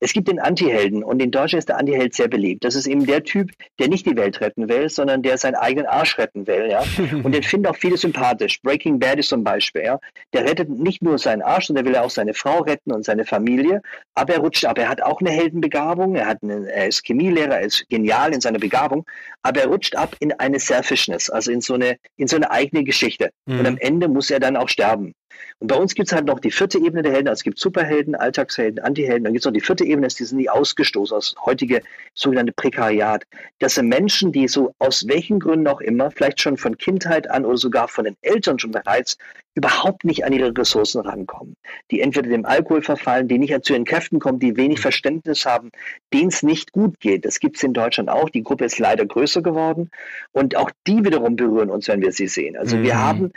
Es 0.00 0.12
gibt 0.12 0.28
den 0.28 0.40
Anti-Helden 0.40 1.02
und 1.04 1.22
in 1.22 1.30
Deutschland 1.30 1.60
ist 1.60 1.68
der 1.68 1.78
Anti-Held 1.78 2.14
sehr 2.14 2.28
beliebt. 2.28 2.64
Das 2.64 2.74
ist 2.74 2.86
eben 2.86 3.06
der 3.06 3.24
Typ, 3.24 3.50
der 3.78 3.88
nicht 3.88 4.06
die 4.06 4.16
Welt 4.16 4.40
retten 4.40 4.68
will, 4.68 4.88
sondern 4.88 5.22
der 5.22 5.38
seinen 5.38 5.54
eigenen 5.54 5.86
Arsch 5.86 6.18
retten 6.18 6.46
will. 6.46 6.68
Ja? 6.70 6.82
und 7.22 7.32
den 7.32 7.42
finden 7.42 7.66
auch 7.66 7.76
viele 7.76 7.96
sympathisch. 7.96 8.60
Breaking 8.62 8.98
Bad 8.98 9.18
ist 9.18 9.28
zum 9.28 9.44
Beispiel. 9.44 9.82
Ja? 9.82 10.00
Der 10.32 10.44
rettet 10.44 10.68
nicht 10.68 11.02
nur 11.02 11.18
seinen 11.18 11.42
Arsch, 11.42 11.66
sondern 11.66 11.84
der 11.84 11.94
will 11.94 12.00
auch 12.00 12.10
seine 12.10 12.34
Frau 12.34 12.60
retten 12.60 12.92
und 12.92 13.04
seine 13.04 13.24
Familie. 13.24 13.82
Aber 14.14 14.34
er 14.34 14.40
rutscht 14.40 14.64
ab. 14.64 14.78
Er 14.78 14.88
hat 14.88 15.02
auch 15.02 15.20
eine 15.20 15.30
Heldenbegabung. 15.30 16.16
Er, 16.16 16.26
hat 16.26 16.42
eine, 16.42 16.70
er 16.70 16.88
ist 16.88 17.04
Chemielehrer, 17.04 17.56
er 17.56 17.66
ist 17.66 17.88
genial 17.88 18.32
in 18.32 18.40
seiner 18.40 18.58
Begabung. 18.58 19.04
Aber 19.42 19.60
er 19.60 19.66
rutscht 19.66 19.94
ab 19.96 20.16
in 20.20 20.32
eine 20.32 20.58
Selfishness, 20.58 21.28
also 21.30 21.50
in 21.50 21.60
so 21.60 21.74
eine, 21.74 21.96
in 22.16 22.28
so 22.28 22.36
eine 22.36 22.50
eigene 22.64 22.84
Geschichte. 22.84 23.30
Mhm. 23.46 23.60
Und 23.60 23.66
am 23.66 23.76
Ende 23.78 24.08
muss 24.08 24.30
er 24.30 24.40
dann 24.40 24.56
auch 24.56 24.68
sterben. 24.68 25.12
Und 25.60 25.68
bei 25.68 25.76
uns 25.76 25.94
gibt 25.94 26.08
es 26.08 26.14
halt 26.14 26.26
noch 26.26 26.40
die 26.40 26.50
vierte 26.50 26.78
Ebene 26.78 27.02
der 27.02 27.12
Helden. 27.12 27.28
Also 27.28 27.40
es 27.40 27.44
gibt 27.44 27.58
Superhelden, 27.58 28.14
Alltagshelden, 28.14 28.80
Antihelden. 28.80 29.24
Dann 29.24 29.32
gibt 29.32 29.42
es 29.42 29.46
noch 29.46 29.52
die 29.52 29.60
vierte 29.60 29.84
Ebene, 29.84 30.08
die 30.08 30.24
sind 30.24 30.38
nie 30.38 30.48
ausgestoßen 30.48 31.16
aus 31.16 31.34
heutige 31.44 31.80
sogenannte 32.14 32.52
Prekariat. 32.52 33.24
Das 33.58 33.74
sind 33.74 33.88
Menschen, 33.88 34.32
die 34.32 34.48
so 34.48 34.74
aus 34.78 35.06
welchen 35.08 35.40
Gründen 35.40 35.68
auch 35.68 35.80
immer, 35.80 36.10
vielleicht 36.10 36.40
schon 36.40 36.56
von 36.56 36.76
Kindheit 36.76 37.30
an 37.30 37.44
oder 37.44 37.56
sogar 37.56 37.88
von 37.88 38.04
den 38.04 38.16
Eltern 38.22 38.58
schon 38.58 38.72
bereits, 38.72 39.16
überhaupt 39.54 40.04
nicht 40.04 40.24
an 40.24 40.32
ihre 40.32 40.56
Ressourcen 40.56 41.00
rankommen. 41.00 41.56
Die 41.90 42.00
entweder 42.00 42.28
dem 42.28 42.44
Alkohol 42.44 42.82
verfallen, 42.82 43.28
die 43.28 43.38
nicht 43.38 43.64
zu 43.64 43.72
ihren 43.72 43.84
Kräften 43.84 44.18
kommen, 44.18 44.40
die 44.40 44.56
wenig 44.56 44.80
Verständnis 44.80 45.46
haben, 45.46 45.70
denen 46.12 46.28
es 46.28 46.42
nicht 46.42 46.72
gut 46.72 46.98
geht. 47.00 47.24
Das 47.24 47.38
gibt 47.38 47.56
es 47.56 47.62
in 47.62 47.72
Deutschland 47.72 48.08
auch. 48.08 48.28
Die 48.30 48.42
Gruppe 48.42 48.64
ist 48.64 48.78
leider 48.78 49.06
größer 49.06 49.42
geworden. 49.42 49.90
Und 50.32 50.56
auch 50.56 50.70
die 50.86 51.04
wiederum 51.04 51.36
berühren 51.36 51.70
uns, 51.70 51.88
wenn 51.88 52.02
wir 52.02 52.12
sie 52.12 52.26
sehen. 52.26 52.56
Also 52.56 52.76
mhm. 52.76 52.82
wir 52.82 52.98
haben 52.98 53.32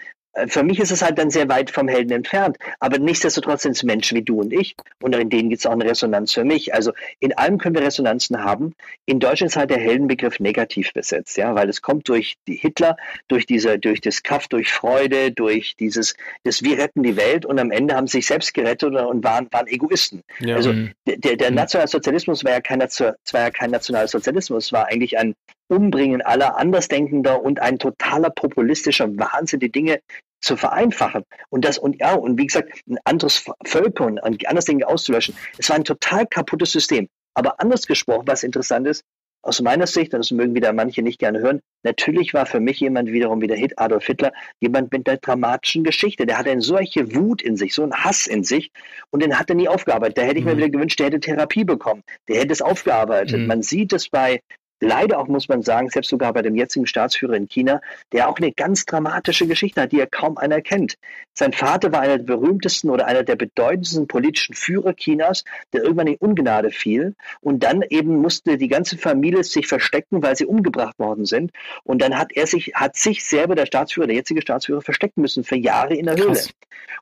für 0.48 0.64
mich 0.64 0.80
ist 0.80 0.92
es 0.92 1.02
halt 1.02 1.18
dann 1.18 1.30
sehr 1.30 1.50
weit 1.50 1.72
vom 1.72 1.88
Helden 1.88 2.12
entfernt. 2.12 2.58
Aber 2.80 3.00
nichtsdestotrotz 3.00 3.64
sind 3.64 3.76
es 3.76 3.84
Menschen 3.84 4.18
wie 4.18 4.24
du 4.24 4.42
und 4.42 4.54
ich. 4.54 4.76
Und 5.02 5.16
in 5.16 5.30
denen 5.30 5.50
gibt 5.50 5.60
es 5.60 5.66
auch 5.66 5.72
eine 5.72 5.86
Resonanz 5.86 6.34
für 6.34 6.44
mich. 6.44 6.74
Also 6.74 6.92
in 7.20 7.36
allem 7.38 7.58
können 7.58 7.76
wir 7.76 7.82
Resonanzen 7.82 8.44
haben. 8.44 8.74
In 9.06 9.20
Deutschland 9.20 9.52
ist 9.52 9.58
halt 9.58 9.72
der 9.72 9.80
Heldenbegriff 9.80 10.40
negativ 10.40 10.94
besetzt, 10.94 11.38
ja, 11.38 11.56
weil 11.56 11.70
es 11.70 11.82
kommt 11.82 12.08
durch 12.10 12.36
die 12.48 12.56
Hitler, 12.56 12.98
durch 13.28 13.46
diese, 13.46 13.80
durch 13.80 14.02
das 14.02 14.24
Kaff, 14.24 14.48
durch 14.48 14.72
Freude, 14.72 15.32
durch 15.32 15.76
dieses, 15.76 16.16
das 16.44 16.62
Wir 16.62 16.78
retten 16.78 17.04
die 17.04 17.18
Welt 17.18 17.46
und 17.46 17.60
am 17.60 17.72
Ende 17.72 17.96
haben 17.96 18.08
sie 18.08 18.18
sich 18.18 18.28
selbst 18.28 18.54
gerettet 18.54 18.96
und 18.96 19.24
waren, 19.24 19.48
waren 19.52 19.68
Egoisten. 19.68 20.22
Ja. 20.40 20.56
Also 20.56 20.74
mhm. 20.74 20.92
der, 21.06 21.36
der. 21.36 21.52
Nationalsozialismus 21.52 22.44
war 22.44 22.52
ja 22.52 22.62
kein, 22.62 22.80
war 22.80 23.42
ja 23.42 23.50
kein 23.50 23.72
Nationalsozialismus, 23.72 24.66
es 24.66 24.72
war 24.72 24.88
eigentlich 24.88 25.18
ein 25.18 25.34
Umbringen 25.70 26.22
aller 26.22 26.58
Andersdenkender 26.58 27.42
und 27.42 27.62
ein 27.62 27.80
totaler 27.80 28.30
populistischer 28.30 29.10
Wahnsinn, 29.18 29.60
die 29.60 29.72
Dinge 29.72 30.00
zu 30.40 30.56
vereinfachen 30.56 31.24
und 31.50 31.66
das 31.66 31.78
und 31.78 32.00
ja 32.00 32.14
und 32.14 32.38
wie 32.38 32.48
gesagt 32.48 32.72
ein 32.88 32.98
anderes 33.06 33.44
Völkern 33.66 34.20
und 34.20 34.48
anders 34.48 34.66
Dinge 34.66 34.88
auszulöschen. 34.88 35.36
Es 35.58 35.70
war 35.70 35.76
ein 35.76 35.84
total 35.84 36.26
kaputtes 36.28 36.72
System. 36.72 37.08
Aber 37.34 37.60
anders 37.60 37.86
gesprochen, 37.86 38.24
was 38.26 38.44
interessant 38.44 38.88
ist, 38.88 39.04
aus 39.44 39.62
meiner 39.62 39.88
Sicht, 39.88 40.14
und 40.14 40.20
das 40.20 40.32
mögen 40.32 40.56
wieder 40.56 40.74
manche 40.74 41.02
nicht 41.02 41.20
gerne 41.20 41.40
hören, 41.40 41.62
natürlich 41.84 42.34
war 42.34 42.46
für 42.46 42.60
mich 42.60 42.80
jemand 42.80 43.12
wiederum 43.12 43.42
wie 43.42 43.48
der 43.48 43.56
Hit 43.56 43.80
Adolf 43.80 44.06
Hitler, 44.06 44.34
jemand 44.60 44.92
mit 44.92 45.08
einer 45.08 45.18
dramatischen 45.18 45.84
Geschichte. 45.84 46.26
Der 46.26 46.38
hatte 46.38 46.50
eine 46.50 46.62
solche 46.62 47.16
Wut 47.16 47.42
in 47.42 47.56
sich, 47.56 47.74
so 47.74 47.84
einen 47.84 47.94
Hass 47.94 48.28
in 48.28 48.44
sich 48.44 48.72
und 49.10 49.22
den 49.22 49.40
hat 49.40 49.50
er 49.50 49.56
nie 49.56 49.70
aufgearbeitet. 49.70 50.18
Da 50.18 50.24
hätte 50.24 50.40
ich 50.40 50.46
mhm. 50.46 50.52
mir 50.52 50.58
wieder 50.58 50.70
gewünscht, 50.70 51.00
der 51.00 51.08
hätte 51.08 51.20
Therapie 51.20 51.64
bekommen. 51.64 52.04
Der 52.28 52.42
hätte 52.42 52.52
es 52.52 52.62
aufgearbeitet. 52.62 53.40
Mhm. 53.40 53.48
Man 53.48 53.62
sieht 53.62 53.94
es 53.94 54.10
bei 54.10 54.42
leider 54.80 55.20
auch, 55.20 55.28
muss 55.28 55.48
man 55.48 55.62
sagen, 55.62 55.90
selbst 55.90 56.10
sogar 56.10 56.34
bei 56.34 56.42
dem 56.42 56.56
jetzigen 56.56 56.88
Staatsführer 56.88 57.34
in 57.34 57.48
China, 57.48 57.82
der 58.12 58.30
auch 58.30 58.38
eine 58.38 58.52
ganz 58.52 58.86
dramatische 58.86 59.48
Geschichte 59.48 59.82
hat, 59.82 59.92
die 59.92 59.98
ja 59.98 60.06
kaum 60.06 60.38
einer 60.38 60.62
kennt. 60.62 60.96
Sein 61.34 61.54
Vater 61.54 61.92
war 61.92 62.02
einer 62.02 62.18
der 62.18 62.26
berühmtesten 62.26 62.90
oder 62.90 63.06
einer 63.06 63.24
der 63.24 63.36
bedeutendsten 63.36 64.08
politischen 64.08 64.56
Führer 64.56 64.94
Chinas, 64.94 65.44
der 65.74 65.84
irgendwann 65.84 66.08
in 66.08 66.16
Ungnade 66.18 66.72
fiel. 66.72 67.16
Und 67.42 67.64
dann 67.64 67.82
eben 67.90 68.18
musste 68.22 68.58
die 68.58 68.68
ganze 68.68 68.98
Familie 68.98 69.44
sich 69.44 69.68
verstecken, 69.68 70.22
weil 70.24 70.36
sie 70.36 70.46
umgebracht 70.46 70.98
worden 71.00 71.26
sind. 71.26 71.52
Und 71.84 72.02
dann 72.02 72.18
hat 72.18 72.32
er 72.34 72.48
sich, 72.48 72.74
hat 72.76 72.96
sich 72.96 73.26
selber 73.26 73.56
der 73.56 73.66
Staatsführer, 73.66 74.08
der 74.08 74.16
jetzige 74.16 74.42
Staatsführer, 74.42 74.82
verstecken 74.82 75.22
müssen 75.22 75.44
für 75.44 75.58
Jahre 75.58 75.96
in 75.96 76.06
der 76.06 76.18
Höhle. 76.18 76.40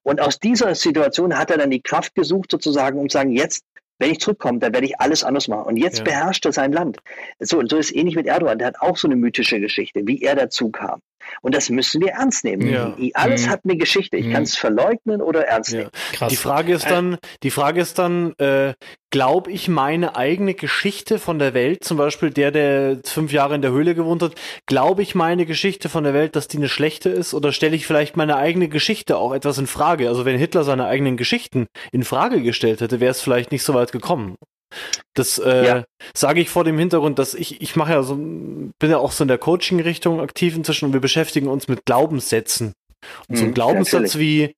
Und 0.03 0.22
aus 0.22 0.39
dieser 0.39 0.76
Situation 0.76 1.38
hat 1.38 1.52
er 1.52 1.57
dann 1.57 1.72
die 1.72 1.81
Kraft 1.81 2.15
gesucht, 2.15 2.52
sozusagen, 2.52 2.99
um 2.99 3.10
zu 3.10 3.18
sagen, 3.18 3.31
jetzt 3.31 3.64
wenn 4.00 4.12
ich 4.12 4.20
zurückkomme, 4.20 4.60
dann 4.60 4.74
werde 4.74 4.86
ich 4.86 5.00
alles 5.00 5.24
anders 5.24 5.48
machen. 5.48 5.66
Und 5.66 5.78
jetzt 5.78 6.00
ja. 6.00 6.04
beherrscht 6.04 6.46
er 6.46 6.52
sein 6.52 6.72
Land. 6.72 6.98
So, 7.40 7.60
und 7.60 7.70
so 7.70 7.78
ist 7.78 7.96
ähnlich 7.96 8.16
mit 8.16 8.28
Erdogan. 8.28 8.58
Der 8.58 8.68
hat 8.68 8.82
auch 8.82 8.98
so 8.98 9.08
eine 9.08 9.16
mythische 9.16 9.60
Geschichte, 9.60 10.02
wie 10.06 10.22
er 10.22 10.36
dazu 10.36 10.70
kam. 10.70 11.02
Und 11.41 11.56
das 11.56 11.69
müssen 11.69 12.02
wir 12.02 12.14
ernst 12.14 12.43
nehmen. 12.43 12.68
Ja. 12.68 12.95
Alles 13.14 13.45
mhm. 13.45 13.49
hat 13.49 13.61
eine 13.64 13.77
Geschichte. 13.77 14.18
Ich 14.18 14.27
mhm. 14.27 14.34
kann 14.34 14.43
es 14.43 14.56
verleugnen 14.56 15.22
oder 15.22 15.45
ernst 15.45 15.72
ja. 15.72 15.80
nehmen. 15.80 15.91
Krass. 16.14 16.30
Die 16.30 16.38
Frage 16.38 16.73
ist 16.73 16.89
dann, 16.89 17.18
die 17.43 17.52
Frage 17.52 17.81
ist 17.81 17.99
dann, 17.99 18.34
äh, 18.38 18.73
glaube 19.15 19.52
ich 19.52 19.69
meine 19.69 20.18
eigene 20.18 20.56
Geschichte 20.56 21.19
von 21.19 21.39
der 21.39 21.53
Welt, 21.53 21.85
zum 21.85 21.97
Beispiel 21.97 22.31
der, 22.31 22.52
der 22.52 22.97
fünf 23.06 23.31
Jahre 23.31 23.56
in 23.56 23.61
der 23.61 23.72
Höhle 23.72 23.95
gewohnt 23.95 24.22
hat, 24.22 24.35
glaube 24.65 25.03
ich 25.03 25.15
meine 25.15 25.45
Geschichte 25.45 25.88
von 25.88 26.03
der 26.03 26.14
Welt, 26.14 26.35
dass 26.35 26.49
die 26.49 26.57
eine 26.57 26.68
schlechte 26.68 27.10
ist, 27.10 27.34
oder 27.34 27.53
stelle 27.53 27.76
ich 27.76 27.88
vielleicht 27.88 28.18
meine 28.18 28.35
eigene 28.35 28.68
Geschichte 28.68 29.18
auch 29.18 29.34
etwas 29.34 29.57
in 29.57 29.68
Frage? 29.68 30.10
Also 30.10 30.26
wenn 30.26 30.38
Hitler 30.38 30.64
seine 30.65 30.88
eigenen 30.88 31.15
Geschichten 31.15 31.68
in 31.91 32.03
Frage 32.03 32.41
gestellt 32.41 32.81
hätte, 32.81 32.99
wäre 32.99 33.11
es 33.11 33.22
vielleicht 33.22 33.52
nicht 33.52 33.64
so 33.64 33.73
weit 33.73 33.91
gekommen. 33.91 34.35
Das 35.14 35.38
äh, 35.39 35.65
ja. 35.65 35.84
sage 36.14 36.41
ich 36.41 36.49
vor 36.49 36.64
dem 36.64 36.77
Hintergrund, 36.77 37.19
dass 37.19 37.34
ich, 37.34 37.61
ich 37.61 37.76
mache 37.76 37.93
ja 37.93 38.03
so, 38.03 38.15
bin 38.15 38.89
ja 38.89 38.97
auch 38.97 39.11
so 39.11 39.23
in 39.23 39.27
der 39.27 39.38
Coaching-Richtung 39.38 40.19
aktiv 40.19 40.56
inzwischen 40.56 40.85
und 40.85 40.93
wir 40.93 41.02
beschäftigen 41.02 41.47
uns 41.47 41.68
mit 41.68 41.85
Glaubenssätzen. 41.85 42.73
Und 43.27 43.38
so 43.38 43.43
ein 43.43 43.47
hm, 43.49 43.53
Glaubenssatz 43.53 44.18
wie, 44.18 44.56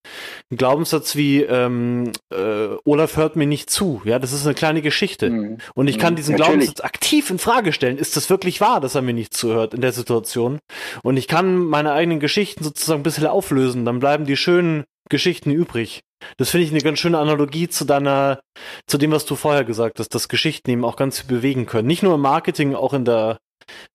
ein 0.52 0.58
Glaubenssatz 0.58 1.16
wie, 1.16 1.42
ähm, 1.42 2.12
äh, 2.34 2.68
Olaf 2.86 3.18
hört 3.18 3.36
mir 3.36 3.48
nicht 3.48 3.70
zu. 3.70 4.02
Ja, 4.06 4.20
das 4.20 4.34
ist 4.34 4.46
eine 4.46 4.56
kleine 4.56 4.82
Geschichte. 4.82 5.30
Mhm. 5.30 5.58
Und 5.76 5.88
ich 5.88 6.00
kann 6.00 6.10
hm, 6.10 6.16
diesen 6.18 6.36
natürlich. 6.36 6.60
Glaubenssatz 6.60 6.82
aktiv 6.82 7.30
in 7.30 7.40
Frage 7.40 7.74
stellen. 7.74 7.98
Ist 7.98 8.18
das 8.18 8.30
wirklich 8.30 8.62
wahr, 8.62 8.82
dass 8.82 8.96
er 8.96 9.02
mir 9.02 9.14
nicht 9.14 9.34
zuhört 9.34 9.74
in 9.74 9.82
der 9.82 9.92
Situation? 9.92 10.60
Und 11.04 11.18
ich 11.18 11.28
kann 11.28 11.58
meine 11.58 11.94
eigenen 11.94 12.20
Geschichten 12.20 12.64
sozusagen 12.64 13.02
ein 13.02 13.04
bisschen 13.04 13.28
auflösen. 13.28 13.86
Dann 13.86 14.00
bleiben 14.00 14.26
die 14.26 14.38
schönen 14.38 14.86
Geschichten 15.10 15.52
übrig. 15.52 16.02
Das 16.38 16.50
finde 16.50 16.66
ich 16.66 16.72
eine 16.72 16.82
ganz 16.82 17.00
schöne 17.00 17.20
Analogie 17.20 17.68
zu 17.68 17.86
deiner, 17.86 18.40
zu 18.88 18.98
dem, 18.98 19.12
was 19.12 19.26
du 19.26 19.36
vorher 19.36 19.64
gesagt 19.64 20.00
hast, 20.00 20.10
dass 20.10 20.30
Geschichten 20.30 20.70
eben 20.70 20.86
auch 20.86 20.96
ganz 20.96 21.20
viel 21.20 21.38
bewegen 21.38 21.66
können. 21.66 21.88
Nicht 21.88 22.04
nur 22.04 22.16
im 22.16 22.22
Marketing, 22.22 22.76
auch 22.76 22.94
in 22.94 23.06
der, 23.06 23.38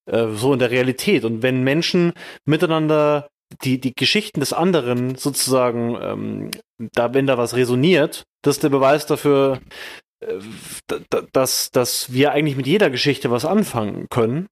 äh, 0.06 0.28
so 0.32 0.52
in 0.52 0.58
der 0.58 0.70
Realität. 0.70 1.24
Und 1.24 1.42
wenn 1.42 1.62
Menschen 1.64 2.12
miteinander 2.44 3.28
die, 3.64 3.80
die 3.80 3.94
Geschichten 3.94 4.40
des 4.40 4.52
anderen 4.52 5.16
sozusagen, 5.16 5.98
ähm, 6.00 6.50
da, 6.94 7.12
wenn 7.14 7.26
da 7.26 7.38
was 7.38 7.54
resoniert, 7.54 8.24
das 8.42 8.56
ist 8.56 8.62
der 8.62 8.70
Beweis 8.70 9.06
dafür, 9.06 9.60
äh, 10.20 10.38
dass, 11.32 11.70
dass 11.70 12.12
wir 12.12 12.32
eigentlich 12.32 12.56
mit 12.56 12.66
jeder 12.66 12.90
Geschichte 12.90 13.30
was 13.30 13.44
anfangen 13.44 14.06
können 14.10 14.46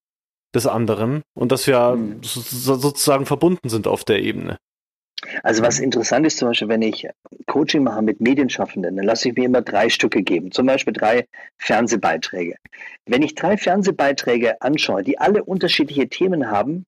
des 0.54 0.66
anderen 0.66 1.22
und 1.34 1.52
dass 1.52 1.66
wir 1.66 1.96
mhm. 1.96 2.22
so, 2.22 2.74
sozusagen 2.76 3.26
verbunden 3.26 3.68
sind 3.68 3.86
auf 3.86 4.04
der 4.04 4.20
Ebene. 4.20 4.58
Also 5.42 5.62
was 5.62 5.78
interessant 5.78 6.26
ist 6.26 6.38
zum 6.38 6.48
Beispiel, 6.48 6.68
wenn 6.68 6.82
ich 6.82 7.06
Coaching 7.46 7.82
mache 7.82 8.02
mit 8.02 8.20
Medienschaffenden, 8.20 8.96
dann 8.96 9.04
lasse 9.04 9.28
ich 9.28 9.36
mir 9.36 9.44
immer 9.44 9.62
drei 9.62 9.88
Stücke 9.88 10.22
geben, 10.22 10.50
zum 10.50 10.66
Beispiel 10.66 10.92
drei 10.92 11.26
Fernsehbeiträge. 11.58 12.56
Wenn 13.06 13.22
ich 13.22 13.34
drei 13.34 13.56
Fernsehbeiträge 13.56 14.60
anschaue, 14.62 15.02
die 15.02 15.18
alle 15.18 15.44
unterschiedliche 15.44 16.08
Themen 16.08 16.50
haben, 16.50 16.86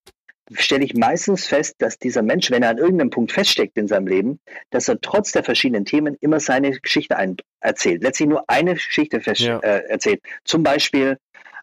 stelle 0.55 0.85
ich 0.85 0.95
meistens 0.95 1.47
fest, 1.47 1.77
dass 1.79 1.99
dieser 1.99 2.23
Mensch, 2.23 2.51
wenn 2.51 2.63
er 2.63 2.71
an 2.71 2.79
irgendeinem 2.79 3.11
Punkt 3.11 3.33
feststeckt 3.33 3.77
in 3.77 3.89
seinem 3.89 4.07
Leben, 4.07 4.41
dass 4.71 4.89
er 4.89 5.01
trotz 5.01 5.33
der 5.33 5.45
verschiedenen 5.45 5.85
Themen 5.85 6.17
immer 6.21 6.41
seine 6.41 6.73
Geschichte 6.73 7.17
erzählt. 7.61 8.03
Letztlich 8.03 8.29
nur 8.29 8.45
eine 8.49 8.75
Geschichte 8.75 9.21
ja. 9.25 9.59
äh, 9.59 9.89
erzählt. 9.89 10.21
Zum 10.45 10.63
Beispiel, 10.63 11.19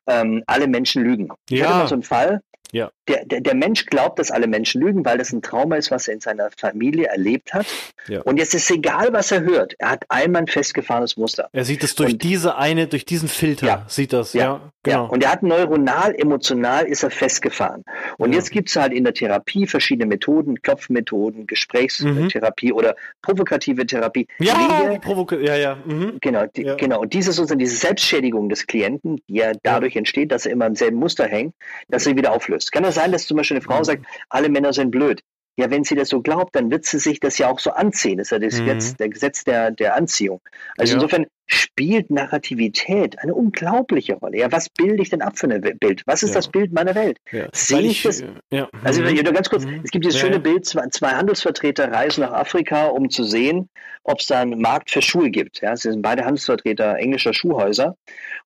ähm, 0.08 0.44
alle 0.48 0.68
Menschen 0.68 1.04
lügen. 1.04 1.30
Ja. 1.50 1.56
Ich 1.56 1.64
hatte 1.64 1.74
mal 1.74 1.88
so 1.88 1.96
einen 1.96 2.04
Fall, 2.04 2.42
ja. 2.72 2.92
Der, 3.08 3.26
der, 3.26 3.42
der 3.42 3.56
Mensch 3.56 3.88
glaubt, 3.88 4.20
dass 4.20 4.30
alle 4.30 4.48
Menschen 4.48 4.82
lügen, 4.82 5.04
weil 5.04 5.18
das 5.18 5.34
ein 5.34 5.42
Trauma 5.42 5.78
ist, 5.78 5.90
was 5.90 6.08
er 6.08 6.14
in 6.14 6.20
seiner 6.20 6.50
Familie 6.56 7.08
erlebt 7.08 7.54
hat. 7.54 7.66
Ja. 8.08 8.22
Und 8.22 8.38
jetzt 8.38 8.54
ist 8.54 8.70
egal, 8.70 9.12
was 9.12 9.32
er 9.32 9.42
hört. 9.42 9.74
Er 9.80 9.92
hat 9.92 10.06
einmal 10.10 10.44
ein 10.44 10.48
festgefahrenes 10.48 11.18
Muster. 11.18 11.50
Er 11.52 11.66
sieht 11.66 11.84
es 11.84 11.96
durch 11.96 12.14
und, 12.14 12.24
diese 12.24 12.58
eine, 12.58 12.88
durch 12.88 13.06
diesen 13.06 13.28
Filter, 13.28 13.66
ja. 13.66 13.86
sieht 13.88 14.14
das. 14.14 14.34
Ja, 14.34 14.44
ja, 14.44 14.72
genau. 14.84 15.10
Und 15.10 15.24
er 15.24 15.32
hat 15.32 15.42
neuronal, 15.42 16.14
emotional 16.16 16.86
ist 16.86 17.02
er 17.02 17.10
festgefahren. 17.10 17.84
Und 18.18 18.34
jetzt 18.34 18.52
gibt 18.52 18.70
es 18.70 18.76
halt 18.76 18.94
in 18.94 19.04
der 19.04 19.14
Therapie 19.16 19.66
verschiedene 19.66 20.06
Methoden, 20.06 20.62
Klopfmethoden, 20.62 21.48
Gesprächstherapie 21.48 22.72
mhm. 22.72 22.78
oder 22.78 22.96
provokative 23.24 23.88
Therapie. 23.88 24.28
Ja, 24.38 24.54
Wege, 24.90 25.00
Provoka 25.00 25.36
ja, 25.38 25.56
ja. 25.56 25.78
Mhm. 25.86 26.18
Genau, 26.22 26.46
die, 26.46 26.64
genau. 26.78 27.02
Und 27.02 27.14
diese 27.14 27.32
sozusagen 27.32 27.60
diese 27.60 27.78
Selbstschädigung 27.78 28.50
des 28.50 28.68
Klienten, 28.68 29.22
die 29.28 29.36
ja 29.36 29.54
dadurch 29.64 29.96
entsteht, 29.96 30.32
dass 30.32 30.46
er 30.46 30.52
immer 30.52 30.68
im 30.68 30.76
selben 30.76 30.98
Muster 30.98 31.26
hängt, 31.26 31.56
dass 31.88 32.06
er 32.06 32.16
wieder 32.16 32.32
auflöst 32.32 32.49
löst. 32.50 32.72
Kann 32.72 32.84
das 32.84 32.96
sein, 32.96 33.12
dass 33.12 33.26
zum 33.26 33.38
Beispiel 33.38 33.58
eine 33.58 33.66
Frau 33.66 33.80
mhm. 33.80 33.84
sagt, 33.84 34.06
alle 34.30 34.50
Männer 34.50 34.74
sind 34.74 34.92
blöd? 34.92 35.22
Ja, 35.58 35.70
wenn 35.70 35.84
sie 35.84 35.96
das 35.96 36.08
so 36.08 36.22
glaubt, 36.22 36.56
dann 36.56 36.72
wird 36.72 36.86
sie 36.86 37.00
sich 37.00 37.20
das 37.20 37.38
ja 37.38 37.50
auch 37.50 37.60
so 37.60 37.72
anziehen. 37.72 38.18
Das 38.18 38.28
ist 38.28 38.32
ja 38.32 38.40
das 38.40 38.60
mhm. 38.60 38.66
Gesetz, 38.66 38.96
der 38.96 39.10
Gesetz 39.10 39.44
der, 39.44 39.72
der 39.72 39.96
Anziehung. 39.96 40.40
Also 40.78 40.94
ja. 40.94 40.96
insofern 40.96 41.26
spielt 41.48 42.12
Narrativität 42.12 43.20
eine 43.20 43.34
unglaubliche 43.34 44.14
Rolle. 44.14 44.38
Ja, 44.38 44.52
was 44.52 44.70
bilde 44.70 45.02
ich 45.02 45.10
denn 45.10 45.22
ab 45.22 45.38
für 45.38 45.48
ein 45.48 45.62
Bild? 45.80 46.04
Was 46.06 46.24
ist 46.24 46.30
ja. 46.30 46.36
das 46.36 46.48
Bild 46.48 46.72
meiner 46.72 46.96
Welt? 46.96 47.18
Ja. 47.32 47.48
Sehe 47.52 47.82
ich, 47.82 48.04
das? 48.04 48.24
Ja. 48.52 48.70
Also 48.84 49.02
mhm. 49.02 49.16
nur 49.16 49.34
ganz 49.34 49.50
kurz, 49.50 49.66
mhm. 49.66 49.82
es 49.84 49.92
gibt 49.92 50.06
dieses 50.06 50.20
schöne 50.20 50.40
Bild, 50.40 50.66
zwei, 50.66 51.10
Handelsvertreter 51.10 51.92
reisen 51.92 52.22
nach 52.22 52.32
Afrika, 52.32 52.86
um 52.86 53.10
zu 53.10 53.24
sehen, 53.24 53.68
ob 54.10 54.22
es 54.22 54.26
da 54.26 54.42
einen 54.42 54.60
Markt 54.60 54.90
für 54.90 55.04
Schuhe 55.04 55.30
gibt. 55.30 55.62
Ja, 55.62 55.74
es 55.74 55.82
sind 55.82 56.02
beide 56.02 56.26
Handelsvertreter 56.26 56.98
englischer 56.98 57.34
Schuhhäuser. 57.34 57.96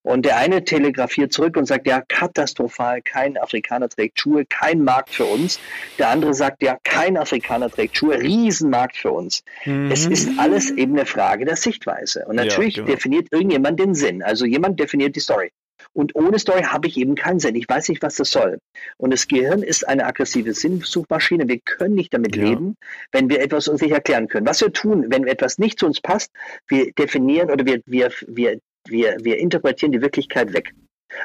Und 0.02 0.26
der 0.26 0.36
eine 0.36 0.62
telegrafiert 0.62 1.32
zurück 1.32 1.56
und 1.56 1.64
sagt, 1.64 1.86
ja, 1.86 2.02
katastrophal, 2.06 3.00
kein 3.00 3.38
Afrikaner 3.38 3.88
trägt 3.88 4.20
Schuhe, 4.20 4.44
kein 4.44 4.84
Markt 4.84 5.10
für 5.10 5.24
uns. 5.24 5.58
Der 5.98 6.10
andere 6.10 6.34
sagt, 6.34 6.62
ja, 6.62 6.76
kein 6.84 7.16
Afrikaner 7.16 7.70
trägt 7.70 7.96
Schuhe, 7.96 8.20
Riesenmarkt 8.20 8.98
für 8.98 9.10
uns. 9.10 9.42
Mhm. 9.64 9.90
Es 9.90 10.04
ist 10.04 10.28
alles 10.38 10.70
eben 10.70 10.92
eine 10.92 11.06
Frage 11.06 11.46
der 11.46 11.56
Sichtweise. 11.56 12.26
Und 12.26 12.36
natürlich 12.36 12.74
genau 12.74 12.86
definiert 12.86 13.28
irgendjemand 13.30 13.80
den 13.80 13.94
Sinn. 13.94 14.22
Also 14.22 14.44
jemand 14.44 14.78
definiert 14.78 15.16
die 15.16 15.20
Story. 15.20 15.50
Und 15.94 16.14
ohne 16.16 16.38
Story 16.38 16.64
habe 16.64 16.88
ich 16.88 16.96
eben 16.96 17.14
keinen 17.14 17.38
Sinn. 17.38 17.54
Ich 17.54 17.68
weiß 17.68 17.88
nicht, 17.88 18.02
was 18.02 18.16
das 18.16 18.30
soll. 18.30 18.58
Und 18.96 19.12
das 19.12 19.28
Gehirn 19.28 19.62
ist 19.62 19.88
eine 19.88 20.04
aggressive 20.04 20.52
Sinnsuchmaschine. 20.52 21.48
Wir 21.48 21.60
können 21.60 21.94
nicht 21.94 22.12
damit 22.12 22.36
ja. 22.36 22.44
leben, 22.44 22.76
wenn 23.12 23.30
wir 23.30 23.40
etwas 23.40 23.68
uns 23.68 23.80
nicht 23.80 23.92
erklären 23.92 24.28
können. 24.28 24.46
Was 24.46 24.60
wir 24.60 24.72
tun, 24.72 25.06
wenn 25.08 25.26
etwas 25.26 25.58
nicht 25.58 25.78
zu 25.78 25.86
uns 25.86 26.00
passt, 26.00 26.32
wir 26.68 26.92
definieren 26.92 27.50
oder 27.50 27.64
wir, 27.64 27.80
wir, 27.86 28.10
wir, 28.26 28.58
wir, 28.88 29.16
wir 29.22 29.38
interpretieren 29.38 29.92
die 29.92 30.02
Wirklichkeit 30.02 30.52
weg. 30.52 30.74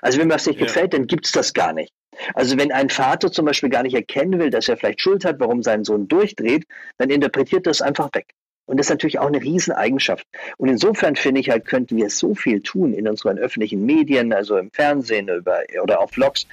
Also 0.01 0.19
wenn 0.19 0.27
mir 0.27 0.35
das 0.35 0.45
nicht 0.45 0.59
ja. 0.59 0.67
gefällt, 0.67 0.93
dann 0.93 1.07
gibt 1.07 1.25
es 1.25 1.31
das 1.31 1.53
gar 1.53 1.73
nicht. 1.73 1.91
Also 2.33 2.57
wenn 2.57 2.71
ein 2.71 2.89
Vater 2.89 3.31
zum 3.31 3.45
Beispiel 3.45 3.69
gar 3.69 3.83
nicht 3.83 3.95
erkennen 3.95 4.39
will, 4.39 4.49
dass 4.49 4.67
er 4.67 4.77
vielleicht 4.77 5.01
Schuld 5.01 5.25
hat, 5.25 5.39
warum 5.39 5.63
sein 5.63 5.83
Sohn 5.83 6.07
durchdreht, 6.07 6.65
dann 6.97 7.09
interpretiert 7.09 7.65
das 7.65 7.81
einfach 7.81 8.09
weg. 8.13 8.27
Und 8.69 8.77
das 8.77 8.85
ist 8.85 8.91
natürlich 8.91 9.17
auch 9.17 9.27
eine 9.27 9.41
Rieseneigenschaft. 9.41 10.27
Und 10.57 10.69
insofern 10.69 11.15
finde 11.15 11.41
ich 11.41 11.49
halt, 11.49 11.65
könnten 11.65 11.97
wir 11.97 12.11
so 12.11 12.35
viel 12.35 12.61
tun 12.61 12.93
in 12.93 13.07
unseren 13.07 13.39
öffentlichen 13.39 13.83
Medien, 13.83 14.31
also 14.31 14.57
im 14.57 14.69
Fernsehen 14.71 15.27
über, 15.27 15.61
oder 15.81 15.99
auf 15.99 16.11
Vlogs. 16.11 16.45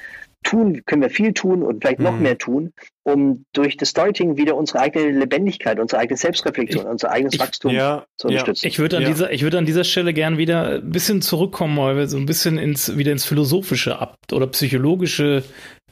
Tun, 0.43 0.83
können 0.87 1.03
wir 1.03 1.11
viel 1.11 1.35
tun 1.35 1.63
und 1.63 1.83
vielleicht 1.83 1.99
noch 1.99 2.15
mhm. 2.15 2.23
mehr 2.23 2.39
tun, 2.39 2.73
um 3.03 3.45
durch 3.53 3.77
das 3.77 3.91
Storytelling 3.91 4.39
wieder 4.39 4.57
unsere 4.57 4.79
eigene 4.79 5.11
Lebendigkeit, 5.11 5.79
unsere 5.79 6.01
eigene 6.01 6.17
Selbstreflexion, 6.17 6.85
ich, 6.85 6.89
unser 6.89 7.11
eigenes 7.11 7.35
ich, 7.35 7.41
Wachstum 7.41 7.73
ja, 7.73 8.07
zu 8.17 8.29
unterstützen. 8.29 8.65
Ja. 8.65 8.69
Ich 8.69 8.79
würde 8.79 8.97
an 8.97 9.03
ja. 9.03 9.09
dieser, 9.09 9.33
ich 9.33 9.43
würde 9.43 9.59
an 9.59 9.67
dieser 9.67 9.85
Stelle 9.85 10.15
gern 10.15 10.39
wieder 10.39 10.77
ein 10.77 10.91
bisschen 10.91 11.21
zurückkommen, 11.21 11.77
weil 11.77 11.97
wir 11.97 12.07
so 12.07 12.17
ein 12.17 12.27
bisschen 12.27 12.59
ins, 12.59 12.97
wieder 12.97 13.13
ins 13.13 13.27
philosophische 13.27 13.99
ab 13.99 14.17
oder 14.33 14.47
psychologische 14.47 15.43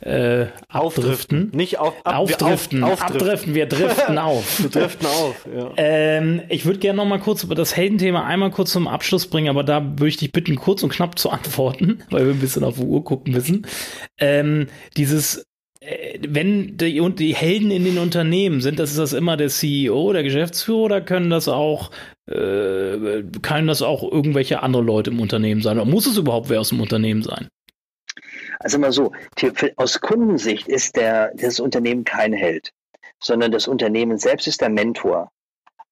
äh, 0.05 0.49
abdriften. 0.69 1.51
Nicht 1.55 1.79
auf, 1.79 1.95
ab, 2.05 2.19
aufdriften. 2.19 2.85
Auf, 2.85 3.03
abdriften, 3.03 3.55
wir 3.55 3.67
driften 3.67 4.19
auf. 4.19 4.63
wir 4.63 4.71
driften 4.71 5.07
auf, 5.07 5.49
ja. 5.55 5.73
Ähm, 5.77 6.43
ich 6.51 6.67
würde 6.67 6.79
gerne 6.79 6.99
noch 6.99 7.07
mal 7.07 7.21
kurz 7.21 7.43
über 7.43 7.55
das 7.55 7.75
Heldenthema 7.75 8.25
einmal 8.25 8.51
kurz 8.51 8.73
zum 8.73 8.87
Abschluss 8.87 9.27
bringen, 9.27 9.49
aber 9.49 9.65
da 9.65 9.83
würde 9.83 10.09
ich 10.09 10.19
dich 10.19 10.31
bitten, 10.31 10.57
kurz 10.57 10.83
und 10.83 10.91
knapp 10.91 11.19
zu 11.19 11.31
antworten, 11.31 12.03
weil 12.11 12.27
wir 12.27 12.35
ein 12.35 12.41
bisschen 12.41 12.65
auf 12.65 12.77
die 12.77 12.85
Uhr 12.85 13.03
gucken 13.03 13.33
müssen. 13.33 13.67
Ähm, 14.19 14.67
dieses 14.99 15.47
äh, 15.81 16.19
wenn 16.29 16.77
die, 16.77 17.01
und 17.01 17.19
die 17.19 17.35
Helden 17.35 17.71
in 17.71 17.85
den 17.85 17.97
Unternehmen 17.97 18.61
sind, 18.61 18.79
das 18.79 18.91
ist 18.91 18.99
das 18.99 19.15
immer 19.15 19.39
der 19.39 19.49
CEO, 19.49 20.13
der 20.13 20.23
Geschäftsführer, 20.23 20.83
oder 20.83 21.01
können 21.01 21.31
das 21.31 21.49
auch, 21.49 21.91
äh, 22.31 23.23
können 23.41 23.69
das 23.69 23.81
auch 23.81 24.03
irgendwelche 24.03 24.63
andere 24.63 24.83
Leute 24.83 25.11
im 25.11 25.21
Unternehmen 25.21 25.63
sein? 25.63 25.79
Oder 25.79 25.91
muss 25.91 26.07
es 26.07 26.19
überhaupt 26.19 26.51
wer 26.51 26.61
aus 26.61 26.69
dem 26.69 26.83
Unternehmen 26.83 27.23
sein? 27.23 27.49
Also 28.65 28.79
mal 28.79 28.93
so, 28.93 29.13
aus 29.77 30.01
Kundensicht 30.01 30.69
ist 30.69 30.97
der, 30.97 31.33
das 31.35 31.61
Unternehmen 31.61 32.05
kein 32.05 32.33
Held, 32.33 32.73
sondern 33.23 33.53
das 33.53 33.69
Unternehmen 33.69 34.17
selbst 34.17 34.47
ist 34.47 34.63
der 34.63 34.71
Mentor. 34.71 35.31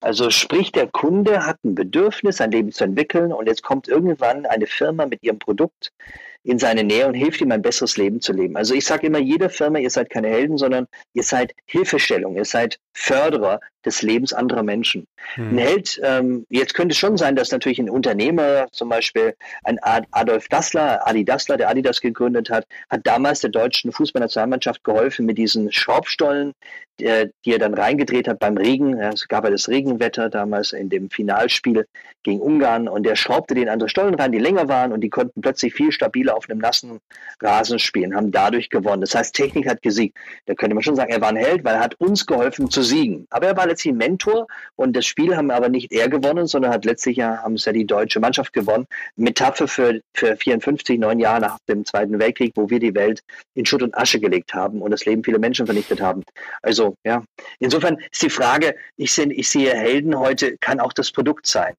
Also 0.01 0.31
sprich, 0.31 0.73
der 0.73 0.89
Kunde 0.89 1.44
hat 1.44 1.62
ein 1.65 1.74
Bedürfnis, 1.74 2.39
sein 2.39 2.51
Leben 2.51 2.73
zu 2.73 2.85
entwickeln 2.85 3.31
und 3.31 3.47
jetzt 3.47 3.62
kommt 3.62 3.89
irgendwann 3.89 4.47
eine 4.47 4.66
Firma 4.66 5.05
mit 5.05 5.23
ihrem 5.23 5.39
Produkt, 5.39 5.93
in 6.44 6.59
seine 6.59 6.82
Nähe 6.82 7.07
und 7.07 7.15
hilft 7.15 7.43
ihm 7.43 7.53
ein 7.53 7.61
besseres 7.61 7.99
Leben 7.99 8.23
zu 8.23 8.32
leben. 8.32 8.57
Also 8.57 8.74
ich 8.74 8.86
sage 8.86 9.07
immer 9.07 9.19
jeder 9.19 9.51
Firma, 9.51 9.78
ihr 9.78 9.90
seid 9.90 10.09
keine 10.09 10.28
Helden, 10.28 10.57
sondern 10.57 10.89
ihr 11.12 11.23
seid 11.23 11.55
Hilfestellung, 11.66 12.36
ihr 12.36 12.47
seid 12.47 12.78
Förderer 12.94 13.60
des 13.85 14.02
Lebens 14.02 14.32
anderer 14.32 14.62
Menschen. 14.62 15.06
Hm. 15.35 15.51
Ein 15.51 15.59
Held, 15.59 16.01
ähm, 16.02 16.47
jetzt 16.51 16.74
könnte 16.74 16.93
es 16.93 16.98
schon 16.98 17.16
sein, 17.16 17.36
dass 17.36 17.51
natürlich 17.51 17.78
ein 17.78 17.90
Unternehmer, 17.90 18.69
zum 18.70 18.89
Beispiel 18.89 19.35
ein 19.64 19.78
Adolf 19.82 20.48
Dassler, 20.48 21.06
Adi 21.06 21.24
Dassler, 21.24 21.56
der 21.56 21.69
Adidas 21.69 22.01
gegründet 22.01 22.51
hat, 22.51 22.66
hat 22.90 23.01
damals 23.05 23.40
der 23.40 23.51
deutschen 23.51 23.93
Fußballnationalmannschaft 23.93 24.85
geholfen 24.85 25.27
mit 25.27 25.39
diesen 25.39 25.73
Schraubstollen, 25.73 26.52
die, 27.01 27.31
die 27.44 27.52
er 27.52 27.59
dann 27.59 27.74
reingedreht 27.74 28.28
hat 28.28 28.39
beim 28.39 28.56
Regen. 28.56 28.98
Ja, 28.98 29.10
es 29.10 29.27
gab 29.28 29.44
ja 29.44 29.51
das 29.51 29.69
Regenwetter 29.69 30.28
damals 30.28 30.73
in 30.73 30.89
dem 30.89 31.10
Finalspiel 31.10 31.86
gegen 32.23 32.40
Ungarn 32.40 32.89
und 32.89 33.05
der 33.05 33.16
schraubte 33.16 33.55
den 33.55 33.69
andere 33.69 33.89
Stollen 33.89 34.14
rein, 34.14 34.32
die 34.32 34.39
länger 34.39 34.69
waren 34.69 34.93
und 34.93 35.01
die 35.01 35.10
konnten 35.10 35.40
plötzlich 35.40 35.74
viel 35.74 35.90
stabiler 35.90 36.36
auf 36.36 36.48
einem 36.48 36.60
nassen 36.60 37.01
Rasen 37.40 37.78
spielen, 37.78 38.14
haben 38.14 38.31
dadurch 38.31 38.70
gewonnen. 38.70 39.01
Das 39.01 39.14
heißt, 39.14 39.35
Technik 39.35 39.69
hat 39.69 39.82
gesiegt. 39.82 40.16
Da 40.47 40.55
könnte 40.55 40.74
man 40.74 40.85
schon 40.85 40.94
sagen, 40.94 41.10
er 41.10 41.20
war 41.20 41.31
ein 41.31 41.36
Held, 41.36 41.64
weil 41.64 41.74
er 41.74 41.81
hat 41.81 41.97
uns 41.97 42.27
geholfen 42.27 42.70
zu 42.70 42.82
siegen. 42.83 43.27
Aber 43.31 43.47
er 43.47 43.57
war 43.57 43.67
letztlich 43.67 43.93
ein 43.93 43.99
Mentor 43.99 44.47
und 44.77 44.95
das 44.95 45.07
Spiel 45.07 45.37
haben 45.37 45.51
aber 45.51 45.69
nicht 45.69 45.93
er 45.93 46.09
gewonnen, 46.09 46.47
sondern 46.47 46.73
hat 46.73 46.85
letztlich 46.85 47.17
ja, 47.17 47.43
haben 47.43 47.55
es 47.55 47.65
ja 47.65 47.73
die 47.73 47.87
deutsche 47.87 48.21
Mannschaft 48.21 48.53
gewonnen. 48.53 48.87
Metapher 49.17 49.69
für, 49.69 50.01
für 50.15 50.37
54, 50.37 50.99
neun 50.99 51.19
Jahre 51.19 51.41
nach 51.41 51.59
dem 51.69 51.85
Zweiten 51.85 52.19
Weltkrieg, 52.19 52.53
wo 52.57 52.71
wir 52.71 52.79
die 52.79 52.95
Welt 52.95 53.23
in 53.55 53.67
Schutt 53.67 53.83
und 53.83 53.97
Asche 53.97 54.21
gelegt 54.21 54.55
haben 54.55 54.83
und 54.83 54.91
das 54.91 55.05
Leben 55.05 55.25
vieler 55.25 55.39
Menschen 55.39 55.67
vernichtet 55.67 56.01
haben. 56.01 56.23
Also, 56.63 56.97
ja. 57.05 57.23
Insofern 57.59 57.99
ist 58.11 58.23
die 58.23 58.31
Frage, 58.31 58.75
ich, 58.97 59.13
sehe, 59.13 59.33
ich 59.33 59.49
sehe 59.49 59.75
Helden 59.75 60.19
heute, 60.19 60.57
kann 60.59 60.81
auch 60.81 60.93
das 60.93 61.11
Produkt 61.11 61.47
sein. 61.47 61.75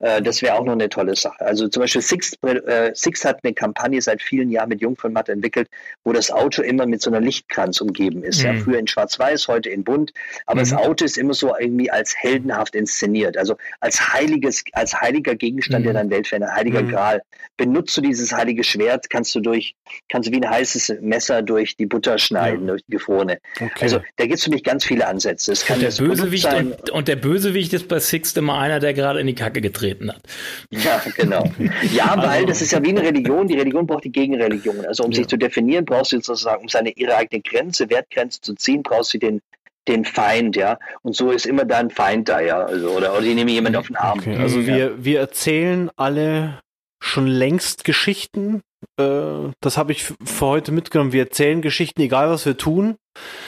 Äh, 0.00 0.22
das 0.22 0.42
wäre 0.42 0.54
auch 0.54 0.64
noch 0.64 0.72
eine 0.72 0.88
tolle 0.88 1.16
Sache. 1.16 1.40
Also 1.40 1.68
zum 1.68 1.82
Beispiel 1.82 2.02
Six, 2.02 2.32
äh, 2.42 2.90
Six 2.94 3.24
hat 3.24 3.40
eine 3.42 3.54
Kampagne 3.54 4.00
seit 4.00 4.22
vielen 4.22 4.50
Jahren 4.50 4.68
mit 4.68 4.80
Jungfernmatt 4.80 5.28
entwickelt, 5.28 5.68
wo 6.04 6.12
das 6.12 6.30
Auto 6.30 6.62
immer 6.62 6.86
mit 6.86 7.02
so 7.02 7.10
einer 7.10 7.20
Lichtkranz 7.20 7.80
umgeben 7.80 8.22
ist. 8.22 8.40
Mhm. 8.40 8.46
Ja, 8.46 8.54
früher 8.54 8.78
in 8.78 8.86
Schwarz-Weiß, 8.86 9.48
heute 9.48 9.68
in 9.68 9.84
Bunt. 9.84 10.12
Aber 10.48 10.62
mhm. 10.62 10.70
das 10.70 10.72
Auto 10.72 11.04
ist 11.04 11.18
immer 11.18 11.34
so 11.34 11.54
irgendwie 11.58 11.90
als 11.90 12.16
heldenhaft 12.16 12.74
inszeniert. 12.74 13.36
Also 13.36 13.56
als 13.80 14.14
heiliges, 14.14 14.64
als 14.72 14.98
heiliger 14.98 15.34
Gegenstand, 15.34 15.84
mhm. 15.84 15.92
der 15.92 15.92
dein 15.92 16.10
Welt 16.10 16.26
verändert, 16.26 16.54
heiliger 16.54 16.82
mhm. 16.82 16.88
Gral. 16.88 17.22
Benutzt 17.58 17.94
du 17.98 18.00
dieses 18.00 18.32
heilige 18.32 18.64
Schwert, 18.64 19.10
kannst 19.10 19.34
du 19.34 19.40
durch, 19.40 19.74
kannst 20.08 20.28
du 20.28 20.32
wie 20.32 20.42
ein 20.42 20.48
heißes 20.48 20.94
Messer 21.02 21.42
durch 21.42 21.76
die 21.76 21.84
Butter 21.84 22.16
schneiden, 22.16 22.62
ja. 22.62 22.68
durch 22.68 22.82
die 22.86 22.92
gefrorene. 22.92 23.40
Okay. 23.56 23.72
Also 23.78 24.00
da 24.16 24.24
gibt 24.24 24.38
es 24.38 24.44
für 24.44 24.50
mich 24.50 24.64
ganz 24.64 24.86
viele 24.86 25.06
Ansätze. 25.06 25.52
Es 25.52 25.66
kann 25.66 25.76
und, 25.76 25.82
der 25.82 26.02
Bösewicht 26.02 26.46
und, 26.50 26.90
und, 26.90 27.08
der 27.08 27.16
Bösewicht 27.16 27.74
ist 27.74 27.86
bei 27.86 27.98
Sixt 27.98 28.38
immer 28.38 28.58
einer, 28.58 28.80
der 28.80 28.94
gerade 28.94 29.20
in 29.20 29.26
die 29.26 29.34
Kacke 29.34 29.60
getreten 29.60 30.10
hat. 30.10 30.22
Ja, 30.70 31.02
genau. 31.14 31.44
Ja, 31.92 32.16
weil 32.16 32.28
also, 32.28 32.46
das 32.46 32.62
ist 32.62 32.72
ja 32.72 32.82
wie 32.82 32.90
eine 32.90 33.02
Religion. 33.02 33.46
Die 33.48 33.56
Religion 33.56 33.86
braucht 33.86 34.04
die 34.04 34.12
Gegenreligion. 34.12 34.84
Also 34.86 35.04
um 35.04 35.10
ja. 35.10 35.18
sich 35.18 35.26
zu 35.26 35.36
definieren, 35.36 35.84
brauchst 35.84 36.12
du 36.12 36.16
sozusagen, 36.16 36.62
um 36.62 36.68
seine 36.68 36.90
ihre 36.90 37.16
eigene 37.16 37.42
Grenze, 37.42 37.90
Wertgrenze 37.90 38.40
zu 38.40 38.54
ziehen, 38.54 38.82
brauchst 38.82 39.14
du 39.14 39.18
den 39.18 39.40
den 39.88 40.04
Feind, 40.04 40.56
ja. 40.56 40.78
Und 41.02 41.16
so 41.16 41.30
ist 41.30 41.46
immer 41.46 41.64
da 41.64 41.78
ein 41.78 41.90
Feind 41.90 42.28
da, 42.28 42.40
ja. 42.40 42.62
Also, 42.64 42.90
oder, 42.90 43.12
oder 43.12 43.22
die 43.22 43.34
nehmen 43.34 43.50
jemand 43.50 43.76
auf 43.76 43.86
den 43.86 43.96
Arm. 43.96 44.18
Okay, 44.18 44.36
also 44.36 44.66
wir, 44.66 45.04
wir 45.04 45.20
erzählen 45.20 45.90
alle 45.96 46.60
schon 47.02 47.26
längst 47.26 47.84
Geschichten. 47.84 48.60
Äh, 48.98 49.50
das 49.60 49.76
habe 49.76 49.92
ich 49.92 50.04
für 50.04 50.46
heute 50.46 50.72
mitgenommen. 50.72 51.12
Wir 51.12 51.24
erzählen 51.24 51.62
Geschichten, 51.62 52.00
egal 52.00 52.30
was 52.30 52.46
wir 52.46 52.56
tun. 52.56 52.96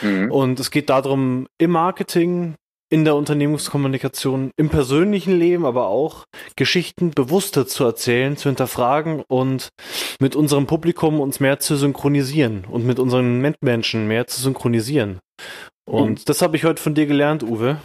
Mhm. 0.01 0.31
Und 0.31 0.59
es 0.59 0.71
geht 0.71 0.89
darum, 0.89 1.47
im 1.57 1.71
Marketing, 1.71 2.55
in 2.91 3.05
der 3.05 3.15
Unternehmenskommunikation, 3.15 4.51
im 4.57 4.69
persönlichen 4.69 5.39
Leben, 5.39 5.65
aber 5.65 5.87
auch 5.87 6.25
Geschichten 6.57 7.11
bewusster 7.11 7.65
zu 7.65 7.85
erzählen, 7.85 8.35
zu 8.35 8.49
hinterfragen 8.49 9.23
und 9.29 9.69
mit 10.19 10.35
unserem 10.35 10.67
Publikum 10.67 11.21
uns 11.21 11.39
mehr 11.39 11.59
zu 11.59 11.77
synchronisieren 11.77 12.65
und 12.69 12.85
mit 12.85 12.99
unseren 12.99 13.39
Mitmenschen 13.39 14.07
mehr 14.07 14.27
zu 14.27 14.41
synchronisieren. 14.41 15.19
Und 15.85 16.29
das 16.29 16.41
habe 16.41 16.57
ich 16.57 16.63
heute 16.63 16.81
von 16.81 16.93
dir 16.93 17.05
gelernt, 17.05 17.43
Uwe. 17.43 17.77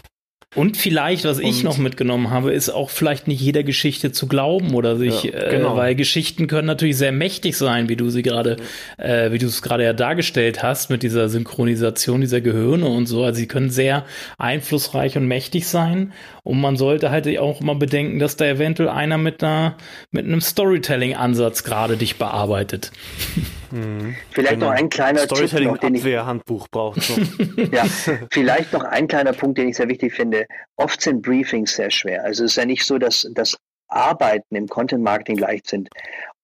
Und 0.54 0.78
vielleicht, 0.78 1.26
was 1.26 1.38
ich 1.38 1.64
noch 1.64 1.76
mitgenommen 1.76 2.30
habe, 2.30 2.50
ist 2.50 2.70
auch 2.70 2.88
vielleicht 2.88 3.28
nicht 3.28 3.40
jeder 3.40 3.62
Geschichte 3.62 4.10
zu 4.10 4.26
glauben 4.26 4.74
oder 4.74 4.96
sich, 4.96 5.24
ja, 5.24 5.32
äh, 5.32 5.56
genau. 5.56 5.74
äh, 5.74 5.76
weil 5.76 5.94
Geschichten 5.94 6.46
können 6.46 6.66
natürlich 6.66 6.96
sehr 6.96 7.12
mächtig 7.12 7.58
sein, 7.58 7.90
wie 7.90 7.96
du 7.96 8.08
sie 8.08 8.22
gerade, 8.22 8.56
äh, 8.96 9.32
wie 9.32 9.38
du 9.38 9.46
es 9.46 9.60
gerade 9.60 9.84
ja 9.84 9.92
dargestellt 9.92 10.62
hast 10.62 10.88
mit 10.88 11.02
dieser 11.02 11.28
Synchronisation 11.28 12.22
dieser 12.22 12.40
Gehirne 12.40 12.86
und 12.86 13.04
so. 13.04 13.22
Also 13.22 13.38
sie 13.38 13.48
können 13.48 13.68
sehr 13.68 14.06
einflussreich 14.38 15.18
und 15.18 15.26
mächtig 15.26 15.68
sein. 15.68 16.14
Und 16.42 16.58
man 16.58 16.76
sollte 16.76 17.10
halt 17.10 17.26
auch 17.38 17.60
mal 17.60 17.74
bedenken, 17.74 18.18
dass 18.18 18.36
da 18.36 18.46
eventuell 18.46 18.88
einer 18.88 19.18
mit 19.18 19.42
einer, 19.44 19.76
mit 20.10 20.24
einem 20.24 20.40
Storytelling-Ansatz 20.40 21.64
gerade 21.64 21.98
dich 21.98 22.16
bearbeitet. 22.16 22.92
Mhm. 23.70 24.16
Vielleicht 24.30 24.54
genau. 24.54 24.66
noch 24.66 24.72
ein 24.72 24.88
kleiner 24.88 25.20
Storytelling 25.20 25.68
Tipp, 25.68 25.82
noch, 25.82 25.88
den 25.88 25.94
ich, 25.94 26.04
Handbuch 26.04 26.68
braucht. 26.68 27.02
So. 27.02 27.14
ja, 27.72 27.84
vielleicht 28.30 28.72
noch 28.72 28.84
ein 28.84 29.08
kleiner 29.08 29.32
Punkt, 29.32 29.58
den 29.58 29.68
ich 29.68 29.76
sehr 29.76 29.88
wichtig 29.88 30.14
finde. 30.14 30.46
Oft 30.76 31.00
sind 31.00 31.22
Briefings 31.22 31.76
sehr 31.76 31.90
schwer. 31.90 32.24
Also 32.24 32.44
es 32.44 32.52
ist 32.52 32.56
ja 32.56 32.64
nicht 32.64 32.84
so, 32.84 32.98
dass 32.98 33.28
das 33.32 33.56
Arbeiten 33.88 34.54
im 34.56 34.68
Content 34.68 35.02
Marketing 35.02 35.38
leicht 35.38 35.66
sind. 35.68 35.88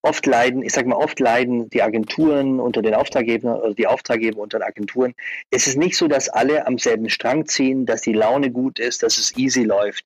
Oft 0.05 0.27
leiden, 0.27 0.63
ich 0.63 0.73
sage 0.73 0.89
mal, 0.89 0.97
oft 0.97 1.21
leiden 1.21 1.71
die 1.71 1.83
Agenturen 1.83 2.59
unter 2.59 2.83
den 2.83 2.95
Auftraggebern 2.95 3.61
oder 3.61 3.75
die 3.75 3.87
Auftraggeber 3.87 4.41
unter 4.41 4.59
den 4.59 4.65
Agenturen. 4.65 5.15
Es 5.51 5.69
ist 5.69 5.79
nicht 5.79 5.97
so, 5.97 6.09
dass 6.09 6.29
alle 6.29 6.67
am 6.67 6.79
selben 6.79 7.09
Strang 7.09 7.47
ziehen, 7.47 7.87
dass 7.87 8.01
die 8.01 8.13
Laune 8.13 8.51
gut 8.51 8.81
ist, 8.81 9.05
dass 9.05 9.19
es 9.19 9.37
easy 9.37 9.63
läuft. 9.63 10.05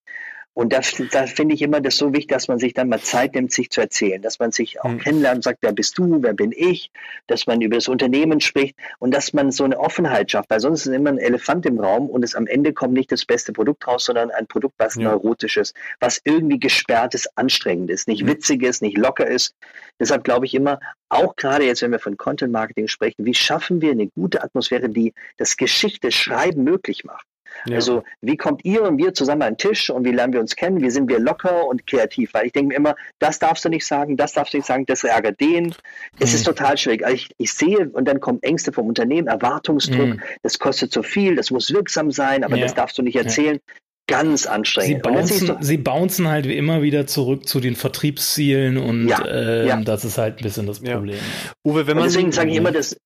Und 0.56 0.72
das, 0.72 0.94
das 1.12 1.32
finde 1.32 1.54
ich 1.54 1.60
immer 1.60 1.82
das 1.82 1.98
so 1.98 2.14
wichtig, 2.14 2.28
dass 2.28 2.48
man 2.48 2.58
sich 2.58 2.72
dann 2.72 2.88
mal 2.88 2.98
Zeit 2.98 3.34
nimmt, 3.34 3.52
sich 3.52 3.68
zu 3.68 3.82
erzählen, 3.82 4.22
dass 4.22 4.38
man 4.38 4.52
sich 4.52 4.80
auch 4.80 4.88
mhm. 4.88 5.00
kennenlernt, 5.00 5.44
sagt, 5.44 5.58
wer 5.60 5.72
bist 5.72 5.98
du, 5.98 6.22
wer 6.22 6.32
bin 6.32 6.50
ich, 6.56 6.90
dass 7.26 7.46
man 7.46 7.60
über 7.60 7.76
das 7.76 7.88
Unternehmen 7.88 8.40
spricht 8.40 8.74
und 8.98 9.12
dass 9.12 9.34
man 9.34 9.52
so 9.52 9.64
eine 9.64 9.78
Offenheit 9.78 10.30
schafft, 10.30 10.48
weil 10.48 10.60
sonst 10.60 10.86
ist 10.86 10.94
immer 10.94 11.10
ein 11.10 11.18
Elefant 11.18 11.66
im 11.66 11.78
Raum 11.78 12.08
und 12.08 12.22
es 12.22 12.34
am 12.34 12.46
Ende 12.46 12.72
kommt 12.72 12.94
nicht 12.94 13.12
das 13.12 13.26
beste 13.26 13.52
Produkt 13.52 13.86
raus, 13.86 14.06
sondern 14.06 14.30
ein 14.30 14.46
Produkt, 14.46 14.76
was 14.78 14.94
ja. 14.94 15.10
neurotisch 15.10 15.58
ist, 15.58 15.76
was 16.00 16.22
irgendwie 16.24 16.58
gesperrt 16.58 17.14
ist, 17.14 17.28
anstrengend 17.36 17.90
ist, 17.90 18.08
nicht 18.08 18.22
mhm. 18.22 18.28
witzig 18.28 18.62
ist, 18.62 18.80
nicht 18.80 18.96
locker 18.96 19.26
ist. 19.26 19.54
Deshalb 20.00 20.24
glaube 20.24 20.46
ich 20.46 20.54
immer, 20.54 20.80
auch 21.10 21.36
gerade 21.36 21.66
jetzt, 21.66 21.82
wenn 21.82 21.92
wir 21.92 21.98
von 21.98 22.16
Content 22.16 22.50
Marketing 22.50 22.88
sprechen, 22.88 23.26
wie 23.26 23.34
schaffen 23.34 23.82
wir 23.82 23.90
eine 23.90 24.06
gute 24.06 24.42
Atmosphäre, 24.42 24.88
die 24.88 25.12
das 25.36 25.58
Geschichte 25.58 26.10
schreiben 26.10 26.64
möglich 26.64 27.04
macht? 27.04 27.26
Ja. 27.66 27.76
Also 27.76 28.04
wie 28.20 28.36
kommt 28.36 28.64
ihr 28.64 28.82
und 28.82 28.98
wir 28.98 29.14
zusammen 29.14 29.42
an 29.42 29.54
den 29.54 29.58
Tisch 29.58 29.90
und 29.90 30.04
wie 30.04 30.12
lernen 30.12 30.32
wir 30.32 30.40
uns 30.40 30.56
kennen? 30.56 30.80
Wie 30.82 30.90
sind 30.90 31.08
wir 31.08 31.18
locker 31.18 31.66
und 31.66 31.86
kreativ? 31.86 32.34
Weil 32.34 32.46
ich 32.46 32.52
denke 32.52 32.68
mir 32.68 32.74
immer, 32.74 32.96
das 33.18 33.38
darfst 33.38 33.64
du 33.64 33.68
nicht 33.68 33.86
sagen, 33.86 34.16
das 34.16 34.32
darfst 34.32 34.52
du 34.52 34.58
nicht 34.58 34.66
sagen, 34.66 34.86
das 34.86 35.04
ärgert 35.04 35.40
den. 35.40 35.74
Es 36.18 36.30
mhm. 36.30 36.36
ist 36.36 36.44
total 36.44 36.76
schwierig. 36.76 37.04
Also 37.04 37.16
ich, 37.16 37.30
ich, 37.38 37.52
sehe 37.52 37.88
und 37.88 38.06
dann 38.06 38.20
kommen 38.20 38.42
Ängste 38.42 38.72
vom 38.72 38.86
Unternehmen, 38.86 39.28
Erwartungsdruck, 39.28 40.16
mhm. 40.16 40.22
das 40.42 40.58
kostet 40.58 40.92
zu 40.92 41.02
viel, 41.02 41.36
das 41.36 41.50
muss 41.50 41.72
wirksam 41.72 42.10
sein, 42.10 42.44
aber 42.44 42.56
ja. 42.56 42.62
das 42.62 42.74
darfst 42.74 42.98
du 42.98 43.02
nicht 43.02 43.16
erzählen 43.16 43.60
ganz 44.06 44.46
anstrengend. 44.46 45.04
Sie 45.04 45.10
bouncen, 45.10 45.56
sie 45.60 45.76
bouncen 45.76 46.28
halt 46.28 46.46
wie 46.46 46.56
immer 46.56 46.82
wieder 46.82 47.06
zurück 47.06 47.48
zu 47.48 47.60
den 47.60 47.74
Vertriebszielen 47.74 48.78
und 48.78 49.08
ja, 49.08 49.24
äh, 49.24 49.66
ja. 49.66 49.80
das 49.80 50.04
ist 50.04 50.16
halt 50.18 50.38
ein 50.38 50.42
bisschen 50.42 50.66
das 50.66 50.80
Problem. 50.80 51.16
Ja. 51.16 51.52
Uwe, 51.64 51.86
wenn 51.86 51.96
man 51.96 52.04
deswegen 52.06 52.30
sage 52.30 52.50
ich 52.50 52.56
immer, 52.56 52.70
dass 52.70 52.96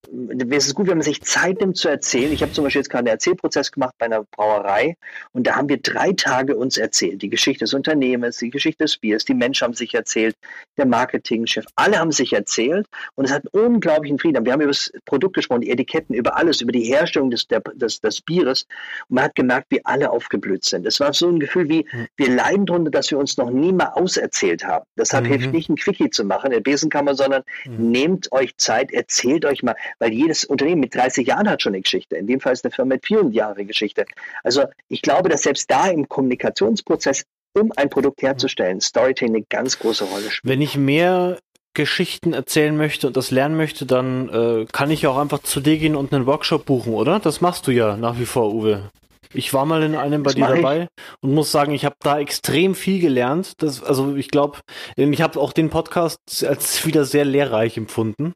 es 0.49 0.67
ist 0.67 0.75
gut, 0.75 0.87
wenn 0.87 0.97
man 0.97 1.03
sich 1.03 1.21
Zeit 1.21 1.59
nimmt 1.59 1.77
zu 1.77 1.89
erzählen. 1.89 2.31
Ich 2.31 2.41
habe 2.43 2.51
zum 2.51 2.63
Beispiel 2.63 2.81
jetzt 2.81 2.89
gerade 2.89 3.01
einen 3.01 3.15
Erzählprozess 3.15 3.71
gemacht 3.71 3.95
bei 3.97 4.05
einer 4.05 4.23
Brauerei 4.23 4.95
und 5.33 5.47
da 5.47 5.55
haben 5.55 5.69
wir 5.69 5.77
drei 5.77 6.13
Tage 6.13 6.55
uns 6.55 6.77
erzählt. 6.77 7.21
Die 7.21 7.29
Geschichte 7.29 7.65
des 7.65 7.73
Unternehmens, 7.73 8.37
die 8.37 8.49
Geschichte 8.49 8.83
des 8.83 8.97
Biers, 8.97 9.25
die 9.25 9.33
Menschen 9.33 9.65
haben 9.65 9.73
sich 9.73 9.95
erzählt, 9.95 10.35
der 10.77 10.85
Marketingchef, 10.85 11.65
alle 11.75 11.97
haben 11.99 12.11
sich 12.11 12.33
erzählt 12.33 12.85
und 13.15 13.25
es 13.25 13.31
hat 13.31 13.43
einen 13.53 13.65
unglaublichen 13.65 14.19
Frieden. 14.19 14.45
Wir 14.45 14.53
haben 14.53 14.61
über 14.61 14.71
das 14.71 14.91
Produkt 15.05 15.35
gesprochen, 15.35 15.61
die 15.61 15.71
Etiketten, 15.71 16.13
über 16.13 16.37
alles, 16.37 16.61
über 16.61 16.71
die 16.71 16.83
Herstellung 16.83 17.31
des, 17.31 17.47
der, 17.47 17.61
des, 17.73 18.01
des 18.01 18.21
Bieres 18.21 18.67
und 19.09 19.15
man 19.15 19.25
hat 19.25 19.35
gemerkt, 19.35 19.67
wie 19.69 19.83
alle 19.83 20.11
aufgeblüht 20.11 20.63
sind. 20.63 20.85
Es 20.91 20.99
war 20.99 21.13
so 21.13 21.29
ein 21.29 21.39
Gefühl 21.39 21.69
wie, 21.69 21.85
hm. 21.89 22.07
wir 22.17 22.29
leiden 22.29 22.65
darunter, 22.65 22.91
dass 22.91 23.11
wir 23.11 23.17
uns 23.17 23.37
noch 23.37 23.49
nie 23.49 23.71
mal 23.71 23.91
auserzählt 23.93 24.65
haben. 24.65 24.85
Deshalb 24.97 25.25
mhm. 25.25 25.29
hilft 25.29 25.53
nicht 25.53 25.69
ein 25.69 25.77
Quickie 25.77 26.09
zu 26.09 26.25
machen 26.25 26.47
in 26.47 26.51
der 26.51 26.59
Besenkammer, 26.59 27.15
sondern 27.15 27.43
mhm. 27.65 27.91
nehmt 27.91 28.31
euch 28.31 28.55
Zeit, 28.57 28.91
erzählt 28.91 29.45
euch 29.45 29.63
mal, 29.63 29.75
weil 29.99 30.11
jedes 30.11 30.43
Unternehmen 30.43 30.81
mit 30.81 30.93
30 30.93 31.27
Jahren 31.27 31.49
hat 31.49 31.61
schon 31.61 31.73
eine 31.73 31.81
Geschichte. 31.81 32.17
In 32.17 32.27
dem 32.27 32.39
Fall 32.39 32.53
ist 32.53 32.65
eine 32.65 32.71
Firma 32.71 32.95
mit 32.95 33.05
400 33.05 33.33
Jahren 33.33 33.67
Geschichte. 33.67 34.05
Also 34.43 34.65
ich 34.89 35.01
glaube, 35.01 35.29
dass 35.29 35.43
selbst 35.43 35.69
da 35.71 35.87
im 35.87 36.07
Kommunikationsprozess 36.09 37.23
um 37.53 37.71
ein 37.75 37.89
Produkt 37.89 38.21
herzustellen, 38.21 38.81
Storytelling 38.81 39.35
eine 39.35 39.45
ganz 39.49 39.79
große 39.79 40.05
Rolle 40.05 40.31
spielt. 40.31 40.51
Wenn 40.51 40.61
ich 40.61 40.77
mehr 40.77 41.37
Geschichten 41.73 42.33
erzählen 42.33 42.75
möchte 42.75 43.07
und 43.07 43.17
das 43.17 43.31
lernen 43.31 43.55
möchte, 43.55 43.85
dann 43.85 44.29
äh, 44.29 44.65
kann 44.71 44.91
ich 44.91 45.07
auch 45.07 45.17
einfach 45.17 45.39
zu 45.39 45.61
dir 45.61 45.77
gehen 45.77 45.95
und 45.95 46.13
einen 46.13 46.25
Workshop 46.25 46.65
buchen, 46.65 46.93
oder? 46.93 47.19
Das 47.19 47.39
machst 47.39 47.67
du 47.67 47.71
ja 47.71 47.95
nach 47.95 48.19
wie 48.19 48.25
vor, 48.25 48.53
Uwe. 48.53 48.89
Ich 49.33 49.53
war 49.53 49.65
mal 49.65 49.83
in 49.83 49.95
einem 49.95 50.23
bei 50.23 50.31
das 50.31 50.35
dir 50.35 50.55
dabei 50.55 50.87
und 51.21 51.33
muss 51.33 51.51
sagen, 51.51 51.71
ich 51.71 51.85
habe 51.85 51.95
da 52.01 52.19
extrem 52.19 52.75
viel 52.75 52.99
gelernt. 52.99 53.53
Das, 53.61 53.83
also 53.83 54.15
ich 54.15 54.29
glaube, 54.29 54.59
ich 54.95 55.21
habe 55.21 55.39
auch 55.39 55.53
den 55.53 55.69
Podcast 55.69 56.19
als 56.45 56.85
wieder 56.85 57.05
sehr 57.05 57.25
lehrreich 57.25 57.77
empfunden. 57.77 58.33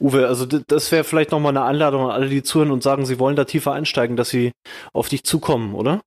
Uwe, 0.00 0.28
also 0.28 0.46
das 0.46 0.92
wäre 0.92 1.04
vielleicht 1.04 1.32
nochmal 1.32 1.56
eine 1.56 1.64
Einladung 1.64 2.04
an 2.04 2.10
alle, 2.10 2.28
die 2.28 2.42
zuhören 2.42 2.70
und 2.70 2.82
sagen, 2.82 3.06
sie 3.06 3.18
wollen 3.18 3.36
da 3.36 3.44
tiefer 3.44 3.72
einsteigen, 3.72 4.16
dass 4.16 4.30
sie 4.30 4.52
auf 4.92 5.08
dich 5.08 5.24
zukommen, 5.24 5.74
oder? 5.74 6.00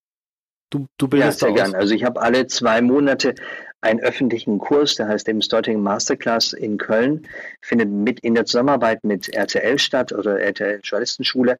Du, 0.69 0.85
du 0.97 1.07
bildest 1.07 1.41
ja, 1.41 1.47
sehr 1.47 1.55
gern. 1.55 1.75
Also 1.75 1.93
ich 1.93 2.03
habe 2.03 2.21
alle 2.21 2.47
zwei 2.47 2.81
Monate 2.81 3.35
einen 3.81 3.99
öffentlichen 3.99 4.57
Kurs, 4.57 4.95
der 4.95 5.07
heißt 5.07 5.29
eben 5.29 5.41
Starting 5.41 5.81
Masterclass 5.81 6.53
in 6.53 6.77
Köln, 6.77 7.27
findet 7.61 7.89
mit 7.89 8.19
in 8.21 8.35
der 8.35 8.45
Zusammenarbeit 8.45 9.03
mit 9.03 9.29
RTL 9.29 9.79
statt 9.79 10.11
oder 10.11 10.39
RTL 10.39 10.81
Journalistenschule. 10.83 11.57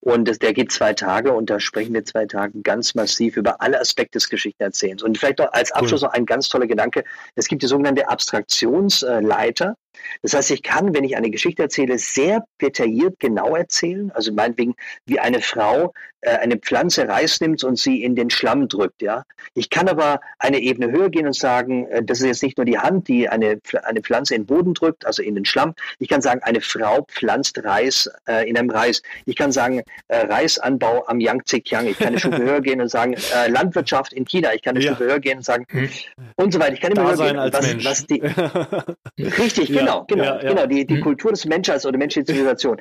Und 0.00 0.26
das, 0.28 0.38
der 0.38 0.54
geht 0.54 0.72
zwei 0.72 0.94
Tage 0.94 1.32
und 1.32 1.50
da 1.50 1.60
sprechen 1.60 1.92
wir 1.92 2.04
zwei 2.04 2.24
Tage 2.24 2.60
ganz 2.62 2.94
massiv 2.94 3.36
über 3.36 3.60
alle 3.60 3.78
Aspekte 3.78 4.16
des 4.18 4.30
Geschichtenerzählens. 4.30 5.02
Und 5.02 5.18
vielleicht 5.18 5.38
noch 5.38 5.52
als 5.52 5.72
Abschluss 5.72 6.02
cool. 6.02 6.08
noch 6.08 6.14
ein 6.14 6.24
ganz 6.24 6.48
toller 6.48 6.66
Gedanke. 6.66 7.04
Es 7.34 7.48
gibt 7.48 7.62
die 7.62 7.66
sogenannte 7.66 8.08
Abstraktionsleiter. 8.08 9.76
Das 10.22 10.34
heißt, 10.34 10.50
ich 10.50 10.62
kann, 10.62 10.94
wenn 10.94 11.04
ich 11.04 11.16
eine 11.16 11.30
Geschichte 11.30 11.62
erzähle, 11.62 11.98
sehr 11.98 12.44
detailliert 12.60 13.18
genau 13.18 13.56
erzählen. 13.56 14.10
Also 14.12 14.32
meinetwegen, 14.32 14.74
wie 15.06 15.18
eine 15.18 15.40
Frau 15.40 15.92
äh, 16.22 16.36
eine 16.36 16.58
Pflanze 16.58 17.08
Reis 17.08 17.40
nimmt 17.40 17.64
und 17.64 17.78
sie 17.78 18.02
in 18.02 18.14
den 18.14 18.28
Schlamm 18.28 18.68
drückt. 18.68 19.00
Ja, 19.00 19.24
ich 19.54 19.70
kann 19.70 19.88
aber 19.88 20.20
eine 20.38 20.58
Ebene 20.58 20.92
höher 20.92 21.08
gehen 21.08 21.26
und 21.26 21.34
sagen, 21.34 21.86
äh, 21.86 22.02
das 22.04 22.20
ist 22.20 22.26
jetzt 22.26 22.42
nicht 22.42 22.58
nur 22.58 22.66
die 22.66 22.78
Hand, 22.78 23.08
die 23.08 23.28
eine 23.28 23.58
eine 23.84 24.02
Pflanze 24.02 24.34
in 24.34 24.42
den 24.42 24.46
Boden 24.46 24.74
drückt, 24.74 25.06
also 25.06 25.22
in 25.22 25.34
den 25.34 25.46
Schlamm. 25.46 25.74
Ich 25.98 26.08
kann 26.08 26.20
sagen, 26.20 26.42
eine 26.42 26.60
Frau 26.60 27.06
pflanzt 27.08 27.64
Reis 27.64 28.10
äh, 28.28 28.48
in 28.48 28.58
einem 28.58 28.68
Reis. 28.68 29.02
Ich 29.24 29.34
kann 29.34 29.50
sagen, 29.50 29.82
äh, 30.08 30.26
Reisanbau 30.26 31.06
am 31.06 31.20
Yangtze-Kiang. 31.20 31.86
Ich 31.86 31.98
kann 31.98 32.08
eine 32.08 32.18
Stufe 32.18 32.38
höher 32.42 32.60
gehen 32.60 32.82
und 32.82 32.88
sagen, 32.88 33.14
äh, 33.14 33.48
Landwirtschaft 33.48 34.12
in 34.12 34.26
China. 34.26 34.52
Ich 34.52 34.60
kann 34.62 34.76
eine 34.76 34.84
ja. 34.84 34.94
Stufe 34.94 35.10
höher 35.10 35.20
gehen 35.20 35.38
und 35.38 35.44
sagen 35.44 35.66
hm. 35.70 35.88
und 36.36 36.52
so 36.52 36.60
weiter. 36.60 36.74
Ich 36.74 36.80
kann 36.82 36.92
immer 36.92 37.16
da 37.16 37.16
höher 37.16 37.26
gehen, 37.28 37.38
als 37.38 37.56
was, 37.56 37.84
was 37.84 38.06
die 38.06 38.20
richtig, 39.18 39.70
ja. 39.70 39.80
genau, 39.80 39.89
genau, 40.06 40.24
ja, 40.24 40.38
genau, 40.38 40.66
die, 40.66 40.86
die 40.86 40.96
hm. 40.96 41.02
Kultur 41.02 41.30
des 41.32 41.44
Menschen 41.44 41.74
oder 41.84 41.98
menschliche 41.98 42.26
Zivilisation. 42.26 42.80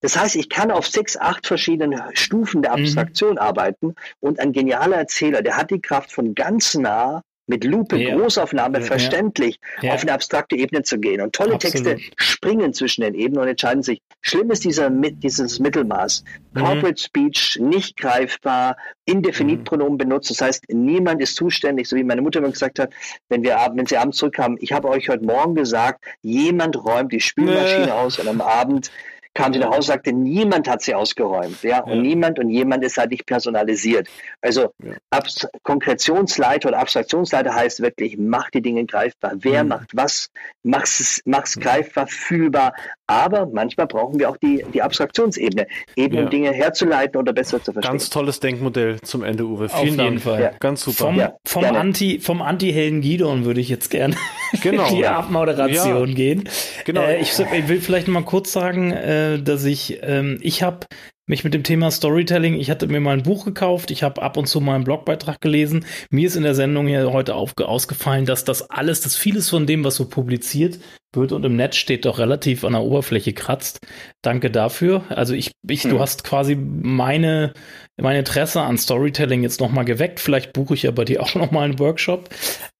Das 0.00 0.18
heißt, 0.18 0.36
ich 0.36 0.48
kann 0.48 0.70
auf 0.70 0.86
sechs, 0.86 1.16
acht 1.16 1.46
verschiedenen 1.46 2.00
Stufen 2.14 2.62
der 2.62 2.72
Mhm. 2.72 2.84
Abstraktion 2.84 3.32
mhm. 3.32 3.38
arbeiten. 3.38 3.94
Und 4.20 4.40
ein 4.40 4.52
genialer 4.52 4.96
Erzähler, 4.96 5.42
der 5.42 5.56
hat 5.56 5.70
die 5.70 5.80
Kraft 5.80 6.12
von 6.12 6.34
ganz 6.34 6.74
nah 6.74 7.22
mit 7.52 7.64
Lupe, 7.64 7.98
ja. 7.98 8.16
Großaufnahme, 8.16 8.78
ja. 8.78 8.84
verständlich 8.84 9.60
ja. 9.82 9.92
auf 9.92 10.02
eine 10.02 10.14
abstrakte 10.14 10.56
Ebene 10.56 10.82
zu 10.82 10.98
gehen. 10.98 11.20
Und 11.20 11.34
tolle 11.34 11.54
Absolut. 11.54 11.86
Texte 11.86 12.12
springen 12.16 12.72
zwischen 12.72 13.02
den 13.02 13.14
Ebenen 13.14 13.42
und 13.42 13.48
entscheiden 13.48 13.82
sich. 13.82 14.00
Schlimm 14.22 14.50
ist 14.50 14.64
dieser, 14.64 14.88
dieses 14.90 15.58
Mittelmaß. 15.58 16.24
Mhm. 16.54 16.58
Corporate 16.58 17.02
Speech, 17.02 17.58
nicht 17.60 17.98
greifbar, 17.98 18.76
Indefinitpronomen 19.04 19.94
mhm. 19.94 19.98
benutzt. 19.98 20.30
Das 20.30 20.40
heißt, 20.40 20.64
niemand 20.68 21.20
ist 21.20 21.36
zuständig, 21.36 21.88
so 21.88 21.96
wie 21.96 22.04
meine 22.04 22.22
Mutter 22.22 22.38
immer 22.38 22.50
gesagt 22.50 22.78
hat, 22.78 22.90
wenn 23.28 23.42
wir 23.42 23.52
wenn 23.74 23.86
sie 23.86 23.98
abends 23.98 24.16
zurückkamen, 24.16 24.56
ich 24.60 24.72
habe 24.72 24.88
euch 24.88 25.08
heute 25.10 25.24
Morgen 25.24 25.54
gesagt, 25.54 26.04
jemand 26.22 26.82
räumt 26.82 27.12
die 27.12 27.20
Spülmaschine 27.20 27.94
aus 27.94 28.18
und 28.18 28.28
am 28.28 28.40
Abend 28.40 28.90
kam 29.34 29.52
sie 29.52 29.58
nach 29.58 29.70
Hause, 29.70 29.88
sagte, 29.88 30.12
niemand 30.12 30.68
hat 30.68 30.82
sie 30.82 30.94
ausgeräumt, 30.94 31.62
ja, 31.62 31.80
und 31.80 31.96
ja. 31.96 32.02
niemand 32.02 32.38
und 32.38 32.50
jemand 32.50 32.84
ist 32.84 32.98
halt 32.98 33.10
nicht 33.10 33.26
personalisiert. 33.26 34.08
Also 34.40 34.72
ja. 34.82 34.94
Abs 35.10 35.46
Konkretionsleiter 35.62 36.68
oder 36.68 36.78
Abstraktionsleiter 36.78 37.54
heißt 37.54 37.80
wirklich, 37.80 38.18
mach 38.18 38.50
die 38.50 38.62
Dinge 38.62 38.84
greifbar. 38.84 39.32
Wer 39.36 39.62
mhm. 39.62 39.70
macht 39.70 39.90
was? 39.94 40.30
Mach's, 40.62 41.22
mach's 41.24 41.58
greifbar, 41.58 42.06
fühlbar. 42.06 42.74
Aber 43.12 43.46
manchmal 43.52 43.86
brauchen 43.86 44.18
wir 44.18 44.30
auch 44.30 44.38
die, 44.38 44.64
die 44.72 44.80
Abstraktionsebene, 44.80 45.66
eben 45.96 46.14
ja. 46.14 46.22
um 46.22 46.30
Dinge 46.30 46.50
herzuleiten 46.50 47.20
oder 47.20 47.34
besser 47.34 47.62
zu 47.62 47.72
verstehen. 47.72 47.92
Ganz 47.92 48.08
tolles 48.08 48.40
Denkmodell 48.40 49.00
zum 49.02 49.22
Ende, 49.22 49.44
Uwe. 49.44 49.68
Vielen 49.68 49.78
Auf 49.78 49.84
jeden 49.84 49.96
Dank. 49.98 50.20
Fall. 50.22 50.54
Ganz 50.60 50.82
super. 50.82 51.04
Vom, 51.04 51.22
vom 51.44 51.64
Anti, 51.64 52.20
vom 52.20 52.40
Anti-Helden 52.40 53.02
Gidon 53.02 53.44
würde 53.44 53.60
ich 53.60 53.68
jetzt 53.68 53.90
gerne 53.90 54.16
genau. 54.62 54.88
die 54.88 55.06
Abmoderation 55.06 56.14
gehen. 56.14 56.48
Genau. 56.86 57.02
Äh, 57.02 57.20
ich, 57.20 57.38
ich, 57.38 57.68
will 57.68 57.82
vielleicht 57.82 58.08
mal 58.08 58.24
kurz 58.24 58.50
sagen, 58.50 58.92
äh, 58.92 59.42
dass 59.42 59.64
ich, 59.64 59.98
ähm, 60.02 60.38
ich 60.40 60.62
habe 60.62 60.86
mich 61.26 61.44
mit 61.44 61.54
dem 61.54 61.62
Thema 61.62 61.90
Storytelling, 61.90 62.54
ich 62.54 62.70
hatte 62.70 62.88
mir 62.88 63.00
mal 63.00 63.16
ein 63.16 63.22
Buch 63.22 63.44
gekauft, 63.44 63.90
ich 63.90 64.02
habe 64.02 64.22
ab 64.22 64.36
und 64.36 64.46
zu 64.46 64.60
mal 64.60 64.74
einen 64.74 64.84
Blogbeitrag 64.84 65.40
gelesen. 65.40 65.84
Mir 66.10 66.26
ist 66.26 66.36
in 66.36 66.42
der 66.42 66.54
Sendung 66.54 66.88
hier 66.88 67.12
heute 67.12 67.34
ausgefallen, 67.34 68.26
dass 68.26 68.44
das 68.44 68.70
alles, 68.70 69.00
dass 69.00 69.16
vieles 69.16 69.48
von 69.48 69.66
dem, 69.66 69.84
was 69.84 69.96
so 69.96 70.08
publiziert 70.08 70.78
wird 71.14 71.32
und 71.32 71.44
im 71.44 71.56
Netz 71.56 71.76
steht, 71.76 72.04
doch 72.06 72.18
relativ 72.18 72.64
an 72.64 72.72
der 72.72 72.82
Oberfläche 72.82 73.32
kratzt. 73.32 73.80
Danke 74.22 74.50
dafür. 74.50 75.04
Also 75.10 75.34
ich, 75.34 75.52
ich, 75.68 75.84
hm. 75.84 75.90
du 75.90 76.00
hast 76.00 76.24
quasi 76.24 76.56
meine, 76.56 77.52
mein 78.00 78.16
Interesse 78.16 78.60
an 78.62 78.78
Storytelling 78.78 79.42
jetzt 79.42 79.60
nochmal 79.60 79.84
geweckt. 79.84 80.20
Vielleicht 80.20 80.52
buche 80.52 80.74
ich 80.74 80.82
ja 80.82 80.90
bei 80.90 81.04
dir 81.04 81.22
auch 81.22 81.34
nochmal 81.34 81.64
einen 81.64 81.78
Workshop 81.78 82.30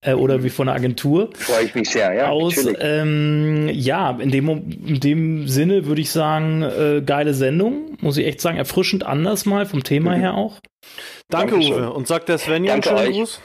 äh, 0.01 0.13
oder 0.13 0.43
wie 0.43 0.49
von 0.49 0.67
der 0.67 0.75
Agentur. 0.75 1.29
Freue 1.35 1.65
ich 1.65 1.75
mich 1.75 1.89
sehr, 1.89 2.13
ja. 2.13 2.29
Aus, 2.29 2.67
ähm, 2.79 3.69
ja, 3.71 4.11
in 4.19 4.31
dem, 4.31 4.49
in 4.85 4.99
dem 4.99 5.47
Sinne 5.47 5.85
würde 5.85 6.01
ich 6.01 6.11
sagen, 6.11 6.63
äh, 6.63 7.01
geile 7.05 7.33
Sendung, 7.33 7.97
muss 8.01 8.17
ich 8.17 8.25
echt 8.25 8.41
sagen, 8.41 8.57
erfrischend 8.57 9.05
anders 9.05 9.45
mal 9.45 9.65
vom 9.65 9.83
Thema 9.83 10.15
mhm. 10.15 10.21
her 10.21 10.33
auch. 10.33 10.59
Danke, 11.29 11.53
Dankeschön. 11.53 11.73
Uwe. 11.73 11.93
Und 11.93 12.07
sagt 12.07 12.29
der 12.29 12.37
Svenja 12.37 12.73
einen 12.73 12.83
schönen 12.83 13.11
Gruß? 13.11 13.39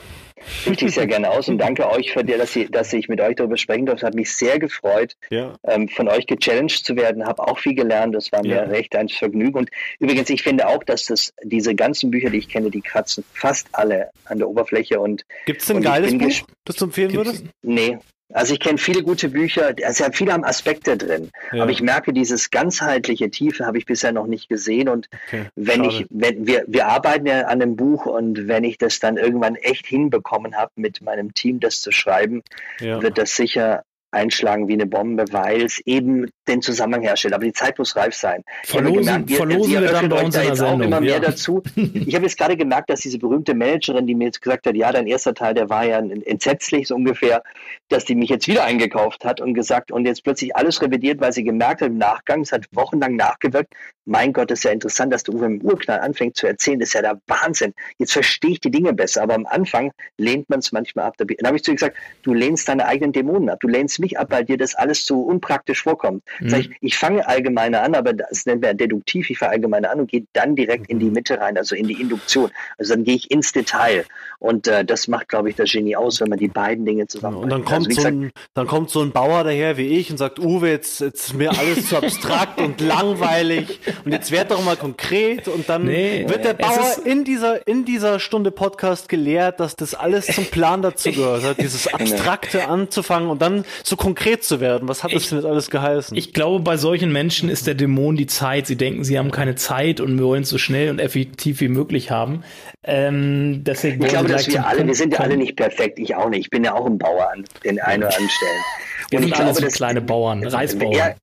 Richte 0.66 0.87
ich 0.87 0.95
sehr 0.95 1.07
gerne 1.07 1.31
aus 1.31 1.49
und 1.49 1.59
danke 1.59 1.89
euch 1.91 2.12
für 2.12 2.25
dir, 2.25 2.39
dass, 2.39 2.55
ich, 2.57 2.70
dass 2.70 2.93
ich 2.93 3.09
mit 3.09 3.20
euch 3.20 3.37
darüber 3.37 3.57
sprechen 3.57 3.87
durfte. 3.87 4.07
Hat 4.07 4.15
mich 4.15 4.33
sehr 4.33 4.59
gefreut, 4.59 5.15
ja. 5.31 5.55
ähm, 5.65 5.89
von 5.89 6.09
euch 6.09 6.27
gechallenged 6.27 6.85
zu 6.85 6.97
werden. 6.97 7.27
Habe 7.27 7.47
auch 7.47 7.59
viel 7.59 7.75
gelernt. 7.75 8.15
Das 8.15 8.33
war 8.33 8.43
mir 8.43 8.57
ja. 8.57 8.62
recht 8.62 8.95
ein 8.97 9.09
Vergnügen. 9.09 9.59
Und 9.59 9.70
übrigens, 9.99 10.31
ich 10.31 10.43
finde 10.43 10.69
auch, 10.69 10.85
dass 10.85 11.07
das 11.07 11.33
diese 11.43 11.75
ganzen 11.75 12.11
Bücher, 12.11 12.31
die 12.31 12.39
ich 12.39 12.49
kenne, 12.49 12.70
die 12.70 12.81
kratzen 12.81 13.25
fast 13.33 13.69
alle 13.73 14.11
an 14.25 14.39
der 14.39 14.49
Oberfläche. 14.49 15.01
Und 15.01 15.25
gibt 15.47 15.62
es 15.62 15.70
ein 15.70 15.81
geiles 15.81 16.16
Buch, 16.16 16.49
das 16.65 16.77
du 16.77 16.87
empfehlen 16.87 17.12
würdest? 17.12 17.45
Nee, 17.62 17.99
also 18.32 18.52
ich 18.52 18.60
kenne 18.60 18.78
viele 18.78 19.02
gute 19.02 19.30
Bücher, 19.30 19.74
also 19.84 20.05
viele 20.12 20.32
haben 20.32 20.44
Aspekte 20.44 20.96
drin, 20.96 21.30
ja. 21.52 21.62
aber 21.62 21.70
ich 21.70 21.80
merke, 21.80 22.12
dieses 22.12 22.50
ganzheitliche 22.50 23.30
Tiefe 23.30 23.64
habe 23.64 23.78
ich 23.78 23.86
bisher 23.86 24.12
noch 24.12 24.26
nicht 24.26 24.48
gesehen 24.48 24.88
und 24.88 25.09
okay. 25.26 25.46
wenn 25.56 25.84
Schade. 25.84 25.88
ich, 25.88 26.06
wenn 26.10 26.46
wir, 26.46 26.64
wir 26.66 26.88
arbeiten 26.88 27.26
ja 27.26 27.42
an 27.42 27.62
einem 27.62 27.76
Buch 27.76 28.06
und 28.06 28.46
wenn 28.46 28.64
ich 28.64 28.76
das 28.76 29.00
dann 29.00 29.16
irgendwann 29.16 29.55
echt 29.55 29.86
hinbekommen 29.86 30.56
habe, 30.56 30.72
mit 30.76 31.00
meinem 31.00 31.32
Team 31.32 31.60
das 31.60 31.80
zu 31.80 31.90
schreiben, 31.90 32.42
ja. 32.80 33.00
wird 33.02 33.16
das 33.16 33.34
sicher 33.34 33.84
einschlagen 34.10 34.68
wie 34.68 34.74
eine 34.74 34.86
Bombe, 34.86 35.24
weil 35.30 35.62
es 35.62 35.80
eben 35.80 36.30
den 36.47 36.62
Zusammenhang 36.62 37.02
herstellt. 37.02 37.35
Aber 37.35 37.44
die 37.44 37.52
Zeit 37.52 37.78
muss 37.78 37.94
reif 37.97 38.14
sein. 38.14 38.43
Verlosen, 38.64 38.98
gemerkt, 38.98 39.30
ihr, 39.30 39.36
verlosen 39.36 39.72
ihr 39.72 39.80
wir 39.82 39.93
dann 39.93 40.09
bei 40.09 40.24
uns 40.24 40.35
da 40.35 40.43
jetzt 40.43 40.62
auch 40.62 40.78
immer 40.78 41.01
mehr 41.01 41.14
ja. 41.14 41.20
dazu. 41.20 41.62
Ich 41.76 42.14
habe 42.14 42.24
jetzt 42.24 42.39
gerade 42.39 42.56
gemerkt, 42.56 42.90
dass 42.90 43.01
diese 43.01 43.18
berühmte 43.18 43.55
Managerin, 43.55 44.06
die 44.06 44.14
mir 44.14 44.26
jetzt 44.26 44.40
gesagt 44.40 44.66
hat, 44.66 44.74
ja, 44.74 44.90
dein 44.93 45.06
erster 45.06 45.35
Teil, 45.35 45.55
der 45.55 45.68
war 45.68 45.85
ja 45.85 45.98
entsetzlich 45.98 46.89
so 46.89 46.94
ungefähr, 46.94 47.43
dass 47.89 48.05
die 48.05 48.14
mich 48.14 48.30
jetzt 48.30 48.48
wieder 48.48 48.64
eingekauft 48.64 49.24
hat 49.24 49.40
und 49.40 49.55
gesagt 49.55 49.93
und 49.93 50.06
jetzt 50.06 50.24
plötzlich 50.24 50.56
alles 50.56 50.80
revidiert, 50.80 51.20
weil 51.20 51.32
sie 51.32 51.44
gemerkt 51.44 51.82
hat 51.82 51.89
im 51.89 51.98
Nachgang, 51.98 52.40
es 52.40 52.52
hat 52.52 52.66
wochenlang 52.72 53.16
nachgewirkt, 53.16 53.74
mein 54.09 54.32
Gott, 54.32 54.51
ist 54.51 54.64
ja 54.64 54.70
interessant, 54.70 55.12
dass 55.12 55.22
du 55.22 55.43
im 55.43 55.60
Urknall 55.60 56.01
anfängt 56.01 56.36
zu 56.36 56.47
erzählen, 56.47 56.80
das 56.80 56.89
ist 56.89 56.94
ja 56.94 57.02
der 57.02 57.20
Wahnsinn. 57.26 57.74
Jetzt 57.98 58.12
verstehe 58.12 58.52
ich 58.52 58.60
die 58.60 58.70
Dinge 58.70 58.94
besser, 58.94 59.22
aber 59.22 59.35
am 59.35 59.44
Anfang 59.44 59.93
lehnt 60.16 60.48
man 60.48 60.60
es 60.60 60.72
manchmal 60.72 61.05
ab. 61.05 61.16
Dann 61.18 61.28
habe 61.44 61.56
ich 61.56 61.62
zu 61.62 61.72
ihr 61.72 61.74
gesagt, 61.74 61.97
du 62.22 62.32
lehnst 62.32 62.68
deine 62.68 62.86
eigenen 62.86 63.12
Dämonen 63.12 63.51
ab, 63.51 63.60
du 63.60 63.68
lehnst 63.68 63.98
mich 63.99 64.19
ab, 64.19 64.29
weil 64.31 64.45
dir 64.45 64.57
das 64.57 64.75
alles 64.75 65.05
so 65.07 65.20
unpraktisch 65.23 65.83
vorkommt. 65.83 66.23
Mhm. 66.41 66.49
Sag 66.49 66.61
ich, 66.61 66.70
ich 66.81 66.99
fange 66.99 67.27
allgemeine 67.27 67.81
an, 67.81 67.95
aber 67.95 68.12
das 68.12 68.47
nennt 68.47 68.62
man 68.62 68.77
deduktiv, 68.77 69.31
ich 69.31 69.39
fange 69.39 69.53
allgemeine 69.53 69.91
an 69.91 70.01
und 70.01 70.11
gehe 70.11 70.27
dann 70.33 70.57
direkt 70.57 70.89
in 70.89 70.99
die 70.99 71.11
Mitte 71.11 71.41
rein, 71.41 71.57
also 71.57 71.75
in 71.75 71.89
die 71.89 72.01
Induktion. 72.01 72.51
Also 72.79 72.95
dann 72.95 73.05
gehe 73.05 73.16
ich 73.16 73.31
ins 73.31 73.53
Detail. 73.53 74.05
Und 74.41 74.69
äh, 74.69 74.85
das 74.85 75.09
macht, 75.09 75.29
glaube 75.29 75.51
ich, 75.51 75.57
das 75.57 75.73
Genie 75.73 75.97
aus, 75.97 76.20
wenn 76.20 76.29
man 76.29 76.39
die 76.39 76.49
beiden 76.49 76.85
Dinge 76.85 77.09
zusammen. 77.09 77.39
Und 77.39 77.49
dann 77.51 77.65
kommt, 77.65 77.89
also, 77.89 78.01
so 78.03 78.07
ein, 78.07 78.31
dann 78.55 78.69
kommt 78.69 78.91
so 78.91 79.03
ein 79.03 79.11
Bauer 79.11 79.43
daher 79.43 79.77
wie 79.77 79.89
ich 79.89 80.12
und 80.12 80.16
sagt, 80.16 80.39
Uwe, 80.39 80.70
jetzt, 80.70 81.01
jetzt 81.01 81.29
ist 81.29 81.35
mir 81.35 81.51
alles 81.59 81.89
zu 81.89 81.97
abstrakt 81.97 82.61
und 82.61 82.81
langweilig 82.81 83.81
und 84.05 84.12
jetzt 84.12 84.31
werd 84.31 84.53
doch 84.53 84.65
mal 84.65 84.77
konkret 84.77 85.49
und 85.49 85.69
dann 85.69 85.85
nee, 85.85 86.25
wird 86.29 86.45
der 86.45 86.55
Bauer 86.55 86.97
in 87.05 87.25
dieser, 87.25 87.66
in 87.66 87.85
dieser 87.85 88.20
Stunde 88.20 88.53
Podcast 88.53 89.09
gelehrt, 89.09 89.59
dass 89.59 89.75
das 89.75 89.95
alles 89.95 90.27
zum 90.27 90.45
Plan 90.47 90.83
dazu 90.83 91.11
gehört, 91.11 91.43
hat, 91.43 91.59
dieses 91.61 91.85
genau. 91.85 91.97
Abstrakte 91.99 92.69
anzufangen 92.69 93.31
und 93.31 93.43
dann 93.43 93.65
so 93.89 93.97
konkret 93.97 94.44
zu 94.44 94.60
werden. 94.60 94.89
Was 94.89 95.05
hat 95.05 95.12
das 95.12 95.28
denn 95.28 95.39
jetzt 95.39 95.47
alles 95.47 95.70
geheißen? 95.70 96.16
Ich 96.16 96.32
glaube, 96.32 96.60
bei 96.60 96.77
solchen 96.77 97.12
Menschen 97.12 97.48
ist 97.48 97.66
der 97.66 97.74
Dämon 97.74 98.16
die 98.16 98.27
Zeit. 98.27 98.66
Sie 98.66 98.77
denken, 98.77 99.05
sie 99.05 99.19
haben 99.19 99.31
keine 99.31 99.55
Zeit 99.55 100.01
und 100.01 100.20
wollen 100.23 100.43
es 100.43 100.48
so 100.48 100.59
schnell 100.59 100.90
und 100.90 100.98
effektiv 100.98 101.60
wie 101.60 101.69
möglich 101.69 102.10
haben. 102.10 102.44
Ähm, 102.85 103.65
deswegen 103.65 104.02
ich 104.02 104.10
glaube, 104.10 104.28
dass 104.28 104.47
wir 104.48 104.66
alle, 104.66 104.86
wir 104.86 104.94
sind 104.94 105.12
ja 105.15 105.20
alle 105.20 105.36
nicht 105.36 105.56
perfekt. 105.56 105.98
Ich 105.98 106.15
auch 106.15 106.28
nicht. 106.28 106.40
Ich 106.40 106.51
bin 106.51 106.65
ja 106.65 106.74
auch 106.74 106.86
ein 106.86 106.98
Bauer 106.98 107.31
an 107.32 107.44
den 107.65 107.81
einen 107.81 108.02
oder 108.02 108.12
anderen 108.12 108.31
Stellen. 108.31 108.62
Wir 109.10 109.19
und 109.19 109.24
sind 109.24 109.32
ich 109.32 109.40
glaube, 109.40 109.60
das, 109.60 109.74
kleine 109.74 110.01
Bauern, 110.01 110.47
Reisbauern. 110.47 110.93
Ja, 110.93 111.15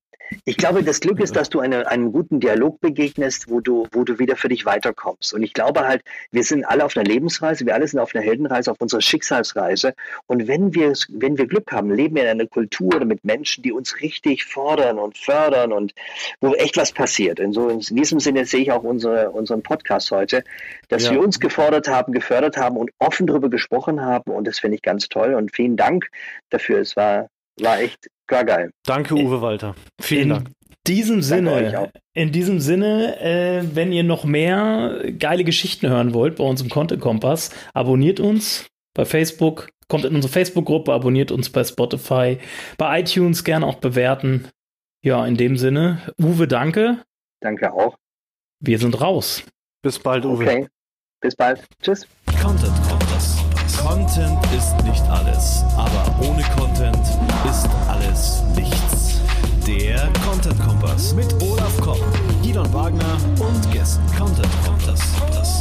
ich 0.44 0.56
glaube, 0.56 0.82
das 0.82 1.00
Glück 1.00 1.20
ist, 1.20 1.36
dass 1.36 1.50
du 1.50 1.60
eine, 1.60 1.86
einem 1.88 2.12
guten 2.12 2.40
Dialog 2.40 2.80
begegnest, 2.80 3.48
wo 3.48 3.60
du, 3.60 3.86
wo 3.92 4.04
du 4.04 4.18
wieder 4.18 4.36
für 4.36 4.48
dich 4.48 4.64
weiterkommst. 4.64 5.34
Und 5.34 5.42
ich 5.42 5.52
glaube 5.52 5.86
halt, 5.86 6.02
wir 6.30 6.42
sind 6.42 6.64
alle 6.64 6.84
auf 6.84 6.96
einer 6.96 7.04
Lebensreise, 7.04 7.66
wir 7.66 7.74
alle 7.74 7.86
sind 7.86 8.00
auf 8.00 8.14
einer 8.14 8.24
Heldenreise, 8.24 8.70
auf 8.70 8.80
unserer 8.80 9.00
Schicksalsreise. 9.00 9.94
Und 10.26 10.48
wenn 10.48 10.74
wir, 10.74 10.92
wenn 11.10 11.38
wir 11.38 11.46
Glück 11.46 11.70
haben, 11.72 11.90
leben 11.90 12.16
wir 12.16 12.22
in 12.24 12.28
einer 12.28 12.46
Kultur 12.46 13.04
mit 13.04 13.24
Menschen, 13.24 13.62
die 13.62 13.72
uns 13.72 14.00
richtig 14.00 14.44
fordern 14.44 14.98
und 14.98 15.16
fördern 15.16 15.72
und 15.72 15.94
wo 16.40 16.54
echt 16.54 16.76
was 16.76 16.92
passiert. 16.92 17.40
Und 17.40 17.52
so 17.52 17.68
in 17.68 17.80
diesem 17.80 18.20
Sinne 18.20 18.44
sehe 18.44 18.60
ich 18.60 18.72
auch 18.72 18.82
unsere, 18.82 19.30
unseren 19.30 19.62
Podcast 19.62 20.10
heute, 20.10 20.44
dass 20.88 21.04
ja. 21.04 21.12
wir 21.12 21.20
uns 21.20 21.40
gefordert 21.40 21.88
haben, 21.88 22.12
gefördert 22.12 22.56
haben 22.56 22.76
und 22.76 22.90
offen 22.98 23.26
darüber 23.26 23.50
gesprochen 23.50 24.00
haben. 24.00 24.30
Und 24.30 24.46
das 24.46 24.58
finde 24.58 24.76
ich 24.76 24.82
ganz 24.82 25.08
toll. 25.08 25.34
Und 25.34 25.54
vielen 25.54 25.76
Dank 25.76 26.08
dafür. 26.50 26.80
Es 26.80 26.96
war, 26.96 27.28
war 27.60 27.80
echt 27.80 28.08
Gar 28.26 28.44
geil. 28.44 28.70
Danke, 28.84 29.14
Uwe 29.14 29.40
Walter. 29.40 29.74
Vielen 30.00 30.22
in 30.22 30.28
Dank. 30.30 30.50
Diesem 30.86 31.20
Sinne, 31.20 31.90
in 32.14 32.30
diesem 32.30 32.60
Sinne, 32.60 33.20
äh, 33.20 33.62
wenn 33.74 33.92
ihr 33.92 34.04
noch 34.04 34.24
mehr 34.24 35.02
geile 35.18 35.42
Geschichten 35.42 35.88
hören 35.88 36.14
wollt 36.14 36.36
bei 36.36 36.44
uns 36.44 36.62
im 36.62 36.68
Content 36.68 37.00
Kompass, 37.00 37.50
abonniert 37.74 38.20
uns 38.20 38.66
bei 38.94 39.04
Facebook, 39.04 39.68
kommt 39.88 40.04
in 40.04 40.14
unsere 40.14 40.32
Facebook-Gruppe, 40.32 40.92
abonniert 40.92 41.32
uns 41.32 41.50
bei 41.50 41.64
Spotify, 41.64 42.38
bei 42.78 43.00
iTunes 43.00 43.42
gerne 43.42 43.66
auch 43.66 43.76
bewerten. 43.76 44.48
Ja, 45.02 45.26
in 45.26 45.36
dem 45.36 45.56
Sinne, 45.56 46.00
Uwe, 46.20 46.46
danke. 46.46 47.02
Danke 47.40 47.72
auch. 47.72 47.96
Wir 48.60 48.78
sind 48.78 49.00
raus. 49.00 49.42
Bis 49.82 49.98
bald, 49.98 50.24
Uwe. 50.24 50.44
Okay. 50.44 50.68
Bis 51.20 51.34
bald. 51.34 51.64
Tschüss. 51.82 52.06
Content 52.40 52.74
Kompass. 52.88 53.44
Content 53.76 54.38
ist 54.56 54.74
nicht 54.84 55.02
alles, 55.10 55.64
aber 55.76 56.06
Content 60.36 60.60
Kompass 60.60 61.14
mit 61.14 61.34
Olaf 61.40 61.80
Kopp, 61.80 61.98
Elon 62.44 62.70
Wagner 62.70 63.16
und 63.40 63.72
Gessen. 63.72 64.02
Content 64.18 64.46
Kompass. 64.66 65.55